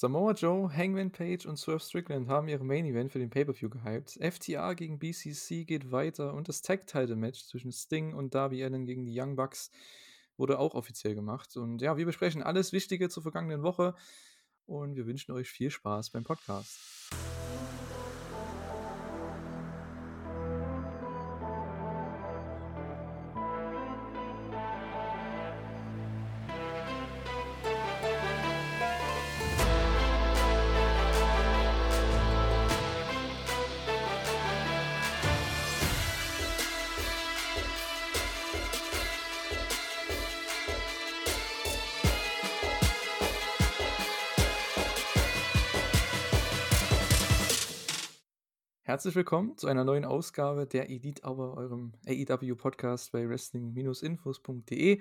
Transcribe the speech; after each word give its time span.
Samoa 0.00 0.32
Joe, 0.32 0.74
Hangman 0.74 1.10
Page 1.10 1.44
und 1.44 1.58
Swerve 1.58 1.84
Strickland 1.84 2.26
haben 2.26 2.48
ihre 2.48 2.64
Main 2.64 2.86
Event 2.86 3.12
für 3.12 3.18
den 3.18 3.28
Pay-Per-View 3.28 3.68
gehypt. 3.68 4.18
FTA 4.18 4.72
gegen 4.72 4.98
BCC 4.98 5.66
geht 5.66 5.92
weiter 5.92 6.32
und 6.32 6.48
das 6.48 6.62
Tag-Title-Match 6.62 7.44
zwischen 7.44 7.70
Sting 7.70 8.14
und 8.14 8.34
Darby 8.34 8.64
Allen 8.64 8.86
gegen 8.86 9.04
die 9.04 9.20
Young 9.20 9.36
Bucks 9.36 9.70
wurde 10.38 10.58
auch 10.58 10.72
offiziell 10.72 11.14
gemacht. 11.14 11.54
Und 11.58 11.82
ja, 11.82 11.98
wir 11.98 12.06
besprechen 12.06 12.42
alles 12.42 12.72
Wichtige 12.72 13.10
zur 13.10 13.22
vergangenen 13.22 13.62
Woche 13.62 13.94
und 14.64 14.96
wir 14.96 15.04
wünschen 15.04 15.32
euch 15.32 15.50
viel 15.50 15.70
Spaß 15.70 16.08
beim 16.08 16.24
Podcast. 16.24 16.80
Herzlich 49.00 49.16
willkommen 49.16 49.56
zu 49.56 49.66
einer 49.66 49.82
neuen 49.82 50.04
Ausgabe 50.04 50.66
der 50.66 50.90
Elite 50.90 51.22
Hour, 51.26 51.56
eurem 51.56 51.94
AEW-Podcast 52.06 53.12
bei 53.12 53.26
wrestling-infos.de. 53.26 55.00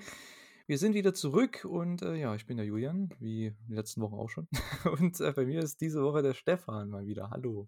Wir 0.67 0.77
sind 0.77 0.94
wieder 0.94 1.13
zurück 1.13 1.66
und 1.70 2.02
äh, 2.02 2.16
ja, 2.16 2.34
ich 2.34 2.45
bin 2.45 2.55
der 2.55 2.66
Julian, 2.66 3.09
wie 3.20 3.54
die 3.67 3.73
letzten 3.73 3.99
Wochen 3.99 4.13
auch 4.13 4.30
schon. 4.30 4.48
Und 4.98 5.20
äh, 5.20 5.34
bei 5.34 5.45
mir 5.45 5.59
ist 5.59 5.81
diese 5.81 6.02
Woche 6.02 6.21
der 6.21 6.34
Stefan 6.34 6.90
mal 6.90 7.07
wieder. 7.07 7.30
Hallo. 7.30 7.67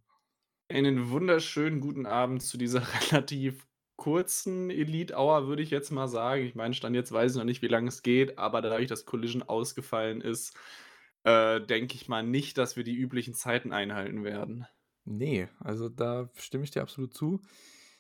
Einen 0.70 1.10
wunderschönen 1.10 1.82
guten 1.82 2.06
Abend 2.06 2.42
zu 2.42 2.58
dieser 2.58 2.82
relativ 3.12 3.68
kurzen 3.98 4.70
Elite 4.70 5.16
Hour, 5.18 5.48
würde 5.48 5.64
ich 5.64 5.70
jetzt 5.70 5.92
mal 5.92 6.08
sagen. 6.08 6.46
Ich 6.46 6.56
meine, 6.56 6.74
Stand 6.74 6.96
jetzt 6.96 7.12
weiß 7.12 7.34
ich 7.34 7.38
noch 7.38 7.44
nicht, 7.44 7.62
wie 7.62 7.68
lange 7.68 7.90
es 7.90 8.04
geht, 8.04 8.38
aber 8.38 8.62
dadurch, 8.62 8.88
dass 8.88 9.06
Collision 9.06 9.44
ausgefallen 9.44 10.22
ist, 10.22 10.58
äh, 11.26 11.60
denke 11.60 11.96
ich 11.96 12.08
mal 12.08 12.24
nicht, 12.24 12.58
dass 12.58 12.78
wir 12.78 12.86
die 12.86 12.96
üblichen 12.96 13.34
Zeiten 13.34 13.74
einhalten 13.74 14.24
werden. 14.24 14.66
Nee, 15.06 15.48
also 15.60 15.90
da 15.90 16.30
stimme 16.36 16.64
ich 16.64 16.72
dir 16.72 16.82
absolut 16.82 17.14
zu. 17.14 17.42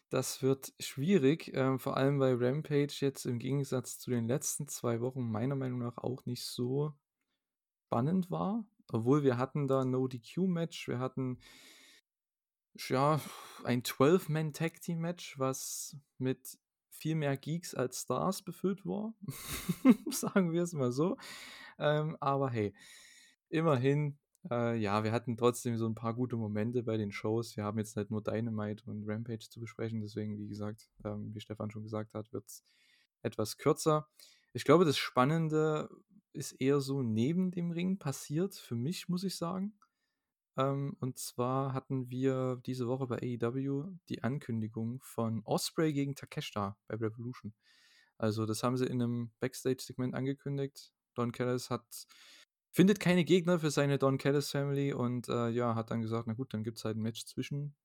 Das 0.09 0.43
wird 0.43 0.73
schwierig, 0.79 1.51
ähm, 1.55 1.79
vor 1.79 1.97
allem 1.97 2.19
weil 2.19 2.35
Rampage 2.35 2.97
jetzt 2.99 3.25
im 3.25 3.39
Gegensatz 3.39 3.97
zu 3.97 4.11
den 4.11 4.27
letzten 4.27 4.67
zwei 4.67 4.99
Wochen 4.99 5.31
meiner 5.31 5.55
Meinung 5.55 5.79
nach 5.79 5.97
auch 5.97 6.25
nicht 6.25 6.43
so 6.45 6.93
spannend 7.85 8.29
war. 8.29 8.65
Obwohl 8.91 9.23
wir 9.23 9.37
hatten 9.37 9.67
da 9.67 9.85
No 9.85 10.07
DQ-Match, 10.07 10.89
wir 10.89 10.99
hatten 10.99 11.39
ja 12.89 13.21
ein 13.63 13.83
12-Man-Tag-Team-Match, 13.83 15.39
was 15.39 15.95
mit 16.17 16.57
viel 16.89 17.15
mehr 17.15 17.37
Geeks 17.37 17.73
als 17.73 18.01
Stars 18.01 18.41
befüllt 18.43 18.85
war. 18.85 19.13
Sagen 20.11 20.51
wir 20.51 20.63
es 20.63 20.73
mal 20.73 20.91
so. 20.91 21.17
Ähm, 21.79 22.17
aber 22.19 22.49
hey, 22.49 22.73
immerhin 23.49 24.17
äh, 24.49 24.77
ja, 24.77 25.03
wir 25.03 25.11
hatten 25.11 25.37
trotzdem 25.37 25.77
so 25.77 25.87
ein 25.87 25.95
paar 25.95 26.13
gute 26.13 26.35
Momente 26.35 26.83
bei 26.83 26.97
den 26.97 27.11
Shows. 27.11 27.55
Wir 27.55 27.63
haben 27.63 27.77
jetzt 27.77 27.95
halt 27.95 28.09
nur 28.11 28.23
Dynamite 28.23 28.89
und 28.89 29.07
Rampage 29.07 29.49
zu 29.49 29.59
besprechen, 29.59 30.01
deswegen, 30.01 30.37
wie 30.37 30.47
gesagt, 30.47 30.89
ähm, 31.03 31.33
wie 31.33 31.39
Stefan 31.39 31.71
schon 31.71 31.83
gesagt 31.83 32.13
hat, 32.13 32.31
wird 32.33 32.47
es 32.47 32.63
etwas 33.21 33.57
kürzer. 33.57 34.07
Ich 34.53 34.65
glaube, 34.65 34.85
das 34.85 34.97
Spannende 34.97 35.89
ist 36.33 36.53
eher 36.53 36.79
so 36.79 37.01
neben 37.03 37.51
dem 37.51 37.71
Ring 37.71 37.99
passiert, 37.99 38.55
für 38.55 38.75
mich, 38.75 39.09
muss 39.09 39.23
ich 39.23 39.35
sagen. 39.35 39.77
Ähm, 40.57 40.95
und 40.99 41.17
zwar 41.17 41.73
hatten 41.73 42.09
wir 42.09 42.61
diese 42.65 42.87
Woche 42.87 43.07
bei 43.07 43.17
AEW 43.17 43.93
die 44.09 44.23
Ankündigung 44.23 45.01
von 45.01 45.41
Osprey 45.45 45.93
gegen 45.93 46.15
Takeshita 46.15 46.77
bei 46.87 46.95
Revolution. 46.95 47.53
Also, 48.17 48.45
das 48.45 48.63
haben 48.63 48.77
sie 48.77 48.85
in 48.85 49.01
einem 49.01 49.31
Backstage-Segment 49.39 50.13
angekündigt. 50.13 50.91
Don 51.15 51.31
Callis 51.31 51.69
hat 51.69 51.85
findet 52.71 52.99
keine 52.99 53.25
Gegner 53.25 53.59
für 53.59 53.71
seine 53.71 53.97
Don 53.97 54.17
Callis 54.17 54.49
Family 54.49 54.93
und 54.93 55.27
äh, 55.29 55.49
ja, 55.49 55.75
hat 55.75 55.91
dann 55.91 56.01
gesagt, 56.01 56.27
na 56.27 56.33
gut, 56.33 56.53
dann 56.53 56.63
gibt 56.63 56.77
es 56.77 56.85
halt 56.85 56.97
ein 56.97 57.01
Match 57.01 57.25
zwischen 57.25 57.75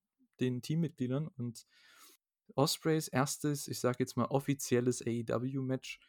den 0.40 0.62
Teammitgliedern 0.62 1.28
und 1.28 1.66
Ospreys 2.54 3.08
erstes, 3.08 3.68
ich 3.68 3.80
sag 3.80 3.98
jetzt 3.98 4.16
mal 4.16 4.26
offizielles 4.26 5.02
AEW-Match, 5.02 6.00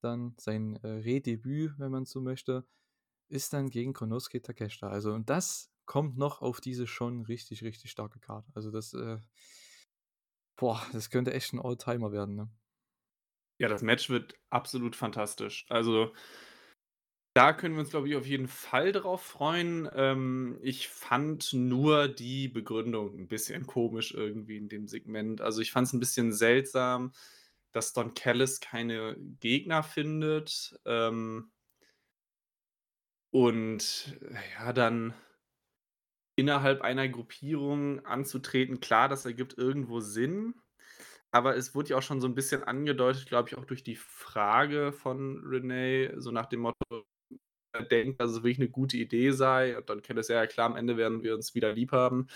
dann 0.00 0.34
sein 0.38 0.76
äh, 0.76 0.88
Redebüt, 0.88 1.78
wenn 1.78 1.90
man 1.90 2.04
so 2.06 2.20
möchte, 2.20 2.66
ist 3.28 3.52
dann 3.52 3.70
gegen 3.70 3.92
Konosuke 3.92 4.40
Takeshita. 4.42 4.88
Also 4.88 5.12
und 5.12 5.28
das 5.30 5.70
kommt 5.86 6.16
noch 6.16 6.40
auf 6.40 6.60
diese 6.60 6.86
schon 6.86 7.22
richtig, 7.22 7.62
richtig 7.62 7.90
starke 7.90 8.18
Karte. 8.20 8.50
Also 8.54 8.70
das, 8.70 8.94
äh, 8.94 9.18
boah, 10.56 10.80
das 10.92 11.10
könnte 11.10 11.32
echt 11.32 11.52
ein 11.52 11.60
Alltimer 11.60 12.12
werden, 12.12 12.36
ne? 12.36 12.50
Ja, 13.58 13.68
das 13.68 13.82
Match 13.82 14.10
wird 14.10 14.34
absolut 14.50 14.96
fantastisch. 14.96 15.64
Also 15.68 16.12
da 17.34 17.52
können 17.52 17.74
wir 17.74 17.80
uns, 17.80 17.90
glaube 17.90 18.08
ich, 18.08 18.16
auf 18.16 18.26
jeden 18.26 18.48
Fall 18.48 18.92
drauf 18.92 19.22
freuen. 19.22 19.88
Ähm, 19.94 20.58
ich 20.62 20.88
fand 20.88 21.52
nur 21.52 22.08
die 22.08 22.48
Begründung 22.48 23.18
ein 23.18 23.28
bisschen 23.28 23.66
komisch 23.66 24.12
irgendwie 24.14 24.56
in 24.56 24.68
dem 24.68 24.86
Segment. 24.88 25.40
Also, 25.40 25.60
ich 25.60 25.72
fand 25.72 25.88
es 25.88 25.92
ein 25.92 26.00
bisschen 26.00 26.32
seltsam, 26.32 27.12
dass 27.72 27.92
Don 27.92 28.14
Callis 28.14 28.60
keine 28.60 29.16
Gegner 29.40 29.82
findet, 29.82 30.78
ähm 30.86 31.50
und 33.32 34.16
ja, 34.58 34.72
dann 34.72 35.12
innerhalb 36.36 36.82
einer 36.82 37.08
Gruppierung 37.08 38.04
anzutreten, 38.04 38.80
klar, 38.80 39.08
das 39.08 39.24
ergibt 39.24 39.56
irgendwo 39.56 40.00
Sinn, 40.00 40.54
aber 41.30 41.56
es 41.56 41.74
wurde 41.74 41.90
ja 41.90 41.98
auch 41.98 42.02
schon 42.02 42.20
so 42.20 42.28
ein 42.28 42.34
bisschen 42.34 42.64
angedeutet, 42.64 43.26
glaube 43.26 43.48
ich, 43.50 43.56
auch 43.58 43.64
durch 43.66 43.84
die 43.84 43.96
Frage 43.96 44.92
von 44.92 45.42
Renee, 45.46 46.12
so 46.16 46.30
nach 46.32 46.46
dem 46.46 46.60
Motto 46.60 47.06
denkt, 47.82 48.20
dass 48.20 48.30
es 48.30 48.36
wirklich 48.38 48.58
eine 48.58 48.68
gute 48.68 48.96
Idee 48.96 49.32
sei. 49.32 49.76
Und 49.76 49.88
dann 49.88 50.02
kennt 50.02 50.18
es 50.18 50.28
ja 50.28 50.46
klar, 50.46 50.70
am 50.70 50.76
Ende 50.76 50.96
werden 50.96 51.22
wir 51.22 51.34
uns 51.34 51.54
wieder 51.54 51.72
lieb 51.72 51.92
haben. 51.92 52.28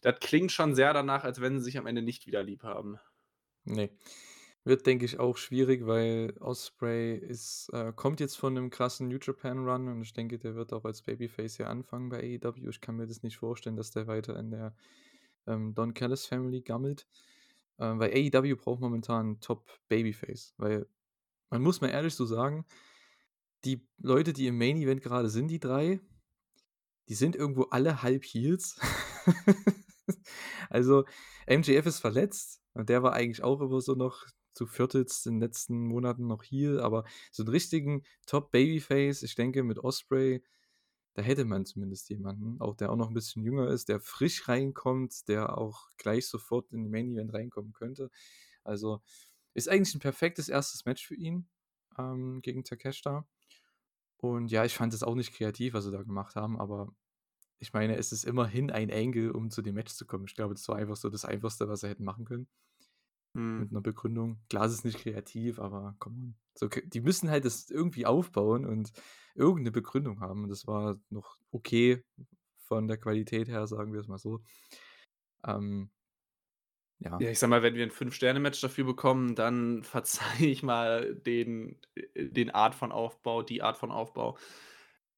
Das 0.00 0.18
klingt 0.20 0.52
schon 0.52 0.74
sehr 0.74 0.92
danach, 0.92 1.24
als 1.24 1.40
wenn 1.40 1.58
sie 1.58 1.64
sich 1.64 1.78
am 1.78 1.86
Ende 1.86 2.02
nicht 2.02 2.26
wieder 2.26 2.42
lieb 2.42 2.62
haben. 2.62 2.98
Nee. 3.64 3.90
Wird, 4.64 4.86
denke 4.86 5.04
ich, 5.04 5.20
auch 5.20 5.36
schwierig, 5.36 5.86
weil 5.86 6.34
Osprey 6.40 7.16
ist, 7.16 7.68
äh, 7.72 7.92
kommt 7.94 8.18
jetzt 8.18 8.36
von 8.36 8.56
einem 8.56 8.70
krassen 8.70 9.08
New 9.08 9.18
Japan 9.22 9.68
Run 9.68 9.86
und 9.88 10.02
ich 10.02 10.12
denke, 10.12 10.38
der 10.38 10.56
wird 10.56 10.72
auch 10.72 10.84
als 10.84 11.02
Babyface 11.02 11.56
hier 11.56 11.70
anfangen 11.70 12.08
bei 12.08 12.18
AEW. 12.18 12.68
Ich 12.68 12.80
kann 12.80 12.96
mir 12.96 13.06
das 13.06 13.22
nicht 13.22 13.36
vorstellen, 13.36 13.76
dass 13.76 13.92
der 13.92 14.08
weiter 14.08 14.36
in 14.36 14.50
der 14.50 14.74
ähm, 15.46 15.74
Don 15.74 15.94
Callis 15.94 16.26
Family 16.26 16.62
gammelt. 16.62 17.06
Äh, 17.78 17.98
weil 17.98 18.10
AEW 18.12 18.56
braucht 18.56 18.80
momentan 18.80 19.40
Top 19.40 19.68
Babyface, 19.88 20.54
weil 20.56 20.86
man 21.50 21.62
muss 21.62 21.80
mal 21.80 21.90
ehrlich 21.90 22.14
so 22.14 22.24
sagen, 22.24 22.64
die 23.66 23.86
Leute, 23.98 24.32
die 24.32 24.46
im 24.46 24.58
Main 24.58 24.76
Event 24.76 25.02
gerade 25.02 25.28
sind, 25.28 25.48
die 25.48 25.60
drei, 25.60 26.00
die 27.08 27.14
sind 27.14 27.36
irgendwo 27.36 27.64
alle 27.64 28.02
halb 28.02 28.24
Heels. 28.24 28.78
also 30.70 31.04
MJF 31.48 31.86
ist 31.86 32.00
verletzt 32.00 32.62
und 32.72 32.88
der 32.88 33.02
war 33.02 33.12
eigentlich 33.12 33.42
auch 33.42 33.60
immer 33.60 33.80
so 33.80 33.94
noch 33.94 34.26
zu 34.52 34.66
Viertels 34.66 35.26
in 35.26 35.34
den 35.34 35.40
letzten 35.40 35.86
Monaten 35.86 36.26
noch 36.26 36.42
Heel, 36.42 36.80
aber 36.80 37.04
so 37.30 37.42
einen 37.42 37.50
richtigen 37.50 38.02
Top 38.26 38.50
Babyface, 38.50 39.22
ich 39.22 39.34
denke 39.34 39.62
mit 39.62 39.78
Osprey, 39.78 40.42
da 41.14 41.22
hätte 41.22 41.44
man 41.44 41.66
zumindest 41.66 42.08
jemanden, 42.08 42.60
auch 42.60 42.76
der 42.76 42.90
auch 42.90 42.96
noch 42.96 43.08
ein 43.08 43.14
bisschen 43.14 43.42
jünger 43.42 43.68
ist, 43.68 43.88
der 43.88 44.00
frisch 44.00 44.48
reinkommt, 44.48 45.28
der 45.28 45.58
auch 45.58 45.88
gleich 45.96 46.28
sofort 46.28 46.72
in 46.72 46.84
den 46.84 46.90
Main 46.90 47.08
Event 47.08 47.32
reinkommen 47.32 47.72
könnte. 47.72 48.10
Also 48.64 49.02
ist 49.54 49.68
eigentlich 49.68 49.94
ein 49.94 50.00
perfektes 50.00 50.48
erstes 50.48 50.84
Match 50.84 51.06
für 51.06 51.14
ihn 51.14 51.48
ähm, 51.98 52.40
gegen 52.42 52.64
Takeshita. 52.64 53.26
Und 54.18 54.50
ja, 54.50 54.64
ich 54.64 54.74
fand 54.74 54.94
es 54.94 55.02
auch 55.02 55.14
nicht 55.14 55.34
kreativ, 55.34 55.74
was 55.74 55.84
sie 55.84 55.92
da 55.92 56.02
gemacht 56.02 56.36
haben, 56.36 56.58
aber 56.58 56.92
ich 57.58 57.72
meine, 57.72 57.96
es 57.96 58.12
ist 58.12 58.24
immerhin 58.24 58.70
ein 58.70 58.90
Angle, 58.90 59.32
um 59.32 59.50
zu 59.50 59.62
dem 59.62 59.74
Match 59.74 59.92
zu 59.92 60.06
kommen. 60.06 60.26
Ich 60.26 60.34
glaube, 60.34 60.54
das 60.54 60.68
war 60.68 60.76
einfach 60.76 60.96
so 60.96 61.08
das 61.08 61.24
Einfachste, 61.24 61.68
was 61.68 61.80
sie 61.80 61.88
hätten 61.88 62.04
machen 62.04 62.24
können. 62.24 62.48
Hm. 63.34 63.60
Mit 63.60 63.70
einer 63.70 63.80
Begründung. 63.80 64.40
Klar, 64.48 64.66
es 64.66 64.72
ist 64.72 64.84
nicht 64.84 64.98
kreativ, 64.98 65.58
aber 65.58 65.96
komm 65.98 66.14
on. 66.14 66.36
So, 66.54 66.68
die 66.68 67.00
müssen 67.00 67.30
halt 67.30 67.44
das 67.44 67.68
irgendwie 67.70 68.06
aufbauen 68.06 68.64
und 68.64 68.92
irgendeine 69.34 69.72
Begründung 69.72 70.20
haben. 70.20 70.44
Und 70.44 70.48
das 70.48 70.66
war 70.66 70.98
noch 71.10 71.36
okay 71.50 72.02
von 72.56 72.88
der 72.88 72.96
Qualität 72.96 73.48
her, 73.48 73.66
sagen 73.66 73.92
wir 73.92 74.00
es 74.00 74.08
mal 74.08 74.18
so. 74.18 74.42
Ähm, 75.44 75.90
ja. 76.98 77.18
Ja, 77.20 77.30
ich 77.30 77.38
sag 77.38 77.50
mal, 77.50 77.62
wenn 77.62 77.74
wir 77.74 77.84
ein 77.84 77.90
Fünf-Sterne-Match 77.90 78.60
dafür 78.60 78.84
bekommen, 78.84 79.34
dann 79.34 79.82
verzeihe 79.84 80.46
ich 80.48 80.62
mal 80.62 81.14
den, 81.14 81.80
äh, 81.94 82.28
den 82.28 82.50
Art 82.50 82.74
von 82.74 82.92
Aufbau, 82.92 83.42
die 83.42 83.62
Art 83.62 83.76
von 83.76 83.90
Aufbau. 83.90 84.38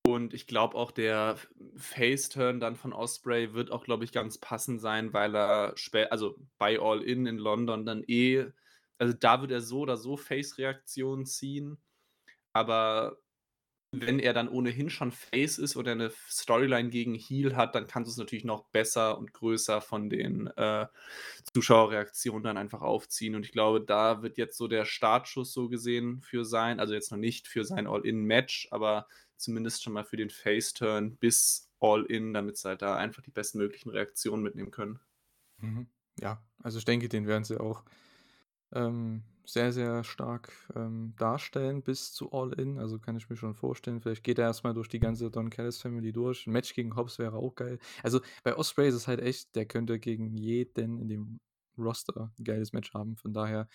Und 0.06 0.32
ich 0.32 0.46
glaube 0.46 0.76
auch, 0.76 0.90
der 0.90 1.36
Face-Turn 1.76 2.60
dann 2.60 2.76
von 2.76 2.92
Osprey 2.92 3.52
wird 3.52 3.70
auch, 3.70 3.84
glaube 3.84 4.04
ich, 4.04 4.12
ganz 4.12 4.38
passend 4.38 4.80
sein, 4.80 5.12
weil 5.12 5.36
er 5.36 5.74
also 6.10 6.36
bei 6.56 6.80
All 6.80 7.02
In 7.02 7.26
in 7.26 7.36
London 7.36 7.84
dann 7.84 8.04
eh, 8.06 8.46
also 8.98 9.12
da 9.12 9.40
wird 9.40 9.52
er 9.52 9.60
so 9.60 9.80
oder 9.80 9.96
so 9.96 10.16
Face-Reaktionen 10.16 11.26
ziehen. 11.26 11.78
Aber 12.52 13.18
wenn 13.92 14.18
er 14.20 14.34
dann 14.34 14.48
ohnehin 14.48 14.90
schon 14.90 15.12
Face 15.12 15.58
ist 15.58 15.76
oder 15.76 15.94
'ne 15.94 16.06
F 16.06 16.26
Storyline 16.30 16.90
gegen 16.90 17.14
Heel 17.14 17.56
hat, 17.56 17.74
dann 17.74 17.86
kannst 17.86 18.08
du's 18.10 18.16
natürlich 18.18 18.44
noch 18.44 18.64
besser 18.70 19.18
und 19.18 19.32
größer 19.32 19.80
von 19.80 20.10
den, 20.10 20.48
äh, 20.48 20.86
Zuschauerreaktionen 21.54 22.42
dann 22.44 22.58
einfach 22.58 22.82
aufziehen. 22.82 23.34
Und 23.34 23.44
ich 23.46 23.52
glaube, 23.52 23.80
da 23.82 24.22
wird 24.22 24.38
jetzt 24.38 24.56
so 24.58 24.68
der 24.68 24.84
Startschuss 24.84 25.52
so 25.52 25.68
gesehen 25.68 26.20
für 26.22 26.44
sein 26.44 26.80
also 26.80 26.94
jetzt 26.94 27.10
noch 27.12 27.18
nicht 27.18 27.48
für 27.48 27.64
sein 27.64 27.86
All-In-Match, 27.86 28.68
aber 28.72 29.08
zumindest 29.36 29.82
schon 29.82 29.92
mal 29.94 30.04
für 30.04 30.16
den 30.16 30.30
Face-Turn 30.30 31.16
bis 31.16 31.70
All-In, 31.80 32.34
damit 32.34 32.56
sie 32.58 32.68
halt 32.68 32.82
da 32.82 32.96
einfach 32.96 33.22
die 33.22 33.30
bestmöglichen 33.30 33.90
Reaktionen 33.90 34.42
mitnehmen 34.42 34.70
können. 34.70 35.00
Mhm. 35.60 35.88
Ja, 36.20 36.42
also 36.62 36.78
ich 36.78 36.84
denke, 36.84 37.08
den 37.08 37.26
werden 37.26 37.44
sie 37.44 37.58
auch, 37.60 37.84
ähm, 38.72 39.24
sehr, 39.50 39.72
sehr 39.72 40.04
stark, 40.04 40.52
ähm, 40.76 41.14
darstellen 41.16 41.82
bis 41.82 42.12
zu 42.12 42.30
All-In. 42.32 42.78
Also, 42.78 42.98
kann 42.98 43.16
ich 43.16 43.30
mir 43.30 43.36
schon 43.36 43.54
vorstellen. 43.54 44.00
Vielleicht 44.02 44.22
geht 44.24 44.38
er 44.38 44.44
erst 44.46 44.62
mal 44.64 44.74
durch 44.74 44.88
die 44.88 45.00
ganze 45.00 45.30
Don 45.30 45.48
Callis 45.50 45.80
Family 45.80 46.12
durch. 46.12 46.46
'N 46.46 46.52
Match 46.52 46.74
gegen 46.74 46.96
Hobbs 46.96 47.18
wäre 47.18 47.36
auch 47.36 47.54
geil. 47.54 47.78
Also, 48.02 48.20
bei 48.44 48.54
Ospreay 48.56 48.88
ist 48.88 48.94
es 48.94 49.08
halt 49.08 49.20
echt, 49.20 49.54
der 49.56 49.64
könnte 49.66 49.98
gegen 49.98 50.36
jeden 50.36 50.98
in 51.00 51.08
dem 51.08 51.40
Roster 51.78 52.32
'n 52.38 52.44
geiles 52.44 52.72
Match 52.74 52.92
haben. 52.94 53.16
Von 53.16 53.32
daher, 53.32 53.68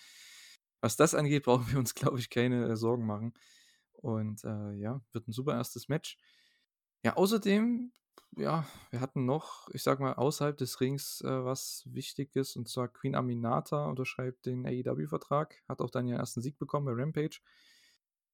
was 0.82 0.96
das 0.96 1.14
angeht, 1.14 1.44
brauchen 1.46 1.70
wir 1.72 1.78
uns, 1.80 1.94
glaube 1.94 2.18
ich, 2.20 2.30
keine, 2.30 2.66
äh, 2.68 2.76
Sorgen 2.76 3.06
machen. 3.06 3.34
Und, 3.94 4.44
äh, 4.44 4.72
ja, 4.74 5.02
wird 5.12 5.28
'n 5.28 5.32
super 5.32 5.54
1. 5.54 5.88
Match. 5.88 6.18
Ja, 7.04 7.16
außerdem, 7.16 7.92
ja, 8.36 8.66
wir 8.90 9.00
hatten 9.00 9.24
noch, 9.24 9.68
ich 9.72 9.82
sage 9.82 10.02
mal, 10.02 10.14
außerhalb 10.14 10.56
des 10.56 10.80
Rings, 10.80 11.20
äh, 11.22 11.44
was 11.44 11.82
Wichtiges, 11.86 12.56
und 12.56 12.68
zwar 12.68 12.88
Queen 12.88 13.14
Aminata 13.14 13.86
unterschreibt 13.86 14.46
den 14.46 14.66
AEW-Vertrag, 14.66 15.62
hat 15.68 15.80
auch 15.80 15.90
dann 15.90 16.06
ihren 16.06 16.18
1. 16.18 16.40
Sieg 16.40 16.58
bekommen 16.58 16.86
bei 16.86 16.92
Rampage. 17.02 17.40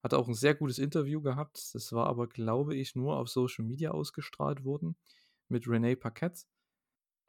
Hat 0.03 0.13
auch 0.15 0.27
'n 0.27 0.33
sehr 0.35 0.55
gutes 0.55 0.79
Interview 0.79 1.21
gehabt. 1.21 1.75
Das 1.75 1.93
war 1.93 2.07
aber, 2.07 2.27
glaube 2.27 2.75
ich, 2.75 2.95
nur 2.95 3.17
auf 3.17 3.29
Social 3.29 3.65
Media 3.65 3.91
ausgestrahlt 3.91 4.63
worden 4.65 4.95
mit 5.49 5.67
Renee 5.67 5.95
Paquette. 5.95 6.43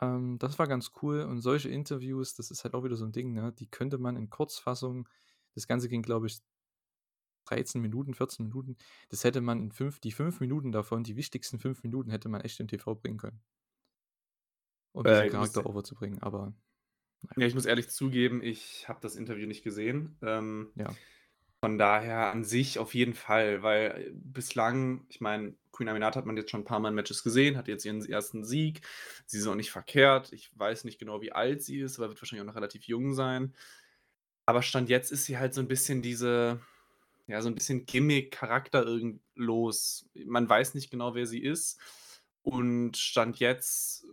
Ähm, 0.00 0.38
das 0.40 0.58
war 0.58 0.68
ganz 0.68 0.92
cool 1.02 1.22
und 1.22 1.40
solche 1.42 1.70
Interviews, 1.70 2.34
das 2.34 2.50
ist 2.52 2.64
halt 2.64 2.74
auch 2.74 2.84
wieder 2.84 2.96
so 2.96 3.04
'n 3.06 3.12
Ding, 3.12 3.32
ne, 3.34 3.52
die 3.52 3.68
könnte 3.70 3.98
man 3.98 4.16
in 4.16 4.30
Kurzfassung 4.30 5.08
das 5.56 5.66
Ganze 5.68 5.88
ging, 5.90 6.02
glaube 6.02 6.26
ich 6.28 6.40
13 7.44 7.80
Minuten, 7.82 8.14
14 8.14 8.46
Minuten. 8.46 8.76
Das 9.10 9.24
hätte 9.24 9.40
man 9.40 9.60
in 9.60 9.72
5 9.72 10.00
die 10.00 10.12
5 10.12 10.40
Minuten 10.40 10.72
davon, 10.72 11.04
die 11.04 11.16
wichtigsten 11.16 11.58
5 11.58 11.82
Minuten 11.82 12.10
hätte 12.10 12.28
man 12.28 12.40
echt 12.42 12.60
in 12.60 12.68
TV 12.68 12.94
bringen 12.96 13.18
können. 13.18 13.42
Um 14.94 15.06
Äh, 15.06 15.08
diesen 15.08 15.28
Charakter 15.28 15.64
overzubringen, 15.66 16.22
aber 16.22 16.52
na 17.22 17.36
ja. 17.40 17.46
Ich 17.46 17.54
muss 17.54 17.64
ehrlich 17.66 17.88
zugeben, 17.88 18.42
ich 18.42 18.88
habe 18.88 19.00
das 19.00 19.16
Interview 19.16 19.46
nicht 19.46 19.62
gesehen. 19.64 20.18
Ähm, 20.22 20.74
Ja. 20.76 20.96
von 21.62 21.78
daher 21.78 22.32
an 22.32 22.44
sich 22.44 22.78
auf 22.78 22.94
jeden 22.94 23.14
Fall, 23.14 23.62
weil, 23.62 23.90
äh, 24.08 24.12
bislang 24.14 25.06
ich 25.10 25.20
meine, 25.20 25.56
Queen 25.72 25.88
Aminata 25.88 26.18
hat 26.20 26.26
man 26.26 26.36
jetzt 26.36 26.50
schon 26.50 26.62
'n 26.62 26.64
paarmal 26.66 26.90
in 26.92 26.96
Matches 26.96 27.24
gesehen, 27.24 27.56
hat 27.58 27.68
jetzt 27.68 27.84
ihren 27.86 28.04
1. 28.06 28.44
Sieg. 28.44 28.82
Sie 29.26 29.38
ist 29.38 29.46
auch 29.48 29.56
nicht 29.56 29.72
verkehrt. 29.72 30.32
Ich 30.32 30.50
weiß 30.58 30.84
nicht 30.84 30.98
genau, 31.00 31.22
wie 31.22 31.32
alt 31.32 31.62
sie 31.62 31.80
ist, 31.80 31.98
aber 31.98 32.08
wird 32.10 32.22
wahrscheinlich 32.22 32.42
auch 32.42 32.46
noch 32.48 32.56
relativ 32.56 32.84
jung 32.86 33.14
sein. 33.14 33.54
Aber 34.46 34.62
Stand 34.62 34.88
jetzt 34.90 35.12
ist 35.12 35.26
sie 35.26 35.38
halt 35.38 35.54
so 35.54 35.60
'n 35.62 35.68
bisschen 35.68 36.02
diese 36.02 36.60
ja, 37.28 37.40
so 37.42 37.48
'n 37.48 37.54
bisschen 37.54 37.86
Gimmick-Charakter 37.86 38.84
los. 39.36 40.08
Man 40.26 40.48
weiß 40.48 40.74
nicht 40.74 40.90
genau, 40.90 41.14
wer 41.14 41.26
sie 41.26 41.42
ist. 41.42 41.80
Und 42.42 42.96
Stand 42.96 43.38
jetzt 43.40 44.06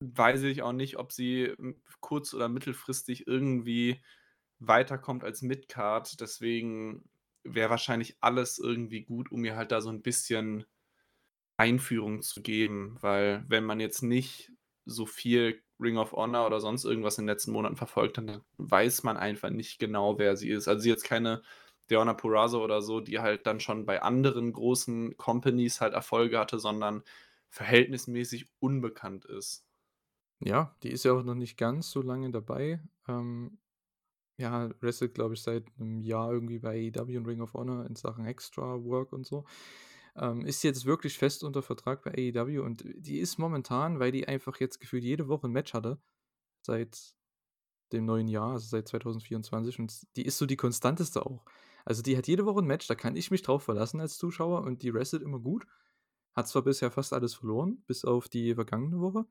weiß 0.00 0.42
ich 0.44 0.62
auch 0.62 0.72
nicht, 0.72 0.98
ob 0.98 1.12
sie, 1.12 1.54
hm, 1.58 1.82
kurz 2.00 2.34
oder 2.34 2.48
mittelfristig 2.48 3.26
irgendwie 3.28 4.02
weiterkommt 4.60 5.24
als 5.24 5.42
Midcard. 5.42 6.20
Deswegen 6.20 7.10
wäre 7.44 7.70
wahrscheinlich 7.70 8.16
alles 8.22 8.58
irgendwie 8.58 9.02
gut, 9.04 9.32
um 9.32 9.44
ihr 9.44 9.56
halt 9.56 9.72
da 9.72 9.80
so 9.82 9.90
'n 9.90 10.02
bisschen 10.02 10.66
Einführung 11.58 12.22
zu 12.22 12.42
geben, 12.42 12.98
weil 13.02 13.44
wenn 13.48 13.64
man 13.64 13.80
jetzt 13.80 14.02
nicht 14.02 14.52
so 14.86 15.06
viel 15.06 15.62
Ring 15.80 15.98
of 15.98 16.12
Honor 16.12 16.46
oder 16.46 16.60
sonst 16.60 16.84
irgendwas 16.84 17.18
in 17.18 17.24
den 17.26 17.30
letzten 17.34 17.52
Monaten 17.52 17.76
verfolgt 17.76 18.18
hat, 18.18 18.28
dann 18.28 18.42
weiß 18.58 19.02
man 19.04 19.16
einfach 19.16 19.50
nicht 19.50 19.78
genau, 19.78 20.18
wer 20.18 20.36
sie 20.36 20.50
ist. 20.50 20.68
Also, 20.68 20.82
sie 20.82 20.90
jetzt 20.90 21.04
keine 21.04 21.42
Deonna 21.92 22.14
Purrazzo 22.14 22.64
oder 22.64 22.82
so, 22.82 23.00
die 23.00 23.20
halt 23.20 23.46
dann 23.46 23.60
schon 23.60 23.86
bei 23.86 24.02
anderen 24.02 24.52
großen 24.52 25.16
Companies 25.18 25.80
halt 25.80 25.94
Erfolge 25.94 26.38
hatte, 26.40 26.58
sondern 26.60 27.02
verhältnismäßig 27.50 28.46
unbekannt 28.60 29.24
ist. 29.26 29.64
Ja, 30.40 30.74
die 30.82 30.90
ist 30.90 31.04
ja 31.04 31.12
auch 31.12 31.22
noch 31.22 31.34
nicht 31.34 31.56
ganz 31.56 31.90
so 31.90 32.02
lange 32.02 32.30
dabei. 32.30 32.80
Ähm, 33.08 33.58
ja, 34.38 34.70
wrestelt, 34.82 35.14
glaube 35.14 35.34
ich, 35.34 35.42
seit 35.42 35.66
'nem 35.78 36.00
Jahr 36.02 36.32
irgendwie 36.32 36.60
bei 36.60 36.76
AEW 36.76 37.18
und 37.18 37.26
Ring 37.26 37.40
of 37.42 37.54
Honor 37.54 37.86
in 37.86 37.96
Sachen 37.96 38.26
Extra 38.26 38.82
Work 38.84 39.12
und 39.12 39.26
so. 39.26 39.46
Ähm, 40.16 40.46
ist 40.46 40.62
jetzt 40.64 40.86
wirklich 40.86 41.18
fest 41.18 41.44
unter 41.44 41.62
Vertrag 41.62 42.02
bei 42.04 42.12
AEW 42.12 42.62
und 42.64 42.84
die 42.96 43.18
ist 43.20 43.38
momentan, 43.38 44.00
weil 44.00 44.12
die 44.12 44.28
einfach 44.28 44.60
jetzt 44.60 44.80
gefühlt 44.80 45.04
jede 45.04 45.28
Woche 45.28 45.46
'n 45.48 45.52
Match 45.52 45.74
hatte 45.74 46.00
seit 46.62 47.14
dem 47.92 48.04
neuen 48.06 48.28
Jahr, 48.28 48.52
also 48.52 48.66
seit 48.68 48.88
2024 48.88 49.78
und 49.78 50.16
die 50.16 50.24
ist 50.26 50.38
so 50.38 50.46
die 50.46 50.56
konstanteste 50.56 51.24
auch. 51.26 51.44
Also, 51.86 52.02
die 52.02 52.16
hat 52.16 52.28
jede 52.28 52.46
Woche 52.46 52.60
'n 52.60 52.66
Match, 52.66 52.86
da 52.86 52.94
kann 52.94 53.16
ich 53.16 53.30
mich 53.30 53.42
drauf 53.42 53.62
verlassen 53.64 54.00
als 54.00 54.16
Zuschauer 54.18 54.62
und 54.62 54.82
die 54.82 54.94
wrestelt 54.94 55.22
immer 55.22 55.40
gut. 55.40 55.66
Hat 56.34 56.48
zwar 56.48 56.62
bisher 56.62 56.90
fast 56.90 57.12
alles 57.12 57.34
verloren, 57.34 57.82
bis 57.86 58.04
auf 58.04 58.28
die 58.28 58.54
vergangene 58.54 59.00
Woche, 59.00 59.26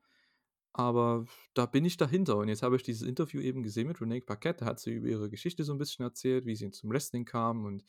aber 0.74 1.26
da 1.54 1.66
bin 1.66 1.84
ich 1.86 1.96
dahinter. 1.98 2.36
Und 2.38 2.48
jetzt 2.48 2.62
habe 2.64 2.76
ich 2.76 2.82
dieses 2.84 3.02
Interview 3.08 3.40
eben 3.42 3.62
gesehen 3.64 3.88
mit 3.88 4.00
Renee 4.02 4.20
Paquette, 4.22 4.60
da 4.64 4.66
hat 4.66 4.80
sie 4.80 4.92
über 4.94 5.08
ihre 5.08 5.30
Geschichte 5.30 5.64
so 5.64 5.72
'n 5.74 5.78
bisschen 5.78 6.04
erzählt, 6.06 6.46
wie 6.46 6.56
sie 6.56 6.70
zum 6.72 6.90
Wrestling 6.90 7.24
kam 7.26 7.64
und 7.66 7.84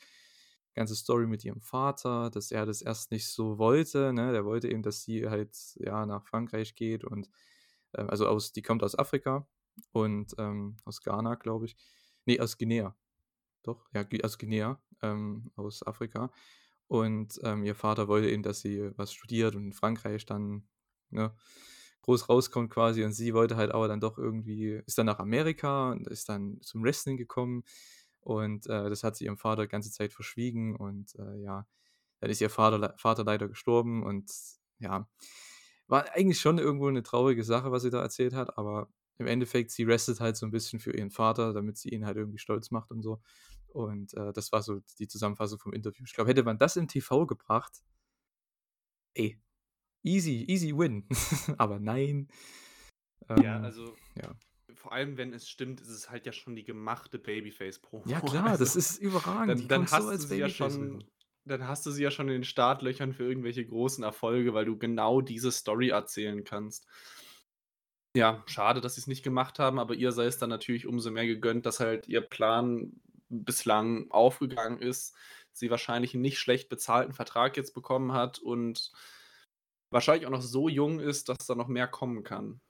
ganze 0.74 0.96
Story 0.96 1.26
mit 1.28 1.44
ihrem 1.44 1.60
Vater, 1.62 2.30
dass 2.30 2.50
er 2.52 2.66
das 2.66 2.82
erst 2.82 3.10
nicht 3.12 3.28
so 3.28 3.58
wollte, 3.58 4.12
ne? 4.14 4.32
Der 4.32 4.44
wollte 4.46 4.68
eben, 4.70 4.82
dass 4.84 5.02
sie 5.04 5.28
halt, 5.30 5.56
ja, 5.78 6.06
nach 6.06 6.26
Frankreich 6.26 6.74
geht 6.76 7.04
und, 7.04 7.30
äh 7.94 8.02
also 8.02 8.26
aus 8.28 8.52
die 8.54 8.62
kommt 8.62 8.82
aus 8.84 8.98
Afrika 8.98 9.48
und, 9.92 10.34
ähm 10.38 10.76
aus 10.86 11.02
Ghana, 11.02 11.36
glaube 11.36 11.66
ich. 11.66 11.76
Ne, 12.26 12.40
aus 12.40 12.58
Guinea. 12.58 12.96
Doch, 13.64 13.88
ja, 13.94 14.04
aus 14.22 14.38
Guinea, 14.38 14.78
ähm, 15.02 15.50
aus 15.56 15.82
Afrika. 15.86 16.30
Und, 16.86 17.40
ähm, 17.44 17.64
ihr 17.64 17.74
Vater 17.74 18.08
wollte 18.08 18.28
eben, 18.30 18.42
dass 18.42 18.60
sie 18.60 18.90
was 18.96 19.12
studiert 19.14 19.54
und 19.56 19.64
in 19.66 19.72
Frankreich 19.72 20.26
dann, 20.26 20.68
ne, 21.10 21.34
groß 22.02 22.28
rauskommt 22.28 22.70
quasi. 22.70 23.04
Und 23.04 23.12
sie 23.14 23.32
wollte 23.34 23.56
halt 23.56 23.72
aber 23.72 23.88
dann 23.88 24.00
doch 24.00 24.18
irgendwie 24.18 24.82
ist 24.86 24.98
dann 24.98 25.06
nach 25.06 25.18
Amerika 25.18 25.92
und 25.92 26.06
ist 26.08 26.28
dann 26.28 26.60
zum 26.62 26.82
Wrestling 26.84 27.16
gekommen. 27.16 27.64
Und, 28.20 28.66
äh, 28.66 28.90
das 28.90 29.02
hat 29.04 29.16
sie 29.16 29.24
ihrem 29.26 29.38
Vater 29.38 29.66
ganze 29.66 29.90
Zeit 29.92 30.12
verschwiegen. 30.12 30.76
Und, 30.76 31.14
äh, 31.16 31.38
ja, 31.42 31.66
dann 32.20 32.30
ist 32.30 32.40
ihr 32.42 32.50
Vater 32.50 32.94
Vater 32.98 33.24
leider 33.24 33.48
gestorben. 33.48 34.02
Und 34.04 34.30
ja, 34.80 35.08
war 35.88 36.12
eigentlich 36.14 36.40
schon 36.40 36.58
irgendwo 36.58 36.90
'ne 36.90 37.02
traurige 37.04 37.44
Sache, 37.44 37.72
was 37.72 37.82
sie 37.84 37.90
da 37.90 38.02
erzählt 38.02 38.34
hat, 38.34 38.58
aber 38.58 38.88
im 39.18 39.26
Endeffekt, 39.26 39.70
sie 39.70 39.86
wrestelt 39.86 40.20
halt 40.20 40.36
so 40.36 40.46
'n 40.46 40.50
bisschen 40.52 40.80
für 40.80 40.92
ihren 40.96 41.10
Vater, 41.10 41.52
damit 41.52 41.78
sie 41.78 41.90
ihn 41.90 42.06
halt 42.06 42.16
irgendwie 42.16 42.38
stolz 42.38 42.70
macht 42.70 42.90
und 42.90 43.02
so. 43.02 43.20
Und, 43.68 44.14
äh, 44.14 44.32
das 44.32 44.52
war 44.52 44.62
so 44.62 44.80
die 44.98 45.08
Zusammenfassung 45.08 45.58
vom 45.58 45.72
Interview. 45.72 46.04
Ich 46.06 46.14
glaube, 46.14 46.30
hätte 46.30 46.44
man 46.44 46.58
das 46.58 46.76
in 46.76 46.88
TV 46.88 47.26
gebracht 47.26 47.82
ey, 49.14 49.38
easy 50.04 50.44
easy 50.48 50.72
win. 50.72 51.06
Aber 51.58 51.78
nein. 51.80 52.28
Ja, 53.36 53.58
Ähm, 53.58 53.60
also, 53.60 53.98
ja. 54.16 54.36
vor 54.74 54.92
allem, 54.92 55.18
wenn 55.18 55.34
es 55.34 55.48
stimmt, 55.50 55.80
ist 55.80 55.88
es 55.88 56.10
halt 56.10 56.26
ja 56.26 56.32
schon 56.32 56.56
die 56.56 56.64
gemachte 56.64 57.18
Babyface-Promo. 57.18 58.06
Ja 58.06 58.20
klar, 58.22 58.56
das 58.58 58.76
Also, 58.76 58.76
ist 58.76 58.96
überragend. 58.98 59.60
dann 59.60 59.68
dann 59.68 59.68
kommt 59.68 59.90
so 59.90 60.10
hast 60.10 60.18
du 60.18 60.24
sie 60.24 60.38
ja 60.38 60.48
schon 60.48 61.10
dann 61.44 61.68
hast 61.68 61.86
du 61.86 61.90
sie 61.92 62.02
ja 62.04 62.10
schon 62.12 62.28
in 62.28 62.34
den 62.34 62.44
Startlöchern 62.44 63.12
für 63.14 63.24
irgendwelche 63.24 63.66
großen 63.66 64.04
Erfolge, 64.04 64.54
weil 64.54 64.66
du 64.66 64.78
genau 64.78 65.20
diese 65.22 65.52
Story 65.52 65.90
erzählen 65.90 66.44
kannst. 66.44 66.86
Ja, 68.16 68.44
schade, 68.46 68.80
dass 68.80 68.94
sie's 68.94 69.08
nicht 69.08 69.24
gemacht 69.24 69.58
haben, 69.58 69.78
aber 69.80 69.94
ihr 69.94 70.12
sei 70.12 70.26
es 70.26 70.38
dann 70.38 70.48
natürlich 70.50 70.86
umso 70.86 71.10
mehr 71.10 71.26
gegönnt, 71.26 71.66
dass 71.66 71.80
halt 71.80 72.06
ihr 72.06 72.20
Plan 72.20 72.92
bislang 73.28 74.08
aufgegangen 74.12 74.78
ist. 74.80 75.16
Sie 75.52 75.68
wahrscheinlich 75.70 76.14
'n 76.14 76.20
nicht 76.20 76.38
schlecht 76.38 76.68
bezahlten 76.68 77.12
Vertrag 77.12 77.56
jetzt 77.56 77.74
bekommen 77.74 78.12
hat 78.12 78.38
und 78.38 78.92
wahrscheinlich 79.90 80.26
auch 80.26 80.30
noch 80.30 80.42
so 80.42 80.68
jung 80.68 81.00
ist, 81.00 81.28
dass 81.30 81.46
da 81.46 81.54
noch 81.54 81.68
mehr 81.68 81.88
kommen 81.88 82.22
kann. 82.22 82.60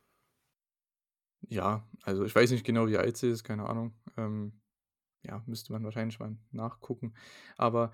Ja, 1.49 1.87
also 2.03 2.25
ich 2.25 2.35
weiß 2.35 2.51
nicht 2.51 2.65
genau, 2.65 2.87
wie 2.89 2.97
alt 2.97 3.17
sie 3.17 3.29
ist, 3.31 3.45
keine 3.45 3.69
Ahnung. 3.69 3.95
Ähm, 4.17 4.61
ja, 5.25 5.43
müsste 5.47 5.73
man 5.73 5.85
wahrscheinlich 5.85 6.19
mal 6.21 6.37
nachgucken. 6.53 7.15
Aber 7.57 7.93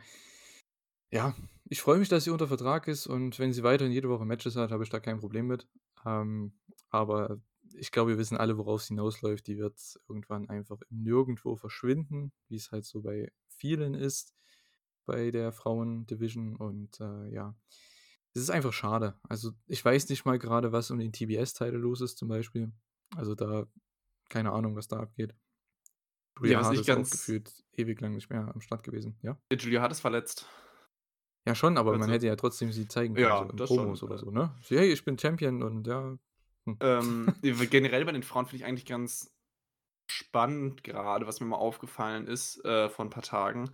ja, 1.13 1.35
ich 1.69 1.81
freue 1.81 1.99
mich, 1.99 2.09
dass 2.09 2.25
sie 2.25 2.31
unter 2.31 2.49
Vertrag 2.49 2.87
ist 2.89 3.07
und 3.07 3.39
wenn 3.39 3.53
sie 3.53 3.63
weiterhin 3.63 3.93
jede 3.93 4.09
Woche 4.09 4.25
Matches 4.25 4.57
hat, 4.57 4.71
habe 4.73 4.83
ich 4.85 4.91
da 4.91 5.01
kein 5.01 5.19
Problem 5.21 5.47
mit. 5.47 5.69
Ähm, 6.05 6.53
aber 6.91 7.41
ich 7.75 7.93
glaube, 7.93 8.13
wir 8.13 8.19
wissen 8.19 8.37
alle, 8.37 8.59
worauf's 8.59 8.89
hinausläuft. 8.89 9.47
Die 9.47 9.59
wird 9.59 9.79
irgendwann 10.09 10.49
einfach 10.49 10.81
Nirgendwo 10.91 11.57
verschwinden, 11.57 12.33
wie's 12.49 12.73
halt 12.73 12.85
so 12.85 13.03
bei 13.03 13.33
vielen 13.49 13.95
ist 13.95 14.35
bei 15.07 15.31
der 15.31 15.53
Frauen-Division 15.53 16.57
und, 16.57 17.01
äh, 17.01 17.33
ja. 17.33 17.57
Es 18.33 18.43
ist 18.43 18.51
einfach 18.51 18.73
schade. 18.73 19.19
Also, 19.29 19.51
ich 19.67 19.85
weiß 19.85 20.09
nicht 20.09 20.25
mal 20.25 20.39
grade, 20.39 20.71
was 20.71 20.91
um 20.91 20.99
den 20.99 21.13
TBS-Title 21.13 21.79
los 21.79 22.01
ist 22.01 22.17
zum 22.17 22.29
Beispiel. 22.29 22.73
Also, 23.17 23.35
da 23.35 23.67
keine 24.29 24.53
Ahnung, 24.53 24.77
was 24.77 24.87
da 24.87 25.01
abgeht. 25.01 25.35
Ja, 26.37 26.43
Julia 26.43 26.61
was 26.61 26.67
Hart 26.67 26.79
ist 26.79 26.87
ganz 26.87 27.11
gefühlt 27.11 27.65
ewig 27.73 28.01
lang 28.01 28.15
nicht 28.15 28.31
mehr 28.31 28.53
am 28.55 28.61
Start 28.61 28.85
gewesen, 28.85 29.19
ja? 29.23 29.37
Julia 29.53 29.83
Hart 29.83 29.93
ist 29.93 30.01
verletzt. 30.01 30.47
Ja, 31.51 31.55
schon, 31.55 31.79
aber 31.79 31.95
man 31.95 32.09
Also 32.09 32.11
hätte 32.11 32.27
ja 32.27 32.37
trotzdem 32.37 32.71
sie 32.73 32.87
zeigen 32.89 33.17
können, 33.17 33.35
Ja, 33.35 33.37
so 33.37 33.49
in 33.49 33.61
das 33.61 33.73
Promos 33.73 34.03
schon, 34.03 34.03
oder 34.03 34.19
so, 34.19 34.31
ne? 34.31 34.55
So: 34.63 34.77
„Hey, 34.77 34.93
ich 34.93 35.05
bin 35.05 35.19
Champion 35.19 35.63
und 35.63 35.87
ja.“ 35.87 36.19
Hm. 36.67 36.81
Ähm, 36.81 37.39
generell 37.43 38.05
bei 38.05 38.13
den 38.13 38.23
Frauen 38.23 38.47
finde 38.47 38.57
ich 38.65 38.65
eigentlich 38.65 38.87
ganz 38.87 39.35
spannend 40.11 40.85
grade, 40.85 41.27
was 41.27 41.41
mir 41.41 41.47
mal 41.47 41.57
aufgefallen 41.59 42.27
ist, 42.29 42.65
äh, 42.65 42.91
vor 42.91 43.05
'n 43.07 43.11
paar 43.11 43.23
Tagen. 43.25 43.71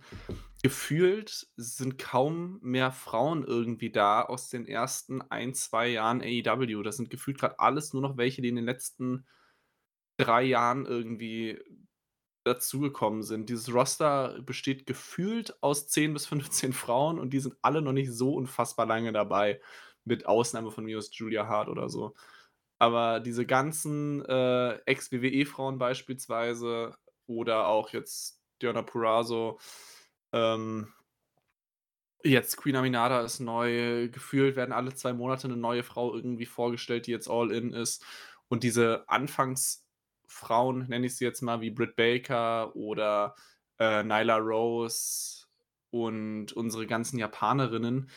Gefühlt 0.63 1.47
sind 1.57 1.97
kaum 1.99 2.59
mehr 2.61 2.91
Frauen 2.91 3.45
irgendwie 3.45 3.91
da 3.91 4.23
aus 4.23 4.49
den 4.49 4.67
ersten 4.67 5.21
1, 5.31 5.55
2 5.55 5.89
Jahren 5.89 6.21
AEW. 6.21 6.83
Das 6.83 6.97
sind 6.97 7.09
gefühlt 7.11 7.39
grad 7.39 7.59
alles 7.59 7.93
nur 7.93 8.01
noch 8.03 8.17
welche, 8.17 8.41
die 8.43 8.49
in 8.49 8.55
den 8.57 8.65
letzten 8.65 9.27
3 10.17 10.43
Jahren 10.43 10.85
irgendwie 10.85 11.59
dazugekommen 12.47 13.23
sind. 13.23 13.49
Dieses 13.49 13.73
Roster 13.73 14.41
besteht 14.43 14.87
gefühlt 14.87 15.61
aus 15.63 15.87
10 15.89 16.13
bis 16.13 16.25
15 16.27 16.73
Frauen 16.73 17.19
und 17.19 17.31
die 17.31 17.39
sind 17.41 17.55
alle 17.61 17.81
noch 17.83 17.93
nicht 17.93 18.11
so 18.13 18.33
unfassbar 18.35 18.85
lange 18.87 19.13
dabei, 19.13 19.61
mit 20.05 20.25
Ausnahme 20.27 20.71
von 20.71 20.85
mir 20.85 20.97
aus 20.99 21.09
Julia 21.17 21.47
Hart 21.47 21.69
oder 21.69 21.89
so. 21.89 22.15
Aber 22.79 23.19
diese 23.21 23.45
ganzen, 23.45 24.23
äh, 24.25 24.75
Ex-WWE-Frauen 24.85 25.79
beispielsweise 25.79 26.95
oder 27.27 27.67
auch 27.67 27.89
jetzt 27.91 28.41
Deonna 28.61 28.83
Purrazzo, 28.83 29.59
ähm 30.33 30.93
jetzt 32.23 32.57
Queen 32.57 32.75
Aminata 32.75 33.21
ist 33.21 33.39
neu. 33.39 34.09
Gefühlt 34.09 34.55
werden 34.55 34.71
alle 34.73 34.93
2 34.93 35.13
Monate 35.13 35.47
'ne 35.47 35.55
neue 35.57 35.83
Frau 35.83 36.13
irgendwie 36.15 36.45
vorgestellt, 36.45 37.05
die 37.07 37.11
jetzt 37.11 37.29
all 37.29 37.51
in 37.51 37.73
ist. 37.73 38.03
Und 38.47 38.63
diese 38.63 39.07
Anfangsfrauen, 40.27 40.87
nenne 40.87 41.05
ich 41.07 41.15
sie 41.17 41.25
jetzt 41.25 41.41
mal, 41.41 41.61
wie 41.61 41.71
Britt 41.71 41.95
Baker 41.95 42.75
oder, 42.75 43.35
äh, 43.79 44.03
Nyla 44.03 44.37
Rose 44.37 45.45
und 45.91 46.53
unsere 46.53 46.87
ganzen 46.87 47.17
Japanerinnen, 47.19 48.09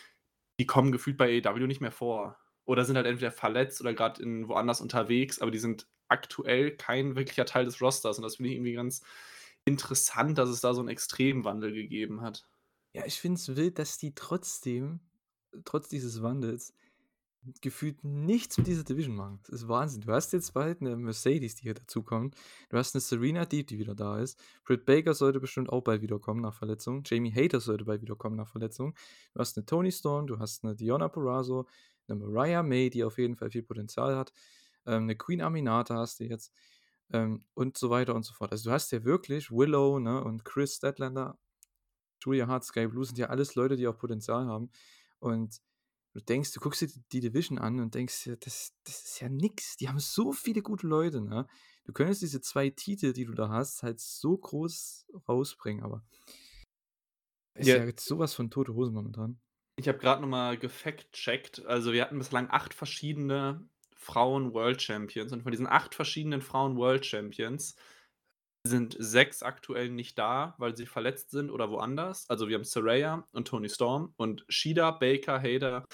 die 0.60 0.66
kommen 0.66 0.92
gefühlt 0.92 1.16
bei 1.18 1.26
AEW 1.44 1.66
nicht 1.66 1.80
mehr 1.80 1.92
vor 1.92 2.38
oder 2.66 2.84
sind 2.84 2.96
halt 2.96 3.06
entweder 3.06 3.32
verletzt 3.32 3.80
oder 3.80 3.94
grad 3.94 4.18
in 4.20 4.48
woanders 4.48 4.80
unterwegs, 4.80 5.40
aber 5.40 5.50
die 5.50 5.58
sind 5.58 5.88
aktuell 6.08 6.76
kein 6.76 7.16
wirklicher 7.16 7.46
Teil 7.46 7.64
des 7.64 7.80
Rosters 7.80 8.18
und 8.18 8.24
das 8.24 8.36
finde 8.36 8.50
ich 8.50 8.56
irgendwie 8.56 8.74
ganz 8.74 9.02
interessant, 9.64 10.38
dass 10.38 10.48
es 10.50 10.60
da 10.60 10.74
so 10.74 10.82
'n 10.82 10.88
Extremwandel 10.88 11.72
gegeben 11.72 12.22
hat. 12.22 12.46
Ja, 12.94 13.04
ich 13.06 13.20
finde 13.20 13.38
es 13.38 13.54
wild, 13.56 13.78
dass 13.78 13.98
die 13.98 14.14
trotzdem 14.14 15.00
trotz 15.64 15.88
dieses 15.88 16.22
Wandels 16.22 16.74
gefühlt 17.62 18.04
nichts 18.04 18.58
mit 18.58 18.66
dieser 18.66 18.84
Division 18.84 19.16
machen. 19.16 19.40
Das 19.44 19.62
ist 19.62 19.68
Wahnsinn. 19.68 20.02
Du 20.02 20.12
hast 20.12 20.32
jetzt 20.32 20.52
bald 20.54 20.82
'ne 20.82 20.96
Mercedes, 20.96 21.56
die 21.56 21.62
hier 21.62 21.74
dazukommt. 21.74 22.36
Du 22.70 22.76
hast 22.78 22.94
'ne 22.94 23.00
Serena 23.00 23.44
Deeb, 23.46 23.68
die 23.68 23.78
wieder 23.78 23.94
da 23.94 24.18
ist. 24.20 24.38
Britt 24.64 24.84
Baker 24.86 25.14
sollte 25.14 25.40
bestimmt 25.40 25.70
auch 25.70 25.82
bald 25.82 26.02
wiederkommen 26.02 26.40
nach 26.42 26.54
Verletzung. 26.54 27.02
Jamie 27.06 27.32
Hayter 27.34 27.60
sollte 27.60 27.84
bald 27.86 28.02
wiederkommen 28.02 28.36
nach 28.36 28.48
Verletzung. 28.48 28.94
Du 29.34 29.40
hast 29.40 29.56
'ne 29.56 29.64
Toni 29.66 29.92
Storm, 29.92 30.26
du 30.26 30.38
hast 30.38 30.64
'ne 30.64 30.76
Deonna 30.76 31.08
Purrazzo, 31.08 31.66
'ne 32.08 32.16
Mariah 32.16 32.62
May, 32.62 32.90
die 32.90 33.04
auf 33.04 33.18
jeden 33.18 33.36
Fall 33.36 33.50
viel 33.50 33.62
Potenzial 33.62 34.16
hat, 34.16 34.32
ähm, 34.86 35.06
'ne 35.06 35.16
Queen 35.16 35.40
Aminata 35.42 35.96
hast 35.96 36.20
du 36.20 36.24
jetzt, 36.24 36.52
ähm, 37.12 37.44
und 37.54 37.78
so 37.78 37.90
weiter 37.90 38.14
und 38.14 38.24
so 38.24 38.34
fort. 38.34 38.52
Also, 38.52 38.70
du 38.70 38.74
hast 38.74 38.92
ja 38.92 39.04
wirklich 39.04 39.50
Willow, 39.50 39.98
ne, 39.98 40.22
und 40.24 40.44
Kris 40.44 40.76
Statlander, 40.76 41.38
Julia 42.24 42.46
Hart, 42.48 42.64
Skye 42.64 42.88
Blue 42.88 43.04
sind 43.04 43.18
ja 43.18 43.28
alles 43.28 43.54
Leute, 43.56 43.76
die 43.76 43.88
auch 43.88 43.98
Potenzial 43.98 44.46
haben. 44.46 44.70
Und 45.20 45.58
du 46.14 46.20
denkst 46.20 46.52
du 46.52 46.60
guckst 46.60 46.80
dir 46.82 46.88
die 47.12 47.20
Division 47.20 47.58
an 47.58 47.80
und 47.80 47.94
denkst 47.94 48.24
dir: 48.24 48.36
„Das 48.36 48.72
das 48.84 49.04
ist 49.04 49.20
ja 49.20 49.28
nix.“ 49.28 49.76
Die 49.76 49.88
haben 49.88 49.98
so 50.00 50.32
viele 50.32 50.62
gute 50.62 50.86
Leute, 50.86 51.20
ne? 51.20 51.46
Du 51.84 51.92
könntest 51.92 52.22
diese 52.22 52.40
2 52.40 52.70
Titel, 52.70 53.12
die 53.12 53.24
du 53.26 53.32
da 53.34 53.48
hast, 53.50 53.82
halt 53.82 54.00
so 54.00 54.36
groß 54.38 55.06
rausbringen, 55.28 55.82
aber 55.84 56.04
ist 57.54 57.72
Ja. 57.72 57.74
ja 57.74 57.84
jetzt 57.84 58.06
so 58.06 58.18
was 58.18 58.34
von 58.34 58.50
tote 58.50 58.74
Hose 58.74 58.90
momentan. 58.90 59.40
Ich 59.76 59.88
habe 59.88 59.98
grad 59.98 60.20
noch 60.20 60.28
mal 60.28 60.58
gefact-checkt. 60.58 61.64
Also, 61.66 61.92
wir 61.92 62.02
hatten 62.02 62.18
bislang 62.18 62.48
8 62.50 62.74
verschiedene 62.74 63.68
Frauen-World 63.96 64.80
Champions 64.82 65.32
und 65.32 65.42
von 65.42 65.52
diesen 65.52 65.66
8 65.66 65.94
verschiedenen 65.94 66.42
Frauen-World 66.42 67.04
Champions 67.06 67.76
sind 68.66 68.96
6 68.98 69.42
aktuell 69.42 69.88
nicht 69.90 70.18
da, 70.18 70.54
weil 70.58 70.76
sie 70.76 70.86
verletzt 70.86 71.30
sind 71.30 71.50
oder 71.50 71.70
woanders. 71.70 72.28
Also, 72.28 72.48
wir 72.48 72.56
haben 72.56 72.64
Saraya 72.64 73.26
und 73.32 73.48
Toni 73.48 73.68
Storm 73.68 74.12
und 74.16 74.44
Shida, 74.48 74.90
Baker, 74.92 75.40
Hayter, 75.40 75.86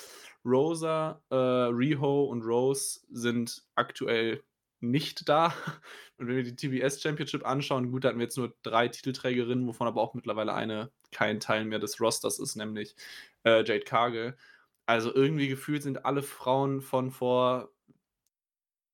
Rosa, 0.45 1.23
äh, 1.31 1.35
Riho 1.37 2.25
und 2.25 2.43
Rose 2.43 3.01
sind 3.11 3.65
aktuell 3.77 4.43
nicht 4.81 5.29
da. 5.29 5.55
Und 6.19 6.29
wenn 6.29 6.37
wir 6.37 6.45
die 6.45 6.57
TBS 6.57 7.03
Championship 7.03 7.45
anschauen, 7.47 7.91
gut, 7.91 8.05
da 8.05 8.09
hatten 8.09 8.19
wir 8.19 8.25
jetzt 8.25 8.39
nur 8.39 8.55
3 8.63 8.89
Titelträgerinnen, 8.89 9.67
wovon 9.67 9.87
aber 9.87 10.01
auch 10.01 10.15
mittlerweile 10.15 10.55
eine 10.55 10.91
kein 11.13 11.41
Teil 11.41 11.65
mehr 11.67 11.79
des 11.79 12.01
Rosters 12.01 12.39
ist, 12.39 12.57
nämlich, 12.57 12.97
äh, 13.45 13.59
Jade 13.65 13.81
Cargill. 13.81 14.37
Also, 14.87 15.15
irgendwie 15.15 15.49
gefühlt 15.49 15.83
sind 15.83 16.05
alle 16.07 16.23
Frauen 16.23 16.81
von 16.81 17.11
vor 17.11 17.71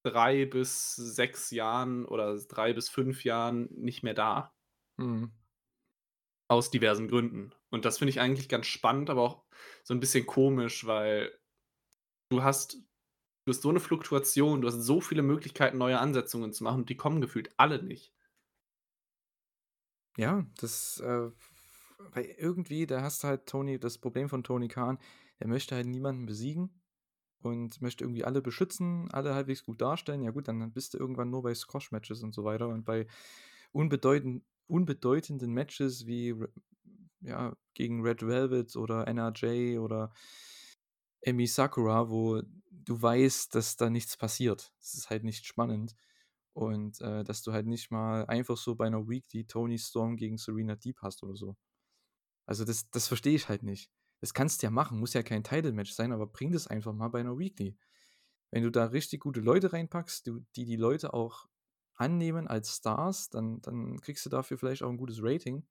3 0.02 0.46
bis 0.46 0.94
6 0.96 1.50
Jahren 1.50 2.04
oder 2.06 2.36
3 2.38 2.72
bis 2.74 2.88
5 2.88 3.24
Jahren 3.24 3.68
nicht 3.72 4.02
mehr 4.02 4.14
da. 4.14 4.52
Mhm. 4.98 5.32
Aus 6.50 6.70
diversen 6.70 7.08
Gründen. 7.08 7.52
Und 7.70 7.84
das 7.84 7.98
finde 7.98 8.10
ich 8.10 8.20
eigentlich 8.20 8.48
ganz 8.48 8.66
spannend, 8.66 9.10
aber 9.10 9.22
auch 9.22 9.44
so 9.84 9.94
'n 9.94 10.00
bisschen 10.00 10.26
komisch, 10.26 10.86
weil 10.86 11.32
du 12.30 12.42
hast 12.44 12.74
du 13.46 13.52
hast 13.52 13.62
so 13.62 13.72
'ne 13.72 13.80
Fluktuation, 13.80 14.62
du 14.62 14.68
hast 14.68 14.76
so 14.82 15.00
viele 15.02 15.22
Möglichkeiten, 15.22 15.78
neue 15.78 15.98
Ansetzungen 16.00 16.52
zu 16.52 16.64
machen 16.64 16.82
und 16.82 16.90
die 16.90 16.96
kommen 16.96 17.20
gefühlt 17.22 17.50
alle 17.58 17.82
nicht. 17.82 18.10
Ja, 20.18 20.44
das, 20.60 21.00
äh 21.00 21.30
weil 22.14 22.24
irgendwie, 22.36 22.86
da 22.86 23.00
hast 23.02 23.22
du 23.22 23.28
halt 23.28 23.46
Tony 23.46 23.78
das 23.78 23.96
Problem 23.98 24.28
von 24.28 24.42
Tony 24.44 24.68
Khan, 24.68 24.98
er 25.38 25.48
möchte 25.48 25.74
halt 25.76 25.86
niemanden 25.86 26.26
besiegen 26.26 26.81
und 27.44 27.80
möchte 27.82 28.04
irgendwie 28.04 28.24
alle 28.24 28.42
beschützen, 28.42 29.10
alle 29.12 29.34
halbwegs 29.34 29.64
gut 29.64 29.80
darstellen. 29.80 30.22
Ja 30.22 30.30
gut, 30.30 30.48
dann 30.48 30.72
bist 30.72 30.94
du 30.94 30.98
irgendwann 30.98 31.30
nur 31.30 31.42
bei 31.42 31.54
Squash-Matches 31.54 32.22
und 32.22 32.34
so 32.34 32.44
weiter 32.44 32.68
und 32.68 32.84
bei 32.84 33.06
unbedeutend 33.72 34.44
unbedeutenden 34.68 35.52
Matches 35.52 36.06
wie 36.06 36.34
ja, 37.20 37.54
gegen 37.74 38.02
Red 38.02 38.26
Velvet 38.26 38.76
oder 38.76 39.06
NRJ 39.08 39.78
oder 39.78 40.12
Emi 41.24 41.46
Sakura, 41.46 42.08
wo 42.10 42.42
du 42.70 43.00
weißt, 43.00 43.54
dass 43.54 43.76
da 43.76 43.90
nichts 43.90 44.16
passiert. 44.16 44.72
Es 44.80 44.94
ist 44.94 45.10
halt 45.10 45.22
nicht 45.24 45.46
spannend 45.46 45.94
und, 46.52 47.00
äh, 47.00 47.22
dass 47.24 47.42
du 47.42 47.52
halt 47.52 47.66
nicht 47.66 47.90
mal 47.90 48.26
einfach 48.26 48.56
so 48.56 48.74
bei 48.76 48.88
'ner 48.90 49.08
Weekly 49.08 49.44
Toni 49.46 49.78
Storm 49.78 50.16
gegen 50.16 50.36
Serena 50.38 50.74
Deeb 50.76 50.98
hast 51.02 51.22
oder 51.22 51.36
so. 51.36 51.56
Also, 52.46 52.64
das 52.64 52.90
das 52.90 53.08
verstehe 53.08 53.34
ich 53.36 53.48
halt 53.48 53.62
nicht. 53.64 53.90
Das 54.22 54.34
kannst 54.34 54.62
du 54.62 54.66
ja 54.68 54.70
machen, 54.70 55.00
muss 55.00 55.14
ja 55.14 55.24
kein 55.24 55.42
Title-Match 55.42 55.92
sein, 55.92 56.12
aber 56.12 56.28
bring 56.28 56.52
das 56.52 56.68
einfach 56.68 56.92
mal 56.94 57.08
bei 57.08 57.20
'ner 57.24 57.38
Weekly. 57.38 57.76
Wenn 58.52 58.62
du 58.64 58.70
da 58.70 58.86
richtig 58.86 59.20
gute 59.20 59.40
Leute 59.40 59.72
reinpackst, 59.74 60.26
die 60.56 60.64
die 60.66 60.76
Leute 60.76 61.14
auch 61.14 61.48
annehmen 61.96 62.48
als 62.48 62.76
Stars, 62.76 63.30
dann 63.30 63.62
dann 63.62 64.00
kriegst 64.00 64.26
du 64.26 64.30
dafür 64.30 64.58
vielleicht 64.58 64.82
auch 64.84 64.90
'n 64.90 64.98
gutes 64.98 65.20
Rating. 65.22 65.66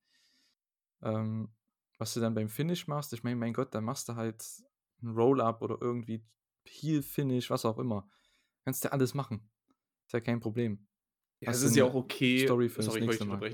Ähm, 1.04 1.54
was 1.98 2.14
du 2.14 2.20
dann 2.20 2.34
beim 2.34 2.50
Finish 2.50 2.88
machst, 2.88 3.14
ich 3.14 3.24
meine, 3.24 3.36
mein 3.36 3.54
Gott, 3.54 3.74
dann 3.76 3.84
machst 3.84 4.10
du 4.10 4.16
halt 4.16 4.44
'n 5.02 5.10
Roll-Up 5.10 5.62
oder 5.62 5.78
irgendwie 5.82 6.26
Heel-Finish, 6.68 7.50
was 7.50 7.66
auch 7.66 7.78
immer. 7.80 8.10
Kannst 8.66 8.84
du 8.86 8.92
alles 8.92 9.14
machen. 9.14 9.50
Ist 10.08 10.14
ja 10.14 10.22
kein 10.22 10.40
Problem. 10.40 10.88
Ja, 11.42 11.52
es 11.54 11.64
ist 11.64 11.76
ja 11.76 11.86
auch 11.86 11.96
okay 11.96 12.54
Story 12.54 12.70
für 12.70 12.84
das 12.84 12.84
sorry, 12.84 13.00
ich 13.02 13.08
wollte 13.08 13.20
nächste 13.20 13.26
dich 13.26 13.28
Mal. 13.28 13.46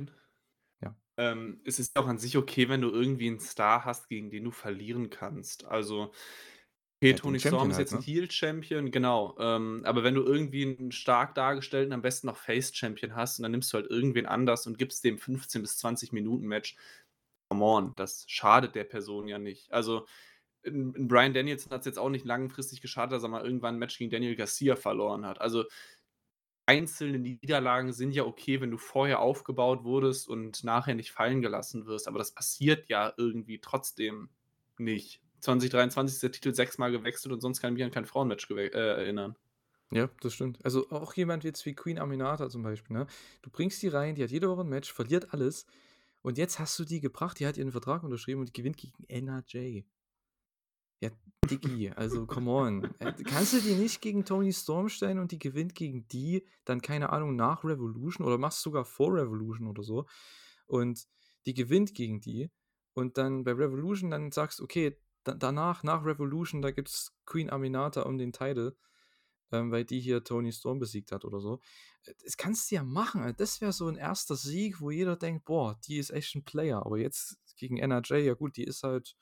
Ähm, 1.19 1.61
es 1.65 1.79
ist 1.79 1.97
auch 1.97 2.05
an 2.07 2.19
sich 2.19 2.37
okay, 2.37 2.69
wenn 2.69 2.81
du 2.81 2.91
irgendwie 2.91 3.27
'n 3.27 3.39
Star 3.39 3.85
hast, 3.85 4.07
gegen 4.07 4.29
den 4.29 4.43
du 4.43 4.51
verlieren 4.51 5.09
kannst. 5.09 5.65
Also, 5.65 6.11
okay, 7.01 7.13
Ja, 7.13 7.17
Toni 7.17 7.39
Storm 7.39 7.71
ist 7.71 7.77
halt, 7.77 7.79
jetzt 7.79 7.93
'n 7.93 7.99
ne? 7.99 8.03
Heel-Champion, 8.03 8.91
genau. 8.91 9.37
Ähm, 9.39 9.81
aber 9.85 10.03
wenn 10.03 10.15
du 10.15 10.23
irgendwie 10.23 10.63
'n 10.63 10.91
stark 10.91 11.35
dargestellten, 11.35 11.93
am 11.93 12.01
besten 12.03 12.27
noch 12.27 12.37
Face-Champion 12.37 13.15
hast 13.15 13.39
und 13.39 13.43
dann 13.43 13.51
nimmst 13.53 13.73
du 13.73 13.77
halt 13.79 13.89
irgendwen 13.91 14.25
anders 14.27 14.67
und 14.67 14.77
gibst 14.79 15.03
dem 15.05 15.17
15 15.19 15.61
bis 15.63 15.77
20 15.77 16.13
Minuten 16.13 16.47
Match. 16.47 16.77
Come 17.51 17.63
on, 17.65 17.93
das 17.97 18.25
schadet 18.29 18.75
der 18.75 18.85
Person 18.85 19.27
ja 19.29 19.39
nicht. 19.39 19.71
Also, 19.73 20.05
'n 20.65 20.95
'n 20.95 21.07
Bryan 21.09 21.33
Danielson 21.33 21.71
hat's 21.73 21.85
jetzt 21.87 21.99
auch 21.99 22.09
nicht 22.09 22.25
langfristig 22.25 22.81
geschadet, 22.81 23.13
dass 23.13 23.23
er 23.23 23.29
mal 23.29 23.45
irgendwann 23.45 23.75
'n 23.77 23.79
Match 23.79 23.97
gegen 23.99 24.11
Daniel 24.11 24.35
Garcia 24.37 24.75
verloren 24.77 25.25
hat. 25.25 25.41
Also, 25.41 25.65
einzelne 26.67 27.19
Niederlagen 27.19 27.93
sind 27.93 28.11
ja 28.11 28.25
okay, 28.25 28.61
wenn 28.61 28.71
du 28.71 28.77
vorher 28.77 29.19
aufgebaut 29.21 29.83
wurdest 29.83 30.27
und 30.29 30.63
nachher 30.63 30.95
nicht 30.95 31.11
fallen 31.11 31.41
gelassen 31.41 31.85
wirst, 31.87 32.07
aber 32.07 32.19
das 32.19 32.33
passiert 32.33 32.89
ja 32.89 33.13
irgendwie 33.17 33.59
trotzdem 33.59 34.29
nicht. 34.77 35.21
2023 35.41 36.15
ist 36.15 36.23
der 36.23 36.31
Titel 36.31 36.53
sechsmal 36.53 36.91
gewechselt 36.91 37.33
und 37.33 37.41
sonst 37.41 37.61
kann 37.61 37.73
ich 37.73 37.75
mich 37.77 37.83
an 37.85 37.91
kein 37.91 38.05
Frauenmatch 38.05 38.49
äh, 38.51 38.69
erinnern. 38.71 39.37
Ja, 39.91 40.09
das 40.21 40.33
stimmt. 40.33 40.63
Also, 40.65 40.89
auch 40.91 41.13
jemand 41.13 41.43
jetzt 41.45 41.65
wie 41.65 41.73
Queen 41.73 41.97
Aminata 41.99 42.49
zum 42.49 42.61
Beispiel, 42.61 42.95
ne? 42.97 43.07
Du 43.41 43.49
bringst 43.49 43.81
die 43.81 43.87
rein, 43.87 44.15
die 44.15 44.23
hat 44.23 44.31
jede 44.31 44.49
Woche 44.49 44.61
'n 44.61 44.67
Match, 44.69 44.91
verliert 44.91 45.33
alles 45.33 45.65
und 46.21 46.37
jetzt 46.37 46.59
hast 46.59 46.77
du 46.79 46.83
die 46.85 46.99
gebracht, 47.01 47.39
die 47.39 47.47
hat 47.47 47.57
ihren 47.57 47.71
Vertrag 47.71 48.03
unterschrieben 48.03 48.41
und 48.41 48.53
gewinnt 48.53 48.77
gegen 48.77 49.03
NRJ. 49.07 49.85
Diggi, 51.45 51.89
also 51.95 52.25
come 52.25 52.49
on. 52.51 52.83
Äh, 52.99 53.13
kannst 53.23 53.53
du 53.53 53.61
die 53.61 53.75
nicht 53.75 54.01
gegen 54.01 54.25
Toni 54.25 54.51
Storm 54.51 54.89
stellen 54.89 55.19
und 55.19 55.31
die 55.31 55.39
gewinnt 55.39 55.75
gegen 55.75 56.07
die, 56.07 56.45
dann, 56.65 56.81
keine 56.81 57.11
Ahnung, 57.11 57.35
nach 57.35 57.63
Revolution 57.63 58.25
oder 58.25 58.37
machst 58.37 58.61
sogar 58.61 58.85
vor 58.85 59.13
Revolution 59.13 59.67
oder 59.67 59.83
so. 59.83 60.05
Und 60.65 61.07
die 61.45 61.53
gewinnt 61.53 61.93
gegen 61.93 62.19
die 62.19 62.51
und 62.93 63.17
dann 63.17 63.43
bei 63.43 63.51
Revolution 63.53 64.11
dann 64.11 64.31
sagst: 64.31 64.59
„Okay, 64.61 64.97
da, 65.23 65.33
danach, 65.33 65.83
nach 65.83 66.03
Revolution, 66.05 66.61
da 66.61 66.71
gibt 66.71 66.89
es 66.89 67.13
Queen 67.25 67.49
Aminata 67.49 68.01
um 68.01 68.17
den 68.17 68.33
Title, 68.33 68.75
ähm, 69.51 69.71
weil 69.71 69.85
die 69.85 69.99
hier 69.99 70.23
Tony 70.23 70.51
Storm 70.51 70.79
besiegt 70.79 71.11
hat 71.11 71.23
oder 71.23 71.39
so. 71.39 71.59
Äh, 72.03 72.13
das 72.23 72.37
kannst 72.37 72.69
du 72.71 72.75
ja 72.75 72.83
machen. 72.83 73.33
Das 73.37 73.61
wäre 73.61 73.71
so 73.71 73.87
ein 73.87 73.95
erster 73.95 74.35
Sieg, 74.35 74.81
wo 74.81 74.91
jeder 74.91 75.15
denkt, 75.15 75.45
boah, 75.45 75.79
die 75.87 75.97
ist 75.97 76.09
echt 76.09 76.35
ein 76.35 76.43
Player. 76.43 76.85
Aber 76.85 76.97
jetzt 76.97 77.37
gegen 77.55 77.77
NRJ, 77.77 78.15
ja 78.25 78.33
gut, 78.33 78.57
die 78.57 78.63
ist 78.65 78.83
halt, 78.83 79.15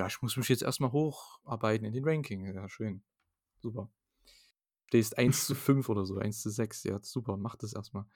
ja, 0.00 0.06
ich 0.06 0.22
muss 0.22 0.38
mich 0.38 0.48
jetzt 0.48 0.62
erstmal 0.62 0.92
hocharbeiten 0.92 1.86
in 1.86 1.92
den 1.92 2.08
Ranking. 2.08 2.54
Ja, 2.54 2.68
schön. 2.70 3.02
Super. 3.58 3.90
Stehst 4.86 5.18
1 5.18 5.46
zu 5.46 5.54
5 5.54 5.90
oder 5.90 6.06
so, 6.06 6.16
1 6.16 6.40
zu 6.40 6.48
6. 6.48 6.84
Ja, 6.84 6.98
super, 7.02 7.36
mach 7.36 7.56
das 7.56 7.74
erstmal. 7.74 8.06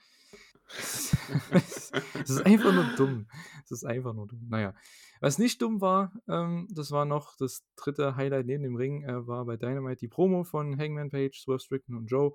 Es 0.66 2.30
ist 2.30 2.46
einfach 2.46 2.72
nur 2.72 2.86
dumm. 2.96 3.28
Es 3.64 3.70
ist 3.70 3.84
einfach 3.84 4.14
nur 4.14 4.26
dumm. 4.26 4.46
Naja, 4.48 4.74
was 5.20 5.38
nicht 5.38 5.60
dumm 5.60 5.82
war, 5.82 6.14
ähm, 6.26 6.68
das 6.70 6.90
war 6.90 7.04
noch 7.04 7.36
das 7.36 7.66
dritte 7.76 8.16
Highlight 8.16 8.46
neben 8.46 8.62
dem 8.62 8.76
Ring, 8.76 9.04
äh, 9.04 9.26
war 9.26 9.44
bei 9.44 9.58
Dynamite 9.58 10.00
die 10.00 10.08
Promo 10.08 10.42
von 10.42 10.78
Hangman 10.78 11.10
Page, 11.10 11.38
Swerve 11.38 11.60
Strickland 11.60 12.00
und 12.00 12.06
Joe. 12.06 12.32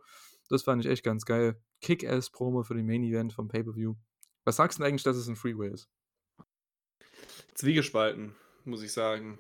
Das 0.48 0.62
fand 0.62 0.86
ich 0.86 0.91
echt 0.91 1.03
ganz 1.03 1.25
geil. 1.25 1.60
Kick-Ass-Promo 1.82 2.62
für 2.62 2.75
den 2.75 2.86
Main-Event 2.86 3.34
vom 3.34 3.48
Pay-Per-View. 3.48 3.96
Was 4.46 4.58
sagst 4.58 4.77
du 4.77 4.84
denn 4.84 4.89
eigentlich, 4.89 5.03
dass 5.03 5.18
es 5.18 5.27
ein 5.27 5.36
Freeway 5.36 5.72
ist? 5.72 5.89
Zwiegespalten, 7.56 8.36
muss 8.66 8.84
ich 8.84 8.92
sagen. 8.94 9.39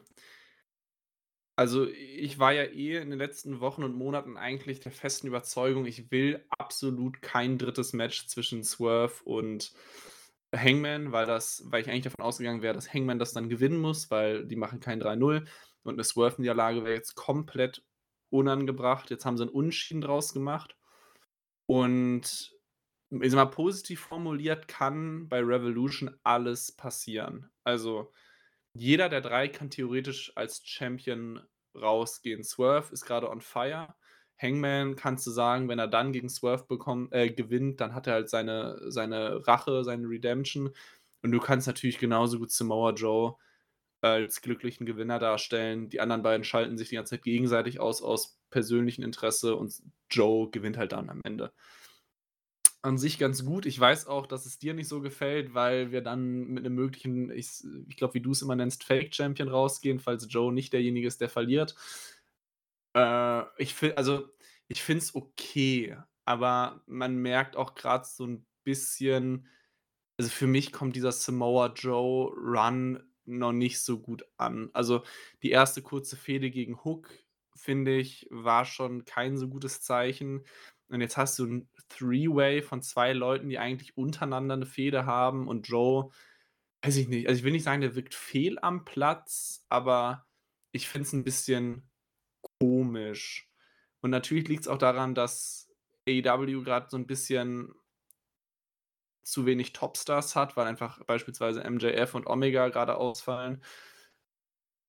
Also, 1.57 1.85
ich 1.87 2.39
war 2.39 2.53
ja 2.53 2.63
eh 2.63 2.97
in 3.01 3.09
den 3.09 3.19
letzten 3.19 3.59
Wochen 3.59 3.83
und 3.83 3.93
Monaten 3.93 4.37
eigentlich 4.37 4.79
der 4.79 4.93
festen 4.93 5.27
Überzeugung, 5.27 5.85
ich 5.85 6.09
will 6.09 6.45
absolut 6.57 7.21
kein 7.21 7.57
drittes 7.57 7.91
Match 7.91 8.27
zwischen 8.27 8.63
Swerve 8.63 9.21
und 9.25 9.73
Hangman, 10.55 11.11
weil 11.11 11.25
das 11.25 11.63
weil 11.65 11.81
ich 11.81 11.89
eigentlich 11.89 12.03
davon 12.05 12.23
ausgegangen 12.25 12.61
wäre, 12.61 12.73
dass 12.73 12.93
Hangman 12.93 13.19
das 13.19 13.33
dann 13.33 13.49
gewinnen 13.49 13.79
muss, 13.81 14.09
weil 14.09 14.45
die 14.47 14.55
machen 14.55 14.79
kein 14.79 14.99
3-0 15.01 15.45
und 15.83 15.93
eine 15.95 16.03
Swerve-Niederlage 16.05 16.83
wäre 16.85 16.95
jetzt 16.95 17.15
komplett 17.15 17.83
unangebracht. 18.29 19.09
Jetzt 19.09 19.25
haben 19.25 19.37
sie 19.37 19.43
'n 19.43 19.49
Unentschieden 19.49 20.01
draus 20.01 20.33
gemacht. 20.33 20.77
Und 21.67 22.53
ich 23.11 23.31
sage 23.31 23.35
mal, 23.35 23.45
positiv 23.51 24.01
formuliert 24.01 24.67
kann 24.69 25.29
bei 25.29 25.39
Revolution 25.41 26.15
alles 26.23 26.71
passieren. 26.73 27.51
Also 27.65 28.11
jeder 28.73 29.09
der 29.09 29.21
drei 29.21 29.47
kann 29.47 29.69
theoretisch 29.69 30.31
als 30.35 30.61
Champion 30.65 31.41
rausgehen. 31.75 32.43
Swerve 32.43 32.93
ist 32.93 33.05
gerade 33.05 33.29
on 33.29 33.41
fire. 33.41 33.93
Hangman 34.41 34.95
kannst 34.95 35.27
du 35.27 35.31
sagen, 35.31 35.67
wenn 35.67 35.79
er 35.79 35.87
dann 35.87 36.13
gegen 36.13 36.29
Swerve 36.29 36.65
bekommt, 36.65 37.13
äh, 37.13 37.29
gewinnt, 37.29 37.81
dann 37.81 37.93
hat 37.93 38.07
er 38.07 38.13
halt 38.13 38.29
seine, 38.29 38.79
seine 38.89 39.45
Rache, 39.45 39.83
seine 39.83 40.07
Redemption. 40.07 40.71
Und 41.21 41.31
du 41.31 41.39
kannst 41.39 41.67
natürlich 41.67 41.99
genauso 41.99 42.39
gut 42.39 42.51
Samoa 42.51 42.91
Joe 42.91 43.35
als 44.01 44.41
glücklichen 44.41 44.85
Gewinner 44.85 45.19
darstellen. 45.19 45.89
Die 45.89 45.99
anderen 45.99 46.23
beiden 46.23 46.45
schalten 46.45 46.77
sich 46.77 46.89
die 46.89 46.95
ganze 46.95 47.15
Zeit 47.15 47.23
gegenseitig 47.23 47.81
aus, 47.81 48.01
aus 48.01 48.39
persönlichem 48.49 49.03
Interesse 49.03 49.55
und 49.55 49.81
Joe 50.09 50.49
gewinnt 50.49 50.77
halt 50.77 50.93
dann 50.93 51.09
am 51.09 51.21
Ende 51.25 51.51
an 52.81 52.97
sich 52.97 53.19
ganz 53.19 53.45
gut. 53.45 53.65
Ich 53.65 53.79
weiß 53.79 54.07
auch, 54.07 54.25
dass 54.25 54.45
es 54.45 54.57
dir 54.59 54.73
nicht 54.73 54.87
so 54.87 55.01
gefällt, 55.01 55.53
weil 55.53 55.91
wir 55.91 56.01
dann 56.01 56.47
mit 56.47 56.65
einem 56.65 56.75
möglichen, 56.75 57.29
ich, 57.31 57.63
ich 57.87 57.97
glaube, 57.97 58.13
wie 58.15 58.21
du 58.21 58.31
es 58.31 58.41
immer 58.41 58.55
nennst, 58.55 58.83
Fake-Champion 58.85 59.49
rausgehen, 59.49 59.99
falls 59.99 60.27
Joe 60.29 60.53
nicht 60.53 60.73
derjenige 60.73 61.07
ist, 61.07 61.21
der 61.21 61.29
verliert. 61.29 61.75
Äh, 62.95 63.43
ich 63.61 63.73
finde, 63.75 63.97
also, 63.97 64.29
ich 64.67 64.81
finde 64.83 65.03
es 65.03 65.15
okay, 65.15 65.97
aber 66.25 66.81
man 66.87 67.17
merkt 67.17 67.55
auch 67.55 67.75
gerade 67.75 68.05
so 68.05 68.25
ein 68.25 68.45
bisschen, 68.63 69.47
also 70.17 70.29
für 70.31 70.47
mich 70.47 70.71
kommt 70.71 70.95
dieser 70.95 71.11
Samoa 71.11 71.73
Joe 71.75 72.31
Run 72.35 73.03
noch 73.25 73.51
nicht 73.53 73.81
so 73.81 73.99
gut 73.99 74.25
an. 74.37 74.69
Also 74.73 75.03
die 75.43 75.51
erste 75.51 75.81
kurze 75.81 76.17
Fehde 76.17 76.51
gegen 76.51 76.83
Hook, 76.83 77.09
finde 77.55 77.97
ich, 77.97 78.27
war 78.31 78.65
schon 78.65 79.05
kein 79.05 79.37
so 79.37 79.47
gutes 79.49 79.81
Zeichen. 79.81 80.45
Und 80.89 81.01
jetzt 81.01 81.17
hast 81.17 81.39
du 81.39 81.45
ein 81.45 81.69
Three-Way 81.89 82.61
von 82.61 82.81
zwei 82.81 83.13
Leuten, 83.13 83.49
die 83.49 83.59
eigentlich 83.59 83.97
untereinander 83.97 84.55
eine 84.55 84.65
Fehde 84.65 85.05
haben 85.05 85.47
und 85.47 85.67
Joe, 85.67 86.11
weiß 86.81 86.97
ich 86.97 87.07
nicht, 87.07 87.27
also 87.27 87.39
ich 87.39 87.43
will 87.43 87.51
nicht 87.51 87.63
sagen, 87.63 87.81
der 87.81 87.95
wirkt 87.95 88.15
fehl 88.15 88.57
am 88.59 88.85
Platz, 88.85 89.65
aber 89.69 90.25
ich 90.71 90.87
finde 90.87 91.07
es 91.07 91.13
ein 91.13 91.23
bisschen 91.23 91.89
komisch. 92.59 93.49
Und 94.01 94.11
natürlich 94.11 94.47
liegt 94.47 94.61
es 94.61 94.67
auch 94.67 94.77
daran, 94.77 95.15
dass 95.15 95.69
AEW 96.07 96.63
gerade 96.63 96.87
so 96.89 96.97
ein 96.97 97.07
bisschen 97.07 97.73
zu 99.23 99.45
wenig 99.45 99.73
Topstars 99.73 100.35
hat, 100.35 100.57
weil 100.57 100.67
einfach 100.67 101.03
beispielsweise 101.05 101.69
MJF 101.69 102.15
und 102.15 102.27
Omega 102.27 102.69
gerade 102.69 102.95
ausfallen. 102.95 103.63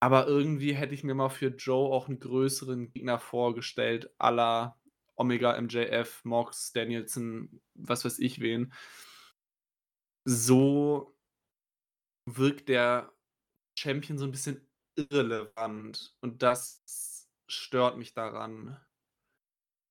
Aber 0.01 0.27
irgendwie 0.27 0.73
hätte 0.73 0.95
ich 0.95 1.05
mir 1.05 1.15
mal 1.15 1.29
für 1.29 1.49
Joe 1.49 1.93
auch 1.93 2.09
einen 2.09 2.21
größeren 2.21 2.91
Gegner 2.91 3.19
vorgestellt, 3.19 4.11
aller 4.17 4.80
Omega, 5.21 5.61
MJF, 5.61 6.25
Mox, 6.25 6.73
Danielson, 6.73 7.61
was 7.75 8.07
weiß 8.07 8.19
ich 8.21 8.41
wen. 8.41 8.73
So 10.25 11.15
wirkt 12.25 12.71
der 12.71 13.13
Champion 13.79 14.17
so 14.17 14.25
ein 14.25 14.31
bisschen 14.31 14.67
irrelevant 14.97 16.17
und 16.23 16.43
das 16.43 17.29
stört 17.49 17.99
mich 17.99 18.15
daran. 18.15 18.81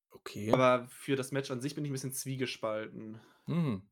Okay. 0.10 0.52
Aber 0.52 0.88
für 0.88 1.15
das 1.15 1.32
Match 1.32 1.52
an 1.52 1.62
sich 1.62 1.76
bin 1.76 1.86
ich 1.86 1.92
ein 1.92 1.94
bisschen 1.94 2.12
zwiegespalten. 2.12 3.20
Mhm. 3.46 3.84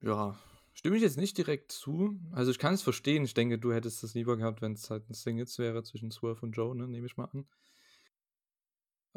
Ja, 0.00 0.38
stimme 0.74 0.96
ich 0.96 1.02
jetzt 1.02 1.16
nicht 1.16 1.36
direkt 1.38 1.72
zu. 1.72 2.20
Also 2.32 2.50
ich 2.50 2.58
kann 2.58 2.74
es 2.74 2.82
verstehen. 2.82 3.24
Ich 3.24 3.34
denke, 3.34 3.58
du 3.58 3.72
hättest 3.72 4.02
das 4.02 4.12
lieber 4.14 4.36
gehabt, 4.36 4.60
wenn 4.60 4.74
es 4.74 4.90
halt 4.90 5.08
ein 5.08 5.14
Singles 5.14 5.58
wäre 5.58 5.82
zwischen 5.82 6.10
Swerve 6.10 6.44
und 6.44 6.52
Joe, 6.52 6.76
ne? 6.76 6.86
nehme 6.86 7.06
ich 7.06 7.16
mal 7.16 7.28
an. 7.32 7.48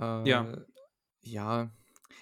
Ja. 0.01 0.51
Äh, 0.51 0.65
ja, 1.23 1.71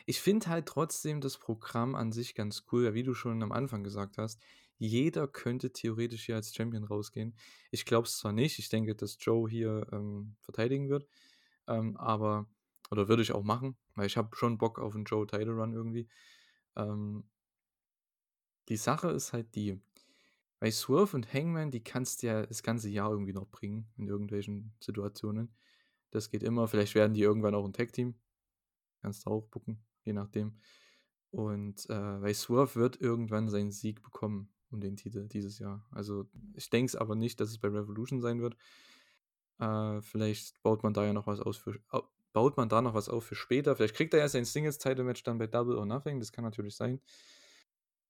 ich 0.05 0.21
finde 0.21 0.47
halt 0.47 0.65
trotzdem 0.65 1.21
das 1.21 1.37
Programm 1.37 1.95
an 1.95 2.11
sich 2.11 2.35
ganz 2.35 2.65
cool, 2.71 2.93
wie 2.93 3.03
du 3.03 3.13
schon 3.13 3.41
am 3.43 3.51
Anfang 3.51 3.83
gesagt 3.83 4.17
hast. 4.17 4.41
Jeder 4.77 5.27
könnte 5.27 5.71
theoretisch 5.71 6.25
hier 6.25 6.35
als 6.35 6.53
Champion 6.55 6.83
rausgehen. 6.85 7.35
Ich 7.69 7.85
glaube 7.85 8.07
es 8.07 8.17
zwar 8.17 8.31
nicht, 8.31 8.59
ich 8.59 8.69
denke, 8.69 8.95
dass 8.95 9.17
Joe 9.19 9.49
hier 9.49 9.87
ähm, 9.91 10.35
verteidigen 10.41 10.89
wird, 10.89 11.07
ähm, 11.67 11.97
aber, 11.97 12.47
oder 12.91 13.07
würde 13.07 13.21
ich 13.21 13.33
auch 13.33 13.43
machen, 13.43 13.77
weil 13.95 14.07
ich 14.07 14.17
habe 14.17 14.35
schon 14.35 14.57
Bock 14.57 14.79
auf 14.79 14.95
einen 14.95 15.05
Joe 15.05 15.27
Title 15.27 15.51
Run 15.53 15.73
irgendwie. 15.73 16.07
Ähm, 16.75 17.29
die 18.69 18.77
Sache 18.77 19.09
ist 19.09 19.33
halt 19.33 19.53
die, 19.55 19.81
bei 20.59 20.71
Swerve 20.71 21.15
und 21.15 21.33
Hangman, 21.33 21.71
die 21.71 21.83
kannst 21.83 22.23
du 22.23 22.27
ja 22.27 22.45
das 22.45 22.63
ganze 22.63 22.89
Jahr 22.89 23.11
irgendwie 23.11 23.33
noch 23.33 23.47
bringen, 23.47 23.91
in 23.97 24.07
irgendwelchen 24.07 24.73
Situationen. 24.79 25.53
Das 26.11 26.29
geht 26.29 26.43
immer. 26.43 26.67
Vielleicht 26.67 26.95
werden 26.95 27.13
die 27.13 27.21
irgendwann 27.21 27.55
auch 27.55 27.65
ein 27.65 27.73
Tag-Team. 27.73 28.15
Kannst 29.01 29.25
du 29.25 29.29
auch 29.29 29.47
bucken, 29.47 29.83
je 30.03 30.13
nachdem. 30.13 30.59
Und 31.31 31.89
äh, 31.89 32.21
weil 32.21 32.33
Swerve 32.33 32.75
wird 32.75 32.99
irgendwann 32.99 33.49
seinen 33.49 33.71
Sieg 33.71 34.01
bekommen 34.01 34.49
um 34.71 34.81
den 34.81 34.97
Titel 34.97 35.27
dieses 35.27 35.59
Jahr. 35.59 35.85
Also 35.91 36.25
ich 36.53 36.69
denke 36.69 36.89
es 36.89 36.95
aber 36.95 37.15
nicht, 37.15 37.39
dass 37.39 37.49
es 37.49 37.59
bei 37.59 37.67
Revolution 37.67 38.21
sein 38.21 38.41
wird. 38.41 38.55
Äh, 39.59 40.01
vielleicht 40.01 40.61
baut 40.63 40.83
man 40.83 40.93
da 40.93 41.05
ja 41.05 41.13
noch 41.13 41.27
was 41.27 41.39
aus 41.39 41.57
für 41.57 41.79
baut 42.31 42.57
man 42.57 42.69
da 42.69 42.81
noch 42.81 42.93
was 42.93 43.09
auf 43.09 43.25
für 43.25 43.35
später. 43.35 43.75
Vielleicht 43.75 43.95
kriegt 43.95 44.13
er 44.13 44.19
ja 44.19 44.29
sein 44.29 44.45
Singles-Title-Match 44.45 45.23
dann 45.23 45.37
bei 45.37 45.47
Double 45.47 45.75
or 45.75 45.85
Nothing. 45.85 46.19
Das 46.19 46.31
kann 46.31 46.43
natürlich 46.43 46.75
sein. 46.75 47.01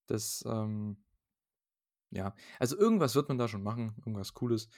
Das, 0.07 0.43
ähm, 0.45 0.97
ja, 2.11 2.35
also 2.59 2.77
irgendwas 2.77 3.15
wird 3.15 3.29
man 3.29 3.37
da 3.37 3.47
schon 3.47 3.63
machen, 3.63 3.93
irgendwas 3.99 4.33
Cooles. 4.33 4.69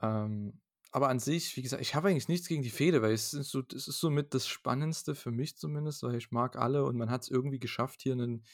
Ähm, 0.00 0.60
aber 0.90 1.08
an 1.08 1.18
sich, 1.18 1.56
wie 1.56 1.62
gesagt, 1.62 1.82
ich 1.82 1.94
habe 1.94 2.08
eigentlich 2.08 2.28
nichts 2.28 2.48
gegen 2.48 2.62
die 2.62 2.70
Fehde, 2.70 3.02
weil 3.02 3.12
es 3.12 3.34
ist 3.34 3.50
so, 3.50 3.62
das 3.62 3.88
ist 3.88 4.00
somit 4.00 4.32
das 4.32 4.48
Spannendste 4.48 5.14
für 5.14 5.30
mich 5.30 5.56
zumindest, 5.56 6.02
weil 6.02 6.14
ich 6.14 6.30
mag 6.30 6.56
alle 6.56 6.84
und 6.84 6.96
man 6.96 7.10
hat 7.10 7.22
es 7.22 7.28
irgendwie 7.28 7.58
geschafft, 7.58 8.00
hier 8.00 8.12
einen, 8.12 8.44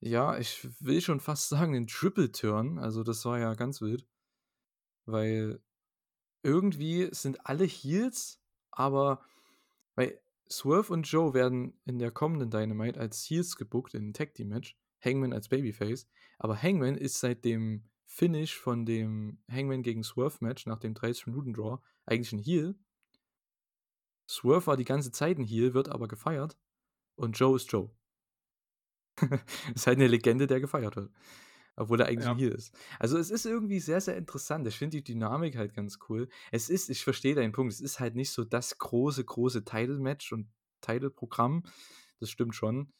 ja, 0.00 0.38
ich 0.38 0.66
will 0.80 1.00
schon 1.00 1.20
fast 1.20 1.48
sagen, 1.48 1.74
einen 1.74 1.86
Triple 1.86 2.32
Turn. 2.32 2.78
Also 2.78 3.02
das 3.02 3.24
war 3.24 3.38
ja 3.38 3.54
ganz 3.54 3.80
wild. 3.80 4.06
Weil 5.04 5.60
irgendwie 6.42 7.08
sind 7.12 7.46
alle 7.46 7.64
Heels, 7.64 8.40
aber 8.70 9.22
weil 9.96 10.20
Swerve 10.50 10.92
und 10.92 11.02
Joe 11.10 11.34
werden 11.34 11.78
in 11.84 11.98
der 11.98 12.10
kommenden 12.10 12.50
Dynamite 12.50 12.98
als 12.98 13.24
Heels 13.28 13.56
gebuckt 13.56 13.94
in 13.94 14.10
ein 14.10 14.12
Tag 14.14 14.34
Team 14.34 14.48
Match, 14.48 14.78
Hangman 15.04 15.32
als 15.32 15.48
Babyface, 15.48 16.06
aber 16.38 16.60
Hangman 16.60 16.96
ist 16.96 17.20
seit 17.20 17.44
dem 17.44 17.84
Finish 18.10 18.58
von 18.58 18.86
dem 18.86 19.38
Hangman 19.50 19.82
gegen 19.82 20.02
Swerve-Match 20.02 20.64
nach 20.66 20.78
dem 20.78 20.94
30-Minuten-Draw 20.94 21.78
eigentlich 22.06 22.32
ein 22.32 22.38
Heal. 22.38 22.74
Swerve 24.26 24.66
war 24.66 24.76
die 24.78 24.86
ganze 24.86 25.12
Zeit 25.12 25.38
ein 25.38 25.44
Heal, 25.44 25.74
wird 25.74 25.90
aber 25.90 26.08
gefeiert. 26.08 26.58
Und 27.16 27.38
Joe 27.38 27.56
ist 27.56 27.70
Joe. 27.70 27.90
ist 29.74 29.86
halt 29.86 29.98
eine 29.98 30.06
Legende, 30.06 30.46
der 30.46 30.58
gefeiert 30.58 30.96
wird. 30.96 31.12
Obwohl 31.76 32.00
er 32.00 32.06
eigentlich 32.06 32.24
ja. 32.24 32.32
ein 32.32 32.38
Heal 32.38 32.52
ist. 32.52 32.74
Also 32.98 33.18
es 33.18 33.30
ist 33.30 33.44
irgendwie 33.44 33.78
sehr, 33.78 34.00
sehr 34.00 34.16
interessant. 34.16 34.66
Ich 34.66 34.78
finde 34.78 34.96
die 34.96 35.04
Dynamik 35.04 35.56
halt 35.56 35.74
ganz 35.74 35.98
cool. 36.08 36.28
Es 36.50 36.70
ist, 36.70 36.88
ich 36.88 37.04
verstehe 37.04 37.34
deinen 37.34 37.52
Punkt, 37.52 37.74
es 37.74 37.80
ist 37.80 38.00
halt 38.00 38.16
nicht 38.16 38.30
so 38.30 38.42
das 38.42 38.78
große, 38.78 39.22
große 39.22 39.64
Title-Match 39.64 40.32
und 40.32 40.48
Title-Programm. 40.80 41.62
Das 42.20 42.30
stimmt 42.30 42.54
schon. 42.54 42.90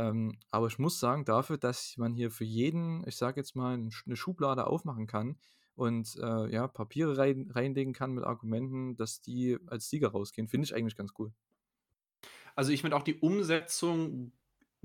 Ähm, 0.00 0.38
aber 0.50 0.66
ich 0.68 0.78
muss 0.78 0.98
sagen, 0.98 1.24
dafür, 1.24 1.58
dass 1.58 1.96
man 1.98 2.14
hier 2.14 2.30
für 2.30 2.44
jeden, 2.44 3.06
ich 3.06 3.16
sage 3.16 3.40
jetzt 3.40 3.54
mal, 3.54 3.74
eine 3.74 4.16
Schublade 4.16 4.66
aufmachen 4.66 5.06
kann 5.06 5.36
und 5.74 6.16
äh, 6.16 6.50
ja, 6.50 6.68
Papiere 6.68 7.18
rein, 7.18 7.50
reinlegen 7.50 7.92
kann 7.92 8.12
mit 8.12 8.24
Argumenten, 8.24 8.96
dass 8.96 9.20
die 9.20 9.58
als 9.66 9.90
Sieger 9.90 10.08
rausgehen. 10.08 10.48
Finde 10.48 10.64
ich 10.64 10.74
eigentlich 10.74 10.96
ganz 10.96 11.12
cool. 11.18 11.32
Also 12.54 12.72
ich 12.72 12.80
finde 12.80 12.96
auch 12.96 13.02
die 13.02 13.16
Umsetzung 13.16 14.32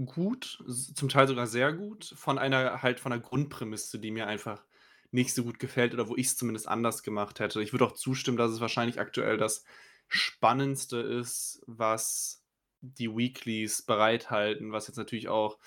gut, 0.05 0.61
zum 0.93 1.07
Teil 1.07 1.27
sogar 1.27 1.47
sehr 1.47 1.71
gut, 1.71 2.13
von 2.17 2.37
einer 2.37 2.81
halt 2.83 2.99
von 2.99 3.13
einer 3.13 3.21
Grundprämisse, 3.21 3.99
die 3.99 4.11
mir 4.11 4.27
einfach 4.27 4.63
nicht 5.11 5.33
so 5.33 5.43
gut 5.43 5.59
gefällt 5.59 5.93
oder 5.93 6.09
wo 6.09 6.17
ich 6.17 6.27
es 6.27 6.37
zumindest 6.37 6.67
anders 6.67 7.03
gemacht 7.03 7.39
hätte. 7.39 7.61
Ich 7.61 7.73
würde 7.73 7.85
auch 7.85 7.93
zustimmen, 7.93 8.37
dass 8.37 8.51
es 8.51 8.59
wahrscheinlich 8.59 8.99
aktuell 8.99 9.37
das 9.37 9.63
Spannendste 10.09 10.97
ist, 10.97 11.63
was 11.67 12.44
die 12.93 13.15
Weeklies 13.15 13.83
bereithalten, 13.83 14.71
was 14.71 14.87
jetzt 14.87 14.97
natürlich 14.97 15.27
auch 15.29 15.57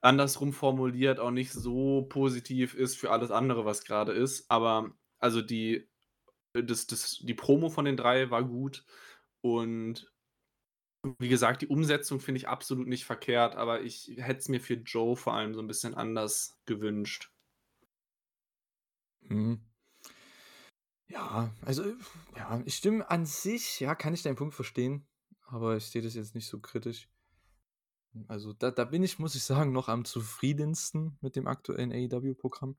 andersrum 0.00 0.52
formuliert 0.52 1.18
auch 1.20 1.30
nicht 1.30 1.52
so 1.52 2.02
positiv 2.08 2.74
ist 2.74 2.96
für 2.96 3.10
alles 3.10 3.30
andere, 3.30 3.64
was 3.64 3.84
gerade 3.84 4.12
ist. 4.12 4.50
Aber 4.50 4.92
also 5.18 5.40
die, 5.42 5.88
das, 6.52 6.86
das, 6.86 7.18
die 7.22 7.34
Promo 7.34 7.70
von 7.70 7.84
den 7.84 7.96
drei 7.96 8.30
war 8.30 8.44
gut 8.44 8.84
und 9.40 10.12
wie 11.18 11.28
gesagt, 11.28 11.62
die 11.62 11.68
Umsetzung 11.68 12.20
finde 12.20 12.38
ich 12.38 12.48
absolut 12.48 12.88
nicht 12.88 13.04
verkehrt, 13.04 13.54
aber 13.56 13.82
ich 13.82 14.12
hätte 14.16 14.40
es 14.40 14.48
mir 14.48 14.60
für 14.60 14.74
Joe 14.74 15.16
vor 15.16 15.34
allem 15.34 15.54
so 15.54 15.60
ein 15.60 15.68
bisschen 15.68 15.94
anders 15.94 16.60
gewünscht. 16.66 17.30
Mhm. 19.22 19.64
Ja, 21.10 21.54
also, 21.64 21.94
ja, 22.36 22.62
ich 22.66 22.74
stimme 22.74 23.08
an 23.10 23.24
sich, 23.24 23.80
ja, 23.80 23.94
kann 23.94 24.12
ich 24.12 24.22
deinen 24.22 24.36
Punkt 24.36 24.54
verstehen, 24.54 25.07
aber 25.50 25.76
ich 25.76 25.86
sehe 25.86 26.02
das 26.02 26.14
jetzt 26.14 26.34
nicht 26.34 26.46
so 26.46 26.60
kritisch. 26.60 27.08
Also, 28.26 28.52
da, 28.52 28.70
da 28.70 28.84
bin 28.84 29.02
ich, 29.02 29.18
muss 29.18 29.34
ich 29.34 29.44
sagen, 29.44 29.72
noch 29.72 29.88
am 29.88 30.04
zufriedensten 30.04 31.18
mit 31.20 31.36
dem 31.36 31.46
aktuellen 31.46 31.92
AEW-Programm, 31.92 32.76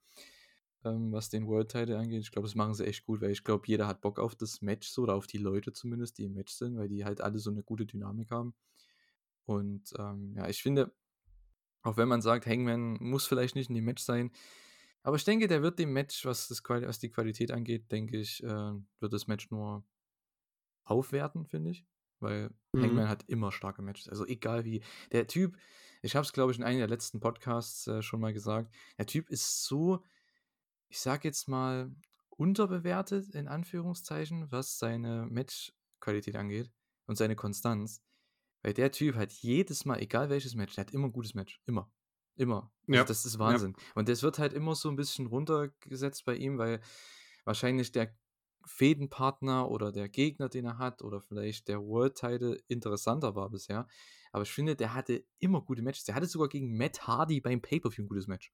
ähm, 0.84 1.12
was 1.12 1.30
den 1.30 1.48
World 1.48 1.72
Title 1.72 1.98
angeht. 1.98 2.22
Ich 2.22 2.32
glaube, 2.32 2.48
das 2.48 2.56
machen 2.56 2.74
sie 2.74 2.86
echt 2.86 3.06
gut, 3.06 3.22
weil 3.22 3.32
ich 3.32 3.44
glaube, 3.44 3.68
jeder 3.68 3.88
hat 3.88 4.02
Bock 4.02 4.20
auf 4.20 4.36
das 4.36 4.62
Match 4.62 4.90
so 4.90 5.04
oder 5.04 5.16
auf 5.16 5.28
die 5.28 5.38
Leute 5.38 5.72
zumindest, 5.72 6.18
die 6.18 6.26
im 6.26 6.34
Match 6.34 6.54
sind, 6.54 6.78
weil 6.78 6.90
die 6.90 7.06
halt 7.06 7.22
alle 7.22 7.40
so 7.40 7.52
eine 7.52 7.64
gute 7.64 7.86
Dynamik 7.86 8.32
haben. 8.32 8.54
Und 9.46 9.94
ähm, 9.98 10.34
ja, 10.36 10.48
ich 10.48 10.62
finde, 10.62 10.94
auch 11.84 11.98
wenn 11.98 12.08
man 12.08 12.22
sagt, 12.22 12.46
Hangman 12.46 12.98
muss 13.00 13.26
vielleicht 13.26 13.56
nicht 13.56 13.70
in 13.70 13.76
dem 13.76 13.86
Match 13.86 14.04
sein, 14.04 14.32
aber 15.02 15.16
ich 15.16 15.24
denke, 15.24 15.48
der 15.48 15.64
wird 15.64 15.80
dem 15.80 15.94
Match, 15.94 16.26
was, 16.26 16.50
das, 16.50 16.62
was 16.64 17.00
die 17.00 17.10
Qualität 17.10 17.52
angeht, 17.52 17.92
denke 17.92 18.18
ich, 18.18 18.44
äh, 18.44 18.74
wird 19.00 19.14
das 19.14 19.28
Match 19.28 19.50
nur 19.50 19.86
aufwerten, 20.84 21.46
finde 21.46 21.72
ich. 21.72 21.86
Weil 22.20 22.52
mhm. 22.74 22.82
Hangman 22.82 23.10
hat 23.10 23.24
immer 23.28 23.52
starke 23.52 23.82
Matches. 23.82 24.10
Also 24.10 24.26
egal 24.26 24.66
wie. 24.66 24.82
Der 25.12 25.28
Typ, 25.28 25.58
ich 26.02 26.16
habe 26.16 26.26
es, 26.26 26.34
glaube 26.34 26.52
ich, 26.52 26.58
in 26.58 26.64
einem 26.64 26.80
der 26.80 26.88
letzten 26.88 27.20
Podcasts 27.20 27.88
äh, 27.88 28.02
schon 28.02 28.22
mal 28.22 28.34
gesagt, 28.34 28.74
der 28.98 29.06
Typ 29.06 29.30
ist 29.30 29.66
so, 29.66 30.04
ich 30.88 31.00
sag 31.00 31.24
jetzt 31.24 31.48
mal, 31.48 31.92
unterbewertet, 32.30 33.36
in 33.36 33.48
Anführungszeichen, 33.48 34.52
was 34.52 34.80
seine 34.80 35.28
Matchqualität 35.30 36.36
angeht 36.36 36.72
und 37.06 37.18
seine 37.18 37.36
Konstanz. 37.36 38.02
Weil 38.62 38.74
der 38.74 38.92
Typ 38.92 39.16
hat 39.16 39.32
jedes 39.32 39.86
Mal, 39.86 40.00
egal 40.00 40.30
welches 40.30 40.56
Match, 40.56 40.76
der 40.76 40.86
hat 40.86 40.94
immer 40.94 41.08
ein 41.08 41.14
gutes 41.14 41.34
Match. 41.34 41.62
Immer. 41.66 41.92
Immer. 42.36 42.72
Also 42.88 42.98
ja. 42.98 43.04
das 43.04 43.26
ist 43.26 43.40
Wahnsinn. 43.40 43.76
Ja. 43.78 43.84
Und 43.96 44.08
das 44.08 44.24
wird 44.24 44.40
halt 44.40 44.54
immer 44.54 44.74
so 44.74 44.90
ein 44.90 44.96
bisschen 44.96 45.28
runtergesetzt 45.28 46.24
bei 46.26 46.36
ihm, 46.36 46.58
weil 46.58 46.80
wahrscheinlich 47.44 47.92
der 47.92 48.16
Fädenpartner 48.66 49.70
oder 49.70 49.92
der 49.92 50.10
Gegner, 50.10 50.50
den 50.50 50.66
er 50.66 50.78
hat, 50.78 51.02
oder 51.02 51.22
vielleicht 51.22 51.68
der 51.68 51.82
World 51.82 52.16
Title 52.16 52.62
interessanter 52.68 53.36
war 53.36 53.50
bisher. 53.50 53.88
Aber 54.32 54.44
ich 54.44 54.52
finde, 54.52 54.76
der 54.76 54.94
hatte 54.94 55.26
immer 55.40 55.62
gute 55.62 55.82
Matches. 55.82 56.04
Der 56.04 56.16
hatte 56.16 56.28
sogar 56.28 56.50
gegen 56.50 56.78
Matt 56.78 57.08
Hardy 57.08 57.42
beim 57.42 57.62
Pay-Per-View 57.62 58.04
ein 58.04 58.08
gutes 58.08 58.28
Match. 58.28 58.54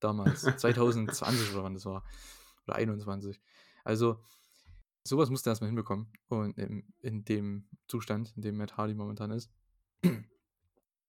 Damals, 0.00 0.42
2020 0.56 1.52
oder 1.54 1.64
wann 1.64 1.74
das 1.74 1.86
war. 1.86 2.04
Oder 2.66 2.76
21. 2.76 3.40
Also, 3.84 4.22
sowas 5.04 5.30
musste 5.30 5.48
er 5.48 5.52
erstmal 5.52 5.68
hinbekommen. 5.68 6.12
Und 6.28 6.58
in, 6.58 6.92
in 7.00 7.24
dem 7.24 7.68
Zustand, 7.88 8.32
in 8.36 8.42
dem 8.42 8.56
Matt 8.56 8.76
Hardy 8.76 8.94
momentan 8.94 9.30
ist. 9.30 9.50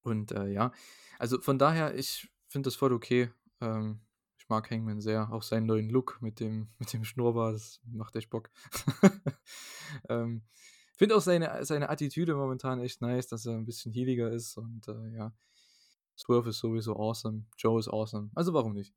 Und 0.03 0.31
äh, 0.31 0.47
ja, 0.47 0.71
also 1.19 1.41
von 1.41 1.60
daher, 1.60 1.95
ich 1.95 2.29
finde 2.47 2.67
das 2.67 2.75
voll 2.75 2.93
okay. 2.93 3.29
Ähm, 3.60 3.99
ich 4.47 4.49
mag 4.49 4.71
Hangman 4.71 5.01
sehr. 5.01 5.29
Auch 5.33 5.43
seinen 5.43 5.65
neuen 5.65 5.89
Look 5.89 6.19
mit 6.21 6.39
dem, 6.39 6.69
mit 6.79 6.93
dem 6.93 7.03
Schnurrbart, 7.03 7.55
das 7.55 7.81
macht 7.91 8.15
echt 8.15 8.29
Bock. 8.29 8.49
ähm, 10.10 10.43
finde 10.97 11.17
auch 11.17 11.21
seine, 11.21 11.65
seine 11.65 11.89
Attitüde 11.89 12.33
momentan 12.33 12.79
echt 12.79 13.01
nice, 13.01 13.27
dass 13.27 13.45
er 13.45 13.55
ein 13.55 13.65
bisschen 13.65 13.91
healiger 13.91 14.31
ist. 14.31 14.57
Und 14.57 14.88
äh, 14.88 15.17
ja, 15.17 15.33
Swerve 16.17 16.51
ist 16.51 16.60
sowieso 16.60 16.95
awesome. 16.95 17.43
Joe 17.57 17.77
ist 17.77 17.89
awesome. 17.89 18.29
Also 18.36 18.53
warum 18.53 18.73
nicht? 18.73 18.93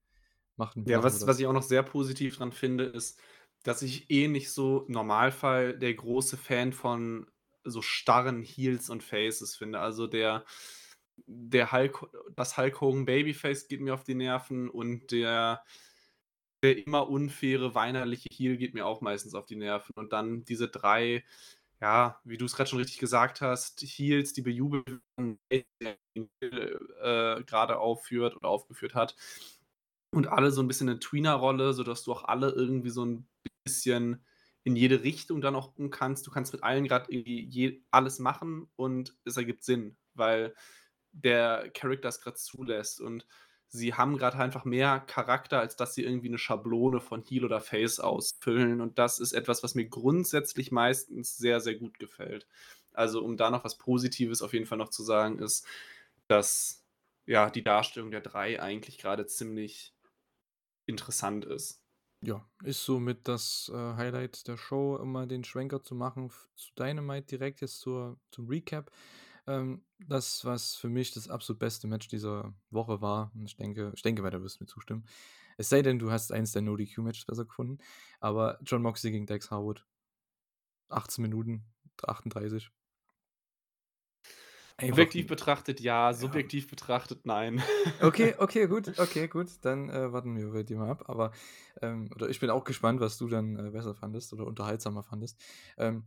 Machen, 0.57 0.85
ja, 0.87 1.03
was, 1.03 1.27
was 1.27 1.41
ich 1.41 1.47
auch 1.49 1.53
noch 1.53 1.65
sehr 1.65 1.83
positiv 1.83 2.37
dran 2.37 2.53
finde, 2.53 2.85
ist, 2.85 3.19
dass 3.65 3.83
ich 3.83 4.09
eh 4.09 4.29
nicht 4.29 4.53
so 4.53 4.85
im 4.87 4.93
Normalfall 4.93 5.77
der 5.77 5.95
große 5.95 6.37
Fan 6.37 6.73
von 6.73 7.27
so 7.65 7.83
starren 7.83 8.43
Heels 8.45 8.89
und 8.89 9.03
Faces 9.03 9.57
finde. 9.57 9.81
Also 9.81 10.07
der 10.07 10.45
der 11.27 11.73
Hulk, 11.73 12.09
das 12.37 12.57
Hulk 12.57 12.81
Hogan 12.81 13.05
Babyface 13.05 13.69
geht 13.69 13.81
mir 13.81 13.95
auf 13.95 14.05
die 14.05 14.15
Nerven 14.15 14.69
und 14.69 15.11
der, 15.11 15.65
der 16.63 16.87
immer 16.87 17.09
unfaire, 17.09 17.75
weinerliche 17.75 18.29
Heel 18.33 18.57
geht 18.57 18.75
mir 18.75 18.87
auch 18.87 19.01
meistens 19.01 19.35
auf 19.35 19.47
die 19.47 19.57
Nerven. 19.57 19.93
Und 19.97 20.13
dann 20.13 20.45
diese 20.45 20.69
drei, 20.69 21.25
ja, 21.81 22.21
wie 22.25 22.39
du 22.39 22.45
es 22.45 22.55
gerade 22.55 22.71
schon 22.71 22.79
richtig 22.79 22.99
gesagt 22.99 23.41
hast, 23.41 23.81
Heels, 23.83 24.33
die 24.33 24.43
bejubelt 24.43 25.01
äh, 25.49 25.65
gerade 27.45 27.79
aufführt 27.79 28.37
oder 28.37 28.49
aufgeführt 28.49 28.95
hat. 28.95 29.17
Und 30.13 30.27
alle 30.27 30.51
so 30.51 30.61
ein 30.63 30.69
bisschen 30.69 30.89
eine 30.89 30.99
Tweener-Rolle, 30.99 31.73
sodass 31.73 32.03
du 32.03 32.13
auch 32.13 32.25
alle 32.25 32.51
irgendwie 32.51 32.91
so 32.91 33.05
ein 33.05 33.29
bisschen 33.65 34.25
in 34.65 34.77
jede 34.77 35.03
Richtung 35.03 35.41
dann 35.41 35.57
auch 35.57 35.73
kannst. 35.91 36.27
Du 36.27 36.31
kannst 36.31 36.53
mit 36.53 36.63
allen 36.63 36.87
gerade 36.87 37.09
alles 37.91 38.19
machen 38.19 38.71
und 38.77 39.17
es 39.25 39.37
ergibt 39.37 39.65
Sinn, 39.65 39.97
weil 40.15 40.55
der 41.13 41.71
Charakter 41.71 42.09
es 42.09 42.21
gerade 42.21 42.37
zulässt. 42.37 43.01
Und 43.01 43.27
sie 43.69 43.95
haben 43.95 44.17
gerade 44.19 44.39
einfach 44.39 44.65
mehr 44.65 45.01
Charakter, 45.01 45.61
als 45.61 45.77
dass 45.77 45.95
sie 45.95 46.05
irgendwie 46.05 46.29
eine 46.29 46.39
Schablone 46.39 47.01
von 47.01 47.23
Heal 47.23 47.45
oder 47.45 47.61
Face 47.61 48.01
ausfüllen. 48.01 48.81
Und 48.81 48.99
das 48.99 49.19
ist 49.19 49.33
etwas, 49.33 49.63
was 49.63 49.75
mir 49.75 49.89
grundsätzlich 49.89 50.73
meistens 50.73 51.37
sehr, 51.37 51.61
sehr 51.61 51.77
gut 51.77 51.99
gefällt. 51.99 52.47
Also, 52.93 53.23
um 53.23 53.37
da 53.37 53.51
noch 53.51 53.65
was 53.65 53.79
Positives 53.79 54.43
auf 54.43 54.53
jeden 54.53 54.67
Fall 54.67 54.79
noch 54.79 54.91
zu 54.91 55.03
sagen, 55.03 55.39
ist, 55.39 55.67
dass 56.27 56.85
ja 57.27 57.51
die 57.51 57.63
Darstellung 57.63 58.11
der 58.11 58.21
drei 58.21 58.61
eigentlich 58.61 58.99
gerade 58.99 59.27
ziemlich 59.27 59.95
interessant 60.87 61.45
ist. 61.45 61.81
Ja, 62.23 62.45
ist 62.65 62.85
somit 62.85 63.29
das 63.29 63.71
äh, 63.73 63.95
Highlight 63.95 64.47
der 64.47 64.59
Show, 64.59 64.99
immer 65.01 65.27
den 65.27 65.43
Schwenker 65.43 65.83
zu 65.83 65.95
machen 65.95 66.31
zu 66.55 66.71
Dynamite 66.79 67.27
direkt 67.27 67.63
jetzt 67.63 67.81
zur, 67.81 68.19
zum 68.31 68.49
Recap. 68.49 68.91
Ähm, 69.47 69.85
das, 69.99 70.45
was 70.45 70.75
für 70.75 70.89
mich 70.89 71.13
das 71.13 71.29
absolut 71.29 71.59
beste 71.59 71.87
Match 71.87 72.09
dieser 72.09 72.55
Woche 72.71 73.01
war, 73.01 73.33
und 73.35 73.45
ich 73.45 73.57
denke, 73.57 73.93
ich 73.95 74.03
denke, 74.03 74.23
weiter 74.23 74.43
wirst 74.43 74.61
du 74.61 74.65
mir 74.65 74.69
zustimmen. 74.69 75.07
Es 75.57 75.69
sei 75.69 75.83
denn, 75.83 75.99
du 75.99 76.11
hast 76.11 76.33
eins 76.33 76.53
der 76.53 76.63
No-DQ-Matches 76.63 77.27
besser 77.27 77.45
gefunden, 77.45 77.79
aber 78.21 78.59
John 78.63 78.83
Moxley 78.83 79.13
gegen 79.13 79.27
Dex 79.27 79.51
Harwood. 79.51 79.85
18 80.89 81.23
Minuten, 81.23 81.65
38. 82.03 82.71
Einfach, 84.81 84.95
Objektiv 84.95 85.27
betrachtet 85.27 85.81
ja, 85.81 86.15
subjektiv 86.15 86.65
ja. 86.65 86.71
betrachtet 86.71 87.27
nein. 87.27 87.63
Okay, 88.01 88.35
okay, 88.39 88.67
gut, 88.67 88.99
okay, 88.99 89.29
gut. 89.29 89.49
Dann 89.61 89.91
äh, 89.91 90.11
warten 90.11 90.35
wir 90.37 90.65
dir 90.65 90.79
mal 90.79 90.91
ab. 90.91 91.05
Aber, 91.07 91.33
ähm, 91.83 92.09
oder 92.15 92.31
ich 92.31 92.41
bin 92.41 92.49
auch 92.49 92.65
gespannt, 92.65 92.99
was 93.01 93.19
du 93.19 93.29
dann 93.29 93.59
äh, 93.59 93.71
besser 93.71 93.95
fandest 93.95 94.33
oder 94.33 94.47
unterhaltsamer 94.47 95.03
fandest. 95.03 95.39
Ähm, 95.77 96.05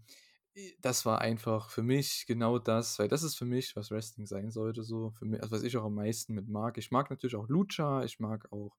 das 0.82 1.06
war 1.06 1.22
einfach 1.22 1.70
für 1.70 1.84
mich 1.84 2.26
genau 2.28 2.60
das, 2.60 3.00
weil 3.00 3.08
das 3.08 3.24
ist 3.24 3.36
für 3.36 3.46
mich, 3.46 3.76
was 3.76 3.92
Wrestling 3.92 4.28
sein 4.28 4.52
sollte, 4.52 4.84
so 4.84 5.12
für 5.12 5.26
mich, 5.26 5.42
also 5.42 5.56
was 5.56 5.64
ich 5.64 5.78
auch 5.78 5.86
am 5.86 5.96
meisten 5.96 6.34
mit 6.34 6.48
mag. 6.48 6.78
Ich 6.78 6.92
mag 6.92 7.10
natürlich 7.10 7.36
auch 7.36 7.48
Lucha, 7.50 8.04
ich 8.04 8.20
mag 8.20 8.52
auch 8.52 8.76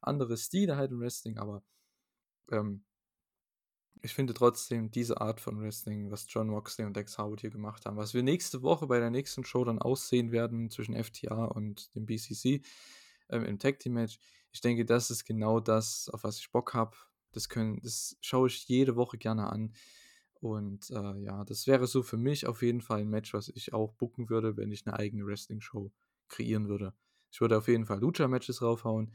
andere 0.00 0.36
Stile 0.36 0.76
halt 0.76 0.90
im 0.92 1.00
Wrestling, 1.00 1.38
aber 1.38 1.62
ähm, 2.50 2.84
ich 4.02 4.12
finde 4.12 4.34
trotzdem 4.34 4.90
diese 4.90 5.20
Art 5.20 5.40
von 5.40 5.60
Wrestling, 5.60 6.10
was 6.10 6.26
John 6.28 6.48
Moxley 6.48 6.84
und 6.84 6.94
Dex 6.94 7.16
Howard 7.16 7.40
hier 7.40 7.50
gemacht 7.50 7.86
haben, 7.86 7.96
was 7.96 8.12
wir 8.12 8.22
nächste 8.22 8.62
Woche 8.62 8.86
bei 8.86 8.98
der 8.98 9.10
nächsten 9.10 9.44
Show 9.44 9.64
dann 9.64 9.78
aussehen 9.78 10.30
werden 10.30 10.70
zwischen 10.70 10.94
FTA 10.94 11.46
und 11.46 11.94
dem 11.94 12.04
BCC 12.04 12.60
ähm, 13.30 13.44
im 13.44 13.58
Tag 13.58 13.78
Team 13.78 13.94
Match. 13.94 14.18
Ich 14.52 14.60
denke, 14.60 14.84
das 14.84 15.10
ist 15.10 15.24
genau 15.24 15.58
das, 15.60 16.10
auf 16.12 16.24
was 16.24 16.38
ich 16.38 16.50
Bock 16.52 16.74
habe. 16.74 16.96
Das 17.32 17.48
das 17.82 18.16
schaue 18.20 18.48
ich 18.48 18.68
jede 18.68 18.94
Woche 18.94 19.16
gerne 19.18 19.50
an. 19.50 19.72
Und 20.44 20.90
äh, 20.90 21.16
ja, 21.22 21.42
das 21.42 21.66
wäre 21.66 21.86
so 21.86 22.02
für 22.02 22.18
mich 22.18 22.46
auf 22.46 22.60
jeden 22.60 22.82
Fall 22.82 23.00
ein 23.00 23.08
Match, 23.08 23.32
was 23.32 23.48
ich 23.48 23.72
auch 23.72 23.94
booken 23.94 24.28
würde, 24.28 24.58
wenn 24.58 24.70
ich 24.70 24.86
eine 24.86 24.94
eigene 24.94 25.24
Wrestling-Show 25.24 25.90
kreieren 26.28 26.68
würde. 26.68 26.92
Ich 27.32 27.40
würde 27.40 27.56
auf 27.56 27.66
jeden 27.66 27.86
Fall 27.86 28.00
Lucha-Matches 28.00 28.60
raufhauen. 28.60 29.10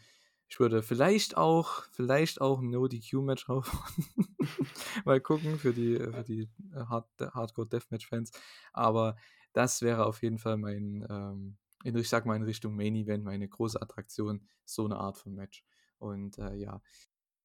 Ich 0.48 0.60
würde 0.60 0.82
vielleicht 0.82 1.38
auch, 1.38 1.84
vielleicht 1.92 2.42
auch 2.42 2.62
ein 2.62 2.72
No-DQ-Match 2.72 3.48
raufhauen. 3.48 4.28
Mal 5.06 5.22
gucken 5.22 5.60
für 5.60 5.72
die, 5.72 5.98
für 5.98 6.24
die 6.24 6.50
äh, 6.74 6.86
Hard 6.86 7.08
Hardcore-Deathmatch-Fans. 7.20 8.32
Aber 8.74 9.15
das 9.54 9.84
wäre 9.84 10.08
auf 10.08 10.24
jeden 10.24 10.39
Fall 10.39 10.58
mein, 10.58 11.06
ähm, 11.12 11.58
ich 11.84 12.10
sag 12.10 12.26
mal 12.26 12.38
in 12.38 12.44
Richtung 12.44 12.76
Main-Event, 12.76 13.24
meine 13.24 13.48
große 13.48 13.80
Attraktion, 13.80 14.48
so 14.65 14.84
eine 14.84 14.98
Art 14.98 15.20
von 15.20 15.36
Match. 15.36 15.63
Und 16.00 16.39
äh, 16.39 16.56
ja, 16.56 16.82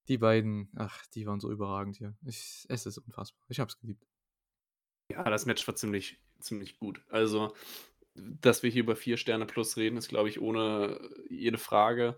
die 0.09 0.19
beiden, 0.19 0.71
ach, 0.77 1.07
die 1.15 1.27
waren 1.27 1.41
so 1.41 1.51
überragend 1.51 1.97
hier. 1.97 2.15
Ich, 2.25 2.67
es 2.69 2.87
ist 2.87 2.99
unfassbar. 2.99 3.45
Ich 3.49 3.61
hab's 3.61 3.79
geliebt. 3.79 4.07
Ja, 5.11 5.25
das 5.25 5.47
Match 5.47 5.67
war 5.67 5.77
ziemlich, 5.77 6.19
ziemlich 6.41 6.79
gut. 6.79 7.03
Also, 7.11 7.55
dass 8.15 8.63
wir 8.63 8.71
hier 8.71 8.83
über 8.83 8.97
vier 8.97 9.17
Sterne 9.17 9.47
plus 9.47 9.77
reden, 9.77 9.97
ist, 9.97 10.09
glaube 10.09 10.29
ich, 10.29 10.41
ohne 10.41 11.01
jede 11.29 11.59
Frage. 11.59 12.17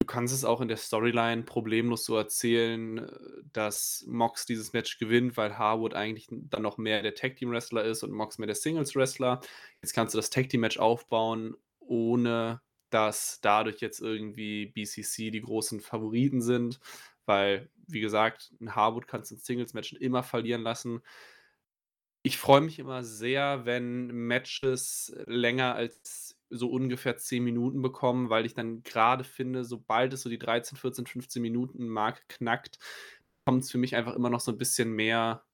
Du 0.00 0.06
kannst 0.06 0.34
es 0.34 0.44
auch 0.44 0.60
in 0.60 0.66
der 0.66 0.78
Storyline 0.78 1.44
problemlos 1.44 2.04
so 2.04 2.16
erzählen, 2.16 3.08
dass 3.52 4.04
Mox 4.08 4.46
dieses 4.46 4.72
Match 4.72 4.98
gewinnt, 4.98 5.36
weil 5.36 5.56
Harwood 5.56 5.94
eigentlich 5.94 6.26
dann 6.28 6.62
noch 6.62 6.76
mehr 6.76 7.02
der 7.02 7.14
Tag 7.14 7.36
Team 7.36 7.52
Wrestler 7.52 7.84
ist 7.84 8.02
und 8.02 8.10
Mox 8.10 8.38
mehr 8.38 8.48
der 8.48 8.56
Singles 8.56 8.96
Wrestler. 8.96 9.40
Jetzt 9.80 9.92
kannst 9.92 10.14
du 10.14 10.18
das 10.18 10.30
Tag 10.30 10.48
Team 10.48 10.62
Match 10.62 10.78
aufbauen, 10.78 11.56
ohne 11.78 12.60
dass 12.92 13.40
dadurch 13.40 13.80
jetzt 13.80 14.00
irgendwie 14.00 14.66
BCC 14.66 15.30
die 15.30 15.42
großen 15.42 15.80
Favoriten 15.80 16.42
sind, 16.42 16.80
weil, 17.26 17.70
wie 17.86 18.00
gesagt, 18.00 18.52
ein 18.60 18.74
Harwood 18.74 19.06
kannst 19.06 19.30
du 19.30 19.36
in 19.36 19.40
Singles 19.40 19.74
Matchen 19.74 19.98
immer 19.98 20.22
verlieren 20.22 20.62
lassen. 20.62 21.02
Ich 22.24 22.38
freue 22.38 22.60
mich 22.60 22.78
immer 22.78 23.02
sehr, 23.02 23.64
wenn 23.64 24.06
Matches 24.08 25.14
länger 25.26 25.74
als 25.74 26.38
so 26.50 26.70
ungefähr 26.70 27.16
10 27.16 27.42
Minuten 27.42 27.82
bekommen, 27.82 28.30
weil 28.30 28.46
ich 28.46 28.54
dann 28.54 28.82
gerade 28.82 29.24
finde, 29.24 29.64
sobald 29.64 30.12
es 30.12 30.22
so 30.22 30.28
die 30.28 30.38
13, 30.38 30.76
14, 30.78 31.06
15 31.06 31.42
Minuten 31.42 31.88
Marke 31.88 32.22
knackt, 32.28 32.78
kommt 33.44 33.64
es 33.64 33.70
für 33.70 33.78
mich 33.78 33.96
einfach 33.96 34.14
immer 34.14 34.30
noch 34.30 34.40
so 34.40 34.52
ein 34.52 34.58
bisschen 34.58 34.92
mehr 34.92 35.44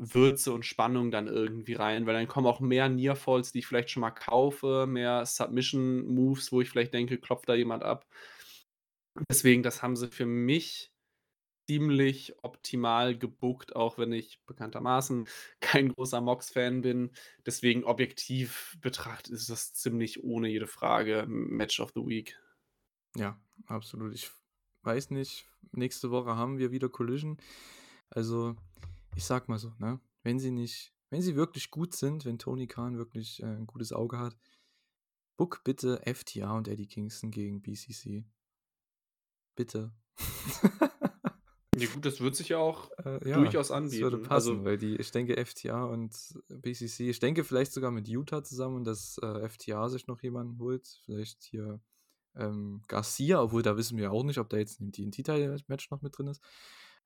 Würze 0.00 0.52
und 0.52 0.64
Spannung 0.64 1.10
dann 1.10 1.26
irgendwie 1.26 1.74
rein, 1.74 2.06
weil 2.06 2.14
dann 2.14 2.28
kommen 2.28 2.46
auch 2.46 2.60
mehr 2.60 2.88
Nearfalls, 2.88 3.52
die 3.52 3.60
ich 3.60 3.66
vielleicht 3.66 3.90
schon 3.90 4.00
mal 4.00 4.10
kaufe, 4.10 4.86
mehr 4.88 5.26
Submission-Moves, 5.26 6.52
wo 6.52 6.60
ich 6.60 6.70
vielleicht 6.70 6.94
denke, 6.94 7.18
klopft 7.18 7.48
da 7.48 7.54
jemand 7.54 7.82
ab. 7.82 8.06
Deswegen, 9.28 9.62
das 9.62 9.82
haben 9.82 9.96
sie 9.96 10.08
für 10.08 10.26
mich 10.26 10.92
ziemlich 11.68 12.34
optimal 12.42 13.16
gebuckt, 13.16 13.76
auch 13.76 13.96
wenn 13.96 14.12
ich 14.12 14.40
bekanntermaßen 14.46 15.28
kein 15.60 15.90
großer 15.90 16.20
Mox-Fan 16.20 16.80
bin. 16.82 17.12
Deswegen 17.46 17.84
objektiv 17.84 18.76
betrachtet 18.80 19.32
ist 19.34 19.50
das 19.50 19.72
ziemlich 19.74 20.24
ohne 20.24 20.48
jede 20.48 20.66
Frage 20.66 21.26
Match 21.28 21.78
of 21.78 21.92
the 21.94 22.04
Week. 22.04 22.36
Ja, 23.16 23.38
absolut. 23.66 24.14
Ich 24.14 24.30
weiß 24.82 25.10
nicht, 25.10 25.46
nächste 25.72 26.10
Woche 26.10 26.36
haben 26.36 26.58
wir 26.58 26.72
wieder 26.72 26.88
Collision. 26.88 27.38
Also, 28.08 28.56
ich 29.16 29.24
sag 29.24 29.48
mal 29.48 29.58
so, 29.58 29.72
ne? 29.78 30.00
Wenn 30.22 30.38
sie 30.38 30.50
nicht, 30.50 30.92
wenn 31.10 31.22
sie 31.22 31.36
wirklich 31.36 31.70
gut 31.70 31.94
sind, 31.94 32.24
wenn 32.24 32.38
Tony 32.38 32.66
Khan 32.66 32.98
wirklich 32.98 33.42
äh, 33.42 33.46
ein 33.46 33.66
gutes 33.66 33.92
Auge 33.92 34.18
hat, 34.18 34.36
book 35.36 35.62
bitte 35.64 36.02
FTA 36.04 36.56
und 36.56 36.68
Eddie 36.68 36.86
Kingston 36.86 37.30
gegen 37.30 37.62
BCC. 37.62 38.24
Bitte. 39.56 39.92
Ja, 41.76 41.88
gut, 41.94 42.04
das 42.04 42.20
wird 42.20 42.36
sich 42.36 42.50
ja 42.50 42.58
auch 42.58 42.90
äh, 43.04 43.28
ja, 43.28 43.36
durchaus 43.38 43.70
anbieten. 43.70 44.02
Das 44.02 44.12
würde 44.12 44.28
passen, 44.28 44.50
also, 44.50 44.64
weil 44.64 44.76
die, 44.76 44.96
ich 44.96 45.10
denke, 45.12 45.42
FTA 45.44 45.84
und 45.84 46.14
BCC, 46.48 47.08
ich 47.08 47.20
denke 47.20 47.44
vielleicht 47.44 47.72
sogar 47.72 47.90
mit 47.90 48.08
Utah 48.08 48.42
zusammen, 48.42 48.84
dass 48.84 49.18
äh, 49.18 49.48
FTA 49.48 49.88
sich 49.88 50.06
noch 50.06 50.20
jemanden 50.22 50.58
holt. 50.58 51.00
Vielleicht 51.04 51.42
hier 51.42 51.80
ähm, 52.34 52.82
Garcia, 52.88 53.42
obwohl 53.42 53.62
da 53.62 53.76
wissen 53.76 53.96
wir 53.96 54.12
auch 54.12 54.24
nicht, 54.24 54.38
ob 54.38 54.48
da 54.50 54.58
jetzt 54.58 54.80
ein 54.80 54.92
TNT-Match 54.92 55.90
noch 55.90 56.02
mit 56.02 56.16
drin 56.16 56.26
ist. 56.26 56.42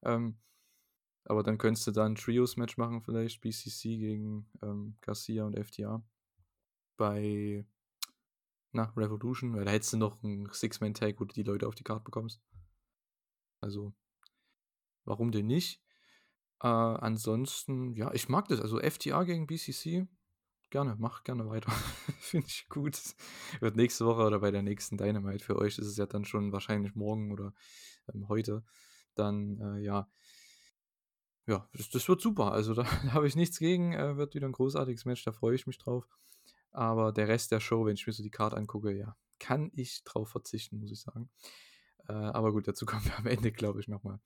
Ähm, 0.03 0.39
aber 1.25 1.43
dann 1.43 1.59
könntest 1.59 1.87
du 1.87 1.91
da 1.91 2.05
ein 2.05 2.17
Trios-Match 2.17 2.77
machen, 2.77 3.03
vielleicht 3.03 3.41
BCC 3.41 3.97
gegen 3.99 4.51
ähm, 4.63 4.97
Garcia 5.01 5.45
und 5.45 5.59
FTA. 5.59 6.03
Bei 6.97 7.67
na, 8.73 8.93
Revolution, 8.97 9.55
weil 9.55 9.65
da 9.65 9.71
hättest 9.71 9.93
du 9.93 9.99
noch 9.99 10.23
einen 10.23 10.49
Six-Man-Tag, 10.53 11.21
wo 11.21 11.25
du 11.25 11.35
die 11.35 11.43
Leute 11.43 11.67
auf 11.69 11.75
die 11.75 11.85
Karte 11.85 12.05
bekommst. 12.05 12.41
Also 13.61 13.95
Warum 15.05 15.33
denn 15.33 15.47
nicht? 15.47 15.81
Äh, 16.63 16.69
ansonsten, 16.69 17.95
ja, 17.95 18.13
ich 18.15 18.29
mag 18.29 18.49
das. 18.49 18.61
Also 18.61 18.81
FTA 18.81 19.25
gegen 19.25 19.47
BCC, 19.47 20.07
gerne, 20.71 20.97
mach 20.99 21.25
gerne 21.25 21.47
weiter. 21.49 21.71
Finde 22.21 22.47
ich 22.47 22.69
gut. 22.69 22.99
Wird 23.61 23.77
nächste 23.77 24.07
Woche 24.07 24.23
oder 24.23 24.41
bei 24.41 24.51
der 24.51 24.63
nächsten 24.63 24.97
Dynamite 24.97 25.45
für 25.45 25.57
euch 25.57 25.79
ist 25.79 25.87
es 25.87 25.97
ja 25.97 26.07
dann 26.07 26.25
schon 26.25 26.53
wahrscheinlich 26.53 26.95
morgen 26.95 27.33
oder 27.33 27.53
ähm, 28.13 28.29
heute. 28.29 28.65
Dann, 29.15 29.59
äh, 29.61 29.81
ja. 29.81 30.11
Ja, 31.47 31.69
das, 31.75 31.91
das, 31.91 32.09
wird 32.09 32.21
super. 32.21 32.53
Also 32.53 32.75
da, 32.75 32.83
da 33.05 33.13
habe 33.13 33.27
ich 33.27 33.37
nichts 33.37 33.59
gegen. 33.59 33.93
Äh, 33.93 34.17
wird 34.17 34.35
wieder 34.35 34.49
ein 34.49 34.53
großartiges 34.53 35.05
Match, 35.05 35.25
da 35.25 35.33
freue 35.33 35.55
ich 35.55 35.67
mich 35.67 35.79
drauf. 35.79 36.09
Aber 36.71 37.13
der 37.13 37.29
Rest 37.29 37.53
der 37.53 37.61
Show, 37.61 37.85
wenn 37.87 37.95
ich 37.95 38.07
mir 38.07 38.13
so 38.13 38.23
die 38.23 38.31
Karte 38.31 38.57
angucke, 38.57 38.93
ja, 38.93 39.17
kann 39.39 39.71
ich 39.75 40.03
drauf 40.05 40.31
verzichten, 40.31 40.79
muss 40.81 40.91
ich 40.91 41.01
sagen. 41.01 41.31
Äh, 42.09 42.13
aber 42.13 42.53
gut, 42.53 42.67
dazu 42.67 42.87
kommen 42.87 43.05
wir 43.05 43.19
am 43.19 43.27
Ende, 43.27 43.53
glaube 43.53 43.81
ich, 43.81 43.89
nochmal. 43.89 44.19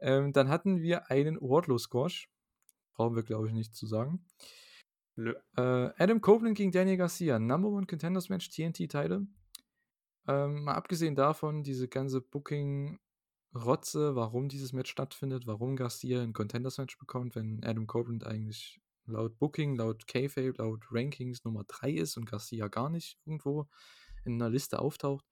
Ähm, 0.00 0.32
dann 0.32 0.48
hatten 0.48 0.80
wir 0.80 1.10
einen 1.10 1.40
Wardlow-Squash. 1.40 2.30
Brauchen 2.94 3.16
wir, 3.16 3.22
glaube 3.22 3.48
ich, 3.48 3.52
nicht 3.52 3.74
zu 3.74 3.86
sagen. 3.86 4.24
Nö. 5.16 5.34
Äh, 5.56 5.60
Adam 5.98 6.20
Copeland 6.20 6.56
gegen 6.56 6.72
Daniel 6.72 6.96
Garcia. 6.96 7.38
Number 7.38 7.68
One 7.68 7.86
Contenders 7.86 8.28
Match, 8.28 8.50
TNT-Teile. 8.50 9.26
Ähm, 10.26 10.64
mal 10.64 10.74
abgesehen 10.74 11.14
davon, 11.14 11.62
diese 11.62 11.88
ganze 11.88 12.20
Booking-Rotze, 13.52 14.14
warum 14.14 14.48
dieses 14.48 14.72
Match 14.72 14.90
stattfindet, 14.90 15.46
warum 15.46 15.76
Garcia 15.76 16.22
ein 16.22 16.32
Contenders-Match 16.32 16.98
bekommt, 16.98 17.34
wenn 17.34 17.64
Adam 17.64 17.86
Copeland 17.86 18.26
eigentlich 18.26 18.80
laut 19.06 19.38
Booking, 19.38 19.76
laut 19.76 20.06
K-Fape, 20.06 20.54
laut 20.58 20.84
Rankings 20.90 21.44
Nummer 21.44 21.64
3 21.64 21.92
ist 21.92 22.16
und 22.16 22.26
Garcia 22.26 22.68
gar 22.68 22.90
nicht 22.90 23.18
irgendwo 23.24 23.66
in 24.24 24.34
einer 24.34 24.50
Liste 24.50 24.78
auftaucht. 24.78 25.24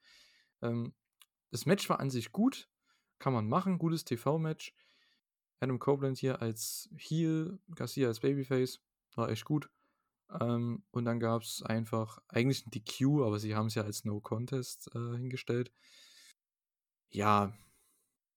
Ähm, 0.62 0.94
das 1.50 1.66
Match 1.66 1.88
war 1.88 2.00
an 2.00 2.10
sich 2.10 2.32
gut. 2.32 2.68
Kann 3.18 3.32
man 3.32 3.48
machen, 3.48 3.78
gutes 3.78 4.04
TV-Match. 4.04 4.74
Adam 5.60 5.78
Copeland 5.78 6.18
hier 6.18 6.42
als 6.42 6.90
Heel, 6.96 7.58
Garcia 7.74 8.08
als 8.08 8.20
Babyface, 8.20 8.80
war 9.14 9.30
echt 9.30 9.44
gut. 9.44 9.70
Ähm, 10.40 10.84
und 10.90 11.04
dann 11.04 11.20
gab 11.20 11.42
es 11.42 11.62
einfach 11.62 12.18
eigentlich 12.28 12.66
ein 12.66 12.70
DQ, 12.70 13.22
aber 13.24 13.38
sie 13.38 13.54
haben 13.54 13.66
es 13.66 13.74
ja 13.74 13.82
als 13.82 14.04
No 14.04 14.20
Contest 14.20 14.90
äh, 14.94 15.16
hingestellt. 15.16 15.72
Ja, 17.10 17.54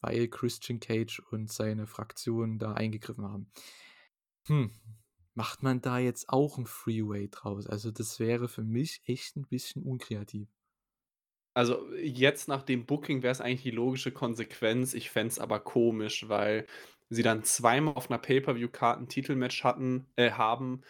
weil 0.01 0.27
Christian 0.27 0.79
Cage 0.79 1.19
und 1.31 1.51
seine 1.51 1.88
Fraktion 1.88 2.59
da 2.59 2.73
eingegriffen 2.73 3.25
haben. 3.25 3.51
Hm, 4.47 4.71
macht 5.33 5.63
man 5.63 5.81
da 5.81 5.97
jetzt 5.99 6.29
auch 6.29 6.57
ein 6.57 6.65
Freeway 6.67 7.29
draus? 7.29 7.67
Also 7.67 7.91
das 7.91 8.19
wäre 8.19 8.49
für 8.49 8.63
mich 8.63 9.01
echt 9.05 9.38
ein 9.38 9.47
bisschen 9.47 9.83
unkreativ. 9.83 10.49
Also, 11.55 11.91
jetzt 11.95 12.47
nach 12.47 12.63
dem 12.63 12.85
Booking 12.85 13.23
wäre 13.23 13.31
es 13.31 13.41
eigentlich 13.41 13.63
die 13.63 13.71
logische 13.71 14.12
Konsequenz. 14.12 14.93
Ich 14.93 15.09
fände 15.09 15.29
es 15.31 15.39
aber 15.39 15.59
komisch, 15.59 16.29
weil 16.29 16.65
sie 17.09 17.23
dann 17.23 17.43
zweimal 17.43 17.95
auf 17.95 18.09
einer 18.09 18.19
Pay-per-view-Karte 18.19 19.01
'n 19.01 19.09
Titelmatch 19.09 19.63
hatten 19.63 20.07
äh, 20.15 20.31
haben, 20.31 20.81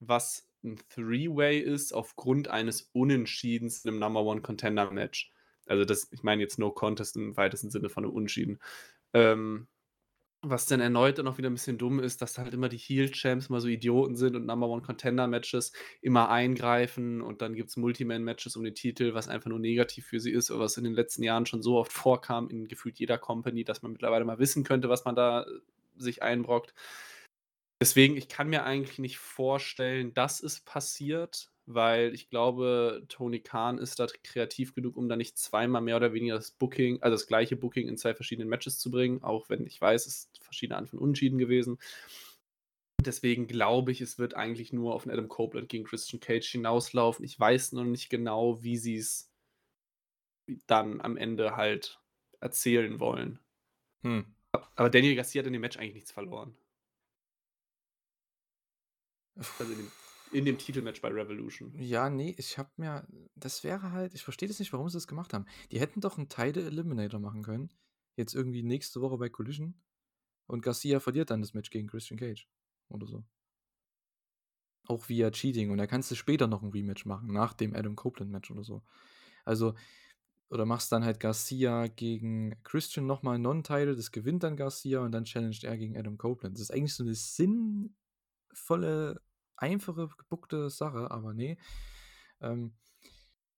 was 0.00 0.50
ein 0.64 0.78
Three-Way 0.88 1.60
ist 1.60 1.92
aufgrund 1.92 2.48
eines 2.48 2.82
Unentschiedens 2.92 3.84
im 3.84 3.98
Number 3.98 4.22
One 4.24 4.40
Contender 4.42 4.90
Match. 4.90 5.32
Also, 5.66 5.84
das 5.84 6.08
ich 6.12 6.22
meine 6.22 6.42
jetzt 6.42 6.58
No 6.58 6.70
Contest 6.70 7.16
im 7.16 7.36
weitesten 7.36 7.70
Sinne 7.70 7.88
von 7.90 8.04
'nem 8.04 8.12
Unentschieden. 8.12 8.58
Ähm 9.14 9.68
was 10.42 10.66
dann 10.66 10.80
erneut 10.80 11.18
dann 11.18 11.26
auch 11.28 11.38
wieder 11.38 11.50
ein 11.50 11.54
bisschen 11.54 11.78
dumm 11.78 11.98
ist, 11.98 12.22
dass 12.22 12.38
halt 12.38 12.54
immer 12.54 12.68
die 12.68 12.76
Heel-Champs 12.78 13.48
immer 13.48 13.60
so 13.60 13.68
Idioten 13.68 14.16
sind 14.16 14.36
und 14.36 14.46
Number 14.46 14.68
One 14.68 14.82
Contender-Matches 14.82 15.72
immer 16.02 16.28
eingreifen 16.30 17.20
und 17.20 17.42
dann 17.42 17.54
gibt 17.54 17.70
es 17.70 17.76
Multiman-Matches 17.76 18.54
um 18.56 18.62
den 18.64 18.74
Titel, 18.74 19.14
was 19.14 19.28
einfach 19.28 19.48
nur 19.50 19.58
negativ 19.58 20.06
für 20.06 20.20
sie 20.20 20.30
ist, 20.32 20.50
was 20.50 20.76
in 20.76 20.84
den 20.84 20.92
letzten 20.94 21.22
Jahren 21.24 21.46
schon 21.46 21.62
so 21.62 21.76
oft 21.78 21.92
vorkam 21.92 22.48
in 22.50 22.68
gefühlt 22.68 22.98
jeder 22.98 23.18
Company, 23.18 23.64
dass 23.64 23.82
man 23.82 23.92
mittlerweile 23.92 24.24
mal 24.24 24.38
wissen 24.38 24.62
könnte, 24.64 24.88
was 24.88 25.04
man 25.04 25.16
da 25.16 25.42
äh, 25.42 25.46
sich 25.96 26.22
einbrockt. 26.22 26.74
Deswegen, 27.80 28.16
ich 28.16 28.28
kann 28.28 28.48
mir 28.48 28.64
eigentlich 28.64 28.98
nicht 28.98 29.18
vorstellen, 29.18 30.14
dass 30.14 30.42
es 30.42 30.60
passiert 30.60 31.50
weil 31.66 32.14
ich 32.14 32.30
glaube, 32.30 33.04
Tony 33.08 33.40
Khan 33.40 33.78
ist 33.78 33.98
da 33.98 34.06
kreativ 34.22 34.74
genug, 34.74 34.96
um 34.96 35.08
da 35.08 35.16
nicht 35.16 35.36
zweimal 35.36 35.82
mehr 35.82 35.96
oder 35.96 36.12
weniger 36.12 36.36
das 36.36 36.52
Booking, 36.52 37.02
also 37.02 37.14
das 37.14 37.26
gleiche 37.26 37.56
Booking 37.56 37.88
in 37.88 37.98
zwei 37.98 38.14
verschiedenen 38.14 38.48
Matches 38.48 38.78
zu 38.78 38.90
bringen, 38.90 39.22
auch 39.24 39.48
wenn 39.48 39.66
ich 39.66 39.80
weiß, 39.80 40.06
es 40.06 40.16
ist 40.16 40.38
verschiedene 40.42 40.76
Arten 40.76 40.88
von 40.88 41.00
Unschieden 41.00 41.38
gewesen. 41.38 41.78
Deswegen 43.00 43.46
glaube 43.46 43.92
ich, 43.92 44.00
es 44.00 44.18
wird 44.18 44.34
eigentlich 44.34 44.72
nur 44.72 44.94
auf 44.94 45.06
Adam 45.06 45.28
Copeland 45.28 45.68
gegen 45.68 45.84
Christian 45.84 46.20
Cage 46.20 46.48
hinauslaufen. 46.48 47.24
Ich 47.24 47.38
weiß 47.38 47.72
noch 47.72 47.84
nicht 47.84 48.10
genau, 48.10 48.62
wie 48.62 48.76
sie 48.76 48.96
es 48.96 49.32
dann 50.66 51.00
am 51.00 51.16
Ende 51.16 51.56
halt 51.56 52.00
erzählen 52.40 53.00
wollen. 53.00 53.40
Hm. 54.02 54.24
Aber 54.52 54.88
Daniel 54.88 55.16
Garcia 55.16 55.40
hat 55.40 55.46
in 55.46 55.52
dem 55.52 55.62
Match 55.62 55.76
eigentlich 55.76 55.94
nichts 55.94 56.12
verloren. 56.12 56.56
Also 59.34 59.64
in 59.64 59.78
dem 59.78 59.92
in 60.32 60.44
dem 60.44 60.58
Titelmatch 60.58 61.00
bei 61.00 61.08
Revolution. 61.08 61.72
Ja, 61.78 62.10
nee, 62.10 62.34
ich 62.38 62.58
hab 62.58 62.76
mir, 62.78 63.06
das 63.34 63.64
wäre 63.64 63.92
halt, 63.92 64.14
ich 64.14 64.22
verstehe 64.22 64.48
das 64.48 64.58
nicht, 64.58 64.72
warum 64.72 64.88
sie 64.88 64.96
das 64.96 65.06
gemacht 65.06 65.32
haben. 65.32 65.46
Die 65.70 65.80
hätten 65.80 66.00
doch 66.00 66.18
einen 66.18 66.28
Title 66.28 66.66
Eliminator 66.66 67.20
machen 67.20 67.42
können. 67.42 67.70
Jetzt 68.16 68.34
irgendwie 68.34 68.62
nächste 68.62 69.00
Woche 69.00 69.18
bei 69.18 69.28
Collision. 69.28 69.74
Und 70.46 70.62
Garcia 70.62 71.00
verliert 71.00 71.30
dann 71.30 71.40
das 71.40 71.54
Match 71.54 71.70
gegen 71.70 71.88
Christian 71.88 72.18
Cage. 72.18 72.48
Oder 72.88 73.06
so. 73.06 73.24
Auch 74.86 75.08
via 75.08 75.30
Cheating. 75.30 75.70
Und 75.70 75.78
da 75.78 75.86
kannst 75.86 76.10
du 76.10 76.14
später 76.14 76.46
noch 76.46 76.62
ein 76.62 76.70
Rematch 76.70 77.04
machen, 77.04 77.32
nach 77.32 77.52
dem 77.52 77.74
Adam 77.74 77.96
Copeland 77.96 78.30
Match 78.30 78.50
oder 78.50 78.64
so. 78.64 78.82
Also, 79.44 79.74
oder 80.48 80.64
machst 80.64 80.92
dann 80.92 81.04
halt 81.04 81.18
Garcia 81.18 81.88
gegen 81.88 82.54
Christian 82.62 83.06
nochmal 83.06 83.38
Non-Title, 83.38 83.96
das 83.96 84.12
gewinnt 84.12 84.44
dann 84.44 84.56
Garcia 84.56 85.00
und 85.00 85.12
dann 85.12 85.24
challenged 85.24 85.64
er 85.64 85.76
gegen 85.76 85.98
Adam 85.98 86.18
Copeland. 86.18 86.56
Das 86.56 86.62
ist 86.62 86.70
eigentlich 86.70 86.94
so 86.94 87.02
eine 87.02 87.14
sinnvolle, 87.14 89.20
einfache, 89.56 90.08
gebuckte 90.16 90.70
Sache, 90.70 91.10
aber 91.10 91.34
nee. 91.34 91.58
Ähm, 92.40 92.74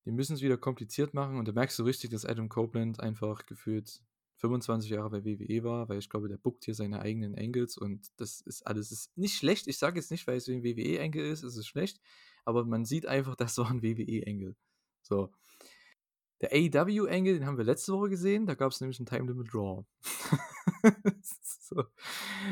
die 0.04 0.12
müssen 0.12 0.34
es 0.34 0.42
wieder 0.42 0.56
kompliziert 0.56 1.12
machen 1.12 1.36
und 1.36 1.46
da 1.46 1.52
merkst 1.52 1.78
du 1.78 1.82
richtig, 1.82 2.10
dass 2.10 2.24
Adam 2.24 2.48
Copeland 2.48 3.00
einfach 3.00 3.44
gefühlt 3.46 4.02
25 4.38 4.90
Jahre 4.90 5.10
bei 5.10 5.24
WWE 5.24 5.64
war, 5.64 5.88
weil 5.88 5.98
ich 5.98 6.08
glaube, 6.08 6.28
der 6.28 6.38
buckt 6.38 6.64
hier 6.64 6.74
seine 6.74 7.00
eigenen 7.00 7.34
Angles 7.34 7.76
und 7.76 8.08
das 8.16 8.40
ist 8.40 8.66
alles 8.66 8.92
ist 8.92 9.16
nicht 9.18 9.36
schlecht. 9.36 9.66
Ich 9.66 9.78
sage 9.78 9.98
jetzt 9.98 10.10
nicht, 10.10 10.26
weil 10.26 10.36
es 10.36 10.48
ein 10.48 10.62
WWE-Angle 10.62 11.28
ist, 11.28 11.42
ist 11.42 11.56
es 11.56 11.66
schlecht, 11.66 12.00
aber 12.44 12.64
man 12.64 12.84
sieht 12.84 13.06
einfach, 13.06 13.36
das 13.36 13.58
war 13.58 13.70
ein 13.70 13.82
WWE-Angle. 13.82 14.56
So. 15.02 15.32
Der 16.40 16.52
AEW-Angle, 16.52 17.34
den 17.34 17.46
haben 17.46 17.58
wir 17.58 17.64
letzte 17.64 17.92
Woche 17.92 18.10
gesehen, 18.10 18.46
da 18.46 18.54
gab 18.54 18.70
es 18.70 18.80
nämlich 18.80 19.00
ein 19.00 19.06
Time 19.06 19.26
Limit 19.26 19.52
Draw. 19.52 19.84
so, 21.42 21.84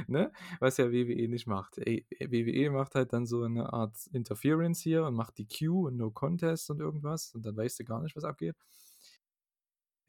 ne? 0.07 0.33
Was 0.61 0.77
ja 0.77 0.91
WWE 0.91 1.29
nicht 1.29 1.47
macht. 1.47 1.77
WWE 1.77 2.71
macht 2.71 2.95
halt 2.95 3.12
dann 3.12 3.27
so 3.27 3.43
eine 3.43 3.73
Art 3.73 3.97
Interference 4.12 4.81
hier 4.81 5.05
und 5.05 5.15
macht 5.15 5.39
die 5.39 5.47
Q 5.47 5.87
und 5.87 5.97
No 5.97 6.11
Contest 6.11 6.71
und 6.71 6.81
irgendwas 6.81 7.35
und 7.35 7.45
dann 7.45 7.57
weißt 7.57 7.81
du 7.81 7.85
gar 7.85 8.03
nicht, 8.03 8.17
was 8.17 8.25
abgeht. 8.25 8.57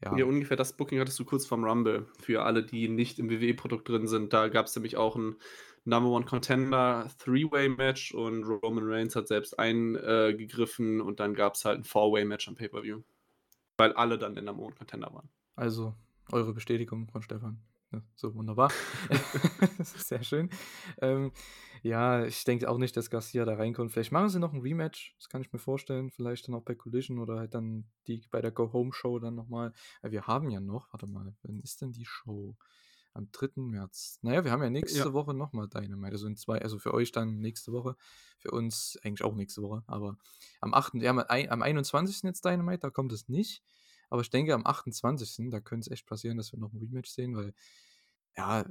Ja. 0.04 0.16
ja, 0.16 0.24
ungefähr 0.24 0.56
das 0.56 0.76
Booking 0.76 1.00
hattest 1.00 1.18
du 1.18 1.24
kurz 1.24 1.44
vorm 1.44 1.64
Rumble. 1.64 2.06
Für 2.20 2.44
alle, 2.44 2.64
die 2.64 2.88
nicht 2.88 3.18
im 3.18 3.30
WWE-Produkt 3.30 3.88
drin 3.88 4.06
sind, 4.06 4.32
da 4.32 4.46
gab 4.48 4.66
es 4.66 4.76
nämlich 4.76 4.96
auch 4.96 5.16
ein 5.16 5.36
Number 5.84 6.10
One 6.10 6.24
Contender 6.24 7.10
Three-Way-Match 7.18 8.14
und 8.14 8.44
Roman 8.44 8.84
Reigns 8.84 9.16
hat 9.16 9.26
selbst 9.26 9.58
eingegriffen 9.58 11.00
und 11.00 11.18
dann 11.18 11.34
gab 11.34 11.54
es 11.54 11.64
halt 11.64 11.80
ein 11.80 11.84
Four-Way-Match 11.84 12.46
am 12.46 12.54
Pay-Per-View. 12.54 13.02
Weil 13.76 13.92
alle 13.94 14.18
dann 14.18 14.34
der 14.34 14.44
Number 14.44 14.62
One 14.62 14.74
Contender 14.76 15.12
waren. 15.12 15.28
Also, 15.56 15.94
eure 16.30 16.52
Bestätigung 16.52 17.08
von 17.08 17.22
Stefan. 17.22 17.60
Ja, 17.92 18.02
so 18.14 18.34
wunderbar. 18.34 18.70
Sehr 19.82 20.22
schön. 20.22 20.50
Ähm, 21.00 21.32
ja, 21.82 22.24
ich 22.24 22.44
denke 22.44 22.68
auch 22.68 22.78
nicht, 22.78 22.96
dass 22.96 23.08
Garcia 23.08 23.44
da 23.44 23.54
reinkommt. 23.54 23.92
Vielleicht 23.92 24.12
machen 24.12 24.28
sie 24.28 24.38
noch 24.38 24.52
ein 24.52 24.60
Rematch, 24.60 25.14
das 25.18 25.28
kann 25.28 25.40
ich 25.40 25.52
mir 25.52 25.58
vorstellen. 25.58 26.10
Vielleicht 26.10 26.48
dann 26.48 26.54
auch 26.54 26.64
bei 26.64 26.74
Collision 26.74 27.18
oder 27.18 27.38
halt 27.38 27.54
dann 27.54 27.88
die 28.06 28.22
bei 28.30 28.40
der 28.42 28.50
Go-Home-Show 28.50 29.18
dann 29.20 29.34
nochmal. 29.34 29.72
Wir 30.02 30.26
haben 30.26 30.50
ja 30.50 30.60
noch, 30.60 30.92
warte 30.92 31.06
mal, 31.06 31.34
wann 31.42 31.60
ist 31.60 31.80
denn 31.80 31.92
die 31.92 32.04
Show? 32.04 32.56
Am 33.14 33.30
3. 33.32 33.48
März. 33.56 34.18
Naja, 34.22 34.44
wir 34.44 34.52
haben 34.52 34.62
ja 34.62 34.70
nächste 34.70 34.98
ja. 34.98 35.12
Woche 35.12 35.34
nochmal 35.34 35.66
Dynamite. 35.66 36.12
Also 36.12 36.28
in 36.28 36.36
zwei, 36.36 36.60
also 36.60 36.78
für 36.78 36.94
euch 36.94 37.10
dann 37.10 37.40
nächste 37.40 37.72
Woche. 37.72 37.96
Für 38.38 38.52
uns 38.52 38.96
eigentlich 39.02 39.24
auch 39.24 39.34
nächste 39.34 39.62
Woche. 39.62 39.82
Aber 39.86 40.18
am 40.60 40.72
8. 40.72 40.94
Ja, 40.96 41.10
am 41.10 41.62
21. 41.62 42.22
jetzt 42.24 42.44
Dynamite, 42.44 42.80
da 42.80 42.90
kommt 42.90 43.12
es 43.12 43.28
nicht. 43.28 43.62
Aber 44.10 44.22
ich 44.22 44.30
denke, 44.30 44.54
am 44.54 44.66
28. 44.66 45.50
da 45.50 45.60
könnte 45.60 45.88
es 45.88 45.92
echt 45.92 46.06
passieren, 46.06 46.36
dass 46.36 46.52
wir 46.52 46.58
noch 46.58 46.72
ein 46.72 46.78
Rematch 46.78 47.10
sehen, 47.10 47.36
weil, 47.36 47.54
ja, 48.36 48.64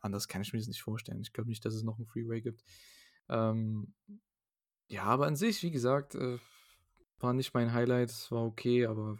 anders 0.00 0.28
kann 0.28 0.42
ich 0.42 0.52
mir 0.52 0.58
das 0.58 0.68
nicht 0.68 0.82
vorstellen. 0.82 1.20
Ich 1.20 1.32
glaube 1.32 1.50
nicht, 1.50 1.64
dass 1.64 1.74
es 1.74 1.82
noch 1.82 1.98
ein 1.98 2.06
Freeway 2.06 2.40
gibt. 2.40 2.64
Ähm, 3.28 3.94
ja, 4.88 5.04
aber 5.04 5.26
an 5.26 5.36
sich, 5.36 5.62
wie 5.62 5.70
gesagt, 5.70 6.14
äh, 6.14 6.38
war 7.18 7.32
nicht 7.32 7.54
mein 7.54 7.72
Highlight. 7.72 8.10
Es 8.10 8.30
war 8.30 8.44
okay, 8.44 8.86
aber 8.86 9.18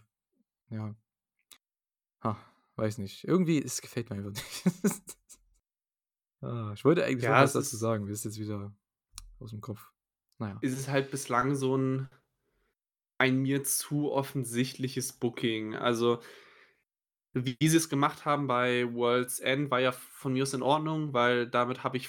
ja. 0.71 0.95
Ha, 2.23 2.39
weiß 2.77 2.99
nicht. 2.99 3.25
Irgendwie, 3.25 3.63
es 3.63 3.81
gefällt 3.81 4.11
mir 4.11 4.17
einfach 4.17 4.31
nicht. 4.31 4.65
ah, 6.41 6.73
ich 6.75 6.85
wollte 6.85 7.05
eigentlich 7.05 7.25
ja, 7.25 7.43
was 7.43 7.53
dazu 7.53 7.77
sagen. 7.77 8.07
Wir 8.07 8.17
sind 8.17 8.33
jetzt 8.33 8.41
wieder 8.41 8.75
aus 9.39 9.51
dem 9.51 9.61
Kopf. 9.61 9.93
Naja. 10.39 10.59
Ist 10.61 10.79
es 10.79 10.89
halt 10.89 11.11
bislang 11.11 11.55
so 11.55 11.77
ein 11.77 12.09
ein 13.21 13.43
mir 13.43 13.63
zu 13.65 14.11
offensichtliches 14.13 15.13
Booking. 15.13 15.75
Also, 15.77 16.21
wie 17.35 17.57
sie 17.61 17.77
es 17.77 17.89
gemacht 17.89 18.25
haben 18.25 18.47
bei 18.47 18.93
World's 18.95 19.41
End, 19.41 19.71
war 19.71 19.81
ja 19.81 19.93
von 19.93 20.33
mir 20.33 20.43
aus 20.43 20.55
in 20.55 20.63
Ordnung, 20.63 21.13
weil 21.13 21.47
damit 21.47 21.85
habe 21.85 21.99
ich, 21.99 22.09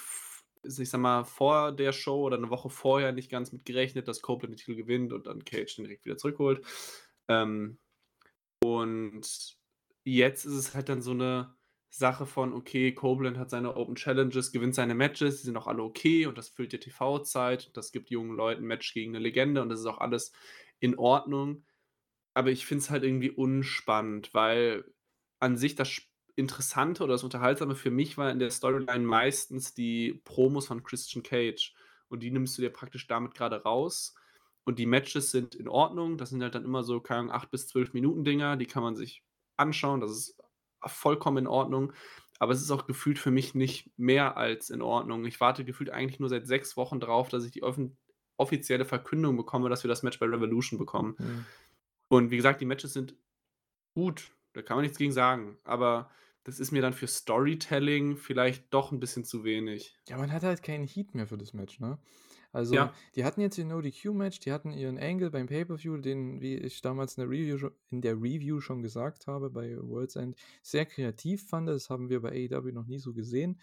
ich 0.64 0.90
sag 0.90 1.02
mal, 1.02 1.26
vor 1.26 1.74
der 1.74 1.92
Show 1.92 2.22
oder 2.24 2.38
eine 2.38 2.50
Woche 2.50 2.70
vorher 2.70 3.12
nicht 3.12 3.30
ganz 3.30 3.52
mit 3.52 3.66
gerechnet, 3.66 4.08
dass 4.08 4.22
Copeland 4.22 4.54
den 4.54 4.58
Titel 4.58 4.76
gewinnt 4.76 5.12
und 5.14 5.28
dann 5.28 5.44
Cage 5.44 5.76
den 5.76 5.86
direkt 5.86 6.06
wieder 6.06 6.18
zurückholt. 6.18 6.66
Ähm, 7.28 7.78
und 8.64 9.58
jetzt 10.06 10.46
ist 10.46 10.54
es 10.54 10.74
halt 10.76 10.90
dann 10.90 11.02
so 11.02 11.12
eine 11.12 11.56
Sache 11.90 12.26
von, 12.26 12.54
okay, 12.54 12.94
Copeland 12.94 13.38
hat 13.38 13.50
seine 13.50 13.76
Open 13.76 13.96
Challenges, 13.96 14.54
gewinnt 14.54 14.76
seine 14.76 14.96
Matches, 14.96 15.42
die 15.42 15.48
sind 15.48 15.58
auch 15.58 15.68
alle 15.68 15.84
okay 15.84 16.26
und 16.26 16.38
das 16.38 16.48
füllt 16.50 16.72
die 16.72 16.80
TV-Zeit, 16.80 17.76
das 17.76 17.92
gibt 17.92 18.10
jungen 18.10 18.36
Leuten 18.38 18.64
Match 18.64 18.94
gegen 18.94 19.12
eine 19.12 19.20
Legende 19.24 19.62
und 19.62 19.68
das 19.70 19.82
ist 19.82 19.86
auch 19.86 20.00
alles 20.00 20.32
in 20.82 20.98
Ordnung. 20.98 21.64
Aber 22.34 22.50
ich 22.52 22.66
finde 22.66 22.84
es 22.84 22.90
halt 22.90 23.04
irgendwie 23.04 23.32
unspannend, 23.32 24.34
weil 24.34 24.84
an 25.40 25.56
sich 25.56 25.76
das 25.76 26.02
Interessante 26.36 27.04
oder 27.04 27.14
das 27.14 27.24
Unterhaltsame 27.24 27.76
für 27.76 27.92
mich 27.92 28.18
war 28.18 28.32
in 28.32 28.40
der 28.40 28.52
Storyline 28.52 29.06
meistens 29.06 29.74
die 29.74 30.22
Promos 30.26 30.68
von 30.68 30.84
Christian 30.84 31.24
Cage. 31.24 31.74
Und 32.10 32.24
die 32.24 32.32
nimmst 32.32 32.58
du 32.58 32.62
dir 32.62 32.72
praktisch 32.72 33.08
damit 33.08 33.36
gerade 33.36 33.64
raus. 33.64 34.16
Und 34.64 34.80
die 34.80 34.86
Matches 34.86 35.32
sind 35.32 35.56
in 35.56 35.68
Ordnung. 35.68 36.18
Das 36.18 36.30
sind 36.30 36.42
halt 36.42 36.56
dann 36.56 36.66
immer 36.66 36.84
so, 36.84 37.00
keine 37.00 37.22
Ahnung, 37.22 37.32
8 37.32 37.52
bis 37.52 37.68
12 37.68 37.94
Minuten 37.94 38.24
Dinger. 38.24 38.58
Die 38.58 38.66
kann 38.66 38.84
man 38.84 38.96
sich 38.96 39.24
anschauen. 39.58 40.02
Das 40.02 40.12
ist 40.12 40.38
vollkommen 40.86 41.38
in 41.38 41.48
Ordnung. 41.48 41.94
Aber 42.40 42.54
es 42.54 42.62
ist 42.62 42.72
auch 42.72 42.88
gefühlt 42.88 43.20
für 43.20 43.32
mich 43.32 43.54
nicht 43.54 43.92
mehr 43.98 44.38
als 44.38 44.70
in 44.70 44.82
Ordnung. 44.82 45.26
Ich 45.26 45.40
warte 45.40 45.64
gefühlt 45.64 45.90
eigentlich 45.90 46.20
nur 46.20 46.30
seit 46.30 46.48
sechs 46.48 46.76
Wochen 46.76 47.00
drauf, 47.00 47.30
dass 47.30 47.46
ich 47.46 47.52
die 47.52 47.64
offizielle 48.42 48.86
Verkündung 48.86 49.38
bekomme, 49.38 49.70
dass 49.70 49.84
wir 49.84 49.90
das 49.90 50.04
Match 50.04 50.20
bei 50.20 50.26
Revolution 50.26 50.78
bekommen. 50.78 51.16
Mhm. 51.18 51.46
Und 52.10 52.32
wie 52.32 52.38
gesagt, 52.38 52.60
die 52.60 52.66
Matches 52.66 52.94
sind 52.94 53.16
gut, 53.94 54.32
da 54.54 54.62
kann 54.62 54.76
man 54.78 54.84
nichts 54.84 54.98
gegen 54.98 55.14
sagen. 55.14 55.58
Aber 55.64 56.10
das 56.44 56.60
ist 56.60 56.72
mir 56.72 56.82
dann 56.82 56.94
für 56.94 57.08
Storytelling 57.08 58.18
vielleicht 58.18 58.74
doch 58.74 58.92
ein 58.92 59.00
bisschen 59.00 59.24
zu 59.24 59.44
wenig. 59.44 59.96
Ja, 60.10 60.18
man 60.18 60.32
hat 60.32 60.44
halt 60.44 60.64
keinen 60.64 60.86
Heat 60.86 61.16
mehr 61.16 61.28
für 61.28 61.38
das 61.38 61.54
Match, 61.54 61.80
ne? 61.80 61.98
Also, 62.54 62.76
ja. 62.76 62.94
die 63.16 63.24
hatten 63.24 63.40
jetzt 63.40 63.58
ihr 63.58 63.64
No 63.64 63.80
DQ-Match, 63.80 64.42
die 64.42 64.52
hatten 64.52 64.74
ihren 64.74 64.98
Angle 64.98 65.32
beim 65.32 65.48
Pay-Per-View, 65.48 65.98
den, 65.98 66.42
wie 66.42 66.56
ich 66.56 66.82
damals 66.82 67.18
in 67.18 67.22
der, 67.22 67.30
Review, 67.30 67.70
in 67.92 68.02
der 68.02 68.16
Review 68.16 68.60
schon 68.60 68.82
gesagt 68.82 69.28
habe, 69.28 69.50
bei 69.50 69.78
World's 69.78 70.18
End, 70.18 70.36
sehr 70.62 70.86
kreativ 70.86 71.48
fand. 71.48 71.70
Das 71.70 71.90
haben 71.90 72.10
wir 72.10 72.22
bei 72.22 72.50
AEW 72.52 72.74
noch 72.74 72.88
nie 72.88 73.00
so 73.00 73.14
gesehen 73.14 73.58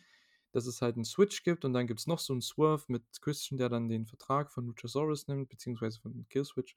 dass 0.52 0.66
es 0.66 0.82
halt 0.82 0.96
einen 0.96 1.04
Switch 1.04 1.42
gibt 1.42 1.64
und 1.64 1.72
dann 1.72 1.86
gibt 1.86 2.00
es 2.00 2.06
noch 2.06 2.18
so 2.18 2.32
einen 2.32 2.42
Swerve 2.42 2.84
mit 2.88 3.02
Christian, 3.20 3.58
der 3.58 3.68
dann 3.68 3.88
den 3.88 4.06
Vertrag 4.06 4.50
von 4.52 4.66
Luchasaurus 4.66 5.28
nimmt, 5.28 5.48
beziehungsweise 5.48 6.00
von 6.00 6.26
Killswitch 6.28 6.74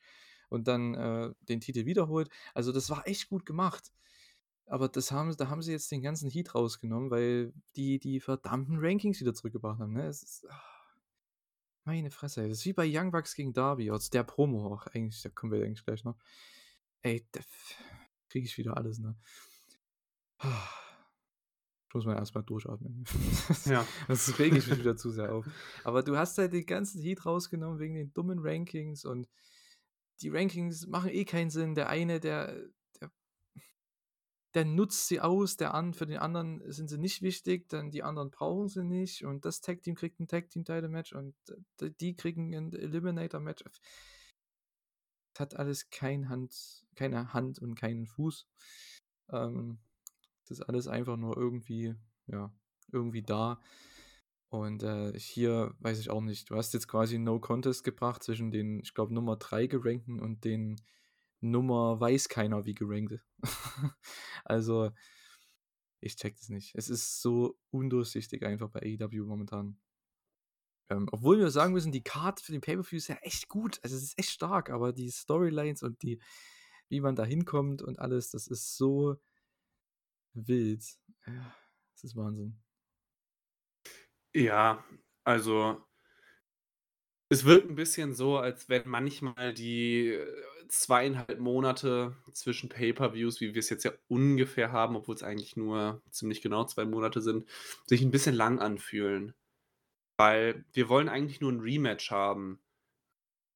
und 0.49 0.67
dann 0.67 0.93
äh, 0.93 1.33
den 1.41 1.61
Titel 1.61 1.85
wiederholt. 1.85 2.29
Also 2.53 2.71
das 2.71 2.89
war 2.89 3.07
echt 3.07 3.29
gut 3.29 3.45
gemacht. 3.45 3.91
Aber 4.65 4.87
das 4.87 5.11
haben, 5.11 5.35
da 5.35 5.49
haben 5.49 5.61
sie 5.61 5.71
jetzt 5.73 5.91
den 5.91 6.01
ganzen 6.01 6.29
Heat 6.29 6.55
rausgenommen, 6.55 7.11
weil 7.11 7.53
die 7.75 7.99
die 7.99 8.19
verdammten 8.21 8.77
Rankings 8.79 9.19
wieder 9.19 9.33
zurückgebracht 9.33 9.79
haben. 9.79 9.93
Ne? 9.93 10.05
Es 10.07 10.23
ist, 10.23 10.45
ach, 10.49 10.95
meine 11.83 12.11
Fresse, 12.11 12.47
das 12.47 12.59
ist 12.59 12.65
wie 12.65 12.73
bei 12.73 12.85
Young 12.87 13.11
Bucks 13.11 13.35
gegen 13.35 13.53
Darby, 13.53 13.89
also 13.91 14.09
der 14.11 14.23
Promo 14.23 14.73
auch 14.73 14.87
eigentlich, 14.87 15.21
da 15.23 15.29
kommen 15.29 15.51
wir 15.51 15.63
eigentlich 15.63 15.83
gleich 15.85 16.03
noch. 16.03 16.17
Ey, 17.01 17.27
da 17.31 17.41
kriege 18.29 18.45
ich 18.45 18.57
wieder 18.57 18.77
alles, 18.77 18.99
ne? 18.99 19.15
Muss 21.93 22.05
man 22.05 22.17
erstmal 22.17 22.43
durchatmen. 22.43 23.03
ja. 23.65 23.85
Das 24.07 24.39
rege 24.39 24.57
ich 24.57 24.67
mich 24.67 24.79
wieder 24.79 24.95
zu 24.95 25.09
sehr 25.09 25.33
auf. 25.33 25.45
Aber 25.83 26.03
du 26.03 26.17
hast 26.17 26.37
halt 26.37 26.53
den 26.53 26.65
ganzen 26.65 27.01
Heat 27.01 27.25
rausgenommen 27.25 27.79
wegen 27.79 27.95
den 27.95 28.13
dummen 28.13 28.39
Rankings 28.39 29.05
und 29.05 29.27
die 30.21 30.29
Rankings 30.29 30.87
machen 30.87 31.09
eh 31.09 31.25
keinen 31.25 31.49
Sinn. 31.49 31.75
Der 31.75 31.89
eine, 31.89 32.19
der, 32.19 32.55
der, 32.99 33.11
der 34.53 34.65
nutzt 34.65 35.07
sie 35.07 35.19
aus, 35.19 35.57
der 35.57 35.73
an, 35.73 35.93
für 35.93 36.05
den 36.05 36.19
anderen 36.19 36.61
sind 36.71 36.89
sie 36.89 36.97
nicht 36.97 37.21
wichtig, 37.21 37.69
dann 37.69 37.91
die 37.91 38.03
anderen 38.03 38.31
brauchen 38.31 38.67
sie 38.67 38.83
nicht 38.83 39.25
und 39.25 39.45
das 39.45 39.61
Tag 39.61 39.81
Team 39.81 39.95
kriegt 39.95 40.19
ein 40.19 40.27
Tag 40.27 40.49
Team 40.49 40.63
Title 40.63 40.89
Match 40.89 41.13
und 41.13 41.35
die 41.79 42.15
kriegen 42.15 42.53
ein 42.53 42.73
Eliminator 42.73 43.39
Match. 43.39 43.63
Das 45.33 45.39
hat 45.39 45.55
alles 45.55 45.89
kein 45.89 46.29
Hand, 46.29 46.85
keine 46.95 47.33
Hand 47.33 47.59
und 47.59 47.75
keinen 47.75 48.05
Fuß. 48.05 48.47
Ähm, 49.31 49.79
ist 50.51 50.61
alles 50.61 50.87
einfach 50.87 51.17
nur 51.17 51.37
irgendwie, 51.37 51.95
ja, 52.27 52.53
irgendwie 52.91 53.23
da. 53.23 53.59
Und 54.49 54.83
äh, 54.83 55.17
hier 55.17 55.73
weiß 55.79 55.99
ich 55.99 56.09
auch 56.09 56.19
nicht. 56.19 56.49
Du 56.49 56.57
hast 56.57 56.73
jetzt 56.73 56.89
quasi 56.89 57.17
No 57.17 57.39
Contest 57.39 57.85
gebracht 57.85 58.21
zwischen 58.21 58.51
den, 58.51 58.81
ich 58.81 58.93
glaube, 58.93 59.13
Nummer 59.13 59.37
3 59.37 59.67
gerankten 59.67 60.19
und 60.19 60.43
den 60.43 60.75
Nummer 61.39 61.99
weiß 61.99 62.27
keiner 62.27 62.65
wie 62.65 62.75
gerankt. 62.75 63.21
also, 64.43 64.91
ich 66.01 66.17
check 66.17 66.35
das 66.35 66.49
nicht. 66.49 66.75
Es 66.75 66.89
ist 66.89 67.21
so 67.21 67.57
undurchsichtig 67.71 68.43
einfach 68.43 68.69
bei 68.69 68.81
AEW 68.81 69.25
momentan. 69.25 69.79
Ähm, 70.89 71.07
obwohl 71.11 71.39
wir 71.39 71.49
sagen 71.49 71.71
müssen, 71.73 71.93
die 71.93 72.03
Card 72.03 72.41
für 72.41 72.51
den 72.51 72.59
Pay-Per-View 72.59 72.97
ist 72.97 73.07
ja 73.07 73.15
echt 73.21 73.47
gut. 73.47 73.79
Also, 73.83 73.95
es 73.95 74.03
ist 74.03 74.19
echt 74.19 74.31
stark, 74.31 74.69
aber 74.69 74.91
die 74.91 75.09
Storylines 75.09 75.81
und 75.81 76.01
die, 76.03 76.21
wie 76.89 76.99
man 76.99 77.15
da 77.15 77.23
hinkommt 77.23 77.81
und 77.81 77.99
alles, 77.99 78.31
das 78.31 78.47
ist 78.47 78.75
so 78.75 79.15
wild. 80.33 80.83
Ja, 81.27 81.55
das 81.93 82.03
ist 82.03 82.15
Wahnsinn. 82.15 82.57
Ja, 84.33 84.83
also 85.23 85.85
es 87.29 87.45
wirkt 87.45 87.69
ein 87.69 87.75
bisschen 87.75 88.13
so, 88.13 88.37
als 88.37 88.67
wenn 88.67 88.89
manchmal 88.89 89.53
die 89.53 90.19
zweieinhalb 90.67 91.39
Monate 91.39 92.15
zwischen 92.33 92.69
Pay-per-Views, 92.69 93.39
wie 93.41 93.53
wir 93.53 93.59
es 93.59 93.69
jetzt 93.69 93.83
ja 93.83 93.91
ungefähr 94.09 94.71
haben, 94.71 94.95
obwohl 94.95 95.15
es 95.15 95.23
eigentlich 95.23 95.55
nur 95.55 96.01
ziemlich 96.11 96.41
genau 96.41 96.65
zwei 96.65 96.85
Monate 96.85 97.21
sind, 97.21 97.47
sich 97.85 98.01
ein 98.01 98.11
bisschen 98.11 98.35
lang 98.35 98.59
anfühlen. 98.59 99.33
Weil 100.17 100.65
wir 100.73 100.89
wollen 100.89 101.09
eigentlich 101.09 101.41
nur 101.41 101.51
ein 101.51 101.61
Rematch 101.61 102.11
haben. 102.11 102.61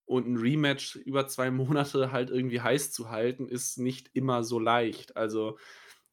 Und 0.05 0.27
ein 0.27 0.37
Rematch 0.37 0.97
über 0.97 1.27
zwei 1.27 1.51
Monate 1.51 2.11
halt 2.11 2.29
irgendwie 2.29 2.61
heiß 2.61 2.91
zu 2.91 3.09
halten, 3.09 3.47
ist 3.49 3.77
nicht 3.77 4.09
immer 4.13 4.43
so 4.43 4.59
leicht. 4.59 5.17
Also, 5.17 5.57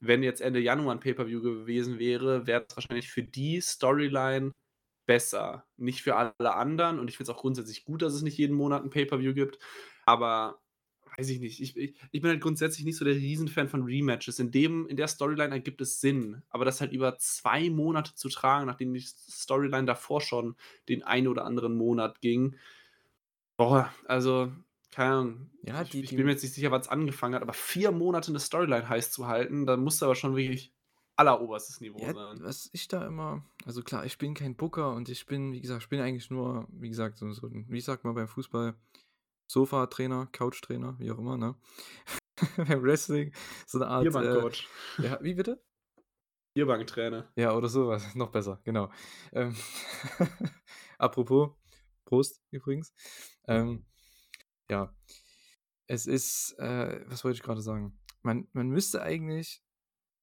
wenn 0.03 0.23
jetzt 0.25 0.41
Ende 0.41 0.61
Januar 0.61 0.95
ein 0.95 1.01
Pay-per-View 1.01 1.41
gewesen 1.41 1.99
wäre, 1.99 2.47
wäre 2.47 2.67
es 2.69 2.77
wahrscheinlich 2.77 3.09
für 3.09 3.23
die 3.23 3.61
Storyline 3.61 4.53
besser. 5.07 5.65
Nicht 5.77 6.03
für 6.03 6.17
alle 6.17 6.55
anderen 6.55 6.99
und 6.99 7.09
ich 7.09 7.17
finde 7.17 7.31
es 7.31 7.37
auch 7.37 7.41
grundsätzlich 7.41 7.85
gut, 7.85 8.03
dass 8.03 8.13
es 8.13 8.23
nicht 8.23 8.37
jeden 8.37 8.57
Monat 8.57 8.83
ein 8.83 8.91
Pay-per-View 8.91 9.33
gibt, 9.33 9.59
aber 10.05 10.61
weiß 11.17 11.29
ich 11.29 11.41
nicht. 11.41 11.61
Ich 11.61 11.77
ich 11.77 11.95
ich 12.11 12.21
bin 12.21 12.31
halt 12.31 12.41
grundsätzlich 12.41 12.85
nicht 12.85 12.97
so 12.97 13.05
der 13.05 13.15
Riesenfan 13.15 13.69
von 13.69 13.85
Rematches. 13.85 14.39
In 14.41 14.51
dem 14.51 14.87
in 14.89 14.97
der 14.97 15.09
Storyline 15.09 15.55
ergibt 15.55 15.81
es 15.81 16.01
Sinn, 16.01 16.43
aber 16.51 16.65
das 16.65 16.81
halt 16.81 16.93
über 16.93 17.17
zwei 17.19 17.71
Monate 17.71 18.15
zu 18.15 18.29
tragen, 18.29 18.67
nachdem 18.67 18.95
die 18.95 19.01
Storyline 19.01 19.87
davor 19.87 20.21
schon 20.21 20.57
den 20.89 21.03
einen 21.05 21.29
oder 21.29 21.45
anderen 21.45 21.77
Monat 21.77 22.21
ging. 22.21 22.57
Boah, 23.57 23.93
also, 24.07 24.51
keine 24.93 25.13
Ahnung. 25.15 25.51
Ja, 25.63 25.83
Ich 25.83 25.91
die 25.91 26.03
ich 26.03 26.15
die 26.15 26.17
bin 26.17 26.27
mir 26.27 26.33
jetzt 26.33 26.43
nicht 26.43 26.55
sicher, 26.55 26.71
wann's 26.71 26.89
angefangen 26.89 27.35
hat, 27.35 27.43
aber 27.43 27.55
vier 27.55 27.93
Monate 27.93 28.29
eine 28.31 28.41
Storyline 28.41 28.89
heiß 28.89 29.11
zu 29.13 29.27
halten, 29.29 29.67
da 29.67 29.77
musst 29.77 30.01
du 30.03 30.07
aber 30.07 30.15
schon 30.17 30.37
wirklich 30.37 30.75
alleroberstes 31.17 31.81
Niveau 31.81 32.09
Ja, 32.09 32.13
sein. 32.13 32.41
was 32.41 32.71
ich 32.73 32.89
da 32.89 33.07
immer 33.07 33.45
also 33.67 33.83
klar, 33.83 34.05
ich 34.07 34.19
bin 34.19 34.35
kein 34.35 34.57
Booker 34.57 34.93
und 34.95 35.09
ich 35.09 35.27
bin, 35.27 35.53
wie 35.53 35.61
gesagt 35.61 35.83
ich 35.83 35.89
bin 35.89 36.01
eigentlich 36.01 36.31
nur, 36.31 36.67
wie 36.71 36.89
gesagt, 36.89 37.19
so 37.19 37.31
so 37.33 37.51
wie 37.53 37.81
sagt 37.81 38.05
man 38.05 38.15
beim 38.15 38.29
Fußball, 38.29 38.75
Sofatrainer, 39.49 40.29
Couchtrainer, 40.33 40.99
wie 41.01 41.11
auch 41.13 41.19
immer, 41.19 41.37
ne? 41.39 41.57
Beim 42.57 42.83
Wrestling 42.85 43.33
so 43.67 43.79
'ne 43.79 43.87
Art, 43.89 44.17
äh 44.17 44.45
Bierbankcoach. 44.49 44.69
ja, 45.01 45.19
wie 45.23 45.35
bitte? 45.35 45.63
Bierbanktrainer. 46.55 47.31
Ja, 47.37 47.55
oder 47.55 47.69
so 47.69 47.89
was, 47.89 48.03
noch 48.15 48.31
besser, 48.31 48.61
genau. 48.65 48.91
Ähm, 49.33 49.57
apropos, 50.99 51.51
Prost 52.05 52.43
übrigens. 52.51 52.93
Ähm, 53.49 53.85
ja, 54.73 54.95
es 55.89 56.07
ist, 56.07 56.57
äh 56.61 57.01
was 57.09 57.25
wollte 57.25 57.37
ich 57.39 57.43
grade 57.45 57.63
sagen? 57.63 57.99
Man 58.23 58.49
man 58.55 58.69
müsste 58.71 59.03
eigentlich, 59.03 59.63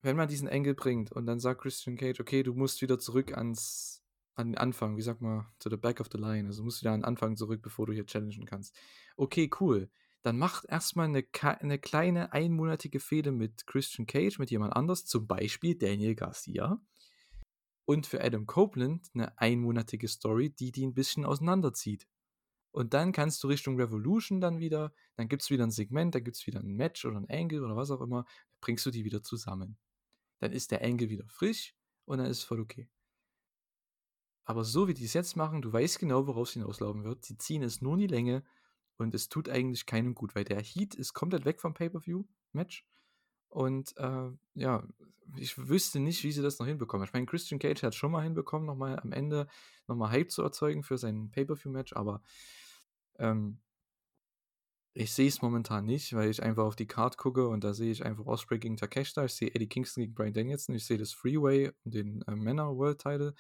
wenn 0.04 0.18
man 0.18 0.30
diesen 0.30 0.50
Angle 0.50 0.76
bringt 0.76 1.12
und 1.14 1.26
dann 1.28 1.40
sagt 1.42 1.62
Christian 1.64 1.98
Cage: 1.98 2.20
„Okay, 2.22 2.44
du 2.44 2.54
musst 2.56 2.82
wieder 2.84 3.00
zurück 3.00 3.38
ans 3.38 4.04
an 4.36 4.50
den 4.54 4.58
Anfang, 4.60 4.98
wie 4.98 5.04
sagt 5.04 5.22
man, 5.22 5.48
to 5.60 5.70
the 5.72 5.78
back 5.78 6.00
of 6.02 6.10
the 6.14 6.18
line, 6.20 6.48
also, 6.48 6.62
du 6.62 6.66
musst 6.66 6.82
wieder 6.82 6.94
an 6.94 7.02
den 7.02 7.06
Anfang 7.06 7.38
zurück, 7.38 7.62
bevor 7.64 7.88
du 7.88 7.94
hier 7.94 8.06
challengen 8.08 8.46
kannst.“ 8.48 8.76
Okay, 9.18 9.50
cool. 9.62 9.90
Dann 10.24 10.38
macht 10.40 10.66
erst 10.70 10.96
mal 10.98 11.08
'ne 11.10 11.24
ka 11.24 11.58
'ne 11.64 11.80
kleine 11.80 12.34
einmonatige 12.34 13.00
Fehde 13.02 13.32
mit 13.34 13.68
Christian 13.68 14.08
Cage, 14.08 14.40
mit 14.40 14.52
jemand 14.52 14.76
anders, 14.76 15.06
zum 15.06 15.28
Beispiel 15.28 15.76
Daniel 15.78 16.16
Garcia. 16.16 16.82
Und 17.90 18.06
für 18.06 18.24
Adam 18.24 18.46
Copeland 18.46 19.08
'ne 19.16 19.36
einmonatige 19.40 20.08
Story, 20.08 20.52
die 20.52 20.72
die 20.72 20.84
'n 20.86 20.94
bisschen 20.94 21.26
auseinanderzieht. 21.26 22.06
Und 22.80 22.94
dann 22.96 23.12
kannst 23.12 23.44
du 23.44 23.50
Richtung 23.50 23.78
Revolution 23.80 24.42
dann 24.42 24.60
wieder 24.60 24.94
dann 25.18 25.28
gibt's 25.30 25.50
wieder 25.52 25.66
'n 25.66 25.72
Segment, 25.72 26.16
dann 26.16 26.24
gibt's 26.24 26.48
wieder 26.48 26.62
'n 26.62 26.76
Match 26.78 27.06
oder 27.06 27.18
'n 27.20 27.28
Angle 27.30 27.64
oder 27.66 27.76
was 27.76 27.92
auch 27.92 28.02
immer, 28.02 28.26
bringst 28.62 28.86
du 28.88 28.92
die 28.92 29.06
wieder 29.06 29.22
zusammen. 29.24 29.78
Dann 30.40 30.54
ist 30.54 30.72
der 30.72 30.84
Angle 30.84 31.10
wieder 31.10 31.28
frisch 31.30 31.76
und 32.06 32.20
dann 32.20 32.28
ist 32.28 32.44
voll 32.44 32.62
okay. 32.62 32.90
Aber 34.48 34.64
so 34.64 34.88
wie 34.88 34.94
die's 34.94 35.14
jetzt 35.14 35.36
machen, 35.36 35.62
du 35.62 35.72
weißt 35.72 36.00
genau, 36.00 36.26
worauf's 36.28 36.54
hinauslaufen 36.54 37.04
wird. 37.04 37.24
Sie 37.26 37.38
ziehen 37.38 37.64
es 37.64 37.82
nur 37.82 37.94
in 37.94 38.00
die 38.00 38.08
Länge 38.08 38.44
und 38.98 39.14
es 39.16 39.30
tut 39.30 39.50
eigentlich 39.50 39.86
keinem 39.86 40.16
gut, 40.16 40.36
weil 40.36 40.44
der 40.44 40.62
Heat 40.62 40.96
ist 40.96 41.14
komplett 41.14 41.46
weg 41.46 41.62
vom 41.62 41.74
Pay-per-View-Match 41.74 42.86
und, 43.50 43.96
äh, 43.98 44.32
ja, 44.56 44.88
ich 45.38 45.58
wüsste 45.70 46.00
nicht, 46.00 46.24
wie 46.24 46.32
sie 46.32 46.42
das 46.42 46.60
noch 46.60 46.68
hinbekommen. 46.68 47.06
Ich 47.08 47.14
meine, 47.14 47.26
Christian 47.28 47.60
Cage 47.60 47.84
hat's 47.84 47.96
schon 47.98 48.12
mal 48.12 48.24
hinbekommen, 48.24 48.66
noch 48.68 48.76
mal 48.76 49.00
am 49.00 49.12
Ende 49.14 49.48
noch 49.88 49.96
mal 49.96 50.12
Hype 50.12 50.32
zu 50.32 50.42
erzeugen 50.44 50.84
für 50.84 50.98
sein 50.98 51.32
Pay-per-View-Match, 51.32 51.94
aber, 51.94 52.22
ähm 53.20 53.60
ich 54.96 55.14
sehe 55.14 55.28
es 55.28 55.42
momentan 55.42 55.86
nicht, 55.86 56.14
weil 56.14 56.30
ich 56.30 56.42
einfach 56.44 56.64
auf 56.66 56.76
die 56.76 56.88
Card 56.88 57.18
gucke 57.18 57.48
und 57.48 57.64
da 57.64 57.74
sehe 57.74 57.92
ich 57.92 58.04
einfach 58.06 58.26
Ospreay 58.26 58.60
gegen 58.60 58.78
Takeshita, 58.78 59.24
ich 59.26 59.34
sehe 59.36 59.54
Eddie 59.54 59.68
Kingston 59.70 60.02
gegen 60.04 60.14
Bryan 60.16 60.34
Danielson, 60.34 60.76
ich 60.76 60.86
sehe 60.86 60.98
das 60.98 61.14
Freeway 61.14 61.72
und 61.86 61.94
den, 61.94 62.22
äh, 62.24 62.36
Männer 62.36 62.76
World 62.76 63.00
Title. 63.02 63.34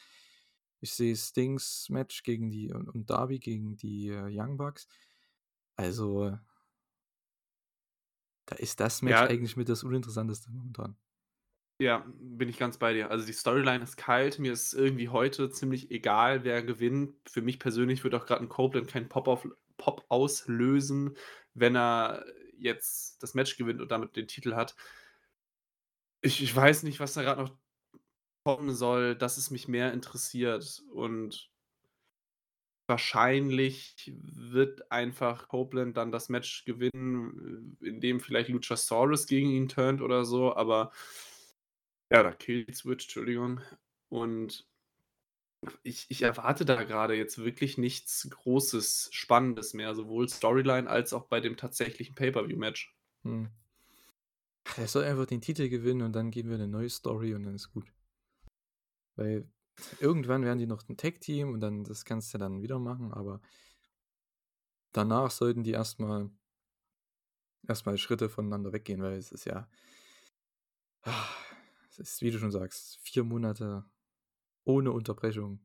Ich 0.81 0.93
sehe 0.93 1.15
Stings 1.15 1.87
Match 1.89 2.23
gegen 2.23 2.49
die 2.51 2.71
und 2.73 2.89
und 2.89 3.09
Darby 3.09 3.39
gegen 3.39 3.75
die, 3.77 4.09
äh, 4.09 4.27
Young 4.31 4.57
Bucks. 4.57 4.87
Also 5.77 6.37
da 8.47 8.55
ist 8.55 8.79
das 8.81 9.01
Match 9.01 9.21
Ja. 9.21 9.29
eigentlich 9.29 9.55
mit 9.55 9.69
das 9.69 9.83
Uninteressanteste 9.83 10.51
momentan. 10.51 10.97
Ja, 11.81 12.05
bin 12.19 12.49
ich 12.49 12.57
ganz 12.57 12.77
bei 12.77 12.91
dir. 12.93 13.09
Also, 13.09 13.25
die 13.25 13.31
Storyline 13.31 13.81
ist 13.83 13.95
kalt. 13.95 14.37
Mir 14.37 14.51
ist 14.51 14.73
irgendwie 14.73 15.07
heute 15.07 15.49
ziemlich 15.49 15.91
egal, 15.91 16.43
wer 16.43 16.61
gewinnt. 16.61 17.15
Für 17.29 17.41
mich 17.41 17.57
persönlich 17.57 18.03
wird 18.03 18.15
auch 18.15 18.25
grad 18.25 18.41
'n 18.41 18.49
Copeland 18.49 18.89
keinen 18.89 19.07
Pop 19.07 19.29
auf 19.29 19.47
Pop 19.79 20.05
auslösen, 20.09 21.17
wenn 21.55 21.75
er 21.75 22.25
jetzt 22.59 23.23
das 23.23 23.33
Match 23.33 23.57
gewinnt 23.57 23.81
und 23.81 23.91
damit 23.91 24.15
den 24.15 24.27
Titel 24.27 24.55
hat. 24.55 24.75
Ich 26.21 26.43
ich 26.43 26.55
weiß 26.55 26.83
nicht, 26.83 26.99
was 26.99 27.13
da 27.13 27.23
grad 27.23 27.37
noch 27.39 27.57
kommen 28.45 28.73
soll, 28.75 29.15
dass 29.15 29.37
es 29.37 29.51
mich 29.51 29.67
mehr 29.67 29.93
interessiert 29.93 30.83
und 30.93 31.49
wahrscheinlich 32.87 34.11
wird 34.17 34.91
einfach 34.91 35.47
Copeland 35.47 35.95
dann 35.95 36.11
das 36.11 36.27
Match 36.27 36.65
gewinnen, 36.65 37.77
indem 37.81 38.19
vielleicht 38.19 38.49
Luchasaurus 38.49 39.27
gegen 39.27 39.49
ihn 39.51 39.69
turnt 39.69 40.01
oder 40.01 40.25
so, 40.25 40.55
aber 40.55 40.91
ja, 42.11 42.21
oder 42.21 42.33
Killswitch, 42.33 43.05
Entschuldigung. 43.05 43.61
Und 44.09 44.67
ich 45.83 46.05
ich 46.09 46.21
erwarte 46.21 46.63
da 46.65 46.83
grade 46.83 47.15
jetzt 47.15 47.37
wirklich 47.37 47.77
nichts 47.77 48.27
Großes, 48.29 49.09
Spannendes 49.11 49.73
mehr, 49.73 49.95
sowohl 49.95 50.29
Storyline 50.29 50.89
als 50.89 51.13
auch 51.13 51.25
bei 51.27 51.39
dem 51.41 51.57
tatsächlichen 51.57 52.15
Pay-per-View-Match. 52.15 52.93
Ach, 54.65 54.77
er 54.77 54.87
soll 54.87 55.03
einfach 55.05 55.25
den 55.25 55.41
Titel 55.41 55.69
gewinnen 55.69 56.01
und 56.01 56.13
dann 56.13 56.31
geben 56.31 56.49
wir 56.49 56.57
'ne 56.57 56.67
neue 56.67 56.89
Story 56.89 57.33
und 57.33 57.43
dann 57.43 57.55
ist 57.55 57.71
gut. 57.71 57.93
Weil 59.17 59.49
irgendwann 59.99 60.43
werden 60.43 60.59
die 60.59 60.67
noch 60.67 60.83
'n 60.87 60.97
Tag-Team 60.97 61.53
und 61.53 61.59
dann 61.61 61.83
das 61.83 62.05
kannst 62.05 62.33
du 62.33 62.37
dann 62.37 62.61
wieder 62.61 62.79
machen, 62.79 63.11
aber 63.13 63.41
danach 64.95 65.31
sollten 65.31 65.63
die 65.63 65.71
erst 65.71 65.99
mal 65.99 66.29
erst 67.67 67.85
mal 67.85 67.97
Schritte 67.97 68.29
voneinander 68.29 68.71
weggehen, 68.73 69.01
weil 69.01 69.17
es 69.17 69.31
ist 69.31 69.45
ja 69.45 69.69
es 71.89 71.99
ist, 71.99 72.21
wie 72.21 72.31
du 72.31 72.39
schon 72.39 72.51
sagst, 72.51 72.99
4 73.01 73.23
Monate 73.23 73.85
ohne 74.65 74.91
Unterbrechung. 74.91 75.61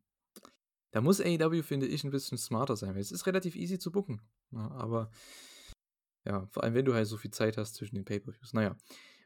Da 0.92 1.00
muss 1.02 1.20
AEW, 1.20 1.62
finde 1.62 1.86
ich, 1.86 2.04
'n 2.04 2.10
bisschen 2.10 2.38
smarter 2.38 2.76
sein, 2.76 2.94
weil 2.94 3.00
es 3.02 3.12
ist 3.12 3.26
relativ 3.26 3.56
easy 3.56 3.78
zu 3.78 3.92
booken, 3.92 4.22
ne? 4.50 4.70
Aber 4.72 5.10
ja, 6.24 6.46
vor 6.50 6.62
allem, 6.64 6.74
wenn 6.74 6.84
du 6.84 6.94
halt 6.94 7.06
so 7.06 7.16
viel 7.16 7.30
Zeit 7.30 7.56
hast 7.58 7.74
zwischen 7.74 7.96
den 7.96 8.04
Pay-per-Views. 8.04 8.52
Na 8.52 8.62
ja, 8.62 8.76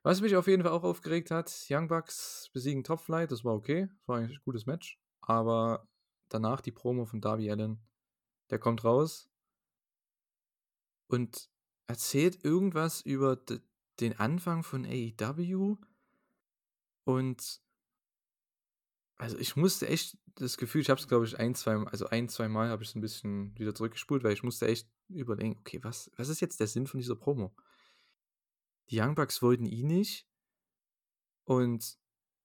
was 0.03 0.21
mich 0.21 0.37
auf 0.37 0.47
jeden 0.47 0.63
Fall 0.63 0.73
auch 0.73 0.85
aufgeregt 0.85 1.31
hat, 1.31 1.67
Young 1.71 1.89
Bucks 1.89 2.51
besiegen 2.53 2.85
Top 2.85 3.01
Flight, 3.01 3.31
das 3.33 3.45
war 3.45 3.55
okay. 3.55 3.89
Das 3.99 4.09
war 4.09 4.19
eigentlich 4.19 4.39
'n 4.39 4.43
gutes 4.45 4.67
Match, 4.67 4.99
aber 5.21 5.89
danach 6.29 6.61
die 6.61 6.73
Promo 6.73 7.05
von 7.05 7.21
Darby 7.21 7.51
Allin. 7.51 7.79
Der 8.51 8.59
kommt 8.59 8.85
raus 8.85 9.29
und 11.11 11.51
erzählt 11.87 12.45
irgendwas 12.45 13.01
über 13.01 13.37
den 14.01 14.19
Anfang 14.19 14.63
von 14.63 14.85
AEW 14.85 15.77
und 17.07 17.61
also, 19.19 19.37
ich 19.39 19.57
musste 19.57 19.89
echt 19.89 20.17
das 20.37 20.57
Gefühl 20.59 20.81
ich 20.81 20.91
habe 20.91 21.01
es, 21.01 21.09
glaube 21.09 21.25
ich, 21.27 21.39
ein, 21.39 21.55
zwei 21.57 21.75
also, 21.87 22.07
ein, 22.09 22.29
zweimal 22.29 22.69
habe 22.69 22.85
ich's 22.85 22.95
'n 22.95 23.01
bisschen 23.01 23.59
wieder 23.59 23.75
zurückgespult, 23.75 24.23
weil 24.23 24.33
ich 24.33 24.45
musste 24.45 24.69
echt 24.69 24.89
überlegen: 25.09 25.57
„Okay, 25.59 25.81
was 25.83 26.11
was 26.17 26.29
ist 26.29 26.41
jetzt 26.41 26.61
der 26.61 26.69
Sinn 26.69 26.87
von 26.87 26.99
dieser 27.01 27.17
Promo?“ 27.17 27.53
Die 28.91 28.99
Young 29.01 29.15
Bucks 29.15 29.43
wollten 29.43 29.67
ihn 29.67 29.87
nicht 29.89 30.23
und 31.49 31.97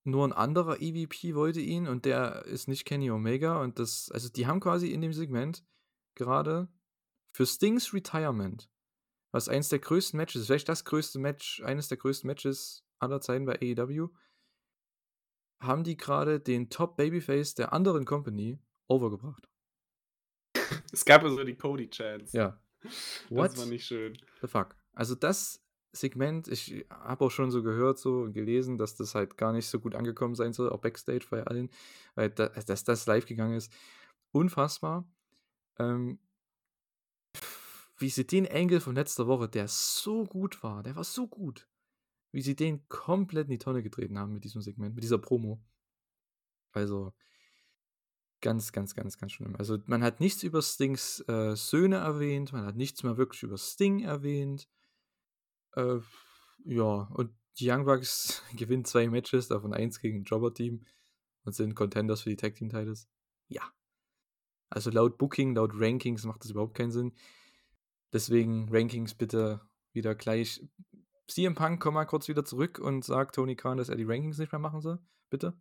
nur 0.05 0.25
'n 0.25 0.31
anderer 0.33 0.81
EVP 0.81 1.35
wollte 1.35 1.59
ihn 1.59 1.87
und 1.89 2.05
der 2.05 2.45
ist 2.45 2.67
nicht 2.69 2.85
Kenny 2.85 3.11
Omega 3.11 3.61
und 3.61 3.77
das 3.79 4.09
also, 4.11 4.29
die 4.29 4.47
haben 4.47 4.61
quasi 4.61 4.91
in 4.91 5.01
dem 5.01 5.11
Segment 5.13 5.63
grade 6.15 6.69
für 7.33 7.45
Stings 7.45 7.93
Retirement, 7.93 8.69
was 9.31 9.49
eins 9.49 9.69
der 9.69 9.79
größten 9.79 10.17
Matches 10.17 10.45
vielleicht 10.47 10.69
das 10.69 10.85
größte 10.85 11.19
Match 11.19 11.61
eines 11.63 11.89
der 11.89 11.97
größten 11.97 12.27
Matches 12.27 12.83
aller 12.99 13.21
Zeiten 13.21 13.45
bei 13.45 13.55
AEW 13.61 14.09
haben 15.63 15.83
die 15.83 15.97
grade 15.97 16.39
den 16.39 16.69
Top 16.69 16.97
Babyface 16.97 17.55
der 17.55 17.73
anderen 17.73 18.05
Company 18.05 18.59
over 18.87 19.09
gebracht. 19.09 19.47
Es 20.91 21.05
gab 21.05 21.23
ja 21.23 21.29
so 21.29 21.43
die 21.43 21.55
Cody 21.55 21.89
Chants. 21.89 22.33
Ja. 22.33 22.59
Das 22.83 23.31
war 23.31 23.49
What 23.49 23.67
nicht 23.67 23.85
schön. 23.85 24.17
the 24.41 24.47
fuck? 24.47 24.75
Also, 24.91 25.15
das 25.15 25.63
Segment 25.93 26.47
ich 26.49 26.85
habe 26.89 27.25
auch 27.25 27.31
schon 27.31 27.49
so 27.49 27.63
gehört 27.63 27.97
so 27.97 28.21
und 28.23 28.33
gelesen, 28.33 28.77
dass 28.77 28.95
das 28.95 29.15
halt 29.15 29.37
gar 29.37 29.53
nicht 29.53 29.67
so 29.67 29.79
gut 29.79 29.95
angekommen 29.95 30.35
sein 30.35 30.51
soll, 30.51 30.69
auch 30.69 30.81
Backstage 30.81 31.27
bei 31.29 31.43
allen, 31.45 31.69
weil 32.15 32.29
da 32.29 32.49
dass 32.49 32.83
das 32.83 33.05
live 33.05 33.25
gegangen 33.25 33.55
ist. 33.55 33.71
Unfassbar. 34.31 35.07
Ähm 35.79 36.19
wie 37.97 38.09
sie 38.09 38.27
den 38.27 38.45
Engel 38.45 38.81
von 38.81 38.95
letzter 38.95 39.27
Woche, 39.27 39.47
der 39.47 39.67
so 39.67 40.25
gut 40.25 40.61
war, 40.63 40.83
der 40.83 40.95
war 40.95 41.03
so 41.03 41.27
gut, 41.27 41.69
wie 42.33 42.41
sie 42.41 42.55
den 42.55 42.87
komplett 42.89 43.45
in 43.45 43.51
die 43.51 43.59
Tonne 43.59 43.83
getreten 43.83 44.17
haben 44.19 44.33
mit 44.33 44.43
diesem 44.43 44.61
Segment, 44.61 44.95
mit 44.95 45.03
dieser 45.03 45.19
Promo. 45.19 45.63
Also 46.71 47.13
ganz, 48.41 48.71
ganz, 48.73 48.95
ganz, 48.95 49.17
ganz 49.17 49.31
schlimm. 49.31 49.55
Also 49.55 49.77
man 49.85 50.03
hat 50.03 50.19
nichts 50.19 50.43
über 50.43 50.61
Stings 50.61 51.23
äh, 51.27 51.55
Söhne 51.55 51.97
erwähnt, 51.97 52.51
man 52.51 52.65
hat 52.65 52.75
nichts 52.75 53.03
mehr 53.03 53.17
wirklich 53.17 53.43
über 53.43 53.57
Sting 53.57 54.01
erwähnt. 54.01 54.67
Äh, 55.75 55.99
ja, 56.65 56.83
und 56.83 57.31
die 57.59 57.69
Young 57.69 57.85
Bucks 57.85 58.41
gewinnen 58.57 58.83
zwei 58.83 59.07
Matches, 59.07 59.47
davon 59.47 59.73
eins 59.73 59.99
gegen 59.99 60.21
ein 60.21 60.23
Jobber-Team 60.23 60.83
und 61.43 61.55
sind 61.55 61.75
Contenders 61.75 62.21
für 62.21 62.31
die 62.31 62.35
Tag 62.35 62.55
Team 62.55 62.69
Titles. 62.69 63.07
Ja. 63.47 63.61
Also 64.69 64.89
laut 64.89 65.19
Booking, 65.19 65.53
laut 65.53 65.71
Rankings 65.75 66.25
macht 66.25 66.43
das 66.43 66.51
überhaupt 66.51 66.75
keinen 66.75 66.91
Sinn. 66.91 67.13
Deswegen 68.11 68.69
Rankings 68.71 69.13
bitte 69.13 69.61
wieder 69.91 70.15
gleich. 70.15 70.67
CM 71.27 71.55
Punk, 71.55 71.81
komm 71.81 71.93
mal 71.93 72.05
kurz 72.05 72.27
wieder 72.27 72.45
zurück 72.45 72.79
und 72.79 73.03
sag 73.03 73.31
Tony 73.31 73.55
Khan, 73.55 73.77
dass 73.77 73.89
er 73.89 73.95
die 73.95 74.03
Rankings 74.03 74.37
nicht 74.37 74.51
mehr 74.51 74.59
machen 74.59 74.81
soll. 74.81 74.99
Bitte. 75.29 75.53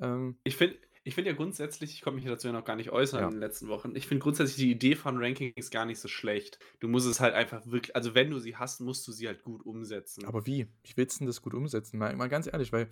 Ähm, 0.00 0.38
ich 0.44 0.56
finde 0.56 0.76
ich 1.04 1.16
find 1.16 1.26
ja 1.26 1.32
grundsätzlich, 1.32 1.94
ich 1.94 2.02
konnte 2.02 2.16
mich 2.16 2.26
dazu 2.26 2.46
ja 2.46 2.52
noch 2.52 2.64
gar 2.64 2.76
nicht 2.76 2.90
äußern 2.90 3.20
ja. 3.20 3.26
in 3.26 3.32
den 3.32 3.40
letzten 3.40 3.68
Wochen, 3.68 3.96
ich 3.96 4.06
finde 4.06 4.22
grundsätzlich 4.22 4.56
die 4.56 4.70
Idee 4.70 4.94
von 4.94 5.18
Rankings 5.18 5.70
gar 5.70 5.84
nicht 5.84 5.98
so 5.98 6.06
schlecht. 6.06 6.60
Du 6.78 6.86
musst 6.86 7.08
es 7.08 7.18
halt 7.18 7.34
einfach 7.34 7.66
wirklich, 7.66 7.96
also 7.96 8.14
wenn 8.14 8.30
du 8.30 8.38
sie 8.38 8.56
hast, 8.56 8.80
musst 8.80 9.06
du 9.08 9.12
sie 9.12 9.26
halt 9.26 9.42
gut 9.42 9.66
umsetzen. 9.66 10.24
Aber 10.26 10.46
wie? 10.46 10.68
Wie 10.84 10.96
willst 10.96 11.16
du 11.16 11.18
denn 11.20 11.26
das 11.26 11.42
gut 11.42 11.54
umsetzen? 11.54 11.98
Mal, 11.98 12.14
mal 12.14 12.28
ganz 12.28 12.46
ehrlich, 12.46 12.72
weil 12.72 12.88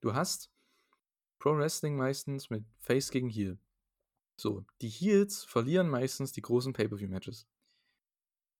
du 0.00 0.14
hast 0.14 0.50
Pro 1.38 1.56
Wrestling 1.56 1.96
meistens 1.96 2.48
mit 2.48 2.64
Face 2.78 3.10
gegen 3.10 3.28
Heel. 3.28 3.58
So, 4.36 4.64
die 4.80 4.88
Heels 4.88 5.44
verlieren 5.44 5.90
meistens 5.90 6.32
die 6.32 6.42
großen 6.42 6.72
Pay-Per-View-Matches. 6.72 7.46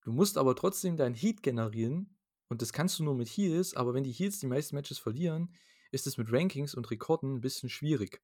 Du 0.01 0.11
musst 0.11 0.37
aber 0.37 0.55
trotzdem 0.55 0.95
deinen 0.95 1.15
Heat 1.15 1.41
generieren 1.41 2.15
und 2.51 2.61
das 2.61 2.73
kannst 2.73 2.99
du 2.99 3.05
nur 3.05 3.15
mit 3.15 3.29
Heels, 3.29 3.75
aber 3.77 3.93
wenn 3.93 4.03
die 4.03 4.11
Heels 4.11 4.39
die 4.39 4.45
meisten 4.45 4.75
Matches 4.75 4.99
verlieren, 4.99 5.55
ist 5.91 6.05
es 6.05 6.17
mit 6.17 6.33
Rankings 6.33 6.75
und 6.75 6.91
Rekorden 6.91 7.35
ein 7.35 7.39
bisschen 7.39 7.69
schwierig. 7.69 8.21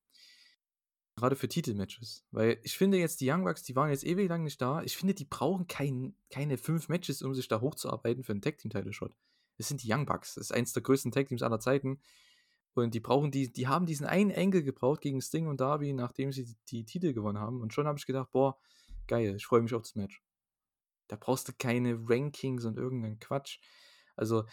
Gerade 1.15 1.37
für 1.37 1.47
Titelmatches. 1.47 2.25
Weil 2.31 2.59
ich 2.63 2.77
finde 2.77 2.97
jetzt, 2.97 3.21
die 3.21 3.31
Young 3.31 3.45
Bucks, 3.45 3.63
die 3.63 3.77
waren 3.77 3.89
jetzt 3.89 4.03
ewig 4.03 4.27
lang 4.27 4.43
nicht 4.43 4.61
da. 4.61 4.83
Ich 4.83 4.97
finde, 4.97 5.13
die 5.13 5.23
brauchen 5.23 5.67
kein, 5.67 6.13
keine 6.29 6.57
fünf 6.57 6.89
Matches, 6.89 7.21
um 7.21 7.33
sich 7.33 7.47
da 7.47 7.61
hochzuarbeiten 7.61 8.25
für 8.25 8.33
einen 8.33 8.41
Tag 8.41 8.57
Team 8.57 8.69
Title 8.69 8.91
Shot. 8.91 9.15
Das 9.57 9.69
sind 9.69 9.81
die 9.81 9.89
Young 9.89 10.05
Bucks. 10.05 10.35
Das 10.35 10.47
ist 10.47 10.51
eins 10.51 10.73
der 10.73 10.83
größten 10.83 11.13
Tag 11.13 11.29
Teams 11.29 11.41
aller 11.41 11.61
Zeiten. 11.61 12.01
Und 12.73 12.95
die 12.95 12.99
brauchen 12.99 13.31
die, 13.31 13.49
die 13.49 13.69
haben 13.69 13.85
diesen 13.85 14.05
einen 14.05 14.31
Engel 14.31 14.61
gebraucht 14.61 14.99
gegen 14.99 15.21
Sting 15.21 15.47
und 15.47 15.61
Darby, 15.61 15.93
nachdem 15.93 16.33
sie 16.33 16.43
die, 16.43 16.57
die 16.69 16.85
Titel 16.85 17.13
gewonnen 17.13 17.39
haben. 17.39 17.61
Und 17.61 17.73
schon 17.73 17.87
habe 17.87 17.97
ich 17.97 18.05
gedacht, 18.05 18.31
boah, 18.31 18.59
geil, 19.07 19.37
ich 19.37 19.45
freue 19.45 19.61
mich 19.61 19.73
auf 19.73 19.83
das 19.83 19.95
Match. 19.95 20.21
Da 21.07 21.15
brauchst 21.15 21.47
du 21.47 21.53
keine 21.57 21.97
Rankings 22.09 22.65
und 22.65 22.77
irgendeinen 22.77 23.19
Quatsch. 23.19 23.59
Also, 24.17 24.45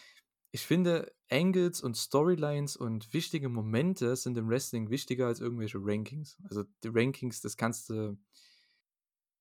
ich 0.53 0.65
finde, 0.65 1.13
Angles 1.31 1.81
und 1.81 1.97
Storylines 1.97 2.77
und 2.77 3.13
wichtige 3.13 3.49
Momente 3.49 4.15
sind 4.15 4.39
im 4.39 4.49
Wrestling 4.49 4.89
wichtiger 4.89 5.27
als 5.27 5.41
irgendwelche 5.41 5.79
Rankings. 5.81 6.39
Also 6.45 6.63
die 6.85 6.91
Rankings, 6.93 7.41
das 7.41 7.57
kannst 7.57 7.91
du 7.91 8.17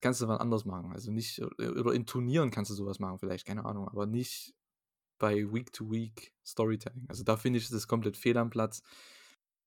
kannst 0.03 0.21
du 0.21 0.27
wann 0.27 0.37
anders 0.37 0.65
machen. 0.65 0.91
Also 0.91 1.11
nicht, 1.11 1.41
oder 1.41 1.93
in 1.93 2.05
Turnieren 2.05 2.51
kannst 2.51 2.69
du 2.69 2.75
sowas 2.75 2.99
machen, 2.99 3.19
vielleicht, 3.19 3.45
keine 3.45 3.65
Ahnung, 3.65 3.87
aber 3.87 4.05
nicht 4.05 4.53
bei 5.17 5.35
Week-to-Week 5.51 6.33
Storytelling. 6.45 7.05
Also 7.07 7.23
da 7.23 7.37
finde 7.37 7.59
ich 7.59 7.69
das 7.69 7.87
komplett 7.87 8.17
fehl 8.17 8.37
am 8.37 8.49
Platz. 8.49 8.83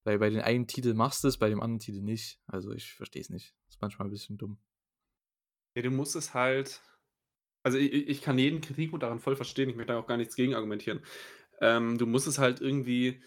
Weil 0.04 0.18
bei 0.18 0.30
den 0.30 0.40
einen 0.40 0.66
Titel 0.66 0.94
machst 0.94 1.24
du 1.24 1.28
es, 1.28 1.38
bei 1.38 1.48
dem 1.48 1.61
anderen 1.61 1.80
Titel 1.80 2.02
nicht. 2.02 2.38
Also 2.46 2.72
ich 2.72 2.92
verstehe 2.92 3.22
es 3.22 3.30
nicht. 3.30 3.57
Das 3.66 3.76
ist 3.76 3.80
manchmal 3.80 4.07
ein 4.07 4.12
bisschen 4.12 4.36
dumm. 4.36 4.59
Ja, 5.74 5.82
du 5.82 5.90
musst 5.90 6.14
es 6.14 6.34
halt, 6.34 6.82
also 7.66 7.78
ich, 7.78 8.08
ich 8.08 8.22
kann 8.22 8.38
jeden 8.38 8.60
Kritikpunkt 8.60 9.02
daran 9.02 9.18
voll 9.18 9.34
verstehen, 9.34 9.68
ich 9.68 9.74
möchte 9.74 9.92
da 9.92 9.98
auch 9.98 10.06
gar 10.06 10.16
nichts 10.16 10.36
gegen 10.36 10.54
argumentieren. 10.54 11.00
Ähm, 11.60 11.98
du 11.98 12.06
musst 12.06 12.28
es 12.28 12.38
halt 12.38 12.60
irgendwie 12.60 13.20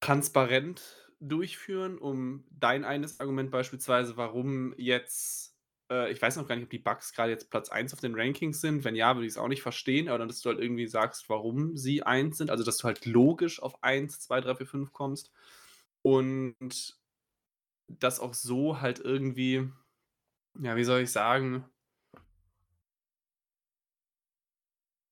transparent 0.00 1.10
durchführen, 1.20 1.96
um 1.96 2.44
dein 2.50 2.84
eines 2.84 3.20
Argument 3.20 3.50
beispielsweise, 3.50 4.18
warum 4.18 4.74
jetzt, 4.76 5.56
äh, 5.90 6.12
ich 6.12 6.20
weiß 6.20 6.36
noch 6.36 6.46
gar 6.46 6.56
nicht, 6.56 6.64
ob 6.64 6.70
die 6.70 6.78
Bugs 6.78 7.14
gerade 7.14 7.30
jetzt 7.30 7.50
Platz 7.50 7.70
1 7.70 7.94
auf 7.94 8.00
den 8.00 8.14
Rankings 8.14 8.60
sind. 8.60 8.84
Wenn 8.84 8.94
ja, 8.94 9.14
würde 9.16 9.26
ich 9.26 9.32
es 9.32 9.38
auch 9.38 9.48
nicht 9.48 9.62
verstehen, 9.62 10.10
aber 10.10 10.18
dann, 10.18 10.28
dass 10.28 10.42
du 10.42 10.50
halt 10.50 10.60
irgendwie 10.60 10.86
sagst, 10.86 11.30
warum 11.30 11.78
sie 11.78 12.02
1 12.02 12.36
sind, 12.36 12.50
also 12.50 12.62
dass 12.62 12.76
du 12.76 12.84
halt 12.84 13.06
logisch 13.06 13.62
auf 13.62 13.82
1, 13.82 14.20
2, 14.20 14.42
3, 14.42 14.56
4, 14.56 14.66
5 14.66 14.92
kommst. 14.92 15.32
Und 16.02 16.98
das 17.88 18.20
auch 18.20 18.34
so 18.34 18.82
halt 18.82 19.00
irgendwie, 19.00 19.70
ja, 20.60 20.76
wie 20.76 20.84
soll 20.84 21.00
ich 21.00 21.10
sagen, 21.10 21.64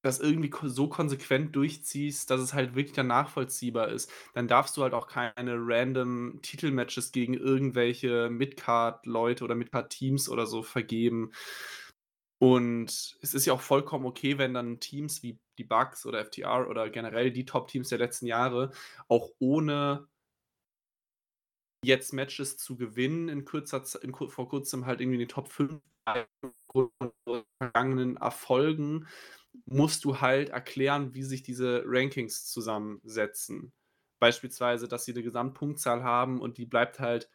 das 0.03 0.21
irgendwie 0.21 0.51
so 0.65 0.89
konsequent 0.89 1.55
durchziehst, 1.57 2.29
dass 2.31 2.41
es 2.41 2.55
halt 2.55 2.75
wirklich 2.75 2.95
dann 2.95 3.07
nachvollziehbar 3.07 3.89
ist, 3.89 4.11
dann 4.35 4.49
darfst 4.49 4.77
du 4.77 4.83
halt 4.83 4.95
auch 4.95 5.07
keine 5.07 5.57
random 5.59 6.41
Titelmatches 6.43 7.13
gegen 7.13 7.35
irgendwelche 7.35 8.29
Midcard-Leute 8.29 9.45
oder 9.45 9.55
Midcard-Teams 9.55 10.29
oder 10.29 10.47
so 10.47 10.63
vergeben. 10.63 11.31
Und 12.39 13.17
es 13.23 13.35
ist 13.35 13.47
ja 13.47 13.53
auch 13.53 13.61
vollkommen 13.61 14.05
okay, 14.05 14.37
wenn 14.37 14.53
dann 14.53 14.81
Teams 14.81 15.23
wie 15.23 15.39
die 15.59 15.65
Bucks 15.65 16.05
oder 16.07 16.25
FTR 16.25 16.69
oder 16.69 16.91
generell 16.91 17.31
die 17.31 17.45
Top-Teams 17.45 17.89
der 17.89 17.99
letzten 17.99 18.27
Jahre 18.27 18.73
auch 19.07 19.31
ohne 19.39 20.09
jetzt 21.85 22.13
Matches 22.13 22.59
zu 22.59 22.77
gewinnen 22.77 23.29
in 23.29 23.45
kürzer 23.45 23.85
in, 24.03 24.13
vor 24.15 24.49
kurzem 24.49 24.87
halt 24.87 25.01
irgendwie 25.01 25.17
in 25.17 25.21
den 25.21 25.29
Top 25.29 25.49
5 25.49 25.81
vergangenen 27.59 28.17
Erfolgen 28.17 29.07
musst 29.67 30.05
du 30.05 30.21
halt 30.21 30.51
erklären, 30.51 31.15
wie 31.15 31.23
sich 31.23 31.43
diese 31.43 31.83
Rankings 31.87 32.47
zusammensetzen. 32.47 33.73
Beispielsweise, 34.21 34.89
dass 34.89 35.05
sie 35.05 35.13
eine 35.13 35.23
Gesamtpunktzahl 35.23 36.03
haben 36.03 36.41
und 36.41 36.59
die 36.59 36.67
bleibt 36.67 37.01
halt 37.01 37.29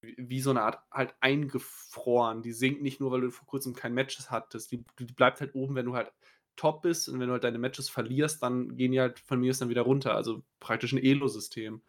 wie 0.00 0.40
so 0.40 0.50
eine 0.50 0.62
Art 0.62 0.78
halt 0.92 1.14
eingefroren. 1.20 2.42
Die 2.42 2.52
sinkt 2.52 2.82
nicht 2.82 3.00
nur, 3.00 3.10
weil 3.10 3.22
du 3.22 3.30
vor 3.30 3.46
kurzem 3.46 3.74
kein 3.74 3.94
Matches 3.94 4.30
hattest. 4.30 4.70
Die, 4.70 4.84
die 4.98 5.06
bleibt 5.06 5.40
halt 5.40 5.54
oben, 5.54 5.74
wenn 5.74 5.86
du 5.86 5.94
halt 5.94 6.12
top 6.56 6.82
bist 6.82 7.08
und 7.08 7.18
wenn 7.20 7.28
du 7.28 7.32
halt 7.32 7.44
deine 7.44 7.58
Matches 7.58 7.88
verlierst, 7.88 8.42
dann 8.42 8.76
gehen 8.76 8.92
die 8.92 9.00
halt 9.00 9.18
von 9.20 9.40
mir 9.40 9.50
aus 9.50 9.58
dann 9.58 9.68
wieder 9.68 9.82
runter. 9.82 10.14
Also 10.14 10.42
praktisch 10.60 10.92
ein 10.92 11.02
Elo-System. 11.02 11.82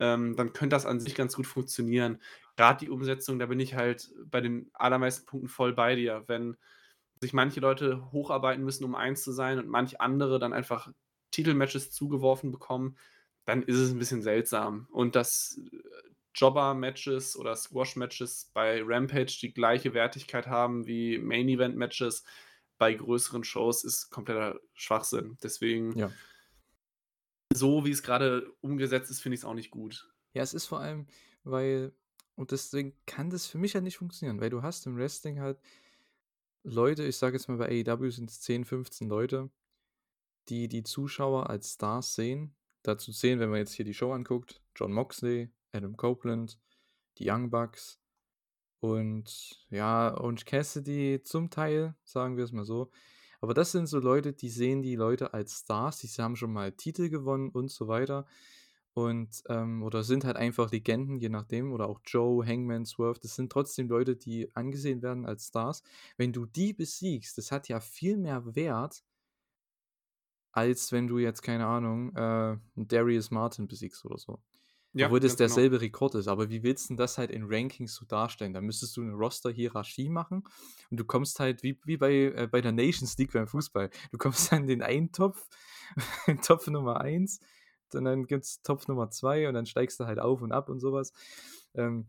Ähm, 0.00 0.36
dann 0.36 0.52
könnte 0.52 0.74
das 0.74 0.86
an 0.86 1.00
sich 1.00 1.14
ganz 1.14 1.36
gut 1.36 1.46
funktionieren. 1.46 2.20
Gerade 2.56 2.84
die 2.84 2.90
Umsetzung, 2.90 3.38
da 3.38 3.46
bin 3.46 3.60
ich 3.60 3.74
halt 3.74 4.12
bei 4.26 4.40
den 4.40 4.70
allermeisten 4.72 5.26
Punkten 5.26 5.48
voll 5.48 5.72
bei 5.72 5.94
dir. 5.94 6.24
Wenn 6.26 6.56
sich 7.20 7.32
manche 7.32 7.60
Leute 7.60 8.10
hocharbeiten 8.12 8.64
müssen, 8.64 8.84
um 8.84 8.94
eins 8.94 9.22
zu 9.22 9.32
sein 9.32 9.58
und 9.58 9.68
manche 9.68 10.00
andere 10.00 10.38
dann 10.38 10.52
einfach 10.52 10.92
Titelmatches 11.30 11.90
zugeworfen 11.90 12.50
bekommen, 12.50 12.96
dann 13.44 13.62
ist 13.62 13.78
es 13.78 13.90
ein 13.90 13.98
bisschen 13.98 14.22
seltsam. 14.22 14.88
Und 14.90 15.16
dass 15.16 15.60
äh, 15.72 15.78
Jobber-Matches 16.34 17.36
oder 17.36 17.54
Squash-Matches 17.54 18.50
bei 18.52 18.82
Rampage 18.84 19.38
die 19.40 19.52
gleiche 19.52 19.94
Wertigkeit 19.94 20.46
haben 20.46 20.86
wie 20.86 21.18
Main-Event-Matches 21.18 22.24
bei 22.78 22.92
größeren 22.92 23.44
Shows, 23.44 23.84
ist 23.84 24.10
kompletter 24.10 24.60
Schwachsinn. 24.72 25.38
Deswegen, 25.42 25.96
ja. 25.96 26.10
so 27.52 27.84
wie 27.84 27.90
es 27.90 28.02
gerade 28.02 28.52
umgesetzt 28.60 29.10
ist, 29.10 29.20
finde 29.20 29.34
ich 29.34 29.40
es 29.40 29.44
auch 29.44 29.54
nicht 29.54 29.70
gut. 29.70 30.10
Ja, 30.32 30.42
es 30.42 30.54
ist 30.54 30.66
vor 30.66 30.80
allem, 30.80 31.06
weil, 31.44 31.92
und 32.34 32.50
deswegen 32.50 32.96
kann 33.06 33.30
das 33.30 33.46
für 33.46 33.58
mich 33.58 33.74
halt 33.74 33.84
nicht 33.84 33.96
funktionieren, 33.96 34.40
weil 34.40 34.50
du 34.50 34.62
hast 34.62 34.86
im 34.86 34.96
Wrestling 34.96 35.40
halt 35.40 35.58
Leute, 36.66 37.04
ich 37.04 37.18
sage 37.18 37.36
jetzt 37.36 37.48
mal 37.48 37.58
bei 37.58 37.84
AEW 37.86 38.10
sind 38.10 38.30
es 38.30 38.40
10, 38.40 38.64
15 38.64 39.06
Leute, 39.06 39.50
die 40.48 40.66
die 40.66 40.82
Zuschauer 40.82 41.50
als 41.50 41.74
Stars 41.74 42.14
sehen. 42.14 42.56
Dazu 42.82 43.12
zählen, 43.12 43.38
wenn 43.38 43.50
man 43.50 43.58
jetzt 43.58 43.74
hier 43.74 43.84
die 43.84 43.92
Show 43.92 44.12
anguckt, 44.12 44.62
John 44.74 44.90
Moxley, 44.90 45.50
Adam 45.72 45.94
Copeland, 45.94 46.58
die 47.18 47.30
Young 47.30 47.50
Bucks 47.50 48.00
und 48.80 49.66
ja, 49.68 50.18
Orange 50.18 50.46
Cassidy 50.46 51.20
zum 51.22 51.50
Teil, 51.50 51.96
sagen 52.02 52.38
wir 52.38 52.44
es 52.44 52.52
mal 52.52 52.64
so. 52.64 52.90
Aber 53.42 53.52
das 53.52 53.72
sind 53.72 53.86
so 53.86 53.98
Leute, 53.98 54.32
die 54.32 54.48
sehen 54.48 54.80
die 54.80 54.96
Leute 54.96 55.34
als 55.34 55.60
Stars, 55.60 55.98
die 55.98 56.08
haben 56.08 56.34
schon 56.34 56.52
mal 56.52 56.72
Titel 56.72 57.10
gewonnen 57.10 57.50
und 57.50 57.70
so 57.70 57.88
weiter 57.88 58.26
und 58.94 59.42
ähm, 59.48 59.82
oder 59.82 60.04
sind 60.04 60.24
halt 60.24 60.36
einfach 60.36 60.70
Legenden, 60.70 61.18
je 61.18 61.28
nachdem, 61.28 61.72
oder 61.72 61.88
auch 61.88 62.00
Joe, 62.06 62.46
Hangman, 62.46 62.86
Swerve, 62.86 63.18
das 63.20 63.34
sind 63.34 63.50
trotzdem 63.50 63.88
Leute, 63.88 64.16
die 64.16 64.54
angesehen 64.54 65.02
werden 65.02 65.26
als 65.26 65.48
Stars. 65.48 65.82
Wenn 66.16 66.32
du 66.32 66.46
die 66.46 66.72
besiegst, 66.72 67.36
das 67.36 67.50
hat 67.50 67.68
ja 67.68 67.80
viel 67.80 68.16
mehr 68.16 68.54
Wert, 68.54 69.02
als 70.52 70.92
wenn 70.92 71.08
du 71.08 71.18
jetzt, 71.18 71.42
keine 71.42 71.66
Ahnung, 71.66 72.14
äh, 72.14 72.56
Darius 72.76 73.32
Martin 73.32 73.66
besiegst 73.66 74.04
oder 74.04 74.16
so. 74.18 74.38
Ja, 74.96 75.06
Obwohl 75.06 75.18
das 75.18 75.32
genau. 75.32 75.48
derselbe 75.48 75.78
genau. 75.78 75.86
Rekord 75.86 76.14
ist. 76.14 76.28
Aber 76.28 76.50
wie 76.50 76.62
willst 76.62 76.88
du 76.88 76.94
das 76.94 77.18
halt 77.18 77.32
in 77.32 77.46
Rankings 77.48 77.96
so 77.96 78.04
darstellen? 78.04 78.52
Da 78.52 78.60
müsstest 78.60 78.96
du 78.96 79.02
eine 79.02 79.14
Roster-Hierarchie 79.14 80.08
machen 80.08 80.44
und 80.88 81.00
du 81.00 81.04
kommst 81.04 81.40
halt 81.40 81.64
wie, 81.64 81.80
wie 81.84 81.96
bei, 81.96 82.12
äh, 82.12 82.48
bei 82.48 82.60
der 82.60 82.70
Nations 82.70 83.18
League 83.18 83.32
beim 83.32 83.48
Fußball. 83.48 83.90
Du 84.12 84.18
kommst 84.18 84.52
dann 84.52 84.62
in 84.62 84.68
den 84.68 84.82
einen 84.82 85.10
Topf, 85.10 85.48
Topf 86.42 86.68
Nummer 86.68 87.00
1 87.00 87.40
und 87.92 88.04
dann 88.04 88.26
gibt 88.26 88.44
es 88.44 88.62
Topf 88.62 88.88
Nummer 88.88 89.10
zwei 89.10 89.48
und 89.48 89.54
dann 89.54 89.66
steigst 89.66 90.00
du 90.00 90.06
halt 90.06 90.18
auf 90.18 90.42
und 90.42 90.52
ab 90.52 90.68
und 90.68 90.80
sowas. 90.80 91.12
Ähm, 91.74 92.06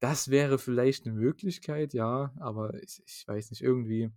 das 0.00 0.28
wäre 0.28 0.58
vielleicht 0.58 1.06
eine 1.06 1.14
Möglichkeit, 1.14 1.94
ja, 1.94 2.32
aber 2.38 2.74
ich, 2.82 3.02
ich 3.06 3.24
weiß 3.26 3.50
nicht, 3.50 3.62
irgendwie 3.62 4.10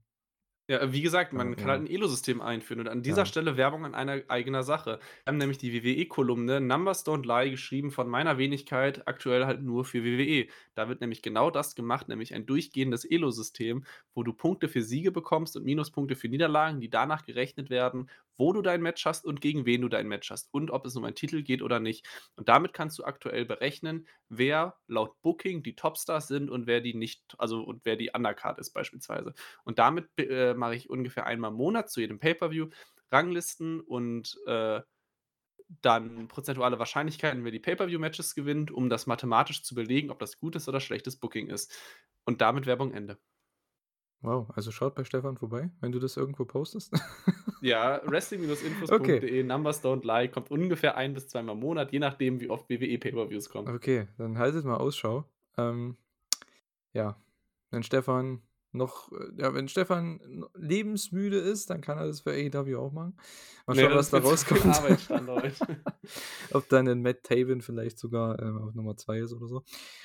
Ja, 0.69 0.93
wie 0.93 1.01
gesagt, 1.01 1.33
man 1.33 1.55
kann 1.55 1.71
halt 1.71 1.79
ja. 1.79 1.81
'n 1.81 1.87
Elo-System 1.87 2.41
einführen 2.41 2.79
und 2.81 2.87
an 2.89 3.01
dieser 3.01 3.25
Ja. 3.25 3.25
Stelle 3.25 3.57
Werbung 3.57 3.85
in 3.85 3.95
einer 3.95 4.21
eigener 4.27 4.61
Sache. 4.61 4.99
Wir 5.23 5.31
haben 5.31 5.37
nämlich 5.39 5.57
die 5.57 5.73
WWE-Kolumne 5.73 6.61
„Numbers 6.61 7.03
Don't 7.07 7.25
Lie“ 7.25 7.49
geschrieben 7.49 7.89
von 7.89 8.07
meiner 8.07 8.37
Wenigkeit, 8.37 9.07
aktuell 9.07 9.47
halt 9.47 9.63
nur 9.63 9.83
für 9.83 10.03
WWE. 10.03 10.47
Da 10.75 10.87
wird 10.87 11.01
nämlich 11.01 11.23
genau 11.23 11.49
das 11.49 11.73
gemacht, 11.73 12.07
nämlich 12.07 12.35
ein 12.35 12.45
durchgehendes 12.45 13.03
Elo-System, 13.03 13.83
wo 14.13 14.21
du 14.21 14.31
Punkte 14.31 14.67
für 14.69 14.83
Siege 14.83 15.11
bekommst 15.11 15.57
und 15.57 15.63
Minuspunkte 15.65 16.15
für 16.15 16.29
Niederlagen, 16.29 16.79
die 16.81 16.89
danach 16.91 17.25
gerechnet 17.25 17.71
werden, 17.71 18.07
wo 18.37 18.53
du 18.53 18.61
dein 18.61 18.81
Match 18.83 19.03
hast 19.05 19.25
und 19.25 19.41
gegen 19.41 19.65
wen 19.65 19.81
du 19.81 19.89
dein 19.89 20.07
Match 20.07 20.29
hast 20.29 20.53
und 20.53 20.69
ob 20.71 20.85
es 20.85 20.95
um 20.95 21.03
einen 21.03 21.15
Titel 21.15 21.41
geht 21.41 21.61
oder 21.63 21.79
nicht. 21.79 22.07
Und 22.35 22.47
damit 22.47 22.73
kannst 22.73 22.97
du 22.99 23.03
aktuell 23.03 23.43
berechnen, 23.45 24.07
wer 24.29 24.77
laut 24.87 25.19
Booking 25.23 25.61
die 25.63 25.75
Topstars 25.75 26.27
sind 26.29 26.49
und 26.49 26.67
wer 26.67 26.79
die 26.79 26.93
nicht 26.93 27.35
also, 27.39 27.63
und 27.63 27.83
wer 27.85 27.95
die 27.97 28.11
Undercard 28.13 28.59
ist 28.59 28.71
beispielsweise. 28.71 29.33
Und 29.65 29.79
damit 29.79 30.09
äh, 30.17 30.53
mache 30.59 30.75
ich 30.75 30.89
ungefähr 30.89 31.25
einmal 31.25 31.51
im 31.51 31.57
Monat 31.57 31.89
zu 31.91 32.01
jedem 32.01 32.19
Pay-per-View 32.19 32.69
Ranglisten 33.11 33.81
und, 33.81 34.37
äh, 34.45 34.81
dann 35.81 36.27
prozentuale 36.27 36.79
Wahrscheinlichkeiten, 36.79 37.43
wer 37.43 37.51
die 37.51 37.59
Pay-per-View-Matches 37.59 38.35
gewinnt, 38.35 38.71
um 38.71 38.89
das 38.89 39.07
mathematisch 39.07 39.63
zu 39.63 39.75
belegen, 39.75 40.09
ob 40.09 40.19
das 40.19 40.37
gutes 40.39 40.67
oder 40.67 40.79
schlechtes 40.79 41.17
Booking 41.19 41.47
ist. 41.47 41.73
Und 42.25 42.41
damit 42.41 42.65
Werbung 42.65 42.91
Ende. 42.93 43.19
Wow, 44.21 44.49
also 44.55 44.71
schaut 44.71 44.95
bei 44.95 45.03
Stefan 45.05 45.37
vorbei, 45.37 45.71
wenn 45.79 45.91
du 45.91 45.99
das 45.99 46.17
irgendwo 46.17 46.45
postest? 46.45 46.93
Ja, 47.61 48.01
Okay. 48.89 49.23
wrestling-infos.de, 49.23 49.43
Numbers 49.43 49.81
Don't 49.83 50.05
Lie, 50.05 50.29
kommt 50.29 50.49
ungefähr 50.51 50.95
ein 50.97 51.13
bis 51.13 51.27
zweimal 51.29 51.55
im 51.55 51.61
Monat, 51.61 51.91
je 51.93 51.99
nachdem, 51.99 52.39
wie 52.41 52.49
oft 52.49 52.69
WWE 52.69 52.97
Pay-per-Views 52.99 53.49
kommen. 53.49 53.73
Okay, 53.75 54.07
dann 54.17 54.37
haltet 54.37 54.65
mal 54.65 54.77
Ausschau. 54.77 55.25
Ähm, 55.57 55.97
ja, 56.93 57.21
wenn 57.71 57.83
Stefan 57.83 58.43
noch 58.71 59.11
äh, 59.11 59.41
ja, 59.41 59.53
wenn 59.53 59.67
Stefan 59.67 60.45
lebensmüde 60.55 61.37
ist, 61.37 61.69
dann 61.69 61.81
kann 61.81 61.97
er 61.97 62.05
das 62.07 62.21
für 62.21 62.31
AEW 62.31 62.77
auch 62.79 62.91
machen. 62.91 63.17
Mal 63.65 63.75
schauen, 63.75 63.91
das 63.91 64.11
was 64.13 64.21
da 64.21 64.27
rauskommt. 64.29 64.63
Ob 66.53 66.69
dann 66.69 66.85
'nen 66.85 67.01
Matt 67.01 67.23
Taven 67.23 67.61
vielleicht 67.61 67.99
sogar, 67.99 68.39
ähm, 68.41 68.57
auf 68.61 68.73
Nummer 68.75 68.95
2 68.97 69.19
ist 69.19 69.33
oder 69.33 69.47
so. 69.47 69.63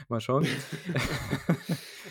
Mal 0.08 0.20
schauen. 0.20 0.46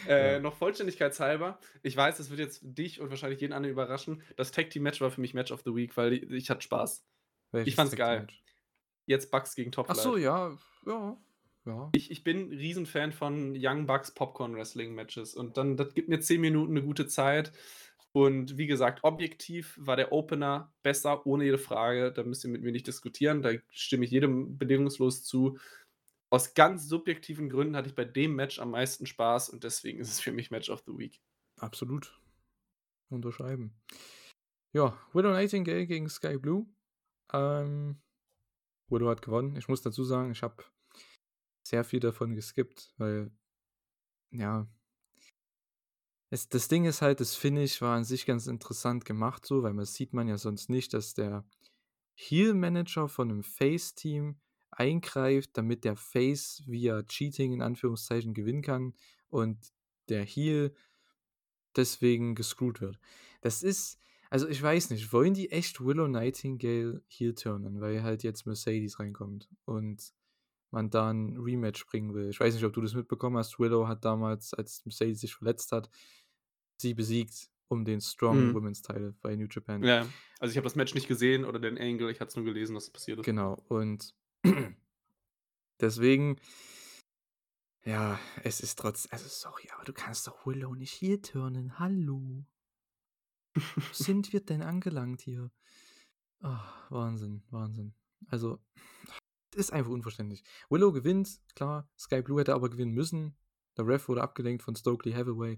Äh, 0.07 0.33
Ja. 0.33 0.39
noch 0.39 0.55
vollständigkeitshalber, 0.55 1.59
ich 1.81 1.95
weiß, 1.95 2.17
das 2.17 2.29
wird 2.29 2.39
jetzt 2.39 2.61
dich 2.63 2.99
und 2.99 3.09
wahrscheinlich 3.09 3.39
jeden 3.39 3.53
anderen 3.53 3.71
überraschen. 3.71 4.21
Das 4.35 4.51
Tag-Team-Match 4.51 4.99
war 5.01 5.11
für 5.11 5.21
mich 5.21 5.33
Match 5.33 5.51
of 5.51 5.61
the 5.63 5.73
Week, 5.73 5.95
weil 5.95 6.13
i 6.13 6.35
ich 6.35 6.49
hatte 6.49 6.61
Spaß. 6.61 7.05
Ich 7.05 7.51
Welches 7.53 7.75
fand's 7.75 7.95
geil. 7.95 8.27
Jetzt 9.05 9.31
Bucks 9.31 9.55
gegen 9.55 9.71
Top 9.71 9.85
Ach 9.89 9.95
so, 9.95 10.17
ja, 10.17 10.57
ja, 10.85 11.17
ja. 11.65 11.89
Ich 11.93 12.11
ich 12.11 12.23
bin 12.23 12.49
Riesenfan 12.49 13.11
von 13.11 13.53
Young 13.57 13.85
Bucks 13.85 14.11
Popcorn-Wrestling-Matches 14.11 15.35
und 15.35 15.57
dann 15.57 15.77
das 15.77 15.93
gibt 15.93 16.09
mir 16.09 16.19
10 16.19 16.41
Minuten 16.41 16.73
'ne 16.73 16.83
gute 16.83 17.07
Zeit. 17.07 17.51
Und 18.15 18.57
wie 18.57 18.67
gesagt, 18.67 18.99
objektiv 19.03 19.75
war 19.81 19.95
der 19.95 20.11
Opener 20.11 20.71
besser, 20.83 21.25
ohne 21.25 21.45
jede 21.45 21.57
Frage. 21.57 22.11
Da 22.11 22.23
müsst 22.23 22.43
ihr 22.45 22.51
mit 22.51 22.61
mir 22.61 22.71
nicht 22.71 22.85
diskutieren. 22.85 23.41
Da 23.41 23.51
stimme 23.71 24.05
ich 24.05 24.11
jedem 24.11 24.57
bedingungslos 24.59 25.23
zu. 25.23 25.57
Aus 26.29 26.53
ganz 26.53 26.87
subjektiven 26.87 27.49
Gründen 27.49 27.75
hatte 27.75 27.89
ich 27.89 27.95
bei 27.95 28.05
dem 28.05 28.35
Match 28.35 28.59
am 28.59 28.71
meisten 28.71 29.07
Spaß 29.07 29.49
und 29.49 29.63
deswegen 29.63 29.99
ist 29.99 30.09
es 30.11 30.19
für 30.19 30.31
mich 30.31 30.51
Match 30.51 30.69
of 30.69 30.83
the 30.85 30.97
Week. 30.97 31.21
Absolut. 31.59 32.19
Unterschreiben. 33.09 33.73
Ja, 34.73 34.99
Willow 35.13 35.31
Nightingale 35.31 35.85
gegen 35.85 36.09
Sky 36.09 36.37
Blue. 36.37 36.67
Ähm, 37.31 37.99
Willow 38.89 39.09
hat 39.09 39.21
gewonnen. 39.21 39.55
Ich 39.55 39.67
muss 39.67 39.81
dazu 39.81 40.03
sagen, 40.03 40.31
ich 40.31 40.41
habe 40.43 40.63
sehr 41.63 41.83
viel 41.83 41.99
davon 41.99 42.35
geskippt, 42.35 42.93
weil 42.97 43.31
ja 44.31 44.67
es 46.31 46.49
das 46.49 46.67
Ding 46.67 46.85
ist 46.85 47.01
halt, 47.01 47.19
das 47.19 47.35
Finish 47.35 47.81
war 47.81 47.95
an 47.95 48.03
sich 48.05 48.25
ganz 48.25 48.47
interessant 48.47 49.05
gemacht 49.05 49.45
so, 49.45 49.63
weil 49.63 49.75
das 49.75 49.93
sieht 49.93 50.13
man 50.13 50.27
ja 50.27 50.37
sonst 50.37 50.69
nicht, 50.69 50.93
dass 50.93 51.13
der 51.13 51.45
Heel-Manager 52.15 53.07
von 53.09 53.27
'nem 53.29 53.43
Face-Team 53.43 54.37
eingreift, 54.71 55.51
damit 55.53 55.83
der 55.83 55.95
Face 55.95 56.63
via 56.67 57.03
Cheating 57.03 57.53
in 57.53 57.61
Anführungszeichen 57.61 58.33
gewinnen 58.33 58.61
kann 58.63 58.93
und 59.29 59.59
der 60.09 60.23
Heel 60.25 60.75
deswegen 61.75 62.35
gescrewt 62.35 62.81
wird. 62.81 62.99
Das 63.41 63.63
ist 63.63 63.99
also, 64.29 64.47
ich 64.47 64.61
weiß 64.61 64.89
nicht, 64.89 65.13
wollen 65.13 65.35
die 65.35 65.51
echt 65.51 65.79
Willow 65.85 66.07
Nightingale 66.07 67.03
heel 67.07 67.35
turnen, 67.35 67.81
weil 67.81 68.01
halt 68.01 68.23
jetzt 68.23 68.47
Mercedes 68.47 68.99
reinkommt 68.99 69.47
und 69.65 70.11
man 70.73 70.89
da 70.91 71.09
'n 71.11 71.37
Rematch 71.37 71.85
bringen 71.87 72.13
will? 72.15 72.29
Ich 72.29 72.39
weiß 72.41 72.53
nicht, 72.55 72.65
ob 72.65 72.73
du 72.73 72.81
das 72.81 72.95
mitbekommen 72.95 73.37
hast. 73.37 73.59
Willow 73.59 73.87
hat 73.87 74.05
damals, 74.05 74.53
als 74.53 74.85
Mercedes 74.85 75.21
sich 75.21 75.35
verletzt 75.35 75.71
hat, 75.71 75.89
sie 76.81 76.93
besiegt 76.93 77.49
um 77.69 77.85
den 77.85 78.01
Strong 78.01 78.37
Mhm. 78.39 78.53
Women's 78.53 78.81
Title 78.81 79.15
bei 79.21 79.35
New 79.35 79.47
Japan. 79.49 79.83
Ja, 79.83 80.13
also, 80.39 80.51
ich 80.51 80.57
habe 80.57 80.63
das 80.65 80.75
Match 80.75 80.93
nicht 80.95 81.07
gesehen 81.07 81.45
oder 81.45 81.59
den 81.59 81.77
Angle, 81.77 82.11
ich 82.11 82.19
hatte 82.19 82.29
es 82.29 82.35
nur 82.35 82.45
gelesen, 82.45 82.73
dass 82.75 82.85
es 82.85 82.91
passiert 82.91 83.19
ist. 83.19 83.25
Genau, 83.25 83.57
und 83.69 84.13
deswegen 85.79 86.37
ja, 87.85 88.19
es 88.43 88.61
ist 88.61 88.79
trotz 88.79 89.07
also, 89.11 89.27
sorry, 89.27 89.69
aber 89.75 89.83
du 89.83 89.93
kannst 89.93 90.27
doch 90.27 90.45
Willow 90.45 90.73
nicht 90.75 90.93
heel 91.01 91.21
turnen. 91.21 91.79
Hallo? 91.79 92.45
Wo 93.75 93.83
sind 93.93 94.33
wir 94.33 94.43
denn 94.43 94.61
angelangt 94.63 95.21
hier? 95.21 95.51
Ah, 96.41 96.85
Wahnsinn, 96.89 97.43
Wahnsinn. 97.49 97.95
Also, 98.27 98.59
ist 99.55 99.73
einfach 99.73 99.91
unverständlich. 99.91 100.43
Willow 100.69 100.91
gewinnt, 100.91 101.39
klar, 101.55 101.89
Sky 101.97 102.21
Blue 102.21 102.39
hätte 102.39 102.53
aber 102.53 102.69
gewinnen 102.69 102.93
müssen. 102.93 103.35
Der 103.77 103.87
Ref 103.87 104.07
wurde 104.07 104.21
abgelenkt 104.21 104.63
von 104.63 104.75
Stokely 104.75 105.13
Hathaway. 105.13 105.57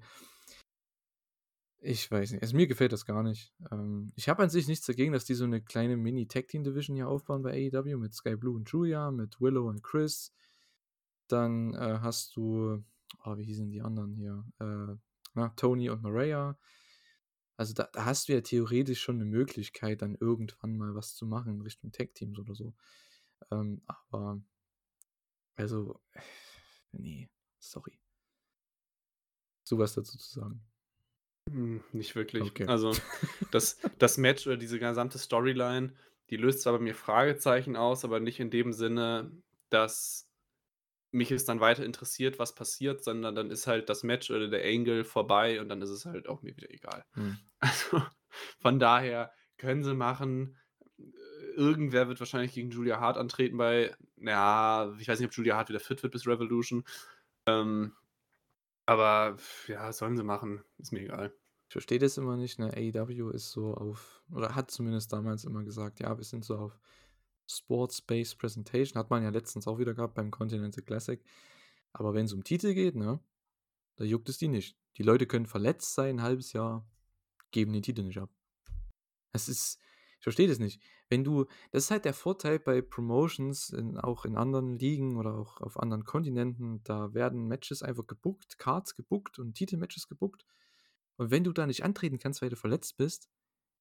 Ich 1.82 2.10
weiß 2.10 2.32
nicht. 2.32 2.42
Also, 2.42 2.56
mir 2.56 2.68
gefällt 2.68 2.94
das 2.94 3.06
gar 3.06 3.22
nicht. 3.24 3.54
Ähm, 3.72 4.12
ich 4.16 4.30
habe 4.30 4.42
an 4.44 4.50
sich 4.50 4.68
nichts 4.68 4.86
dagegen, 4.86 5.14
dass 5.14 5.26
die 5.26 5.34
so 5.36 5.46
'ne 5.46 5.62
kleine 5.62 5.98
Mini-Tag-Team-Division 5.98 6.96
hier 6.96 7.08
aufbauen 7.08 7.44
bei 7.44 7.52
AEW 7.52 7.98
mit 7.98 8.14
Sky 8.14 8.36
Blue 8.36 8.56
und 8.56 8.70
Julia, 8.70 9.12
mit 9.12 9.40
Willow 9.42 9.68
und 9.70 9.84
Chris. 9.84 10.32
Dann, 11.30 11.74
äh, 11.74 12.00
hast 12.02 12.36
du 12.36 12.84
oh, 13.24 13.38
wie 13.38 13.44
hießen 13.44 13.70
die 13.70 13.82
anderen 13.82 14.14
hier? 14.16 14.44
Äh, 14.60 14.96
na, 15.34 15.50
Tony 15.56 15.90
und 15.90 16.04
Mariah. 16.04 16.58
Also, 17.60 17.74
da 17.74 17.88
da 17.94 18.06
hast 18.06 18.28
du 18.28 18.34
ja 18.34 18.42
theoretisch 18.42 19.02
schon 19.02 19.18
'ne 19.18 19.26
Möglichkeit, 19.26 20.02
dann 20.02 20.16
irgendwann 20.20 20.78
mal 20.78 20.94
was 20.96 21.16
zu 21.16 21.26
machen 21.26 21.54
in 21.56 21.62
Richtung 21.62 21.92
Tag-Teams 21.92 22.38
oder 22.40 22.54
so. 22.56 22.74
Ähm, 23.52 23.82
aber 23.86 24.42
also, 25.56 26.00
ne, 26.92 27.30
sorry. 27.60 28.00
Hast 29.62 29.72
du 29.72 29.78
was 29.78 29.94
dazu 29.96 30.18
zu 30.18 30.40
sagen? 30.40 30.62
Hm, 31.50 31.84
nicht 31.92 32.16
wirklich. 32.16 32.44
Okay. 32.44 32.66
Also, 32.68 32.92
das 33.52 33.80
das 33.98 34.18
Match 34.18 34.46
oder 34.48 34.58
diese 34.58 34.80
gesamte 34.80 35.18
Storyline, 35.18 35.94
die 36.30 36.38
löst 36.38 36.62
zwar 36.62 36.74
bei 36.74 36.80
mir 36.80 36.96
Fragezeichen 36.96 37.76
aus, 37.76 38.04
aber 38.04 38.20
nicht 38.20 38.40
in 38.40 38.50
dem 38.50 38.74
Sinne, 38.74 39.32
dass 39.70 40.30
mich 41.12 41.32
es 41.32 41.46
dann 41.46 41.62
weiter 41.62 41.86
interessiert, 41.86 42.40
was 42.40 42.56
passiert, 42.56 43.04
sondern 43.04 43.36
dann 43.36 43.50
ist 43.50 43.68
halt 43.68 43.90
das 43.90 44.04
Match 44.04 44.30
oder 44.32 44.50
der 44.50 44.66
Angle 44.66 45.06
vorbei 45.06 45.62
und 45.62 45.70
dann 45.70 45.82
ist 45.82 45.90
es 45.90 46.06
halt 46.06 46.28
auch 46.28 46.42
mir 46.42 46.56
wieder 46.56 46.70
egal. 46.70 47.06
Mhm. 47.16 47.38
Also, 47.60 48.04
von 48.60 48.80
daher 48.80 49.32
können 49.58 49.84
sie 49.84 49.96
machen. 49.96 50.58
Irgendwer 51.56 52.08
wird 52.08 52.20
wahrscheinlich 52.20 52.54
gegen 52.54 52.70
Julia 52.72 53.00
Hart 53.00 53.18
antreten 53.18 53.58
bei 53.58 53.96
ja, 54.18 54.94
ich 55.00 55.08
weiß 55.08 55.20
nicht, 55.20 55.28
ob 55.28 55.34
Julia 55.34 55.58
Hart 55.58 55.70
wieder 55.70 55.80
fit 55.80 56.04
wird 56.04 56.14
bis 56.14 56.28
Revolution. 56.28 56.84
Ähm, 57.48 57.94
aber 58.86 59.38
ja, 59.68 59.92
sollen 59.94 60.18
sie 60.18 60.24
machen, 60.24 60.64
ist 60.78 60.92
mir 60.92 61.02
egal. 61.02 61.34
Ich 61.70 61.74
verstehe 61.74 62.00
das 62.00 62.18
immer 62.18 62.38
nicht, 62.38 62.60
ne? 62.60 62.72
AEW 62.76 63.32
ist 63.32 63.52
so 63.52 63.74
auf 63.74 64.24
oder 64.32 64.56
hat 64.56 64.70
zumindest 64.72 65.12
damals 65.14 65.46
immer 65.46 65.64
gesagt: 65.64 66.00
„Ja, 66.00 66.18
wir 66.18 66.24
sind 66.24 66.46
so 66.46 66.58
auf 66.58 66.80
Sports-Based 67.48 68.38
Presentation.“ 68.38 69.00
Hat 69.00 69.10
man 69.10 69.24
ja 69.24 69.30
letztens 69.30 69.68
auch 69.68 69.80
wieder 69.80 69.94
gehabt 69.94 70.16
beim 70.16 70.32
Continental 70.32 70.84
Classic. 70.84 71.24
Aber 71.94 72.14
wenn's 72.14 72.34
um 72.34 72.44
Titel 72.44 72.74
geht, 72.74 72.96
ne, 72.96 73.20
da 73.98 74.04
juckt 74.06 74.30
es 74.30 74.38
die 74.38 74.48
nicht. 74.50 74.78
Die 74.98 75.04
Leute 75.04 75.28
können 75.28 75.48
verletzt 75.48 75.96
sein 75.96 76.18
'n 76.20 76.22
halbes 76.24 76.54
Jahr, 76.54 76.86
geben 77.52 77.74
den 77.74 77.84
Titel 77.84 78.04
nicht 78.04 78.20
ab. 78.20 78.30
Es 79.34 79.50
ist 79.50 79.80
verstehe 80.26 80.50
das 80.50 80.60
nicht. 80.60 80.82
Wenn 81.10 81.24
du 81.24 81.46
das 81.72 81.86
ist 81.86 81.92
halt 81.92 82.06
der 82.06 82.14
Vorteil 82.16 82.60
bei 82.60 82.82
Promotions 82.82 83.70
in 83.72 83.98
auch 84.00 84.26
in 84.26 84.38
anderen 84.38 84.78
Ligen 84.80 85.18
oder 85.18 85.36
auch 85.36 85.62
auf 85.62 85.80
anderen 85.80 86.06
Kontinenten, 86.06 86.84
da 86.84 87.14
werden 87.16 87.48
Matches 87.48 87.84
einfach 87.84 88.08
gebookt, 88.08 88.60
Cards 88.60 88.96
gebookt 88.96 89.40
und 89.40 89.56
Titelmatches 89.56 90.08
gebookt. 90.10 90.46
Und 91.18 91.32
wenn 91.32 91.44
du 91.46 91.54
da 91.54 91.68
nicht 91.68 91.84
antreten 91.86 92.20
kannst, 92.20 92.42
weil 92.42 92.50
du 92.50 92.58
verletzt 92.58 92.98
bist, 92.98 93.30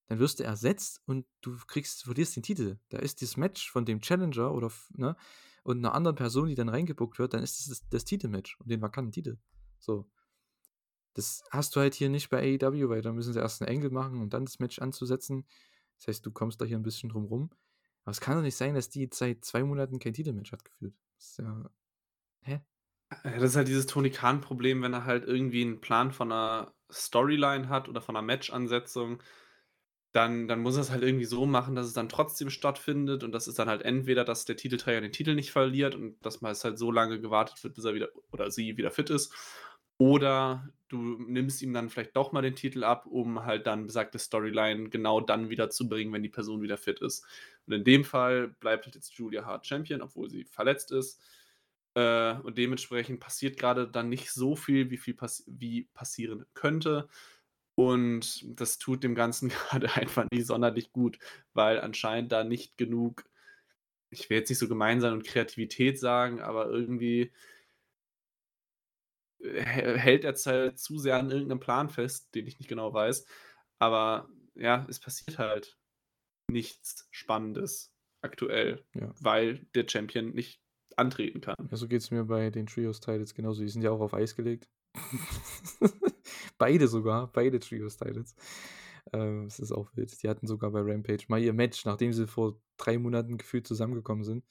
dann 0.08 0.18
wirst 0.20 0.40
du 0.40 0.44
ersetzt 0.44 1.02
und 1.06 1.26
du 1.42 1.56
kriegst 1.68 2.04
verlierst 2.04 2.36
den 2.36 2.42
Titel. 2.44 2.78
Da 2.90 2.98
ist 3.00 3.20
dieses 3.22 3.36
Match 3.38 3.70
von 3.70 3.86
dem 3.86 4.00
Challenger 4.02 4.52
oder 4.54 4.70
ne, 4.96 5.16
und 5.64 5.80
'ner 5.80 5.94
anderen 5.94 6.16
Person, 6.16 6.48
die 6.48 6.54
dann 6.56 6.68
reingebookt 6.70 7.18
wird, 7.20 7.34
dann 7.34 7.42
ist 7.44 7.60
das 7.60 7.68
das 7.68 7.88
das 7.90 8.04
Titelmatch 8.06 8.58
um 8.60 8.68
den 8.68 8.82
vakanten 8.82 9.12
Titel. 9.12 9.38
So. 9.80 10.08
Das 11.16 11.44
hast 11.50 11.76
du 11.76 11.80
halt 11.80 11.94
hier 11.94 12.08
nicht 12.08 12.28
bei 12.28 12.38
AEW, 12.60 12.88
weil 12.88 13.00
da 13.02 13.12
müssen 13.12 13.32
sie 13.32 13.38
erst 13.38 13.62
'n 13.62 13.68
Angle 13.68 13.90
machen, 13.90 14.20
um 14.20 14.30
dann 14.30 14.44
das 14.46 14.58
Match 14.58 14.80
anzusetzen. 14.80 15.46
Das 16.00 16.08
heißt, 16.08 16.26
du 16.26 16.32
kommst 16.32 16.60
da 16.60 16.64
hier 16.64 16.76
'n 16.78 16.82
bisschen 16.82 17.08
drum 17.10 17.24
rum. 17.26 17.50
Aber 18.04 18.10
es 18.12 18.20
kann 18.20 18.36
doch 18.36 18.42
nicht 18.42 18.56
sein, 18.56 18.74
dass 18.74 18.90
die 18.90 19.08
seit 19.12 19.44
2 19.44 19.62
Monaten 19.64 19.98
kein 19.98 20.12
Titelmatch 20.14 20.52
hat 20.52 20.64
geführt. 20.64 20.94
Das 21.16 21.26
ist 21.30 21.38
ja 21.38 21.70
hä? 22.42 22.60
Äh, 23.22 23.38
das 23.38 23.50
ist 23.50 23.56
halt 23.56 23.68
dieses 23.68 23.86
Tony 23.86 24.10
Khan-Problem, 24.10 24.82
wenn 24.82 24.92
er 24.92 25.04
halt 25.04 25.24
irgendwie 25.24 25.62
'n 25.62 25.80
Plan 25.80 26.12
von 26.12 26.28
'ner 26.28 26.74
Storyline 26.92 27.68
hat 27.68 27.88
oder 27.88 28.00
von 28.00 28.14
'ner 28.14 28.22
Match-Ansetzung, 28.22 29.22
dann 30.12 30.48
dann 30.48 30.60
muss 30.60 30.76
er's 30.76 30.90
halt 30.90 31.02
irgendwie 31.04 31.24
so 31.26 31.46
machen, 31.46 31.74
dass 31.76 31.86
es 31.86 31.94
dann 31.94 32.08
trotzdem 32.08 32.50
stattfindet 32.50 33.24
und 33.24 33.32
das 33.32 33.48
ist 33.48 33.58
dann 33.58 33.68
halt 33.68 33.82
entweder, 33.82 34.24
dass 34.24 34.44
der 34.46 34.56
Titelträger 34.56 35.00
den 35.02 35.12
Titel 35.12 35.34
nicht 35.34 35.52
verliert 35.52 35.94
und 35.96 36.24
dass 36.26 36.40
meist 36.42 36.64
halt 36.64 36.78
so 36.78 36.92
lange 36.92 37.20
gewartet 37.20 37.62
wird, 37.64 37.74
bis 37.74 37.84
er 37.84 37.94
wieder 37.94 38.10
oder 38.32 38.50
sie 38.50 38.76
wieder 38.78 38.90
fit 38.92 39.10
ist. 39.10 39.34
Oder 39.98 40.68
du 40.88 40.98
nimmst 41.18 41.62
ihm 41.62 41.72
dann 41.72 41.90
vielleicht 41.90 42.16
doch 42.16 42.32
mal 42.32 42.42
den 42.42 42.56
Titel 42.56 42.84
ab, 42.84 43.06
um 43.06 43.44
halt 43.44 43.66
dann 43.66 43.86
besagte 43.86 44.18
Storyline 44.18 44.90
genau 44.90 45.20
dann 45.20 45.50
wieder 45.50 45.70
zu 45.70 45.88
bringen, 45.88 46.12
wenn 46.12 46.22
die 46.22 46.28
Person 46.28 46.62
wieder 46.62 46.76
fit 46.76 47.00
ist. 47.00 47.24
Und 47.66 47.74
in 47.74 47.84
dem 47.84 48.04
Fall 48.04 48.48
bleibt 48.60 48.86
halt 48.86 48.94
jetzt 48.94 49.14
Julia 49.14 49.44
Hart 49.44 49.66
Champion, 49.66 50.02
obwohl 50.02 50.28
sie 50.28 50.44
verletzt 50.44 50.92
ist. 50.92 51.20
Äh, 51.94 52.34
und 52.40 52.58
dementsprechend 52.58 53.20
passiert 53.20 53.56
grade 53.58 53.88
dann 53.88 54.08
nicht 54.08 54.30
so 54.32 54.56
viel, 54.56 54.90
wie 54.90 54.98
viel 54.98 55.14
pass 55.14 55.44
wie 55.46 55.84
passieren 55.94 56.44
könnte. 56.54 57.08
Und 57.76 58.44
das 58.60 58.78
tut 58.78 59.04
dem 59.04 59.14
Ganzen 59.14 59.48
grade 59.70 59.92
einfach 59.94 60.26
nicht 60.32 60.46
sonderlich 60.46 60.92
gut, 60.92 61.18
weil 61.54 61.80
anscheinend 61.80 62.32
da 62.32 62.44
nicht 62.44 62.76
genug 62.76 63.24
ich 64.14 64.30
will 64.30 64.38
jetzt 64.38 64.48
nicht 64.48 64.58
so 64.58 64.68
gemein 64.68 65.00
sein 65.00 65.12
und 65.12 65.24
Kreativität 65.26 65.98
sagen, 65.98 66.40
aber 66.40 66.70
irgendwie 66.70 67.32
hält 69.44 70.24
er 70.24 70.34
halt 70.34 70.78
zu 70.78 70.98
sehr 70.98 71.16
an 71.18 71.30
irgend 71.30 71.48
'nem 71.48 71.60
Plan 71.60 71.90
fest, 71.90 72.34
den 72.34 72.46
ich 72.46 72.58
nicht 72.58 72.68
genau 72.68 72.92
weiß. 72.94 73.26
Aber 73.78 74.28
ja, 74.54 74.86
es 74.88 75.00
passiert 75.00 75.38
halt 75.38 75.78
nichts 76.50 77.08
Spannendes 77.10 77.92
aktuell, 78.22 78.84
Ja. 78.94 79.14
weil 79.20 79.66
der 79.74 79.86
Champion 79.88 80.32
nicht 80.34 80.60
antreten 80.96 81.40
kann. 81.40 81.56
Ja, 81.70 81.76
so 81.76 81.88
geht's 81.88 82.10
mir 82.10 82.24
bei 82.24 82.50
den 82.50 82.66
Trios-Titles 82.66 83.34
genauso. 83.34 83.62
Die 83.62 83.68
sind 83.68 83.82
ja 83.82 83.90
auch 83.90 84.00
auf 84.00 84.14
Eis 84.14 84.36
gelegt. 84.36 84.68
Beide 86.58 86.88
sogar, 86.88 87.32
beide 87.32 87.58
Trios-Titles. 87.58 88.34
Ähm, 89.12 89.46
es 89.46 89.58
ist 89.58 89.72
auch 89.72 89.90
wild. 89.96 90.22
Die 90.22 90.28
hatten 90.28 90.46
sogar 90.46 90.70
bei 90.70 90.80
Rampage 90.80 91.24
mal 91.28 91.42
ihr 91.42 91.52
Match, 91.52 91.84
nachdem 91.84 92.12
sie 92.12 92.26
vor 92.26 92.60
3 92.78 92.98
Monaten 92.98 93.36
gefühlt 93.38 93.66
zusammengekommen 93.66 94.24
sind, 94.24 94.44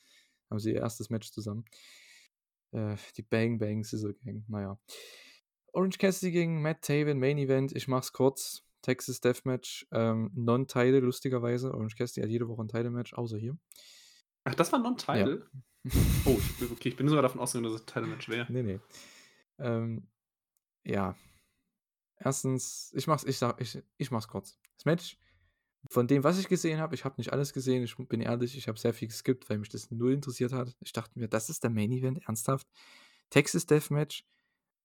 haben 0.49 0.59
sie 0.59 0.73
ihr 0.73 0.83
1. 0.83 1.09
Match 1.09 1.31
zusammen. 1.31 1.65
Äh, 2.73 2.95
die 3.17 3.21
Bang 3.23 3.59
Bang 3.59 3.83
Scissor 3.83 4.13
Gang, 4.13 4.43
na 4.47 4.61
ja. 4.61 4.79
Orange 5.73 5.97
Cassidy 5.97 6.31
gegen 6.31 6.61
Matt 6.61 6.81
Taven, 6.81 7.19
Main 7.19 7.37
Event. 7.37 7.75
Ich 7.75 7.87
mach's 7.87 8.11
kurz. 8.13 8.63
Texas 8.83 9.21
Deathmatch, 9.21 9.87
ähm, 9.91 10.29
Non-Title 10.35 10.99
lustigerweise. 10.99 11.73
Orange 11.73 11.95
Cassidy 11.95 12.21
hat 12.25 12.29
jede 12.31 12.47
Woche 12.49 12.61
'n 12.63 12.67
Title-Match, 12.67 13.13
außer 13.13 13.37
hier. 13.37 13.57
Ach, 14.43 14.53
das 14.55 14.71
war 14.73 14.79
Ja. 14.79 14.83
Non-Title? 14.83 15.47
Oh, 16.25 16.39
ich 16.61 16.71
okay, 16.71 16.89
ich 16.89 16.95
bin 16.95 17.07
sogar 17.09 17.21
davon 17.23 17.41
ausgegangen, 17.41 17.71
dass 17.71 17.81
es 17.81 17.87
'n 17.87 17.87
Title-Match 17.93 18.29
wäre. 18.29 18.51
Ne, 18.51 18.63
ne. 18.63 18.79
Ähm, 19.59 20.07
ja. 20.85 21.15
1. 22.17 22.91
ich 22.95 23.07
mach's 23.07 23.23
ich 23.25 23.37
sage 23.37 23.61
ich 23.63 23.77
ich 23.97 24.11
mach's 24.11 24.27
kurz. 24.27 24.57
Das 24.77 24.85
Match, 24.85 25.17
von 25.89 26.07
dem, 26.07 26.23
was 26.23 26.39
ich 26.39 26.47
gesehen 26.47 26.79
habe 26.79 26.95
ich 26.95 27.05
habe 27.05 27.15
nicht 27.17 27.33
alles 27.33 27.53
gesehen, 27.53 27.83
ich 27.83 27.95
bin 27.97 28.21
ehrlich, 28.21 28.57
ich 28.57 28.67
habe 28.67 28.79
sehr 28.79 28.93
viel 28.93 29.07
geskippt, 29.09 29.49
weil 29.49 29.57
mich 29.59 29.69
das 29.69 29.91
null 29.91 30.13
interessiert 30.13 30.53
hat. 30.53 30.75
Ich 30.81 30.93
dachte 30.93 31.19
mir: 31.19 31.27
„Das 31.27 31.49
ist 31.49 31.63
der 31.63 31.69
Main 31.71 31.91
Event, 31.91 32.19
ernsthaft?“ 32.27 32.67
Texas 33.29 33.65
Deathmatch 33.65 34.25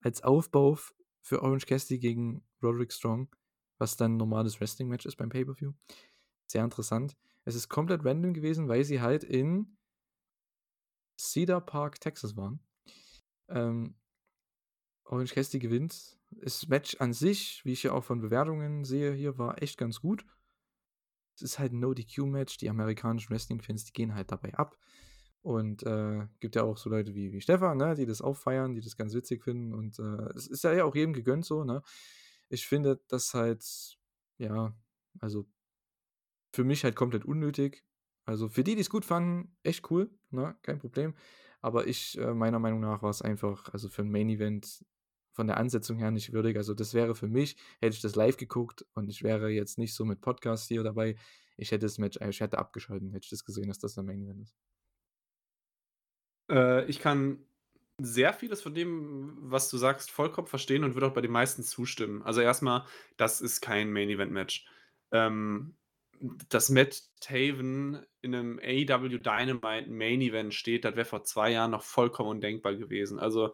als 0.02 0.22
Aufbau 0.24 0.78
für 1.22 1.42
Orange 1.42 1.66
Cassidy 1.66 1.98
gegen 2.00 2.44
Roderick 2.62 2.92
Strong, 2.92 3.28
was 3.78 3.96
dann 3.96 4.14
'n 4.14 4.16
normales 4.18 4.60
Wrestling-Match 4.60 5.06
ist 5.06 5.16
beim 5.16 5.30
Pay-per-View. 5.30 5.72
Sehr 6.48 6.64
interessant. 6.64 7.16
Es 7.44 7.54
ist 7.56 7.68
komplett 7.70 8.04
random 8.04 8.34
gewesen, 8.34 8.68
weil 8.68 8.84
sie 8.84 9.00
halt 9.02 9.24
in 9.24 9.76
Cedar 11.18 11.60
Park, 11.60 12.00
Texas 12.00 12.36
waren. 12.36 12.60
Ähm 13.48 13.94
Orange 15.06 15.32
Cassidy 15.34 15.58
gewinnt. 15.58 16.18
Das 16.30 16.68
Match 16.68 16.96
an 17.00 17.12
sich, 17.12 17.64
wie 17.64 17.72
ich 17.72 17.82
ja 17.82 17.92
auch 17.92 18.04
von 18.04 18.20
Bewertungen 18.20 18.84
sehe 18.84 19.12
hier, 19.12 19.38
war 19.38 19.62
echt 19.62 19.78
ganz 19.78 20.00
gut. 20.00 20.24
Es 21.38 21.42
ist 21.52 21.58
halt 21.60 21.72
'n 21.72 21.78
No-DQ-Match. 21.80 22.58
Die 22.58 22.68
amerikanischen 22.70 23.30
Wrestling-Fans, 23.30 23.84
die 23.84 23.92
gehen 23.92 24.14
halt 24.14 24.32
dabei 24.32 24.54
ab. 24.54 24.76
Und, 25.42 25.84
äh, 25.84 26.26
gibt 26.40 26.56
ja 26.56 26.64
auch 26.64 26.76
so 26.78 26.90
Leute 26.90 27.14
wie 27.14 27.32
wie 27.32 27.40
Stefan, 27.40 27.78
ne, 27.78 27.94
die 27.94 28.06
das 28.06 28.22
auch 28.22 28.36
feiern, 28.36 28.74
die 28.74 28.80
das 28.82 28.96
ganz 28.96 29.14
witzig 29.14 29.42
finden 29.44 29.72
und, 29.74 29.98
äh, 30.00 30.02
es 30.36 30.46
ist 30.48 30.64
ja 30.64 30.84
auch 30.84 30.94
jedem 30.96 31.12
gegönnt 31.14 31.44
so, 31.46 31.64
ne? 31.64 31.82
Ich 32.50 32.66
finde 32.68 33.00
das 33.08 33.34
halt 33.34 33.64
ja, 34.38 34.74
also 35.20 35.46
für 36.54 36.64
mich 36.64 36.84
halt 36.84 36.96
komplett 36.96 37.24
unnötig. 37.24 37.84
Also, 38.24 38.48
für 38.48 38.64
die, 38.64 38.74
die's 38.74 38.90
gut 38.90 39.04
fanden, 39.04 39.56
echt 39.62 39.90
cool, 39.90 40.10
ne, 40.30 40.56
kein 40.62 40.78
Problem. 40.78 41.14
Aber 41.60 41.86
ich 41.86 42.16
äh, 42.18 42.34
meiner 42.34 42.58
Meinung 42.58 42.80
nach 42.80 43.02
war's 43.02 43.22
einfach 43.22 43.72
also 43.72 43.88
für 43.88 44.02
'n 44.02 44.10
Main 44.10 44.28
Event 44.28 44.84
von 45.38 45.46
der 45.46 45.56
Ansetzung 45.58 45.98
her 45.98 46.10
nicht 46.10 46.32
würdig. 46.32 46.56
Also, 46.56 46.74
das 46.74 46.94
wäre 46.94 47.14
für 47.14 47.28
mich 47.28 47.56
hätte 47.80 47.94
ich 47.94 48.02
das 48.02 48.16
live 48.16 48.36
geguckt 48.36 48.84
und 48.94 49.08
ich 49.08 49.22
wäre 49.22 49.50
jetzt 49.50 49.78
nicht 49.78 49.94
so 49.94 50.04
mit 50.04 50.20
Podcast 50.20 50.66
hier 50.68 50.82
dabei, 50.82 51.16
ich 51.56 51.70
hätte 51.70 51.86
das 51.86 51.98
Match 51.98 52.16
äh, 52.20 52.28
ich 52.30 52.40
hätte 52.40 52.58
abgeschalten, 52.58 53.12
hätte 53.12 53.24
ich 53.26 53.30
das 53.30 53.44
gesehen, 53.44 53.68
dass 53.68 53.78
das 53.78 53.94
der 53.94 54.02
Main 54.04 54.22
Event 54.22 54.42
ist. 54.42 54.52
Äh, 56.50 56.84
ich 56.86 57.00
kann 57.00 57.44
sehr 58.00 58.32
vieles 58.32 58.62
von 58.62 58.74
dem, 58.74 59.36
was 59.40 59.70
du 59.70 59.76
sagst, 59.76 60.10
vollkommen 60.10 60.46
verstehen 60.46 60.84
und 60.84 60.94
würde 60.94 61.08
auch 61.08 61.14
bei 61.14 61.20
den 61.20 61.32
meisten 61.32 61.62
zustimmen. 61.62 62.22
Also, 62.22 62.40
erst 62.40 62.62
mal, 62.62 62.86
das 63.16 63.40
ist 63.40 63.60
kein 63.60 63.92
Main-Event-Match. 63.92 64.66
Ähm, 65.12 65.76
dass 66.48 66.68
Matt 66.70 67.02
Taven 67.20 68.04
in 68.22 68.32
'nem 68.32 68.58
AEW 68.60 69.18
Dynamite 69.18 69.88
Main 69.90 70.20
Event 70.20 70.54
steht, 70.54 70.84
das 70.84 70.96
wäre 70.96 71.04
vor 71.06 71.24
2 71.24 71.52
Jahren 71.52 71.70
noch 71.72 71.82
vollkommen 71.82 72.30
undenkbar 72.30 72.74
gewesen. 72.76 73.18
Also, 73.18 73.52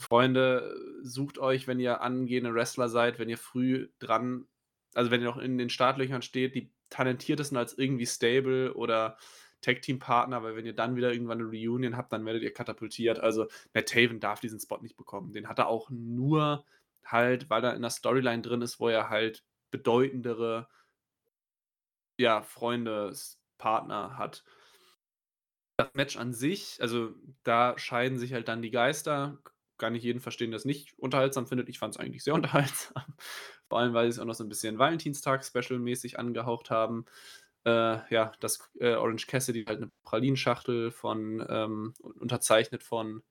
Freunde, 0.00 0.76
sucht 1.02 1.38
euch, 1.38 1.66
wenn 1.66 1.80
ihr 1.80 2.00
angehende 2.02 2.54
Wrestler 2.54 2.88
seid, 2.88 3.18
wenn 3.18 3.28
ihr 3.28 3.38
früh 3.38 3.88
dran 3.98 4.46
also, 4.94 5.10
wenn 5.10 5.20
ihr 5.20 5.26
noch 5.26 5.36
in 5.38 5.58
den 5.58 5.68
Startlöchern 5.70 6.22
steht, 6.22 6.54
die 6.54 6.72
talentiertesten 6.90 7.58
als 7.58 7.76
irgendwie 7.76 8.06
Stable 8.06 8.74
oder 8.74 9.16
Tag-Team-Partner, 9.60 10.42
weil 10.42 10.56
wenn 10.56 10.64
ihr 10.66 10.72
dann 10.74 10.96
wieder 10.96 11.12
irgendwann 11.12 11.38
'ne 11.38 11.44
Reunion 11.44 11.96
habt, 11.96 12.12
dann 12.12 12.24
werdet 12.24 12.42
ihr 12.42 12.52
katapultiert. 12.54 13.20
Also, 13.20 13.46
Matt 13.74 13.88
Taven 13.90 14.18
darf 14.20 14.40
diesen 14.40 14.58
Spot 14.60 14.78
nicht 14.80 14.96
bekommen. 14.96 15.32
Den 15.32 15.48
hat 15.48 15.58
er 15.58 15.68
auch 15.68 15.90
nur 15.90 16.64
halt, 17.04 17.50
weil 17.50 17.62
er 17.64 17.74
in 17.74 17.82
'ner 17.82 17.90
Storyline 17.90 18.42
drin 18.42 18.62
ist, 18.62 18.80
wo 18.80 18.88
er 18.88 19.10
halt 19.10 19.44
bedeutendere 19.70 20.68
ja, 22.20 22.42
Freundespartner 22.42 24.18
hat. 24.18 24.42
Das 25.80 25.94
Match 25.94 26.16
an 26.16 26.32
sich 26.32 26.78
also, 26.80 27.14
da 27.44 27.78
scheiden 27.78 28.18
sich 28.18 28.32
halt 28.32 28.48
dann 28.48 28.62
die 28.62 28.72
Geister. 28.72 29.38
K 29.78 29.86
kann 29.86 29.94
ich 29.94 30.02
jeden 30.04 30.20
verstehen, 30.20 30.50
der's 30.50 30.64
nicht 30.64 30.98
unterhaltsam 30.98 31.46
findet. 31.46 31.68
Ich 31.68 31.78
fand's 31.78 31.96
eigentlich 31.98 32.24
sehr 32.24 32.34
unterhaltsam. 32.36 33.04
Vor 33.68 33.78
allem, 33.80 33.94
weil 33.94 34.10
sie's 34.10 34.20
auch 34.20 34.24
noch 34.26 34.34
so 34.34 34.44
'n 34.44 34.48
bisschen 34.48 34.78
Valentinstags-Special-mäßig 34.78 36.18
angehaucht 36.18 36.70
haben. 36.70 37.06
Äh, 37.64 37.70
ja, 38.14 38.32
dass 38.40 38.70
äh, 38.80 38.94
Orange 38.94 39.26
Cassidy 39.26 39.64
halt 39.66 39.80
'ne 39.80 39.90
Pralinenschachtel 40.04 40.90
von 40.90 41.44
ähm, 41.48 41.94
unterzeichnet 42.00 42.82
von 42.82 43.22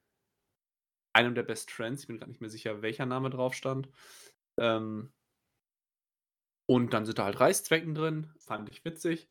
einem 1.13 1.35
der 1.35 1.43
Best 1.43 1.71
Friends. 1.71 2.01
Ich 2.03 2.07
bin 2.07 2.17
grad 2.17 2.29
nicht 2.29 2.41
mehr 2.41 2.49
sicher, 2.49 2.81
welcher 2.81 3.05
Name 3.05 3.29
drauf 3.29 3.53
stand. 3.53 3.89
Ähm 4.57 5.11
und 6.69 6.93
dann 6.93 7.05
sind 7.05 7.17
da 7.17 7.25
halt 7.25 7.39
Reißzwecken 7.39 7.95
drin, 7.95 8.31
fand 8.39 8.69
ich 8.69 8.83
witzig. 8.85 9.29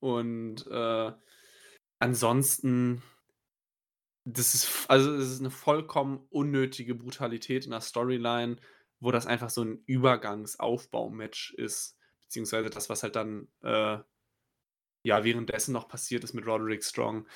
Und, 0.00 0.66
äh, 0.68 1.12
ansonsten 2.00 3.02
das 4.26 4.54
ist 4.54 4.86
also, 4.90 5.14
es 5.16 5.30
ist 5.30 5.40
'ne 5.42 5.50
vollkommen 5.50 6.26
unnötige 6.30 6.94
Brutalität 6.96 7.64
in 7.66 7.70
der 7.72 7.80
Storyline, 7.80 8.56
wo 9.00 9.12
das 9.12 9.26
einfach 9.26 9.50
so 9.50 9.62
'n 9.62 9.82
Übergangs-Aufbau-Match 9.86 11.54
ist, 11.54 11.96
beziehungsweise 12.24 12.68
das, 12.70 12.88
was 12.90 13.02
halt 13.04 13.14
dann, 13.16 13.48
äh, 13.62 13.98
ja, 15.04 15.22
währenddessen 15.24 15.72
noch 15.72 15.88
passiert 15.88 16.24
ist 16.24 16.34
mit 16.34 16.46
Roderick 16.46 16.82
Strong. 16.84 17.26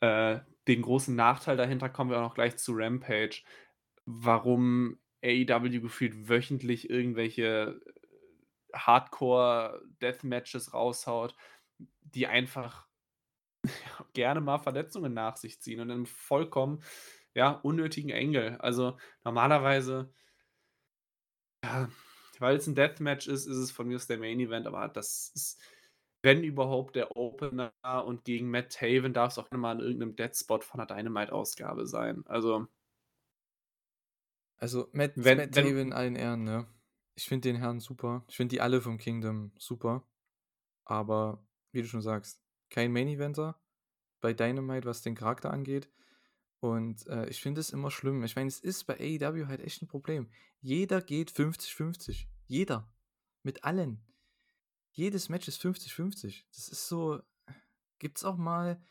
Äh, 0.00 0.40
den 0.68 0.82
großen 0.82 1.14
Nachteil 1.16 1.56
dahinter 1.58 1.90
kommen 1.90 2.10
wir 2.10 2.18
auch 2.18 2.22
noch 2.22 2.34
gleich 2.36 2.56
zu 2.58 2.72
Rampage, 2.74 3.42
warum 4.06 4.98
AEW 5.24 5.80
gefühlt 5.82 6.28
wöchentlich 6.30 6.90
irgendwelche 6.90 7.80
Hardcore-Deathmatches 8.74 10.74
raushaut, 10.74 11.36
die 12.02 12.26
einfach, 12.28 12.87
gerne 14.14 14.40
mal 14.40 14.58
Verletzungen 14.58 15.14
nach 15.14 15.36
sich 15.36 15.60
ziehen 15.60 15.80
und 15.80 15.90
in 15.90 15.96
'nem 15.98 16.06
vollkommen, 16.06 16.82
ja, 17.34 17.50
unnötigen 17.52 18.12
Angle. 18.12 18.60
Also, 18.60 18.96
normalerweise 19.24 20.12
ja, 21.64 21.88
weil's 22.38 22.66
'n 22.68 22.74
Deathmatch 22.76 23.26
ist, 23.26 23.46
ist 23.46 23.56
es 23.56 23.70
von 23.72 23.88
mir 23.88 23.96
aus 23.96 24.06
der 24.06 24.18
Main 24.18 24.38
Event, 24.40 24.66
aber 24.66 24.88
das 24.88 25.32
ist, 25.34 25.60
wenn 26.22 26.44
überhaupt, 26.44 26.94
der 26.96 27.16
Opener 27.16 27.72
und 28.04 28.24
gegen 28.24 28.50
Matt 28.50 28.72
Taven 28.72 29.12
darf's 29.12 29.38
auch 29.38 29.48
gerne 29.50 29.60
mal 29.60 29.72
in 29.74 29.80
irgend 29.80 29.98
'nem 30.00 30.16
Dead-Spot 30.16 30.60
von 30.60 30.78
'ner 30.80 30.86
Dynamite-Ausgabe 30.86 31.86
sein. 31.86 32.22
Also 32.26 32.68
Also, 34.60 34.88
Matt 34.92 35.12
wenn 35.16 35.36
Matt 35.36 35.54
wenn 35.54 35.72
Taven, 35.72 35.92
allen 35.92 36.16
Ehren, 36.16 36.42
ne? 36.42 36.66
Ich 37.14 37.26
finde 37.26 37.48
den 37.48 37.56
Herrn 37.56 37.78
super. 37.80 38.24
Ich 38.28 38.36
finde 38.36 38.54
die 38.56 38.60
alle 38.60 38.80
vom 38.80 38.98
Kingdom 38.98 39.52
super. 39.56 40.04
Aber 40.84 41.46
wie 41.72 41.82
du 41.82 41.88
schon 41.88 42.02
sagst, 42.02 42.42
kein 42.70 42.92
Main 42.92 43.08
Eventer 43.08 43.60
bei 44.20 44.32
Dynamite, 44.32 44.86
was 44.86 45.02
den 45.02 45.14
Charakter 45.14 45.52
angeht. 45.52 45.90
Und 46.60 47.06
äh, 47.06 47.28
ich 47.28 47.40
finde 47.40 47.60
es 47.60 47.70
immer 47.70 47.90
schlimm. 47.90 48.24
Ich 48.24 48.34
meine, 48.34 48.48
es 48.48 48.60
ist 48.60 48.84
bei 48.84 48.94
AEW 48.98 49.46
halt 49.46 49.60
echt 49.60 49.82
ein 49.82 49.88
Problem. 49.88 50.28
Jeder 50.60 51.00
geht 51.00 51.30
50-50. 51.30 52.26
Jeder. 52.46 52.92
Mit 53.42 53.64
allen. 53.64 54.04
Jedes 54.90 55.28
Match 55.28 55.46
ist 55.46 55.62
50-50. 55.62 56.44
Das 56.52 56.68
ist 56.68 56.88
so. 56.88 57.20
Gibt 57.98 58.18
es 58.18 58.24
auch 58.24 58.36
mal. 58.36 58.82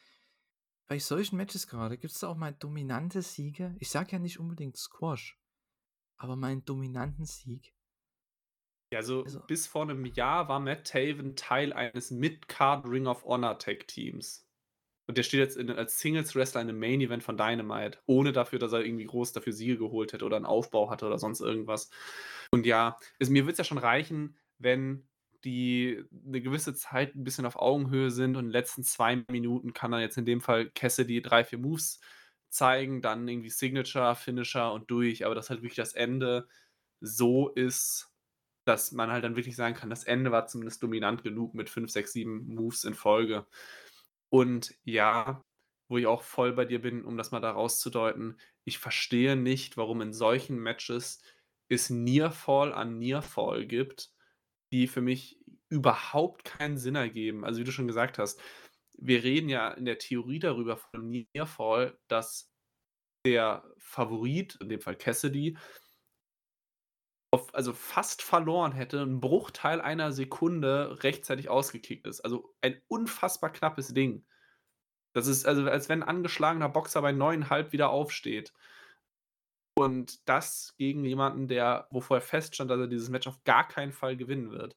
Bei 0.87 0.99
solchen 0.99 1.35
Matches 1.35 1.67
gerade, 1.67 1.97
gibt 1.97 2.13
es 2.13 2.23
auch 2.23 2.37
mal 2.37 2.53
dominante 2.53 3.21
Siege? 3.21 3.75
Ich 3.79 3.89
sage 3.89 4.13
ja 4.13 4.19
nicht 4.19 4.39
unbedingt 4.39 4.77
Squash, 4.77 5.37
aber 6.15 6.37
mal 6.37 6.47
einen 6.47 6.63
dominanten 6.63 7.25
Sieg. 7.25 7.73
Ja, 8.91 8.99
also, 8.99 9.23
also 9.23 9.41
bis 9.47 9.67
vor 9.67 9.83
einem 9.83 10.05
Jahr 10.05 10.47
war 10.47 10.59
Matt 10.59 10.87
Taven 10.87 11.35
Teil 11.35 11.73
eines 11.73 12.11
Mid-Card 12.11 12.87
Ring 12.87 13.07
of 13.07 13.25
Honor 13.25 13.59
Tag 13.59 13.87
Teams. 13.87 14.47
Und 15.07 15.17
der 15.17 15.23
steht 15.23 15.39
jetzt 15.39 15.57
in, 15.57 15.69
als 15.71 15.99
Singles-Wrestler 15.99 16.61
in 16.61 16.69
einem 16.69 16.79
Main-Event 16.79 17.23
von 17.23 17.37
Dynamite, 17.37 17.99
ohne 18.05 18.33
dafür, 18.33 18.59
dass 18.59 18.73
er 18.73 18.83
irgendwie 18.83 19.05
groß 19.05 19.31
dafür 19.31 19.53
Siege 19.53 19.77
geholt 19.77 20.11
hätte 20.13 20.25
oder 20.25 20.35
einen 20.35 20.45
Aufbau 20.45 20.89
hatte 20.89 21.05
oder 21.05 21.17
sonst 21.17 21.39
irgendwas. 21.39 21.89
Und 22.51 22.65
ja, 22.65 22.97
es, 23.19 23.29
mir 23.29 23.45
wird 23.45 23.53
es 23.53 23.57
ja 23.59 23.63
schon 23.63 23.77
reichen, 23.77 24.37
wenn 24.57 25.07
die 25.45 26.03
eine 26.25 26.41
gewisse 26.41 26.73
Zeit 26.73 27.15
ein 27.15 27.23
bisschen 27.23 27.45
auf 27.45 27.57
Augenhöhe 27.57 28.11
sind 28.11 28.35
und 28.35 28.45
in 28.45 28.47
den 28.47 28.51
letzten 28.51 28.83
zwei 28.83 29.23
Minuten 29.29 29.71
kann 29.73 29.91
dann 29.91 30.01
jetzt 30.01 30.17
in 30.17 30.25
dem 30.25 30.41
Fall 30.41 30.69
Cassidy 30.71 31.21
drei, 31.21 31.45
vier 31.45 31.59
Moves 31.59 32.01
zeigen, 32.49 33.01
dann 33.01 33.27
irgendwie 33.27 33.49
Signature, 33.49 34.15
Finisher 34.15 34.73
und 34.73 34.89
durch, 34.91 35.25
aber 35.25 35.35
dass 35.35 35.49
halt 35.49 35.61
wirklich 35.61 35.75
das 35.75 35.93
Ende 35.93 36.47
so 36.99 37.49
ist, 37.49 38.11
dass 38.67 38.91
man 38.91 39.11
halt 39.11 39.23
dann 39.23 39.35
wirklich 39.35 39.55
sagen 39.55 39.75
kann, 39.75 39.89
das 39.89 40.03
Ende 40.03 40.31
war 40.31 40.47
zumindest 40.47 40.83
dominant 40.83 41.23
genug 41.23 41.53
mit 41.53 41.69
5, 41.69 41.89
6, 41.89 42.13
7 42.13 42.47
Moves 42.47 42.83
in 42.83 42.93
Folge. 42.93 43.45
Und 44.29 44.75
ja, 44.83 45.43
wo 45.89 45.97
ich 45.97 46.07
auch 46.07 46.21
voll 46.21 46.53
bei 46.53 46.65
dir 46.65 46.81
bin, 46.81 47.05
um 47.05 47.17
das 47.17 47.31
mal 47.31 47.39
da 47.39 47.51
rauszudeuten, 47.51 48.39
ich 48.65 48.77
verstehe 48.79 49.35
nicht, 49.37 49.77
warum 49.77 50.01
in 50.01 50.13
solchen 50.13 50.59
Matches 50.59 51.21
es 51.69 51.89
Nearfall 51.89 52.73
an 52.73 52.97
Nearfall 52.99 53.65
gibt, 53.65 54.11
die 54.71 54.87
für 54.87 55.01
mich 55.01 55.39
überhaupt 55.69 56.43
keinen 56.43 56.77
Sinn 56.77 56.95
ergeben. 56.95 57.45
Also 57.45 57.59
wie 57.59 57.63
du 57.63 57.71
schon 57.71 57.87
gesagt 57.87 58.17
hast, 58.19 58.41
wir 58.97 59.23
reden 59.23 59.49
ja 59.49 59.71
in 59.71 59.85
der 59.85 59.97
Theorie 59.97 60.39
darüber 60.39 60.77
von 60.77 61.09
Nearfall, 61.09 61.97
dass 62.07 62.51
der 63.25 63.63
Favorit, 63.77 64.57
in 64.61 64.69
dem 64.69 64.81
Fall 64.81 64.95
Cassidy, 64.95 65.57
auf, 67.31 67.53
also 67.53 67.73
fast 67.73 68.21
verloren 68.21 68.71
hätte, 68.71 69.01
ein 69.01 69.19
Bruchteil 69.19 69.81
einer 69.81 70.11
Sekunde 70.11 71.03
rechtzeitig 71.03 71.49
ausgekickt 71.49 72.07
ist. 72.07 72.21
Also 72.21 72.53
ein 72.61 72.81
unfassbar 72.87 73.51
knappes 73.51 73.93
Ding. 73.93 74.25
Das 75.13 75.27
ist 75.27 75.45
also, 75.45 75.63
als 75.63 75.89
wenn 75.89 76.03
ein 76.03 76.09
angeschlagener 76.09 76.69
Boxer 76.69 77.01
bei 77.01 77.11
9,5 77.11 77.71
wieder 77.71 77.89
aufsteht. 77.89 78.53
Und 79.75 80.27
das 80.27 80.73
gegen 80.77 81.05
jemanden, 81.05 81.47
der, 81.47 81.87
wo 81.91 82.01
vorher 82.01 82.25
feststand, 82.25 82.71
dass 82.71 82.79
er 82.79 82.87
dieses 82.87 83.09
Match 83.09 83.27
auf 83.27 83.43
gar 83.43 83.67
keinen 83.67 83.91
Fall 83.91 84.17
gewinnen 84.17 84.51
wird. 84.51 84.75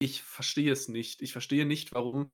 Ich 0.00 0.22
verstehe 0.22 0.72
es 0.72 0.88
nicht. 0.88 1.22
Ich 1.22 1.32
verstehe 1.32 1.64
nicht, 1.64 1.94
warum 1.94 2.30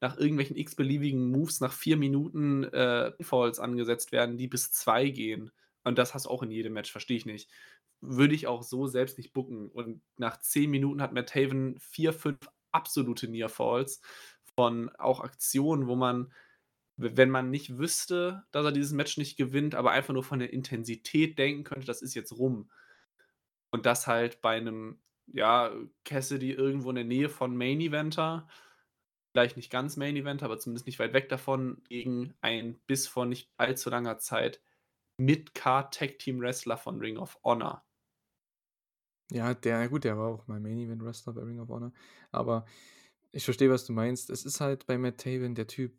nach 0.00 0.16
irgendwelchen 0.18 0.56
x-beliebigen 0.56 1.30
Moves 1.30 1.60
nach 1.60 1.72
vier 1.72 1.96
Minuten 1.96 2.64
äh, 2.64 3.12
Falls 3.22 3.60
angesetzt 3.60 4.12
werden, 4.12 4.36
die 4.36 4.48
bis 4.48 4.72
zwei 4.72 5.08
gehen. 5.08 5.50
Und 5.84 5.98
das 5.98 6.14
hast 6.14 6.26
du 6.26 6.30
auch 6.30 6.42
in 6.42 6.50
jedem 6.50 6.72
Match, 6.72 6.90
verstehe 6.90 7.16
ich 7.16 7.26
nicht 7.26 7.48
würde 8.02 8.34
ich 8.34 8.46
auch 8.46 8.62
so 8.62 8.86
selbst 8.86 9.16
nicht 9.16 9.32
bucken. 9.32 9.70
Und 9.70 10.02
nach 10.18 10.38
zehn 10.40 10.70
Minuten 10.70 11.00
hat 11.00 11.12
Matt 11.12 11.34
Haven 11.34 11.78
vier, 11.78 12.12
fünf 12.12 12.38
absolute 12.72 13.28
Near 13.28 13.48
Falls 13.48 14.02
von 14.54 14.90
auch 14.96 15.20
Aktionen, 15.20 15.86
wo 15.86 15.96
man, 15.96 16.32
wenn 16.96 17.30
man 17.30 17.50
nicht 17.50 17.78
wüsste, 17.78 18.44
dass 18.50 18.64
er 18.64 18.72
dieses 18.72 18.92
Match 18.92 19.16
nicht 19.16 19.36
gewinnt, 19.36 19.74
aber 19.74 19.92
einfach 19.92 20.12
nur 20.12 20.24
von 20.24 20.40
der 20.40 20.52
Intensität 20.52 21.38
denken 21.38 21.64
könnte, 21.64 21.86
das 21.86 22.02
ist 22.02 22.14
jetzt 22.14 22.32
rum. 22.32 22.70
Und 23.70 23.86
das 23.86 24.06
halt 24.06 24.42
bei 24.42 24.56
einem, 24.56 25.00
ja, 25.28 25.72
Cassidy 26.04 26.52
irgendwo 26.52 26.90
in 26.90 26.96
der 26.96 27.04
Nähe 27.04 27.28
von 27.28 27.56
Main 27.56 27.80
Eventer, 27.80 28.46
vielleicht 29.32 29.56
nicht 29.56 29.70
ganz 29.70 29.96
Main 29.96 30.16
Eventer, 30.16 30.44
aber 30.44 30.58
zumindest 30.58 30.86
nicht 30.86 30.98
weit 30.98 31.14
weg 31.14 31.28
davon, 31.28 31.82
gegen 31.88 32.34
ein 32.42 32.78
bis 32.86 33.06
vor 33.06 33.24
nicht 33.24 33.50
allzu 33.56 33.88
langer 33.88 34.18
Zeit 34.18 34.60
Mid-Card 35.16 35.94
Tag 35.94 36.18
Team 36.18 36.40
Wrestler 36.40 36.76
von 36.76 36.98
Ring 36.98 37.16
of 37.16 37.38
Honor. 37.44 37.84
Ja, 39.32 39.54
der 39.54 39.88
gut, 39.88 40.04
der 40.04 40.18
war 40.18 40.28
auch 40.28 40.46
mal 40.46 40.60
Main 40.60 40.78
Event 40.78 41.02
Wrestler 41.02 41.32
bei 41.32 41.42
Ring 41.42 41.58
of 41.58 41.68
Honor, 41.68 41.92
aber 42.30 42.66
ich 43.32 43.44
verstehe, 43.44 43.70
was 43.70 43.86
du 43.86 43.94
meinst. 43.94 44.28
Es 44.28 44.44
ist 44.44 44.60
halt 44.60 44.86
bei 44.86 44.98
Matt 44.98 45.18
Taven 45.18 45.54
der 45.54 45.66
Typ 45.66 45.92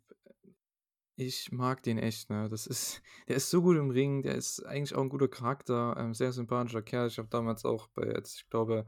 ich 1.16 1.52
mag 1.52 1.82
den 1.82 1.98
echt, 1.98 2.30
ne? 2.30 2.48
Das 2.48 2.66
ist 2.66 3.02
der 3.28 3.36
ist 3.36 3.50
so 3.50 3.62
gut 3.62 3.76
im 3.76 3.90
Ring, 3.90 4.22
der 4.22 4.34
ist 4.34 4.64
eigentlich 4.66 4.94
auch 4.94 5.02
ein 5.02 5.08
guter 5.08 5.28
Charakter, 5.28 5.96
ähm, 5.98 6.14
sehr 6.14 6.32
sympathischer 6.32 6.82
Kerl. 6.82 7.08
Ich 7.08 7.18
habe 7.18 7.28
damals 7.28 7.64
auch 7.64 7.88
bei 7.88 8.06
jetzt 8.06 8.40
ich 8.40 8.50
glaube, 8.50 8.86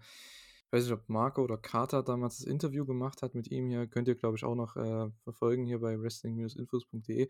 ich 0.67 0.73
weiß 0.73 0.85
nicht, 0.85 0.93
ob 0.93 1.09
Marco 1.09 1.43
oder 1.43 1.57
Carter 1.59 2.03
damals 2.03 2.39
das 2.39 2.47
Interview 2.47 2.85
gemacht 2.85 3.23
hat 3.23 3.35
mit 3.35 3.51
ihm 3.51 3.69
hier, 3.69 3.87
könnt 3.87 4.09
ihr, 4.09 4.17
glaube 4.17 4.37
ich, 4.37 4.45
auch 4.45 4.57
noch, 4.57 4.77
äh, 4.77 5.09
verfolgen 5.23 5.65
hier 5.65 5.79
bei 5.81 6.01
wrestling-infos.de. 6.01 7.29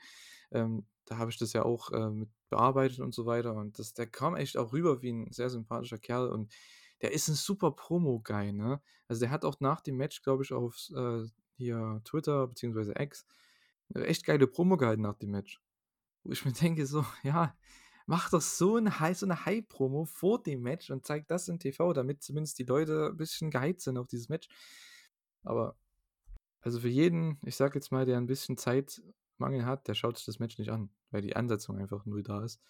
Ähm, 0.52 0.86
da 1.04 1.18
habe 1.18 1.30
ich 1.30 1.38
das 1.38 1.52
ja 1.52 1.64
auch, 1.64 1.92
äh, 1.92 2.10
mit 2.10 2.30
bearbeitet 2.48 3.00
und 3.00 3.14
so 3.14 3.26
weiter 3.26 3.54
und 3.54 3.78
das 3.78 3.92
der 3.94 4.06
kam 4.06 4.36
echt 4.36 4.56
auch 4.56 4.72
rüber 4.72 5.02
wie 5.02 5.12
ein 5.12 5.32
sehr 5.32 5.50
sympathischer 5.50 5.98
Kerl 5.98 6.28
und 6.28 6.52
der 7.02 7.12
ist 7.12 7.28
ein 7.28 7.34
super 7.34 7.72
Promo-Guy, 7.72 8.52
ne? 8.52 8.80
Also, 9.08 9.20
der 9.20 9.30
hat 9.30 9.44
auch 9.44 9.60
nach 9.60 9.80
dem 9.82 9.96
Match, 9.98 10.22
glaube 10.22 10.44
ich, 10.44 10.52
auf 10.52 10.76
äh, 10.96 11.24
hier 11.56 12.00
Twitter 12.04 12.46
beziehungsweise 12.48 12.94
X 12.98 13.26
'ne 13.90 14.06
echt 14.06 14.24
geile 14.26 14.46
Promo 14.48 14.76
gehalten 14.78 15.02
nach 15.02 15.16
dem 15.18 15.30
Match. 15.32 15.60
Wo 16.24 16.32
ich 16.32 16.44
mir 16.46 16.52
denke 16.52 16.86
so: 16.86 17.04
„Ja, 17.24 17.56
mach 18.06 18.30
doch 18.30 18.40
so 18.42 18.76
'n 18.78 19.00
Hi 19.00 19.14
so 19.14 19.26
'ne 19.26 19.46
Hype-Promo 19.46 20.06
vor 20.06 20.42
dem 20.42 20.62
Match 20.62 20.90
und 20.90 21.06
zeig 21.06 21.28
das 21.28 21.48
im 21.48 21.58
TV, 21.60 21.92
damit 21.94 22.22
zumindest 22.24 22.58
die 22.60 22.64
Leute 22.64 23.10
'n 23.12 23.16
bisschen 23.18 23.50
gehypt 23.52 23.80
sind 23.82 23.98
auf 23.98 24.08
dieses 24.08 24.28
Match.“ 24.30 24.48
Aber 25.44 25.76
also, 26.62 26.80
für 26.80 26.88
jeden, 26.90 27.38
ich 27.46 27.56
sage 27.56 27.76
jetzt 27.76 27.92
mal, 27.92 28.06
der 28.06 28.18
'n 28.18 28.26
bisschen 28.28 28.58
Zeitmangel 28.58 29.66
hat, 29.66 29.88
der 29.88 29.94
schaut 29.96 30.18
sich 30.18 30.26
das 30.26 30.40
Match 30.40 30.58
nicht 30.58 30.70
an, 30.72 30.90
weil 31.12 31.22
die 31.22 31.36
Ansetzung 31.36 31.78
einfach 31.78 32.06
null 32.06 32.22
da 32.24 32.44
ist. 32.44 32.60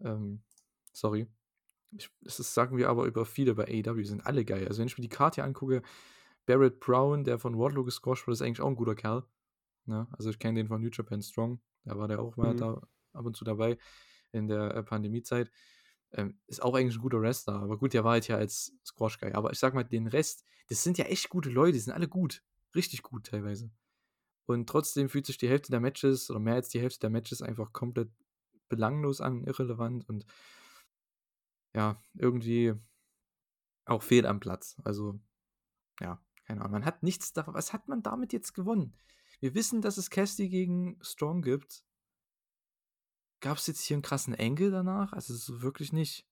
Ähm, 0.00 0.42
sorry. 0.92 1.30
Ich, 1.96 2.10
das 2.22 2.36
sagen 2.54 2.76
wir 2.76 2.88
aber 2.88 3.04
über 3.04 3.26
viele 3.26 3.54
bei 3.54 3.64
AEW, 3.64 4.04
sind 4.04 4.26
alle 4.26 4.44
geil. 4.44 4.68
Also 4.68 4.80
wenn 4.80 4.86
ich 4.86 4.96
mir 4.96 5.02
die 5.02 5.08
Karte 5.08 5.36
hier 5.36 5.44
angucke, 5.44 5.82
Barrett 6.46 6.80
Brown, 6.80 7.24
der 7.24 7.38
von 7.38 7.58
Wardlow 7.58 7.84
gesquashed 7.84 8.26
wurde, 8.26 8.34
ist 8.34 8.42
eigentlich 8.42 8.60
auch 8.60 8.68
ein 8.68 8.76
guter 8.76 8.94
Kerl. 8.94 9.24
Ne? 9.86 10.06
Also 10.12 10.30
ich 10.30 10.38
kenne 10.38 10.60
den 10.60 10.68
von 10.68 10.80
New 10.80 10.90
Japan 10.92 11.22
Strong, 11.22 11.60
da 11.84 11.98
war 11.98 12.08
der 12.08 12.20
auch 12.20 12.36
mal 12.36 12.54
mhm. 12.54 12.58
da 12.58 12.82
ab 13.12 13.26
und 13.26 13.36
zu 13.36 13.44
dabei 13.44 13.78
in 14.32 14.48
der 14.48 14.74
äh, 14.74 14.82
Pandemiezeit. 14.82 15.50
Ähm, 16.12 16.38
ist 16.46 16.62
auch 16.62 16.74
eigentlich 16.74 16.96
ein 16.96 17.02
guter 17.02 17.20
Wrestler, 17.20 17.54
aber 17.54 17.78
gut, 17.78 17.92
der 17.92 18.04
war 18.04 18.12
halt 18.12 18.26
ja 18.28 18.36
als 18.36 18.72
Squash-Guy. 18.84 19.32
Aber 19.32 19.52
ich 19.52 19.58
sag 19.58 19.74
mal, 19.74 19.84
den 19.84 20.06
Rest, 20.06 20.44
das 20.68 20.82
sind 20.82 20.98
ja 20.98 21.04
echt 21.04 21.28
gute 21.28 21.50
Leute, 21.50 21.72
die 21.72 21.78
sind 21.78 21.92
alle 21.92 22.08
gut. 22.08 22.42
Richtig 22.74 23.02
gut 23.02 23.26
teilweise. 23.26 23.70
Und 24.46 24.68
trotzdem 24.68 25.08
fühlt 25.08 25.26
sich 25.26 25.38
die 25.38 25.48
Hälfte 25.48 25.70
der 25.70 25.80
Matches 25.80 26.30
oder 26.30 26.40
mehr 26.40 26.54
als 26.54 26.68
die 26.68 26.80
Hälfte 26.80 27.00
der 27.00 27.10
Matches 27.10 27.42
einfach 27.42 27.72
komplett 27.72 28.10
belanglos 28.68 29.20
an, 29.20 29.44
irrelevant 29.44 30.08
und 30.08 30.26
ja, 31.74 32.02
irgendwie 32.14 32.74
auch 33.86 34.02
fehl 34.02 34.26
am 34.26 34.40
Platz. 34.40 34.76
Also, 34.84 35.20
ja, 36.00 36.22
keine 36.46 36.60
Ahnung. 36.60 36.72
Man 36.72 36.84
hat 36.84 37.02
nichts 37.02 37.32
davon. 37.32 37.54
Was 37.54 37.72
hat 37.72 37.88
man 37.88 38.02
damit 38.02 38.32
jetzt 38.32 38.54
gewonnen? 38.54 38.96
Wir 39.40 39.54
wissen, 39.54 39.80
dass 39.80 39.96
es 39.96 40.10
Cassidy 40.10 40.48
gegen 40.48 40.98
Strong 41.02 41.42
gibt. 41.42 41.84
Gab 43.40 43.56
es 43.56 43.66
jetzt 43.66 43.82
hier 43.82 43.94
einen 43.94 44.02
krassen 44.02 44.34
Engel 44.34 44.70
danach? 44.70 45.12
Also 45.12 45.34
so 45.34 45.62
wirklich 45.62 45.92
nicht. 45.92 46.26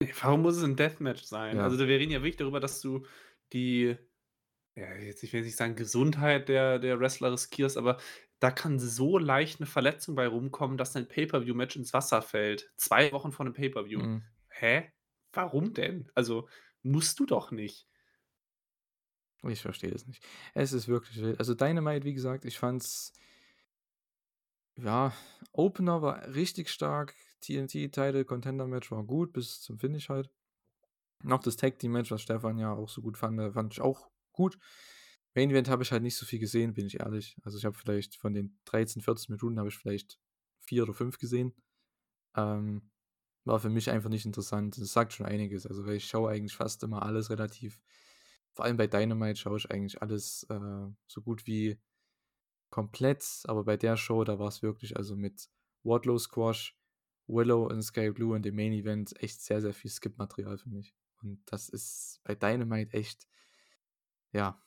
Warum 0.22 0.42
muss 0.42 0.56
es 0.56 0.64
ein 0.64 0.76
Deathmatch 0.76 1.24
sein? 1.24 1.58
Ja. 1.58 1.64
Also 1.64 1.78
wir 1.78 1.86
reden 1.86 2.12
ja 2.12 2.20
wirklich 2.20 2.36
darüber, 2.36 2.60
dass 2.60 2.80
du 2.80 3.04
die, 3.52 3.96
ja, 4.74 4.94
jetzt 4.94 5.22
ich 5.22 5.32
will 5.32 5.42
nicht 5.42 5.56
sagen 5.56 5.76
Gesundheit 5.76 6.48
der, 6.48 6.78
der 6.78 6.98
Wrestler 6.98 7.32
riskierst, 7.32 7.76
aber 7.76 7.98
da 8.40 8.50
kann 8.50 8.78
so 8.78 9.18
leicht 9.18 9.60
eine 9.60 9.66
Verletzung 9.66 10.14
bei 10.14 10.26
rumkommen, 10.26 10.76
dass 10.76 10.92
dein 10.92 11.08
Pay-Per-View-Match 11.08 11.76
ins 11.76 11.92
Wasser 11.92 12.20
fällt. 12.20 12.72
Zwei 12.76 13.12
Wochen 13.12 13.32
vor 13.32 13.46
einem 13.46 13.54
Pay-Per-View. 13.54 14.00
Mhm. 14.00 14.22
Hä? 14.58 14.92
Warum 15.32 15.74
denn? 15.74 16.10
Also, 16.14 16.48
musst 16.82 17.18
du 17.18 17.26
doch 17.26 17.50
nicht. 17.50 17.86
Ich 19.42 19.60
verstehe 19.60 19.90
das 19.90 20.06
nicht. 20.06 20.24
Es 20.54 20.72
ist 20.72 20.88
wirklich 20.88 21.20
wild. 21.20 21.38
Also 21.38 21.54
Dynamite, 21.54 22.04
wie 22.04 22.14
gesagt, 22.14 22.44
ich 22.44 22.58
fand's 22.58 23.12
ja, 24.76 25.12
Opener 25.52 26.02
war 26.02 26.34
richtig 26.34 26.68
stark. 26.68 27.14
TNT-Title, 27.42 28.24
Contender-Match 28.24 28.90
war 28.90 29.04
gut, 29.04 29.32
bis 29.32 29.60
zum 29.60 29.78
Finish 29.78 30.08
halt. 30.08 30.30
Noch 31.22 31.42
das 31.42 31.56
Tag-Team-Match, 31.56 32.10
was 32.10 32.22
Stefan 32.22 32.58
ja 32.58 32.72
auch 32.72 32.88
so 32.88 33.02
gut 33.02 33.16
fand, 33.16 33.38
äh, 33.38 33.52
fand 33.52 33.72
ich 33.72 33.80
auch 33.80 34.10
gut. 34.32 34.58
Main 35.34 35.50
Event 35.50 35.68
habe 35.68 35.82
ich 35.82 35.92
halt 35.92 36.02
nicht 36.02 36.16
so 36.16 36.26
viel 36.26 36.38
gesehen, 36.38 36.74
bin 36.74 36.86
ich 36.86 37.00
ehrlich. 37.00 37.36
Also 37.42 37.58
ich 37.58 37.64
habe 37.64 37.76
vielleicht 37.76 38.16
von 38.16 38.34
den 38.34 38.58
13, 38.66 39.02
14 39.02 39.34
Minuten 39.34 39.58
habe 39.58 39.68
ich 39.68 39.76
vielleicht 39.76 40.18
vier 40.60 40.84
oder 40.84 40.94
fünf 40.94 41.18
gesehen. 41.18 41.54
Ähm, 42.36 42.90
war 43.44 43.60
für 43.60 43.70
mich 43.70 43.90
einfach 43.90 44.10
nicht 44.10 44.26
interessant. 44.26 44.78
Das 44.78 44.92
sagt 44.92 45.12
schon 45.12 45.26
einiges. 45.26 45.66
Also, 45.66 45.86
weil 45.86 45.96
ich 45.96 46.06
schaue 46.06 46.30
eigentlich 46.30 46.56
fast 46.56 46.82
immer 46.82 47.02
alles 47.02 47.30
relativ 47.30 47.80
vor 48.54 48.64
allem 48.64 48.76
bei 48.76 48.86
Dynamite 48.86 49.38
schaue 49.38 49.58
ich 49.58 49.70
eigentlich 49.70 50.00
alles 50.00 50.44
äh, 50.48 50.86
so 51.08 51.22
gut 51.22 51.46
wie 51.46 51.78
komplett, 52.70 53.24
aber 53.46 53.64
bei 53.64 53.76
der 53.76 53.96
Show, 53.96 54.24
da 54.24 54.38
war 54.38 54.48
es 54.48 54.62
wirklich 54.62 54.96
also 54.96 55.16
mit 55.16 55.50
Wardlow 55.82 56.18
Squash, 56.18 56.76
Willow 57.26 57.66
und 57.66 57.82
Sky 57.82 58.10
Blue 58.10 58.34
und 58.34 58.44
dem 58.44 58.54
Main 58.54 58.72
Event 58.72 59.20
echt 59.20 59.40
sehr, 59.40 59.60
sehr 59.60 59.74
viel 59.74 59.90
Skip-Material 59.90 60.56
für 60.58 60.68
mich. 60.68 60.94
Und 61.22 61.40
das 61.46 61.68
ist 61.68 62.20
bei 62.24 62.34
Dynamite 62.34 62.92
echt, 62.94 63.26
ja, 64.32 64.60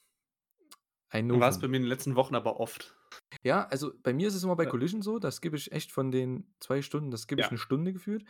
ein 1.10 1.28
Novum. 1.28 1.42
War 1.42 1.50
es 1.50 1.60
bei 1.60 1.68
mir 1.70 1.78
in 1.78 1.84
den 1.84 1.90
letzten 1.90 2.16
Wochen 2.16 2.36
aber 2.36 2.60
oft. 2.60 2.94
Ja, 3.42 3.68
also 3.68 3.94
bei 4.04 4.14
mir 4.14 4.28
ist 4.28 4.36
es 4.36 4.44
immer 4.44 4.58
bei 4.58 4.66
Collision 4.66 5.02
so, 5.02 5.18
das 5.18 5.40
gebe 5.40 5.56
ich 5.56 5.72
echt 5.72 5.94
von 5.94 6.12
den 6.12 6.54
zwei 6.60 6.82
Stunden, 6.82 7.10
das 7.10 7.28
gebe 7.28 7.40
ich 7.40 7.46
ja. 7.46 7.50
eine 7.52 7.58
Stunde 7.58 7.94
gefühlt. 7.94 8.26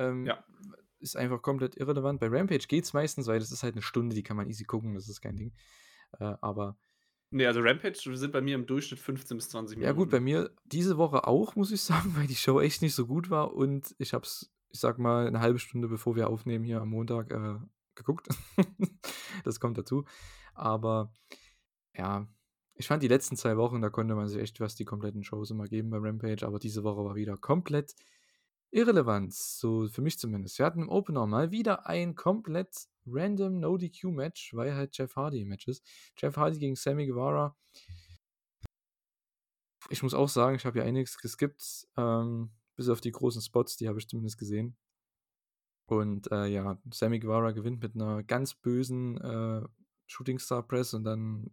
Ähm, 0.00 0.26
ja. 0.26 0.42
Ist 0.98 1.16
einfach 1.16 1.40
komplett 1.40 1.76
irrelevant. 1.76 2.20
Bei 2.20 2.28
Rampage 2.28 2.66
geht 2.68 2.84
es 2.84 2.92
meistens, 2.92 3.26
weil 3.26 3.38
das 3.38 3.52
ist 3.52 3.62
halt 3.62 3.74
eine 3.74 3.82
Stunde, 3.82 4.14
die 4.14 4.22
kann 4.22 4.36
man 4.36 4.48
easy 4.48 4.64
gucken, 4.64 4.94
das 4.94 5.08
ist 5.08 5.20
kein 5.20 5.36
Ding. 5.36 5.52
Äh, 6.18 6.34
aber. 6.40 6.76
Nee, 7.30 7.46
also 7.46 7.60
Rampage 7.60 8.16
sind 8.16 8.32
bei 8.32 8.40
mir 8.40 8.56
im 8.56 8.66
Durchschnitt 8.66 9.00
15 9.00 9.36
bis 9.36 9.48
20 9.50 9.76
Minuten. 9.76 9.86
Ja, 9.86 9.92
gut, 9.96 10.10
bei 10.10 10.20
mir 10.20 10.50
diese 10.64 10.98
Woche 10.98 11.26
auch, 11.26 11.54
muss 11.54 11.70
ich 11.70 11.80
sagen, 11.82 12.14
weil 12.16 12.26
die 12.26 12.34
Show 12.34 12.60
echt 12.60 12.82
nicht 12.82 12.94
so 12.94 13.06
gut 13.06 13.30
war 13.30 13.54
und 13.54 13.94
ich 13.98 14.12
habe 14.12 14.24
es, 14.24 14.52
ich 14.70 14.80
sag 14.80 14.98
mal, 14.98 15.26
eine 15.26 15.40
halbe 15.40 15.58
Stunde 15.58 15.88
bevor 15.88 16.16
wir 16.16 16.28
aufnehmen 16.28 16.64
hier 16.64 16.80
am 16.80 16.90
Montag 16.90 17.30
äh, 17.32 17.58
geguckt. 17.94 18.28
das 19.44 19.60
kommt 19.60 19.78
dazu. 19.78 20.04
Aber 20.54 21.12
ja, 21.94 22.26
ich 22.74 22.88
fand 22.88 23.02
die 23.02 23.08
letzten 23.08 23.36
zwei 23.36 23.56
Wochen, 23.56 23.80
da 23.80 23.90
konnte 23.90 24.14
man 24.14 24.28
sich 24.28 24.40
echt 24.40 24.60
was 24.60 24.74
die 24.74 24.84
kompletten 24.84 25.22
Shows 25.22 25.50
immer 25.50 25.66
geben 25.66 25.90
bei 25.90 25.98
Rampage, 25.98 26.46
aber 26.46 26.58
diese 26.58 26.82
Woche 26.82 27.04
war 27.04 27.14
wieder 27.14 27.36
komplett 27.36 27.94
irrelevant, 28.70 29.34
so 29.34 29.88
für 29.88 30.02
mich 30.02 30.18
zumindest. 30.18 30.58
Wir 30.58 30.66
hatten 30.66 30.82
im 30.82 30.88
Opener 30.88 31.26
mal 31.26 31.50
wieder 31.50 31.86
ein 31.86 32.14
komplett 32.14 32.88
random 33.06 33.60
No-DQ-Match, 33.60 34.54
weil 34.54 34.74
halt 34.74 34.96
Jeff 34.96 35.16
Hardy 35.16 35.42
im 35.42 35.48
Match 35.48 35.68
ist. 35.68 35.84
Jeff 36.16 36.36
Hardy 36.36 36.58
gegen 36.58 36.76
Sammy 36.76 37.06
Guevara. 37.06 37.56
Ich 39.88 40.02
muss 40.02 40.14
auch 40.14 40.28
sagen, 40.28 40.56
ich 40.56 40.66
habe 40.66 40.78
ja 40.78 40.84
einiges 40.84 41.18
geskippt, 41.18 41.88
ähm, 41.96 42.50
bis 42.76 42.88
auf 42.88 43.00
die 43.00 43.10
großen 43.10 43.42
Spots, 43.42 43.76
die 43.76 43.88
habe 43.88 43.98
ich 43.98 44.08
zumindest 44.08 44.38
gesehen. 44.38 44.76
Und 45.86 46.30
äh, 46.30 46.46
ja, 46.46 46.80
Sammy 46.92 47.18
Guevara 47.18 47.50
gewinnt 47.50 47.82
mit 47.82 47.96
einer 47.96 48.22
ganz 48.22 48.54
bösen 48.54 49.20
äh, 49.20 49.66
Shooting 50.06 50.38
Star 50.38 50.62
Press 50.62 50.94
und 50.94 51.04
dann 51.04 51.52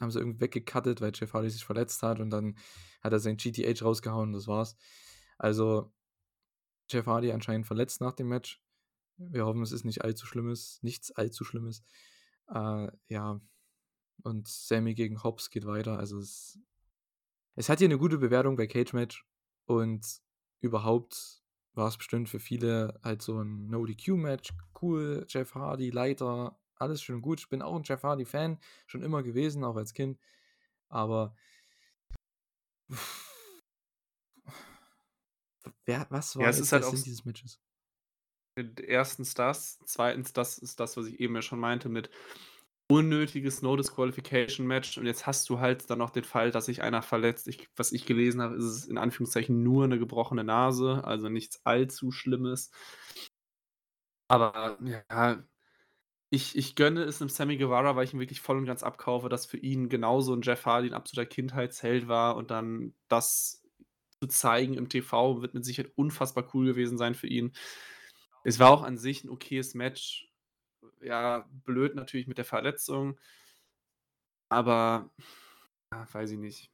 haben 0.00 0.10
sie 0.10 0.18
irgendwie 0.18 0.40
weggekattet, 0.40 1.00
weil 1.00 1.12
Jeff 1.14 1.32
Hardy 1.34 1.50
sich 1.50 1.64
verletzt 1.64 2.02
hat 2.02 2.20
und 2.20 2.30
dann 2.30 2.56
hat 3.02 3.12
er 3.12 3.18
sein 3.18 3.36
GTH 3.36 3.82
rausgehauen 3.82 4.30
und 4.30 4.32
das 4.34 4.46
war's. 4.46 4.76
Also 5.38 5.92
Jeff 6.88 7.06
Hardy 7.06 7.32
anscheinend 7.32 7.66
verletzt 7.66 8.00
nach 8.00 8.12
dem 8.12 8.28
Match. 8.28 8.62
Wir 9.18 9.46
hoffen, 9.46 9.62
es 9.62 9.72
ist 9.72 9.84
nicht 9.84 10.02
allzu 10.04 10.26
schlimmes, 10.26 10.78
nichts 10.82 11.10
allzu 11.10 11.44
schlimmes. 11.44 11.82
Äh, 12.48 12.88
ja, 13.08 13.40
und 14.22 14.48
Sammy 14.48 14.94
gegen 14.94 15.22
Hobbs 15.22 15.50
geht 15.50 15.66
weiter. 15.66 15.98
Also 15.98 16.18
es, 16.18 16.58
es 17.54 17.68
hat 17.68 17.78
hier 17.78 17.88
eine 17.88 17.98
gute 17.98 18.18
Bewertung 18.18 18.56
bei 18.56 18.66
Cage 18.66 18.92
Match 18.92 19.26
und 19.64 20.04
überhaupt 20.60 21.42
war 21.74 21.88
es 21.88 21.96
bestimmt 21.96 22.28
für 22.28 22.40
viele 22.40 22.98
halt 23.02 23.22
so 23.22 23.40
ein 23.42 23.68
No-DQ-Match. 23.68 24.52
Cool, 24.80 25.26
Jeff 25.28 25.54
Hardy, 25.54 25.90
Leiter, 25.90 26.58
alles 26.76 27.02
schön 27.02 27.20
gut. 27.20 27.40
Ich 27.40 27.48
bin 27.48 27.62
auch 27.62 27.76
ein 27.76 27.82
Jeff 27.84 28.02
Hardy-Fan, 28.02 28.58
schon 28.86 29.02
immer 29.02 29.22
gewesen, 29.22 29.64
auch 29.64 29.76
als 29.76 29.92
Kind. 29.92 30.18
Aber 30.88 31.34
wer, 35.86 36.06
was 36.10 36.36
war 36.36 36.44
ja, 36.44 36.50
es 36.50 36.60
ist 36.60 36.72
halt 36.72 36.84
der 36.84 36.90
Sinn 36.90 37.02
dieses 37.04 37.24
Matches? 37.24 37.60
Erstens 38.56 39.34
das, 39.34 39.78
zweitens 39.84 40.32
das 40.32 40.58
ist 40.58 40.80
das, 40.80 40.96
was 40.96 41.06
ich 41.06 41.20
eben 41.20 41.34
ja 41.34 41.42
schon 41.42 41.60
meinte 41.60 41.88
mit 41.88 42.10
unnötiges 42.88 43.62
No-Disqualification-Match 43.62 44.98
und 44.98 45.06
jetzt 45.06 45.26
hast 45.26 45.48
du 45.48 45.58
halt 45.58 45.90
dann 45.90 45.98
noch 45.98 46.10
den 46.10 46.24
Fall, 46.24 46.50
dass 46.52 46.66
sich 46.66 46.82
einer 46.82 47.02
verletzt. 47.02 47.48
Ich, 47.48 47.68
was 47.76 47.92
ich 47.92 48.06
gelesen 48.06 48.40
habe, 48.40 48.54
ist 48.54 48.64
es 48.64 48.86
in 48.86 48.96
Anführungszeichen 48.96 49.62
nur 49.62 49.84
eine 49.84 49.98
gebrochene 49.98 50.44
Nase, 50.44 51.02
also 51.04 51.28
nichts 51.28 51.60
allzu 51.64 52.12
Schlimmes. 52.12 52.70
Aber 54.28 54.78
ja, 54.82 55.44
ich, 56.30 56.56
ich 56.56 56.74
gönne 56.76 57.02
es 57.04 57.20
einem 57.20 57.28
Sammy 57.28 57.56
Guevara, 57.56 57.96
weil 57.96 58.04
ich 58.04 58.14
ihn 58.14 58.20
wirklich 58.20 58.40
voll 58.40 58.56
und 58.58 58.66
ganz 58.66 58.82
abkaufe, 58.82 59.28
dass 59.28 59.46
für 59.46 59.58
ihn 59.58 59.88
genauso 59.88 60.34
ein 60.34 60.42
Jeff 60.42 60.64
Hardy 60.66 60.88
ein 60.88 60.94
absoluter 60.94 61.28
Kindheitsheld 61.28 62.08
war 62.08 62.36
und 62.36 62.50
dann 62.50 62.94
das 63.08 63.65
zu 64.20 64.28
zeigen 64.28 64.74
im 64.74 64.88
TV 64.88 65.42
wird 65.42 65.54
mit 65.54 65.64
Sicherheit 65.64 65.92
unfassbar 65.96 66.48
cool 66.54 66.66
gewesen 66.66 66.98
sein 66.98 67.14
für 67.14 67.26
ihn. 67.26 67.52
Es 68.44 68.58
war 68.58 68.70
auch 68.70 68.82
an 68.82 68.98
sich 68.98 69.24
ein 69.24 69.30
okayes 69.30 69.74
Match. 69.74 70.30
Ja, 71.02 71.48
blöd 71.64 71.94
natürlich 71.94 72.26
mit 72.26 72.38
der 72.38 72.44
Verletzung. 72.44 73.18
Aber, 74.48 75.10
ja, 75.92 76.06
weiß 76.12 76.30
ich 76.32 76.38
nicht. 76.38 76.70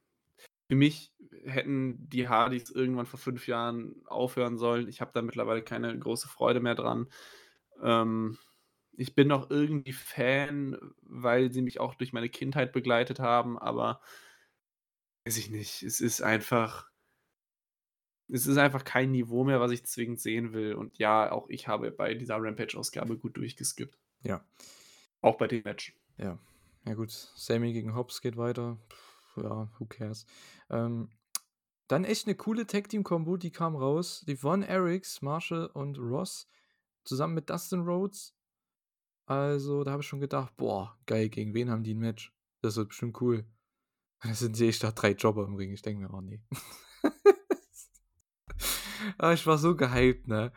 Für 0.69 0.75
mich 0.75 1.11
hätten 1.43 2.09
die 2.09 2.29
Hardys 2.29 2.69
irgendwann 2.69 3.05
vor 3.05 3.19
fünf 3.19 3.47
Jahren 3.47 4.05
aufhören 4.05 4.57
sollen. 4.57 4.87
Ich 4.87 5.01
habe 5.01 5.11
da 5.13 5.21
mittlerweile 5.21 5.63
keine 5.63 5.97
große 5.97 6.27
Freude 6.27 6.59
mehr 6.61 6.75
dran. 6.75 7.09
Ähm, 7.81 8.37
ich 8.93 9.15
bin 9.15 9.27
noch 9.27 9.49
irgendwie 9.49 9.93
Fan, 9.93 10.77
weil 11.01 11.51
sie 11.51 11.61
mich 11.61 11.79
auch 11.79 11.95
durch 11.95 12.13
meine 12.13 12.29
Kindheit 12.29 12.71
begleitet 12.73 13.19
haben, 13.19 13.57
aber 13.59 14.01
weiß 15.25 15.37
ich 15.37 15.49
nicht. 15.49 15.83
Es 15.83 15.99
ist 15.99 16.21
einfach 16.21 16.92
es 18.33 18.47
ist 18.47 18.57
einfach 18.57 18.83
kein 18.83 19.11
Niveau 19.11 19.43
mehr, 19.43 19.59
was 19.59 19.71
ich 19.71 19.85
zwingend 19.85 20.19
sehen 20.19 20.53
will. 20.53 20.73
Und 20.73 20.97
ja, 20.97 21.31
auch 21.31 21.47
ich 21.49 21.67
habe 21.67 21.91
bei 21.91 22.13
dieser 22.13 22.37
Rampage-Ausgabe 22.37 23.17
gut 23.17 23.37
durchgeskippt. 23.37 23.97
Ja. 24.23 24.43
Auch 25.21 25.37
bei 25.37 25.47
dem 25.47 25.63
Match. 25.63 25.95
Ja. 26.17 26.39
Ja, 26.85 26.93
gut. 26.95 27.11
Sammy 27.11 27.71
gegen 27.73 27.95
Hobbs 27.95 28.21
geht 28.21 28.35
weiter. 28.35 28.77
ja, 29.37 29.69
who 29.79 29.85
cares. 29.85 30.25
Ähm, 30.69 31.09
dann 31.87 32.03
echt 32.03 32.27
eine 32.27 32.35
coole 32.35 32.67
Tag-Team-Kombo, 32.67 33.37
die 33.37 33.51
kam 33.51 33.75
raus. 33.75 34.23
Die 34.27 34.35
Von 34.35 34.63
Erics, 34.63 35.21
Marshall 35.21 35.67
und 35.67 35.97
Ross 35.97 36.47
zusammen 37.03 37.35
mit 37.35 37.49
Dustin 37.49 37.81
Rhodes 37.81 38.33
also, 39.25 39.83
da 39.83 39.91
habe 39.91 40.01
ich 40.01 40.07
schon 40.07 40.19
gedacht: 40.19 40.55
„Boah, 40.57 40.97
geil, 41.05 41.29
gegen 41.29 41.53
wen 41.53 41.69
haben 41.69 41.83
die 41.83 41.93
ein 41.93 41.99
Match? 41.99 42.33
Das 42.61 42.75
wird 42.75 42.89
bestimmt 42.89 43.19
cool.“ 43.21 43.45
Und 44.23 44.41
dann 44.41 44.53
sehe 44.53 44.69
ich 44.69 44.79
da 44.79 44.91
drei 44.91 45.11
Jobber 45.11 45.45
im 45.45 45.55
Ring. 45.55 45.71
Ich 45.71 45.81
denke 45.81 46.01
mir: 46.01 46.13
„Oh 46.13 46.21
ne.“ 46.21 46.41
Ah, 47.03 47.09
ich 49.33 49.45
war 49.47 49.57
so 49.57 49.75
gehypt, 49.75 50.27
ne? 50.27 50.51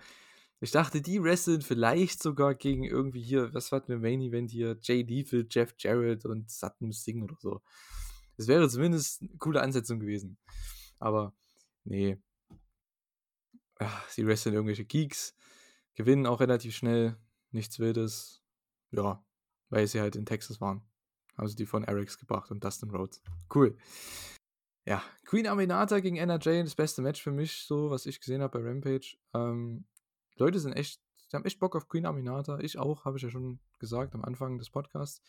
Ich 0.61 0.71
dachte, 0.73 1.03
die 1.03 1.23
wresteln 1.23 1.63
vielleicht 1.63 2.23
sogar 2.23 2.55
gegen 2.55 2.85
irgendwie 2.85 3.23
hier 3.23 3.53
was 3.55 3.73
wir 3.73 3.83
im 3.91 4.01
Main 4.03 4.21
Event 4.23 4.51
hier? 4.51 4.79
Jay 4.83 5.03
Lethal, 5.03 5.47
Jeff 5.51 5.75
Jarrett 5.79 6.25
und 6.27 6.51
Satnam 6.51 6.93
Singh 6.93 7.25
oder 7.25 7.37
so. 7.41 7.63
Das 8.39 8.49
wäre 8.49 8.69
zumindest 8.69 9.23
'ne 9.23 9.31
coole 9.39 9.63
Ansetzung 9.63 10.01
gewesen. 10.01 10.39
Aber 10.99 11.35
ne. 11.85 12.21
Ah, 13.79 14.01
sie 14.09 14.27
wresteln 14.27 14.55
irgendwelche 14.55 14.85
Geeks, 14.87 15.35
gewinnen 15.95 16.27
auch 16.27 16.41
relativ 16.41 16.75
schnell, 16.75 17.17
nichts 17.51 17.79
Wildes. 17.79 18.43
Ja, 18.91 19.23
weil 19.69 19.87
sie 19.87 20.01
halt 20.01 20.17
in 20.17 20.25
Texas 20.27 20.61
waren. 20.61 20.83
Also 21.37 21.55
die 21.55 21.67
von 21.67 21.85
Erics 21.85 22.19
gebracht 22.19 22.51
und 22.51 22.65
Dustin 22.65 22.91
Rhodes. 22.91 23.23
Cool. 23.55 23.77
Ja, 24.87 25.03
Queen 25.25 25.49
Aminata 25.49 25.99
gegen 25.99 26.17
NRJ, 26.17 26.63
das 26.63 26.77
beste 26.77 27.03
Match 27.03 27.21
für 27.21 27.33
mich, 27.33 27.65
so 27.67 27.91
was 27.91 28.07
ich 28.07 28.21
gesehen 28.21 28.41
habe 28.41 28.61
bei 28.61 28.69
Rampage. 28.69 29.17
Ähm, 29.35 29.85
Leute 30.37 30.61
sind 30.61 30.75
echt, 30.75 31.01
haben 31.33 31.45
echt 31.45 31.59
Bock 31.59 31.75
auf 31.75 31.89
Queen 31.89 32.07
Aminata. 32.07 32.61
Ich 32.61 32.79
auch, 32.79 33.05
habe 33.05 33.17
ich 33.17 33.25
ja 33.25 33.31
schon 33.31 33.59
gesagt 33.81 34.15
am 34.15 34.25
Anfang 34.25 34.59
des 34.59 34.71
Podcasts. 34.71 35.21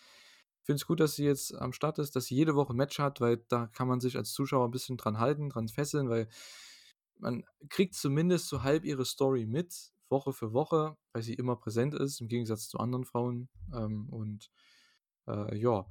Ich 0.59 0.65
finde 0.67 0.75
es 0.81 0.85
gut, 0.85 0.99
dass 0.99 1.15
sie 1.15 1.25
jetzt 1.25 1.55
am 1.55 1.73
Start 1.73 1.97
ist, 1.97 2.15
dass 2.15 2.25
sie 2.25 2.35
jede 2.35 2.53
Woche 2.53 2.73
ein 2.73 2.77
Match 2.77 2.99
hat, 2.99 3.19
weil 3.19 3.37
da 3.47 3.65
kann 3.65 3.87
man 3.87 3.99
sich 3.99 4.15
als 4.15 4.31
Zuschauer 4.31 4.67
ein 4.67 4.71
bisschen 4.71 4.95
dran 4.95 5.17
halten, 5.17 5.49
dran 5.49 5.69
fesseln, 5.69 6.07
weil 6.07 6.27
man 7.17 7.43
kriegt 7.69 7.95
zumindest 7.95 8.49
so 8.49 8.61
halb 8.61 8.85
ihre 8.85 9.05
Story 9.05 9.47
mit. 9.47 9.91
Woche 10.09 10.33
für 10.33 10.53
Woche, 10.53 10.95
weil 11.13 11.21
sie 11.23 11.33
immer 11.33 11.55
präsent 11.55 11.93
ist, 11.93 12.21
im 12.21 12.27
Gegensatz 12.27 12.69
zu 12.69 12.77
anderen 12.77 13.05
Frauen. 13.05 13.49
Ähm, 13.73 14.07
und 14.09 14.51
äh, 15.27 15.57
ja, 15.57 15.85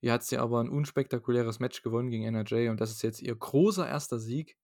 hier 0.00 0.12
hat 0.12 0.24
sie 0.24 0.38
aber 0.38 0.60
ein 0.60 0.68
unspektakuläres 0.68 1.58
Match 1.58 1.82
gewonnen 1.82 2.10
gegen 2.10 2.24
NRJ 2.24 2.68
und 2.68 2.80
das 2.80 2.90
ist 2.90 3.02
jetzt 3.02 3.22
ihr 3.22 3.34
großer 3.34 3.88
erster 3.88 4.18
Sieg. 4.18 4.56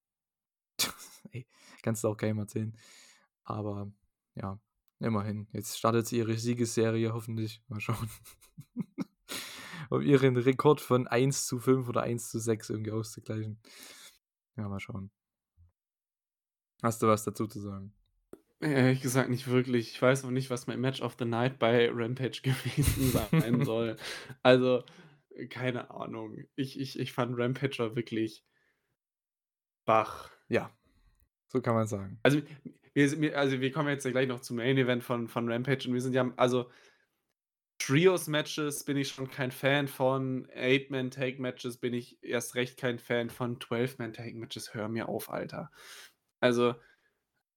Ey, 1.31 1.47
kannst 1.81 2.03
du 2.03 2.09
auch 2.09 2.17
keinem 2.17 2.39
erzählen. 2.39 2.75
Aber 3.43 3.91
ja, 4.35 4.59
immerhin. 4.99 5.47
Jetzt 5.51 5.77
startet 5.77 6.07
sie 6.07 6.17
ihre 6.17 6.37
Siegesserie, 6.37 7.13
hoffentlich. 7.13 7.61
Mal 7.67 7.79
schauen. 7.79 8.09
um 9.89 10.01
ihren 10.01 10.37
Rekord 10.37 10.81
von 10.81 11.07
1 11.07 11.45
zu 11.45 11.59
5 11.59 11.87
oder 11.87 12.03
1 12.03 12.29
zu 12.29 12.39
6 12.39 12.69
irgendwie 12.69 12.91
auszugleichen. 12.91 13.59
Ja, 14.55 14.67
mal 14.67 14.79
schauen. 14.79 15.11
Hast 16.81 17.01
du 17.01 17.07
was 17.07 17.23
dazu 17.23 17.47
zu 17.47 17.59
sagen? 17.59 17.93
Ehrlich 18.59 19.01
gesagt 19.01 19.29
nicht 19.29 19.47
wirklich. 19.47 19.91
Ich 19.91 20.01
weiß 20.01 20.23
auch 20.23 20.29
nicht, 20.29 20.49
was 20.49 20.67
mein 20.67 20.79
Match 20.79 21.01
of 21.01 21.15
the 21.19 21.25
Night 21.25 21.59
bei 21.59 21.89
Rampage 21.91 22.41
gewesen 22.43 23.11
sein 23.11 23.65
soll. 23.65 23.97
Also, 24.41 24.83
keine 25.49 25.91
Ahnung. 25.91 26.45
Ich 26.55 26.79
ich 26.79 26.99
ich 26.99 27.13
fand 27.13 27.37
Rampager 27.37 27.95
wirklich 27.95 28.45
Bach. 29.85 30.31
Ja, 30.47 30.71
so 31.47 31.61
kann 31.61 31.75
man 31.75 31.87
sagen. 31.87 32.19
Also, 32.23 32.41
wir 32.93 33.37
also, 33.37 33.59
wir 33.59 33.71
kommen 33.71 33.89
jetzt 33.89 34.05
ja 34.05 34.11
gleich 34.11 34.27
noch 34.27 34.41
zum 34.41 34.57
Main 34.57 34.77
Event 34.77 35.03
von 35.03 35.27
von 35.27 35.51
Rampage 35.51 35.87
und 35.87 35.93
wir 35.93 36.01
sind 36.01 36.13
ja 36.13 36.31
also 36.37 36.69
Trios-Matches 37.79 38.85
bin 38.85 38.95
ich 38.95 39.09
schon 39.09 39.29
kein 39.29 39.51
Fan 39.51 39.89
von. 39.89 40.47
Eight-Man-Take-Matches 40.51 41.77
bin 41.77 41.93
ich 41.93 42.23
erst 42.23 42.55
recht 42.55 42.77
kein 42.77 42.97
Fan 42.97 43.29
von. 43.29 43.59
Twelve-Man-Take-Matches, 43.59 44.73
hör 44.73 44.87
mir 44.87 45.09
auf, 45.09 45.29
Alter. 45.29 45.69
Also, 46.39 46.75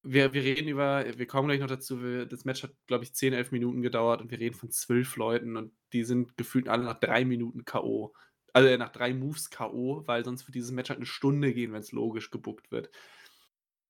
wir, 0.07 0.33
wir 0.33 0.43
reden 0.43 0.69
über, 0.69 1.05
wir 1.17 1.27
kommen 1.27 1.49
gleich 1.49 1.61
noch 1.61 1.67
dazu, 1.67 2.03
wir, 2.03 2.27
das 2.27 2.45
Match 2.45 2.63
hat, 2.63 2.73
glaube 2.87 3.05
ich, 3.05 3.15
10, 3.15 3.33
11 3.33 3.53
Minuten 3.53 3.83
gedauert 3.83 4.21
und 4.21 4.31
wir 4.31 4.39
reden 4.39 4.55
von 4.55 4.71
zwölf 4.71 5.17
Leuten 5.17 5.57
und 5.57 5.73
die 5.93 6.05
sind 6.05 6.37
gefühlt 6.37 6.69
alle 6.69 6.85
nach 6.85 7.01
drei 7.01 7.25
Minuten 7.25 7.65
K.O. 7.65 8.15
Also 8.53 8.75
nach 8.77 8.91
drei 8.91 9.13
Moves 9.13 9.51
K.O., 9.51 10.03
weil 10.07 10.25
sonst 10.25 10.47
wird 10.47 10.55
dieses 10.55 10.71
Match 10.71 10.89
halt 10.89 10.99
eine 10.99 11.07
Stunde 11.07 11.53
gehen, 11.53 11.73
wenn 11.73 11.81
es 11.81 11.93
logisch 11.93 12.31
gebuckt 12.31 12.71
wird. 12.71 12.91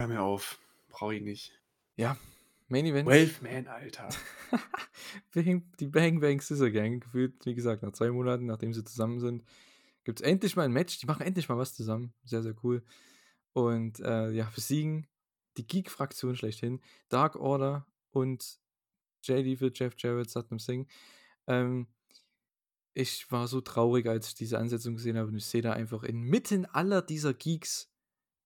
Hör 0.01 0.09
mir 0.09 0.23
auf. 0.23 0.59
Brauche 0.89 1.15
ich 1.15 1.23
nicht. 1.23 1.53
Ja, 1.97 2.17
Main 2.69 2.87
Event. 2.87 3.07
12 3.07 3.43
Man, 3.43 3.67
Alter. 3.69 4.09
die 5.35 5.87
Bang 5.87 6.21
Bang 6.21 6.41
Scissor 6.41 6.71
Gang, 6.71 7.03
gefühlt, 7.03 7.35
wie 7.45 7.55
gesagt, 7.55 7.83
nach 7.83 7.93
zwei 7.93 8.11
Monaten, 8.11 8.47
nachdem 8.47 8.73
sie 8.73 8.85
zusammen 8.85 9.21
sind, 9.21 9.45
gibt 10.05 10.21
es 10.21 10.27
endlich 10.27 10.57
mal 10.57 10.65
ein 10.65 10.73
Match. 10.73 10.99
Die 10.99 11.07
machen 11.07 11.23
endlich 11.25 11.49
mal 11.49 11.59
was 11.59 11.75
zusammen. 11.75 12.13
Sehr, 12.25 12.43
sehr 12.43 12.55
cool. 12.65 12.83
Und 13.53 14.01
äh, 14.01 14.31
ja, 14.33 14.51
besiegen 14.55 15.07
die 15.57 15.67
Geek-Fraktion 15.67 16.37
schlechthin. 16.37 16.81
Dark 17.09 17.37
Order 17.37 17.87
und 18.11 18.61
Jay 19.23 19.43
Lethal, 19.43 19.71
Jeff 19.75 19.95
Jarrett, 19.99 20.31
Satnam 20.31 20.59
Singh. 20.59 20.89
Ähm, 21.47 21.89
ich 22.95 23.31
war 23.31 23.47
so 23.47 23.61
traurig, 23.61 24.07
als 24.07 24.29
ich 24.29 24.35
diese 24.35 24.59
Ansetzung 24.59 24.95
gesehen 24.95 25.19
habe. 25.19 25.29
Und 25.29 25.37
ich 25.37 25.45
sehe 25.45 25.63
da 25.63 25.73
einfach 25.73 26.03
inmitten 26.03 26.65
aller 26.67 27.03
dieser 27.03 27.35
Geeks 27.35 27.93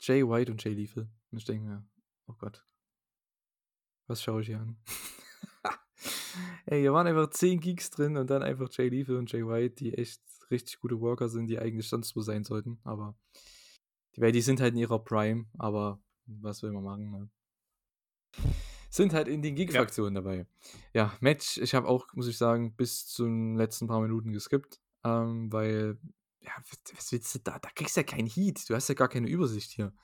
Jay 0.00 0.26
White 0.26 0.50
und 0.50 0.62
Jay 0.64 0.72
Lethal. 0.72 1.08
Und 1.30 1.38
ich 1.38 1.44
denke 1.44 1.68
mir, 1.68 1.86
oh 2.26 2.34
Gott, 2.38 2.64
was 4.06 4.22
schaue 4.22 4.40
ich 4.40 4.48
hier 4.48 4.60
an? 4.60 4.76
Ey, 6.66 6.80
hier 6.80 6.92
waren 6.92 7.06
einfach 7.06 7.30
zehn 7.30 7.60
Geeks 7.60 7.90
drin 7.90 8.16
und 8.16 8.28
dann 8.28 8.42
einfach 8.42 8.68
Jay 8.72 8.88
Lethal 8.88 9.16
und 9.16 9.30
Jay 9.30 9.46
White, 9.46 9.76
die 9.76 9.94
echt 9.94 10.20
richtig 10.50 10.80
gute 10.80 11.00
Worker 11.00 11.28
sind, 11.28 11.46
die 11.46 11.58
eigentlich 11.58 11.88
sonst 11.88 12.16
wo 12.16 12.20
sein 12.20 12.42
sollten. 12.42 12.80
Aber 12.82 13.16
die, 14.16 14.32
die 14.32 14.40
sind 14.40 14.60
halt 14.60 14.72
in 14.72 14.80
ihrer 14.80 14.98
Prime, 14.98 15.46
aber 15.58 16.02
was 16.40 16.62
will 16.62 16.72
man 16.72 16.84
machen, 16.84 17.10
ne? 17.10 17.30
sind 18.90 19.12
halt 19.14 19.28
in 19.28 19.40
den 19.40 19.54
Geek-Fraktionen 19.54 20.14
ja. 20.14 20.20
dabei. 20.20 20.46
Ja, 20.92 21.16
Match, 21.20 21.58
ich 21.58 21.74
habe 21.74 21.88
auch, 21.88 22.12
muss 22.12 22.26
ich 22.26 22.36
sagen, 22.36 22.74
bis 22.74 23.06
zu 23.06 23.24
den 23.24 23.56
letzten 23.56 23.86
paar 23.86 24.00
Minuten 24.00 24.32
geskippt, 24.32 24.80
ähm, 25.04 25.50
weil, 25.52 25.96
ja, 26.40 26.52
was 26.94 27.12
willst 27.12 27.34
du 27.34 27.38
da? 27.38 27.58
Da 27.58 27.70
kriegst 27.70 27.96
du 27.96 28.00
ja 28.00 28.04
keinen 28.06 28.26
Heat, 28.26 28.68
du 28.68 28.74
hast 28.74 28.88
ja 28.88 28.94
gar 28.94 29.08
keine 29.08 29.28
Übersicht 29.28 29.70
hier. 29.70 29.94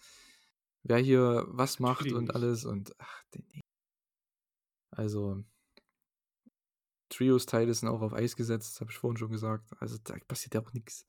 Wer 0.85 0.99
hier 0.99 1.45
was 1.49 1.81
macht 1.81 2.13
und 2.13 2.35
alles 2.35 2.65
und, 2.65 2.95
ach, 2.99 3.25
nee. 3.35 3.65
Also, 4.93 5.43
Trios-Teile 7.09 7.75
sind 7.75 7.89
auch 7.89 8.03
auf 8.03 8.15
Eis 8.15 8.37
gesetzt, 8.37 8.81
habe 8.81 8.91
ich 8.91 8.99
vorhin 8.99 9.19
schon 9.19 9.31
gesagt. 9.31 9.71
Also, 9.81 9.99
da 10.05 10.15
passiert 10.29 10.55
ja 10.55 10.61
auch 10.63 10.73
nichts. 10.73 11.07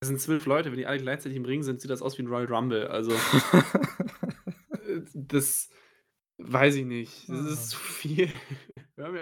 Das 0.00 0.08
sind 0.08 0.20
zwölf 0.20 0.46
Leute, 0.46 0.70
wenn 0.70 0.78
die 0.78 0.86
alle 0.86 1.00
gleichzeitig 1.00 1.36
im 1.36 1.44
Ring 1.44 1.62
sind, 1.62 1.80
sieht 1.80 1.90
das 1.90 2.02
aus 2.02 2.18
wie 2.18 2.22
ein 2.22 2.28
Royal 2.28 2.46
Rumble. 2.46 2.88
Also, 2.88 3.12
das 5.14 5.70
Weiß 6.42 6.74
ich 6.76 6.84
nicht. 6.84 7.28
Das 7.28 7.46
ist 7.46 7.58
ah. 7.58 7.68
zu 7.70 7.76
viel. 7.76 8.32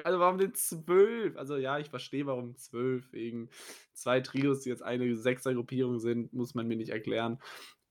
Also 0.05 0.19
warum 0.19 0.39
denn 0.39 0.55
zwölf? 0.55 1.37
Also 1.37 1.57
ja, 1.57 1.79
ich 1.79 1.91
verstehe, 1.91 2.27
warum 2.27 2.57
zwölf. 2.57 3.13
Wegen 3.13 3.51
zwei 3.93 4.21
Trios, 4.21 4.61
die 4.61 4.71
jetzt 4.71 4.83
eine 4.83 5.17
Sechser-Gruppierung 5.17 5.99
sind, 5.99 6.33
muss 6.33 6.55
man 6.55 6.67
mir 6.67 6.77
nicht 6.77 6.91
erklären. 6.91 7.39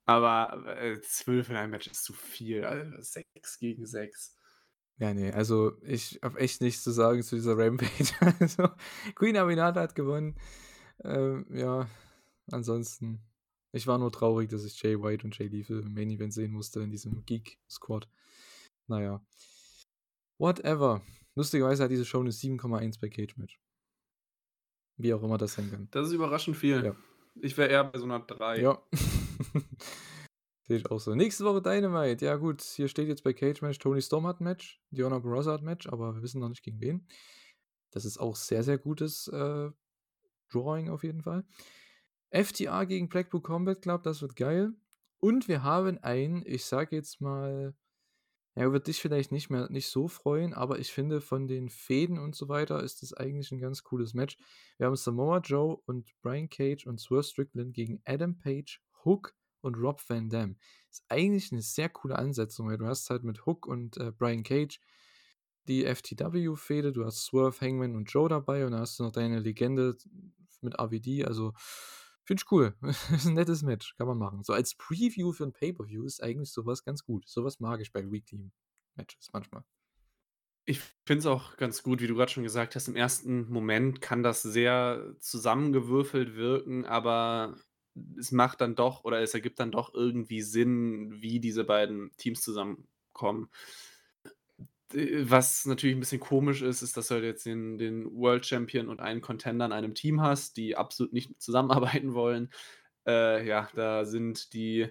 Aber 0.05 0.65
äh, 0.77 0.99
zwölf 1.01 1.49
in 1.49 1.55
einem 1.55 1.71
Match 1.71 1.87
ist 1.87 2.03
zu 2.03 2.13
viel. 2.13 2.63
Also 2.63 3.01
sechs 3.01 3.59
gegen 3.59 3.85
sechs. 3.85 4.35
Ja, 4.97 5.13
nee, 5.13 5.31
also 5.31 5.73
ich 5.83 6.19
habe 6.23 6.39
echt 6.39 6.61
nichts 6.61 6.83
zu 6.83 6.91
sagen 6.91 7.21
zu 7.21 7.35
dieser 7.35 7.57
Rampage. 7.57 8.13
Also, 8.39 8.69
Queen 9.15 9.37
Aminata 9.37 9.81
hat 9.81 9.95
gewonnen. 9.95 10.35
Ähm, 11.03 11.45
ja, 11.51 11.87
ansonsten, 12.51 13.21
ich 13.71 13.87
war 13.87 13.97
nur 13.97 14.11
traurig, 14.11 14.49
dass 14.49 14.63
ich 14.63 14.81
Jay 14.81 15.01
White 15.01 15.25
und 15.25 15.37
Jay 15.37 15.47
Lethal 15.47 15.79
im 15.79 15.93
Main 15.93 16.09
Event 16.09 16.33
sehen 16.33 16.51
musste 16.51 16.81
in 16.81 16.91
diesem 16.91 17.25
Geek-Squad. 17.25 18.07
Naja. 18.87 19.25
Whatever. 20.37 21.01
Lustigerweise 21.35 21.83
hat 21.83 21.91
diese 21.91 22.05
Show 22.05 22.19
eine 22.19 22.31
7,1 22.31 22.99
bei 22.99 23.09
Cage 23.09 23.37
Match. 23.37 23.59
Wie 24.97 25.13
auch 25.13 25.21
immer 25.21 25.37
das 25.37 25.53
sein 25.53 25.69
kann. 25.69 25.87
Das 25.91 26.07
ist 26.07 26.13
überraschend 26.13 26.57
viel. 26.57 26.83
Ja. 26.83 26.95
Ich 27.35 27.55
wäre 27.57 27.69
eher 27.69 27.83
bei 27.83 27.99
so 27.99 28.05
einer 28.05 28.19
3. 28.19 28.61
Ja. 28.61 28.81
Sehe 30.67 30.77
ich 30.77 30.91
auch 30.91 30.99
so. 30.99 31.15
Nächste 31.15 31.45
Woche 31.45 31.61
Dynamite. 31.61 32.25
Ja, 32.25 32.35
gut. 32.35 32.61
Hier 32.61 32.87
steht 32.87 33.07
jetzt 33.07 33.23
bei 33.23 33.33
Cage 33.33 33.61
Match: 33.61 33.79
Tony 33.79 34.01
Storm 34.01 34.27
hat 34.27 34.41
ein 34.41 34.43
Match, 34.43 34.81
Diona 34.91 35.19
Barroza 35.19 35.53
hat 35.53 35.61
ein 35.61 35.65
Match, 35.65 35.87
aber 35.87 36.15
wir 36.15 36.21
wissen 36.21 36.41
noch 36.41 36.49
nicht 36.49 36.63
gegen 36.63 36.81
wen. 36.81 37.07
Das 37.91 38.03
ist 38.03 38.17
auch 38.17 38.35
sehr, 38.35 38.63
sehr 38.63 38.77
gutes 38.77 39.27
äh, 39.29 39.69
Drawing 40.51 40.89
auf 40.89 41.03
jeden 41.03 41.21
Fall. 41.21 41.45
FTA 42.31 42.83
gegen 42.85 43.09
Blackpool 43.09 43.41
Combat 43.41 43.81
Club, 43.81 44.03
das 44.03 44.21
wird 44.21 44.35
geil. 44.35 44.73
Und 45.19 45.47
wir 45.47 45.63
haben 45.63 45.97
ein, 45.99 46.43
ich 46.45 46.65
sage 46.65 46.95
jetzt 46.95 47.21
mal, 47.21 47.75
ja, 48.55 48.71
wird 48.71 48.87
dich 48.87 49.01
vielleicht 49.01 49.31
nicht 49.31 49.49
mehr 49.49 49.69
nicht 49.69 49.87
so 49.87 50.07
freuen, 50.07 50.53
aber 50.53 50.79
ich 50.79 50.91
finde, 50.91 51.21
von 51.21 51.47
den 51.47 51.69
Fäden 51.69 52.17
und 52.17 52.35
so 52.35 52.49
weiter 52.49 52.81
ist 52.83 53.01
das 53.01 53.13
eigentlich 53.13 53.51
ein 53.51 53.59
ganz 53.59 53.83
cooles 53.83 54.13
Match. 54.13 54.37
Wir 54.77 54.87
haben 54.87 54.95
Samoa 54.95 55.39
Joe 55.39 55.77
und 55.85 56.11
Brian 56.21 56.49
Cage 56.49 56.87
und 56.87 56.99
Swerve 56.99 57.23
Strickland 57.23 57.73
gegen 57.73 58.01
Adam 58.05 58.37
Page, 58.37 58.81
Hook 59.05 59.35
und 59.61 59.75
Rob 59.75 60.01
Van 60.07 60.29
Dam. 60.29 60.57
Ist 60.89 61.05
eigentlich 61.09 61.51
eine 61.51 61.61
sehr 61.61 61.89
coole 61.89 62.17
Ansetzung, 62.17 62.67
weil 62.67 62.77
du 62.77 62.87
hast 62.87 63.09
halt 63.09 63.23
mit 63.23 63.45
Hook 63.45 63.67
und 63.67 63.97
äh, 63.97 64.11
Brian 64.11 64.43
Cage 64.43 64.79
die 65.67 65.85
FTW-Fäde, 65.85 66.93
du 66.93 67.05
hast 67.05 67.25
Swerve, 67.25 67.59
Hangman 67.61 67.95
und 67.95 68.11
Joe 68.11 68.29
dabei 68.29 68.65
und 68.65 68.71
dann 68.71 68.81
hast 68.81 68.99
du 68.99 69.03
noch 69.03 69.11
deine 69.11 69.39
Legende 69.39 69.97
mit 70.61 70.79
AVD, 70.79 71.25
also 71.25 71.53
Finde 72.27 72.43
ich 72.43 72.51
cool. 72.51 72.75
ist 73.13 73.25
ein 73.25 73.35
nettes 73.35 73.63
Match. 73.63 73.95
Kann 73.95 74.07
man 74.07 74.17
machen. 74.17 74.43
So 74.43 74.51
als 74.51 74.75
Preview 74.75 75.31
für 75.31 75.45
ein 75.45 75.53
Pay-Per-View 75.53 76.03
ist 76.03 76.21
eigentlich 76.21 76.51
sowas 76.51 76.83
ganz 76.83 77.05
gut. 77.05 77.25
Sowas 77.27 77.61
mag 77.61 77.79
ich 77.79 77.93
bei 77.93 78.11
Weekly 78.11 78.51
Matches 78.95 79.29
manchmal. 79.31 79.63
Ich 80.65 80.81
finde 81.05 81.19
es 81.19 81.25
auch 81.25 81.55
ganz 81.55 81.81
gut, 81.81 82.01
wie 82.01 82.07
du 82.07 82.15
gerade 82.15 82.29
schon 82.29 82.43
gesagt 82.43 82.75
hast. 82.75 82.89
Im 82.89 82.97
ersten 82.97 83.49
Moment 83.49 84.01
kann 84.01 84.23
das 84.23 84.41
sehr 84.41 85.15
zusammengewürfelt 85.19 86.35
wirken, 86.35 86.83
aber 86.83 87.55
es 88.19 88.33
macht 88.33 88.59
dann 88.59 88.75
doch 88.75 89.05
oder 89.05 89.21
es 89.21 89.33
ergibt 89.33 89.61
dann 89.61 89.71
doch 89.71 89.93
irgendwie 89.93 90.41
Sinn, 90.41 91.21
wie 91.21 91.39
diese 91.39 91.63
beiden 91.63 92.11
Teams 92.17 92.41
zusammenkommen. 92.41 93.49
Was 94.93 95.65
natürlich 95.65 95.95
ein 95.95 95.99
bisschen 95.99 96.21
komisch 96.21 96.61
ist, 96.61 96.81
ist, 96.81 96.95
dass 96.95 97.09
du 97.09 97.15
halt 97.15 97.25
jetzt 97.25 97.45
den, 97.45 97.77
den 97.77 98.05
World 98.15 98.45
Champion 98.45 98.87
und 98.87 99.01
einen 99.01 99.19
Contender 99.21 99.65
in 99.65 99.73
einem 99.73 99.95
Team 99.95 100.21
hast, 100.21 100.55
die 100.55 100.77
absolut 100.77 101.11
nicht 101.13 101.41
zusammenarbeiten 101.41 102.13
wollen. 102.13 102.49
Äh, 103.05 103.45
ja, 103.47 103.69
da 103.75 104.05
sind 104.05 104.53
die, 104.53 104.89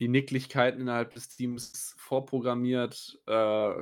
die 0.00 0.08
Nicklichkeiten 0.08 0.80
innerhalb 0.80 1.14
des 1.14 1.28
Teams 1.28 1.94
vorprogrammiert. 1.96 3.20
Äh, 3.26 3.72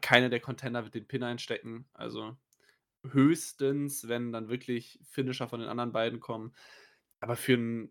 keine 0.00 0.30
der 0.30 0.40
Contender 0.40 0.84
wird 0.84 0.94
den 0.94 1.06
Pin 1.06 1.22
einstecken. 1.22 1.86
Also 1.92 2.36
höchstens, 3.10 4.08
wenn 4.08 4.32
dann 4.32 4.48
wirklich 4.48 4.98
Finisher 5.04 5.48
von 5.48 5.60
den 5.60 5.68
anderen 5.68 5.92
beiden 5.92 6.20
kommen. 6.20 6.54
Aber 7.20 7.36
für 7.36 7.54
ein 7.54 7.90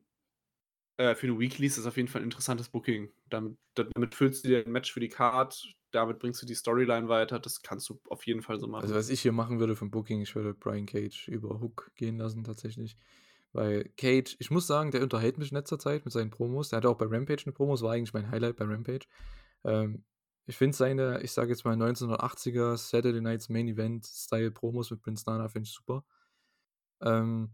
äh, 0.98 1.16
für 1.16 1.28
eine 1.28 1.40
Weekly 1.40 1.68
ist 1.68 1.78
das 1.78 1.86
auf 1.86 1.98
jeden 1.98 2.08
Fall 2.08 2.22
ein 2.22 2.26
interessantes 2.26 2.70
Booking. 2.70 3.12
Damit, 3.30 3.58
damit 3.74 4.16
füllst 4.16 4.44
du 4.44 4.50
dir 4.50 4.66
ein 4.66 4.72
Match 4.72 4.92
für 4.92 5.00
die 5.00 5.10
Card, 5.10 5.76
damit 5.96 6.20
bringst 6.20 6.42
du 6.42 6.46
die 6.46 6.56
Storyline 6.56 7.08
weiter. 7.10 7.40
Das 7.40 7.62
kannst 7.62 7.90
du 7.90 8.00
auf 8.10 8.26
jeden 8.26 8.42
Fall 8.42 8.60
so 8.60 8.68
machen. 8.68 8.84
Also, 8.84 8.96
was 8.96 9.10
ich 9.10 9.22
hier 9.22 9.32
machen 9.32 9.60
würde 9.60 9.76
vom 9.76 9.92
Booking, 9.92 10.22
ich 10.22 10.36
würde 10.36 10.54
Brian 10.54 10.86
Cage 10.86 11.28
über 11.28 11.60
Hook 11.60 11.92
gehen 11.96 12.18
lassen, 12.18 12.44
tatsächlich. 12.44 12.98
Weil 13.54 13.90
Cage, 13.98 14.36
ich 14.40 14.52
muss 14.52 14.68
sagen, 14.68 14.92
der 14.92 15.02
unterhält 15.02 15.38
mich 15.38 15.52
in 15.52 15.58
letzter 15.58 15.80
Zeit 15.80 16.04
mit 16.04 16.14
seinen 16.14 16.30
Promos. 16.30 16.70
Der 16.70 16.78
hatte 16.78 16.90
auch 16.90 16.98
bei 16.98 17.06
Rampage 17.06 17.44
eine 17.46 17.54
Promos, 17.54 17.82
war 17.82 17.94
eigentlich 17.94 18.14
mein 18.14 18.30
Highlight 18.30 18.58
bei 18.58 18.66
Rampage. 18.66 19.08
Ähm, 19.64 20.04
ich 20.46 20.58
finde 20.58 20.76
seine, 20.76 21.22
ich 21.22 21.32
sage 21.32 21.50
jetzt 21.50 21.66
mal 21.66 21.76
1980er 21.76 22.78
Saturday 22.78 23.22
Nights 23.22 23.50
Main 23.50 23.68
Event 23.68 24.06
Style 24.06 24.52
Promos 24.52 24.92
mit 24.92 25.02
Prince 25.02 25.24
Nana, 25.26 25.48
finde 25.48 25.68
ich 25.68 25.74
super. 25.74 26.04
Ähm, 27.02 27.52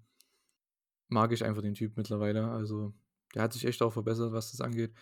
mag 1.07 1.31
ich 1.31 1.43
einfach 1.45 1.61
den 1.61 1.75
Typ 1.75 1.95
mittlerweile. 1.97 2.49
Also 2.49 2.93
der 3.35 3.43
hat 3.43 3.53
sich 3.53 3.65
echt 3.65 3.81
auch 3.81 3.93
verbessert, 3.93 4.33
was 4.33 4.51
das 4.51 4.61
angeht. 4.61 4.93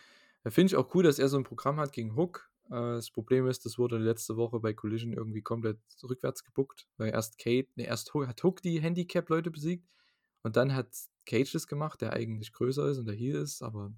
Da 0.43 0.49
finde 0.49 0.71
ich 0.71 0.75
auch 0.75 0.93
cool, 0.93 1.03
dass 1.03 1.19
er 1.19 1.29
so 1.29 1.37
ein 1.37 1.43
Programm 1.43 1.79
hat 1.79 1.91
gegen 1.91 2.15
Hook. 2.15 2.49
Äh, 2.69 2.95
das 2.95 3.11
Problem 3.11 3.47
ist, 3.47 3.65
das 3.65 3.77
wurde 3.77 3.97
letzte 3.97 4.37
Woche 4.37 4.59
bei 4.59 4.73
Collision 4.73 5.13
irgendwie 5.13 5.41
komplett 5.41 5.79
rückwärts 6.03 6.43
gebuckt, 6.43 6.87
weil 6.97 7.11
erst 7.11 7.37
Kate, 7.37 7.69
ne, 7.75 7.85
erst 7.85 8.13
hat 8.13 8.43
Hook 8.43 8.61
die 8.61 8.81
Handicap-Leute 8.81 9.51
besiegt 9.51 9.87
und 10.43 10.55
dann 10.55 10.73
hat 10.73 10.87
Cage 11.25 11.51
das 11.51 11.67
gemacht, 11.67 12.01
der 12.01 12.13
eigentlich 12.13 12.53
größer 12.53 12.89
ist 12.89 12.97
und 12.97 13.05
der 13.05 13.15
hier 13.15 13.39
ist, 13.39 13.61
aber 13.61 13.93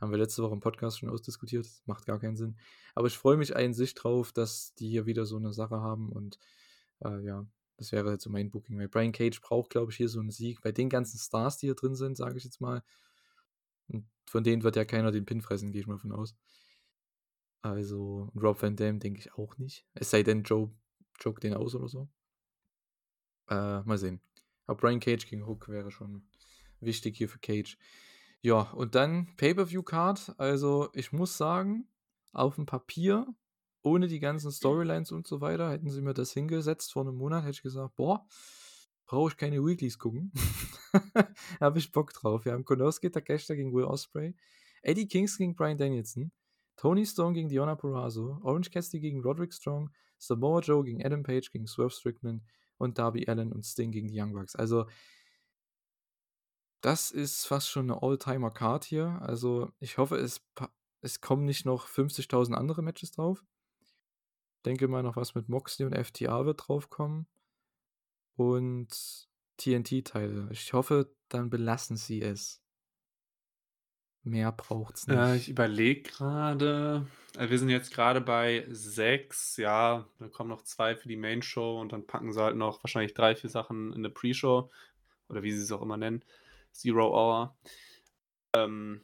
haben 0.00 0.10
wir 0.10 0.18
letzte 0.18 0.42
Woche 0.42 0.54
im 0.54 0.60
Podcast 0.60 0.98
schon 0.98 1.08
ausdiskutiert, 1.08 1.66
macht 1.86 2.06
gar 2.06 2.18
keinen 2.18 2.36
Sinn. 2.36 2.56
Aber 2.94 3.06
ich 3.06 3.16
freue 3.16 3.36
mich 3.36 3.56
an 3.56 3.74
sich 3.74 3.94
drauf, 3.94 4.32
dass 4.32 4.74
die 4.74 4.88
hier 4.88 5.06
wieder 5.06 5.24
so 5.24 5.36
eine 5.36 5.52
Sache 5.52 5.80
haben 5.80 6.10
und 6.10 6.38
äh, 7.00 7.24
ja, 7.24 7.46
das 7.76 7.92
wäre 7.92 8.08
halt 8.08 8.20
so 8.20 8.30
mein 8.30 8.50
Booking. 8.50 8.78
Weil 8.78 8.88
Brian 8.88 9.12
Cage 9.12 9.40
braucht, 9.40 9.70
glaube 9.70 9.92
ich, 9.92 9.96
hier 9.96 10.08
so 10.08 10.20
einen 10.20 10.30
Sieg. 10.30 10.60
Bei 10.62 10.72
den 10.72 10.88
ganzen 10.88 11.18
Stars, 11.18 11.58
die 11.58 11.66
hier 11.66 11.74
drin 11.74 11.94
sind, 11.94 12.16
sage 12.16 12.36
ich 12.36 12.44
jetzt 12.44 12.60
mal, 12.60 12.82
und 13.88 14.06
von 14.26 14.44
denen 14.44 14.62
wird 14.62 14.76
ja 14.76 14.84
keiner 14.84 15.12
den 15.12 15.26
Pin 15.26 15.42
fressen, 15.42 15.72
gehe 15.72 15.80
ich 15.80 15.86
mal 15.86 15.98
von 15.98 16.12
aus. 16.12 16.34
Also, 17.64 18.30
Rob 18.36 18.60
Van 18.60 18.76
Dam 18.76 18.98
denke 18.98 19.20
ich 19.20 19.32
auch 19.38 19.56
nicht. 19.56 19.86
Es 19.94 20.10
sei 20.10 20.22
denn, 20.22 20.42
Joe 20.42 20.70
joke 21.18 21.40
den 21.40 21.54
aus 21.54 21.74
oder 21.74 21.88
so. 21.88 22.10
Äh, 23.48 23.80
mal 23.80 23.96
sehen. 23.96 24.20
Aber 24.66 24.76
Brian 24.76 25.00
Cage 25.00 25.26
gegen 25.26 25.46
Hook 25.46 25.68
wäre 25.68 25.90
schon 25.90 26.28
wichtig 26.80 27.16
hier 27.16 27.26
für 27.26 27.38
Cage. 27.38 27.78
Ja, 28.42 28.70
und 28.72 28.94
dann 28.94 29.34
Pay-Per-View-Card. 29.38 30.34
Also, 30.36 30.90
ich 30.92 31.12
muss 31.12 31.38
sagen, 31.38 31.88
auf 32.34 32.56
dem 32.56 32.66
Papier, 32.66 33.26
ohne 33.80 34.08
die 34.08 34.20
ganzen 34.20 34.52
Storylines 34.52 35.10
und 35.10 35.26
so 35.26 35.40
weiter, 35.40 35.70
hätten 35.70 35.88
sie 35.88 36.02
mir 36.02 36.12
das 36.12 36.32
hingesetzt 36.32 36.92
vor 36.92 37.00
einem 37.00 37.16
Monat, 37.16 37.44
hätte 37.44 37.52
ich 37.52 37.62
gesagt, 37.62 37.96
boah, 37.96 38.26
brauche 39.06 39.30
ich 39.30 39.38
keine 39.38 39.64
Weeklies 39.64 39.98
gucken. 39.98 40.32
Habe 41.60 41.78
ich 41.78 41.92
Bock 41.92 42.12
drauf. 42.12 42.44
Wir 42.44 42.52
haben 42.52 42.66
Konosuke 42.66 43.10
Takeshita 43.10 43.54
gegen 43.54 43.72
Will 43.72 43.84
Osprey, 43.84 44.36
Eddie 44.82 45.08
Kings 45.08 45.38
gegen 45.38 45.56
Brian 45.56 45.78
Danielson, 45.78 46.30
Tony 46.76 47.06
Stone 47.06 47.34
gegen 47.34 47.48
Diona 47.48 47.76
Purrazzo, 47.76 48.38
Orange 48.42 48.70
Cassidy 48.70 49.00
gegen 49.00 49.22
Roderick 49.22 49.52
Strong, 49.52 49.90
Samoa 50.18 50.60
Joe 50.60 50.84
gegen 50.84 51.04
Adam 51.04 51.22
Page 51.22 51.50
gegen 51.50 51.66
Swerve 51.66 51.90
Strickland 51.90 52.42
und 52.78 52.98
Darby 52.98 53.26
Allen 53.28 53.52
und 53.52 53.64
Sting 53.64 53.92
gegen 53.92 54.08
die 54.08 54.20
Young 54.20 54.32
Bucks. 54.32 54.56
Also, 54.56 54.86
das 56.80 57.10
ist 57.10 57.46
fast 57.46 57.70
schon 57.70 57.90
eine 57.90 58.02
All-Timer-Card 58.02 58.84
hier. 58.84 59.18
Also, 59.22 59.70
ich 59.80 59.96
hoffe, 59.98 60.16
es, 60.16 60.42
es 61.00 61.20
kommen 61.20 61.44
nicht 61.44 61.64
noch 61.64 61.86
50.000 61.86 62.52
andere 62.52 62.82
Matches 62.82 63.12
drauf. 63.12 63.44
Denke 64.64 64.88
mal 64.88 65.02
noch 65.02 65.16
was 65.16 65.34
mit 65.34 65.48
Moxley 65.48 65.86
und 65.86 65.96
FTA 65.96 66.44
wird 66.46 66.66
draufkommen. 66.66 67.26
Und 68.36 69.28
TNT-Teile. 69.58 70.48
Ich 70.50 70.72
hoffe, 70.72 71.14
dann 71.28 71.50
belassen 71.50 71.96
sie 71.96 72.20
es. 72.22 72.63
Mehr 74.24 74.52
braucht's 74.52 75.06
nicht. 75.06 75.18
Äh, 75.18 75.36
ich 75.36 75.48
überlege 75.50 76.02
gerade. 76.02 77.06
Äh, 77.36 77.50
wir 77.50 77.58
sind 77.58 77.68
jetzt 77.68 77.92
gerade 77.92 78.22
bei 78.22 78.66
sechs. 78.70 79.58
Ja, 79.58 80.06
da 80.18 80.28
kommen 80.28 80.48
noch 80.48 80.62
zwei 80.62 80.96
für 80.96 81.08
die 81.08 81.16
Main 81.16 81.42
Show 81.42 81.78
und 81.78 81.92
dann 81.92 82.06
packen 82.06 82.32
sie 82.32 82.42
halt 82.42 82.56
noch 82.56 82.82
wahrscheinlich 82.82 83.12
drei, 83.12 83.36
vier 83.36 83.50
Sachen 83.50 83.92
in 83.92 83.98
eine 83.98 84.10
Pre-Show. 84.10 84.70
Oder 85.28 85.42
wie 85.42 85.52
sie 85.52 85.62
es 85.62 85.72
auch 85.72 85.82
immer 85.82 85.98
nennen. 85.98 86.24
Zero 86.72 87.08
Hour. 87.08 87.56
Ähm, 88.56 89.02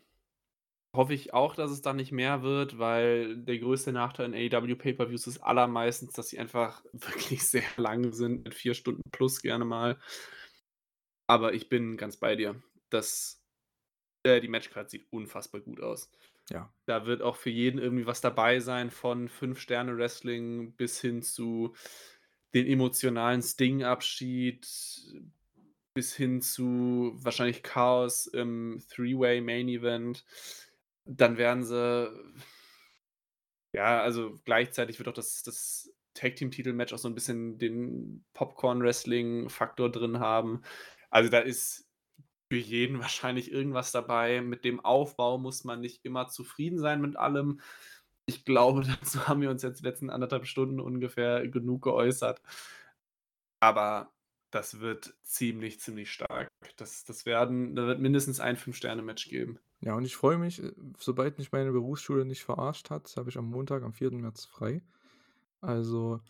hoffe 0.94 1.14
ich 1.14 1.34
auch, 1.34 1.55
dass 1.55 1.70
es 1.70 1.82
dann 1.82 1.97
nicht 1.97 2.12
mehr 2.12 2.42
wird, 2.42 2.78
weil 2.78 3.36
der 3.36 3.59
größte 3.59 3.92
Nachteil 3.92 4.32
in 4.32 4.55
AEW 4.55 4.74
Pay-Per-Views 4.74 5.26
ist 5.26 5.38
allermeistens, 5.38 6.14
dass 6.14 6.30
sie 6.30 6.38
einfach 6.38 6.82
wirklich 6.92 7.47
sehr 7.47 7.64
lang 7.76 8.12
sind, 8.12 8.44
mit 8.44 8.55
vier 8.55 8.74
Stunden 8.74 9.02
plus 9.12 9.42
gerne 9.42 9.64
mal. 9.64 9.98
Aber 11.26 11.55
ich 11.55 11.68
bin 11.68 11.97
ganz 11.97 12.16
bei 12.16 12.34
dir. 12.36 12.60
Das, 12.88 13.40
äh, 14.22 14.40
die 14.40 14.48
Matchcard 14.48 14.90
sieht 14.90 15.06
unfassbar 15.10 15.60
gut 15.60 15.80
aus. 15.80 16.10
Ja. 16.51 16.72
Da 16.86 17.06
wird 17.06 17.22
auch 17.22 17.36
für 17.36 17.51
jeden 17.51 17.78
irgendwie 17.78 18.06
was 18.06 18.20
dabei 18.20 18.60
sein, 18.60 18.90
von 18.90 19.28
Fünf-Sterne-Wrestling 19.28 20.74
bis 20.76 21.01
hin 21.01 21.22
zu 21.22 21.74
den 22.55 22.66
emotionalen 22.66 23.42
Sting-Abschied, 23.42 24.66
bis 25.94 26.14
hin 26.14 26.42
zu 26.42 27.12
wahrscheinlich 27.14 27.62
Chaos 27.62 28.26
im 28.26 28.82
Three-Way-Main-Event. 28.88 30.24
Dann 31.05 31.36
werden 31.36 31.64
sie. 31.64 32.10
Ja, 33.72 34.02
also 34.02 34.34
gleichzeitig 34.44 34.98
wird 34.98 35.09
auch 35.09 35.14
das, 35.14 35.44
das 35.44 35.92
Tag-Team-Titel-Match 36.14 36.92
auch 36.92 36.98
so 36.98 37.09
ein 37.09 37.14
bisschen 37.14 37.59
den 37.59 38.24
Popcorn-Wrestling-Faktor 38.34 39.92
drin 39.92 40.18
haben. 40.18 40.62
Also 41.10 41.30
da 41.30 41.38
ist 41.38 41.90
für 42.51 42.56
jeden 42.56 42.98
wahrscheinlich 42.98 43.52
irgendwas 43.52 43.93
dabei. 43.93 44.40
Mit 44.43 44.64
dem 44.64 44.81
Aufbau 44.81 45.39
muss 45.39 45.62
man 45.62 45.81
nicht 45.81 46.05
immer 46.05 46.28
zufrieden 46.28 46.78
sein 46.78 47.01
mit 47.01 47.16
allem. 47.16 47.60
Ich 48.27 48.44
glaube, 48.44 48.82
dazu 49.01 49.28
haben 49.28 49.40
wir 49.40 49.51
uns 49.51 49.62
jetzt 49.62 49.81
die 49.81 49.86
letzten 49.86 50.10
anderthalb 50.10 50.47
Stunden 50.47 50.81
ungefähr 50.81 51.47
genug 51.47 51.82
geäußert. 51.82 52.43
Aber 53.60 54.12
das 54.51 54.81
wird 54.81 55.14
ziemlich, 55.22 55.78
ziemlich 55.81 56.10
stark. 56.10 56.48
Das, 56.77 57.05
das 57.05 57.24
werden, 57.24 57.77
da 57.77 57.86
wird 57.86 58.01
mindestens 58.01 58.40
ein 58.40 58.56
Fünf-Sterne-Match 58.56 59.28
geben. 59.28 59.60
Ja, 59.81 59.94
und 59.94 60.05
ich 60.05 60.16
freue 60.16 60.36
mich, 60.36 60.60
äh, 60.60 60.72
sobald 60.98 61.39
mich 61.39 61.52
meine 61.52 61.70
Berufsschule 61.70 62.24
nicht 62.24 62.43
verarscht 62.43 62.90
hat, 62.90 63.14
habe 63.16 63.31
ich 63.31 63.39
am 63.39 63.48
Montag, 63.48 63.85
am 63.85 63.93
4. 63.93 64.10
März 64.10 64.44
frei. 64.44 64.82
Also, 65.60 66.20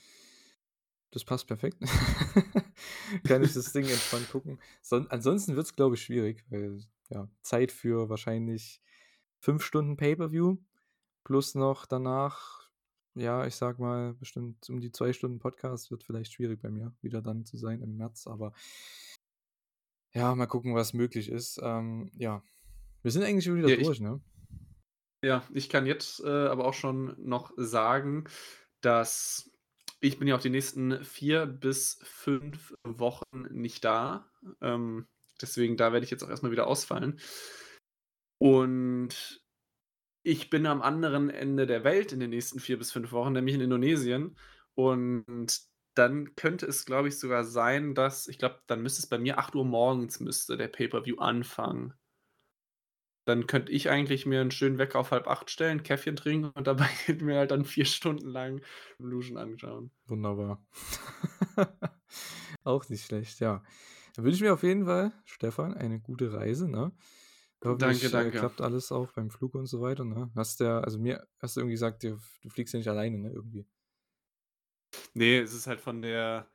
das 1.11 1.25
passt 1.25 1.47
perfekt. 1.47 1.79
Kann 3.25 3.43
ich 3.43 3.55
das 3.55 3.73
Ding 3.73 3.85
entspannt 3.85 4.31
gucken. 4.31 4.61
Son 4.83 5.07
ansonsten 5.11 5.57
wird 5.57 5.67
es, 5.67 5.75
glaube 5.75 5.97
ich, 5.97 6.03
schwierig, 6.03 6.45
weil 6.49 6.81
ja, 7.09 7.29
Zeit 7.43 7.73
für 7.73 8.09
wahrscheinlich 8.09 8.81
fünf 9.41 9.65
Stunden 9.65 9.97
Pay-Per-View 9.97 10.59
plus 11.25 11.55
noch 11.55 11.87
danach, 11.87 12.71
ja, 13.15 13.47
ich 13.47 13.57
sag 13.57 13.79
mal, 13.79 14.15
bestimmt 14.15 14.69
um 14.69 14.81
die 14.81 14.93
zwei 14.93 15.13
Stunden 15.13 15.39
Podcast 15.39 15.91
wird 15.91 16.05
vielleicht 16.05 16.33
schwierig 16.33 16.63
bei 16.63 16.71
mir 16.71 16.95
wieder 17.03 17.23
dann 17.23 17.45
zu 17.45 17.57
sein 17.57 17.83
im 17.83 17.97
März, 17.97 18.27
aber 18.27 18.53
ja, 20.13 20.35
mal 20.35 20.47
gucken, 20.47 20.75
was 20.75 20.93
möglich 20.93 21.29
ist. 21.29 21.61
Ähm, 21.63 22.11
ja, 22.15 22.43
wir 23.03 23.11
sind 23.11 23.23
eigentlich 23.23 23.45
schon 23.45 23.57
wieder 23.57 23.69
Ja, 23.69 23.77
durch, 23.77 23.97
ich, 23.97 24.01
ne? 24.01 24.21
ja, 25.25 25.43
ich 25.53 25.69
kann 25.69 25.87
jetzt 25.87 26.21
äh, 26.21 26.29
aber 26.29 26.65
auch 26.65 26.75
schon 26.75 27.15
noch 27.19 27.53
sagen, 27.57 28.25
dass 28.81 29.50
ich 30.01 30.19
bin 30.19 30.29
ja 30.29 30.37
auch 30.37 30.41
die 30.41 30.51
nächsten 30.51 31.05
vier 31.05 31.47
bis 31.47 32.01
fünf 32.03 32.75
Wochen 32.85 33.43
nicht 33.51 33.85
da. 33.85 34.31
Ähm, 34.61 35.07
deswegen, 35.41 35.77
da 35.77 35.93
werde 35.93 36.05
ich 36.05 36.11
jetzt 36.11 36.23
auch 36.25 36.31
erstmal 36.31 36.53
wieder 36.53 36.67
ausfallen. 36.67 37.21
Und 38.39 39.43
ich 40.23 40.51
bin 40.51 40.67
am 40.67 40.83
anderen 40.83 41.31
Ende 41.31 41.67
der 41.67 41.85
Welt 41.85 42.13
in 42.13 42.21
den 42.21 42.31
nächsten 42.31 42.61
vier 42.61 42.79
bis 42.79 42.93
fünf 42.93 43.13
Wochen, 43.13 43.33
nämlich 43.33 43.55
in 43.55 43.61
Indonesien. 43.61 44.37
Und 44.75 45.61
dann 45.95 46.35
könnte 46.35 46.67
es, 46.67 46.87
glaube 46.87 47.09
ich, 47.09 47.19
sogar 47.19 47.45
sein, 47.45 47.95
dass, 47.95 48.29
ich 48.29 48.39
glaube, 48.39 48.61
dann 48.67 48.83
müsste 48.83 49.01
es 49.01 49.09
bei 49.09 49.19
mir 49.19 49.39
8 49.39 49.55
Uhr 49.55 49.65
morgens 49.65 50.21
müsste 50.21 50.57
der 50.57 50.69
Pay-Per-View 50.69 51.19
anfangen. 51.19 51.95
Dann 53.25 53.47
könnte 53.47 53.73
ich 53.73 53.91
eigentlich 53.91 54.27
mir 54.27 54.41
einen 54.41 54.51
schönen 54.51 54.79
Wecker 54.79 54.99
auf 54.99 55.11
halb 55.11 55.27
acht 55.29 55.51
stellen, 55.51 55.83
Käffchen 55.83 56.17
trinken 56.17 56.51
und 56.51 56.67
dabei 56.67 56.89
mir 57.21 57.37
halt 57.37 57.51
dann 57.53 57.65
vier 57.65 57.85
Stunden 57.85 58.29
lang 58.29 58.63
Revolution 58.99 59.37
anschauen. 59.39 59.93
Wunderbar. 60.07 60.67
Auch 62.65 62.89
nicht 62.89 63.07
schlecht, 63.07 63.41
ja. 63.41 63.63
Dann 64.15 64.25
wünsche 64.25 64.37
ich 64.37 64.43
mir 64.43 64.53
auf 64.53 64.63
jeden 64.63 64.87
Fall, 64.87 65.13
Stefan, 65.25 65.75
eine 65.75 66.01
gute 66.01 66.33
Reise, 66.33 66.69
ne? 66.69 66.93
Danke, 67.79 68.09
Hoffentlich 68.09 68.15
äh, 68.15 68.31
danke. 68.33 68.39
klappt 68.39 68.61
alles 68.61 68.91
auch 68.93 69.13
beim 69.13 69.31
Flug 69.31 69.55
und 69.55 69.67
so 69.67 69.81
weiter, 69.83 70.05
ne? 70.05 70.31
Hast 70.35 70.61
ja, 70.61 70.81
also 70.81 70.99
mir 70.99 71.27
hast 71.41 71.57
du 71.57 71.61
irgendwie 71.61 71.75
gesagt, 71.75 72.03
du, 72.03 72.19
du 72.43 72.51
fliegst 72.51 72.75
ja 72.75 72.79
nicht 72.79 72.89
alleine, 72.89 73.19
ne? 73.19 73.31
Irgendwie. 73.31 73.67
Nee, 75.15 75.39
es 75.39 75.53
ist 75.55 75.67
halt 75.67 75.81
von 75.81 76.03
der, 76.03 76.49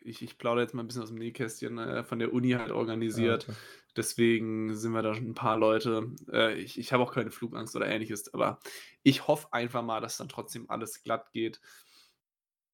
ich, 0.00 0.22
ich 0.22 0.38
plaudere 0.38 0.62
jetzt 0.64 0.74
mal 0.74 0.82
ein 0.82 0.86
bisschen 0.86 1.02
aus 1.02 1.08
dem 1.10 1.18
Nähkästchen, 1.18 1.78
äh, 1.78 2.04
von 2.04 2.18
der 2.18 2.32
Uni 2.32 2.50
halt 2.52 2.70
Ah, 2.70 2.74
organisiert. 2.74 3.48
okay. 3.48 3.58
Deswegen 3.96 4.76
sind 4.76 4.92
wir 4.92 5.02
da 5.02 5.14
schon 5.14 5.28
ein 5.30 5.34
paar 5.34 5.58
Leute. 5.58 6.12
Äh, 6.30 6.54
ich 6.60 6.78
ich 6.78 6.92
habe 6.92 7.02
auch 7.02 7.12
keine 7.12 7.30
Flugangst 7.30 7.74
oder 7.74 7.86
ähnliches, 7.88 8.32
aber 8.32 8.60
ich 9.02 9.26
hoffe 9.26 9.52
einfach 9.52 9.82
mal, 9.82 10.00
dass 10.00 10.16
dann 10.18 10.28
trotzdem 10.28 10.70
alles 10.70 11.02
glatt 11.02 11.32
geht. 11.32 11.60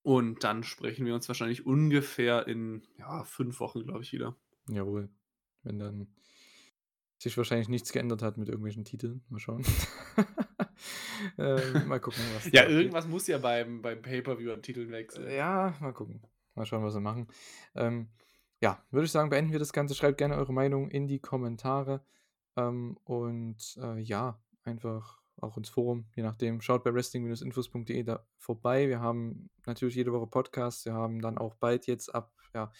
Und 0.02 0.44
dann 0.44 0.64
sprechen 0.64 1.06
wir 1.06 1.14
uns 1.14 1.28
wahrscheinlich 1.28 1.64
ungefähr 1.64 2.46
in 2.46 2.86
ja, 2.98 3.24
fünf 3.24 3.58
Wochen, 3.60 3.84
glaube 3.84 4.02
ich, 4.02 4.12
wieder. 4.12 4.36
Jawohl. 4.68 5.08
Wenn 5.62 5.78
dann 5.78 6.08
sich 7.18 7.38
wahrscheinlich 7.38 7.68
nichts 7.70 7.90
geändert 7.90 8.20
hat 8.20 8.36
mit 8.36 8.48
irgendwelchen 8.50 8.84
Titeln. 8.84 9.24
Mal 9.30 9.38
schauen. 9.38 9.64
ähm, 11.38 11.88
mal 11.88 12.00
gucken, 12.00 12.20
was 12.34 12.52
Ja, 12.52 12.68
irgendwas 12.68 13.06
muss 13.08 13.26
ja 13.26 13.38
beim, 13.38 13.80
beim 13.80 14.02
Pay-Per-View 14.02 14.52
am 14.52 14.60
Titel 14.60 14.90
wechseln. 14.90 15.30
Ja, 15.32 15.74
mal 15.80 15.92
gucken. 15.94 16.20
Mal 16.54 16.66
schauen, 16.66 16.84
was 16.84 16.94
wir 16.94 17.00
machen. 17.00 17.28
Ähm, 17.74 18.08
ja, 18.60 18.82
würde 18.90 19.06
ich 19.06 19.12
sagen, 19.12 19.30
beenden 19.30 19.52
wir 19.52 19.58
das 19.58 19.72
Ganze. 19.72 19.94
Schreibt 19.94 20.18
gerne 20.18 20.36
eure 20.36 20.52
Meinung 20.52 20.88
in 20.90 21.06
die 21.06 21.18
Kommentare. 21.18 22.04
Ähm, 22.56 22.96
und 23.04 23.76
äh, 23.80 23.98
ja, 24.00 24.40
einfach 24.62 25.20
auch 25.40 25.56
ins 25.56 25.68
Forum, 25.68 26.06
je 26.14 26.22
nachdem. 26.22 26.60
Schaut 26.60 26.84
bei 26.84 26.94
wrestling-infos.de 26.94 28.02
da 28.04 28.24
vorbei. 28.38 28.88
Wir 28.88 29.00
haben 29.00 29.50
natürlich 29.66 29.96
jede 29.96 30.12
Woche 30.12 30.26
Podcasts. 30.26 30.84
Wir 30.84 30.94
haben 30.94 31.20
dann 31.20 31.38
auch 31.38 31.54
bald 31.56 31.86
jetzt 31.86 32.14
ab, 32.14 32.32
ja, 32.54 32.70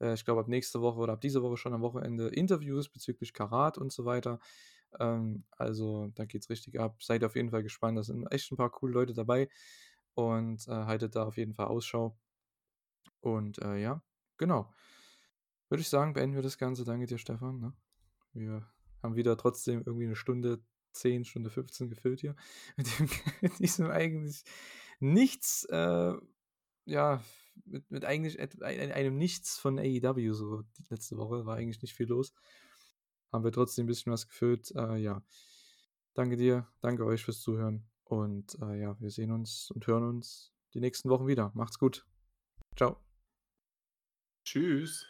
äh, 0.00 0.14
ich 0.14 0.24
glaube 0.24 0.40
ab 0.40 0.48
nächste 0.48 0.80
Woche 0.80 0.98
oder 1.00 1.14
ab 1.14 1.20
dieser 1.20 1.42
Woche 1.42 1.56
schon 1.56 1.74
am 1.74 1.82
Wochenende 1.82 2.28
Interviews 2.28 2.88
bezüglich 2.88 3.32
Karat 3.32 3.78
und 3.78 3.92
so 3.92 4.04
weiter. 4.04 4.38
Ähm, 5.00 5.44
also 5.50 6.08
da 6.14 6.24
geht 6.24 6.42
es 6.42 6.50
richtig 6.50 6.78
ab. 6.78 7.02
Seid 7.02 7.24
auf 7.24 7.36
jeden 7.36 7.50
Fall 7.50 7.62
gespannt. 7.62 7.98
Da 7.98 8.02
sind 8.02 8.26
echt 8.30 8.52
ein 8.52 8.56
paar 8.56 8.70
coole 8.70 8.92
Leute 8.92 9.14
dabei. 9.14 9.48
Und 10.14 10.68
äh, 10.68 10.72
haltet 10.72 11.16
da 11.16 11.24
auf 11.24 11.36
jeden 11.36 11.54
Fall 11.54 11.66
Ausschau. 11.66 12.16
Und 13.24 13.58
äh, 13.62 13.76
ja, 13.78 14.02
genau. 14.36 14.70
Würde 15.70 15.80
ich 15.80 15.88
sagen, 15.88 16.12
beenden 16.12 16.36
wir 16.36 16.42
das 16.42 16.58
Ganze. 16.58 16.84
Danke 16.84 17.06
dir, 17.06 17.16
Stefan. 17.16 17.58
Ne? 17.58 17.72
Wir 18.34 18.68
haben 19.02 19.16
wieder 19.16 19.36
trotzdem 19.38 19.82
irgendwie 19.84 20.04
eine 20.04 20.14
Stunde 20.14 20.62
10, 20.92 21.24
Stunde 21.24 21.48
15 21.48 21.88
gefüllt 21.88 22.20
hier. 22.20 22.36
Mit, 22.76 22.98
dem, 22.98 23.08
mit 23.40 23.58
diesem 23.58 23.90
eigentlich 23.90 24.44
nichts, 25.00 25.64
äh, 25.70 26.12
ja, 26.84 27.24
mit, 27.64 27.90
mit 27.90 28.04
eigentlich 28.04 28.38
einem 28.62 29.16
Nichts 29.16 29.58
von 29.58 29.78
AEW 29.78 30.34
so 30.34 30.62
die 30.78 30.84
letzte 30.90 31.16
Woche. 31.16 31.46
War 31.46 31.56
eigentlich 31.56 31.80
nicht 31.80 31.94
viel 31.94 32.06
los. 32.06 32.34
Haben 33.32 33.44
wir 33.44 33.52
trotzdem 33.52 33.84
ein 33.84 33.88
bisschen 33.88 34.12
was 34.12 34.28
gefüllt. 34.28 34.70
Äh, 34.76 34.96
ja. 34.96 35.24
Danke 36.12 36.36
dir, 36.36 36.68
danke 36.80 37.06
euch 37.06 37.24
fürs 37.24 37.40
Zuhören. 37.40 37.88
Und 38.04 38.56
äh, 38.60 38.80
ja, 38.80 39.00
wir 39.00 39.10
sehen 39.10 39.32
uns 39.32 39.70
und 39.70 39.86
hören 39.86 40.04
uns 40.04 40.52
die 40.74 40.80
nächsten 40.80 41.08
Wochen 41.08 41.26
wieder. 41.26 41.50
Macht's 41.54 41.78
gut. 41.78 42.06
Ciao. 42.76 43.03
Tschüss. 44.44 45.06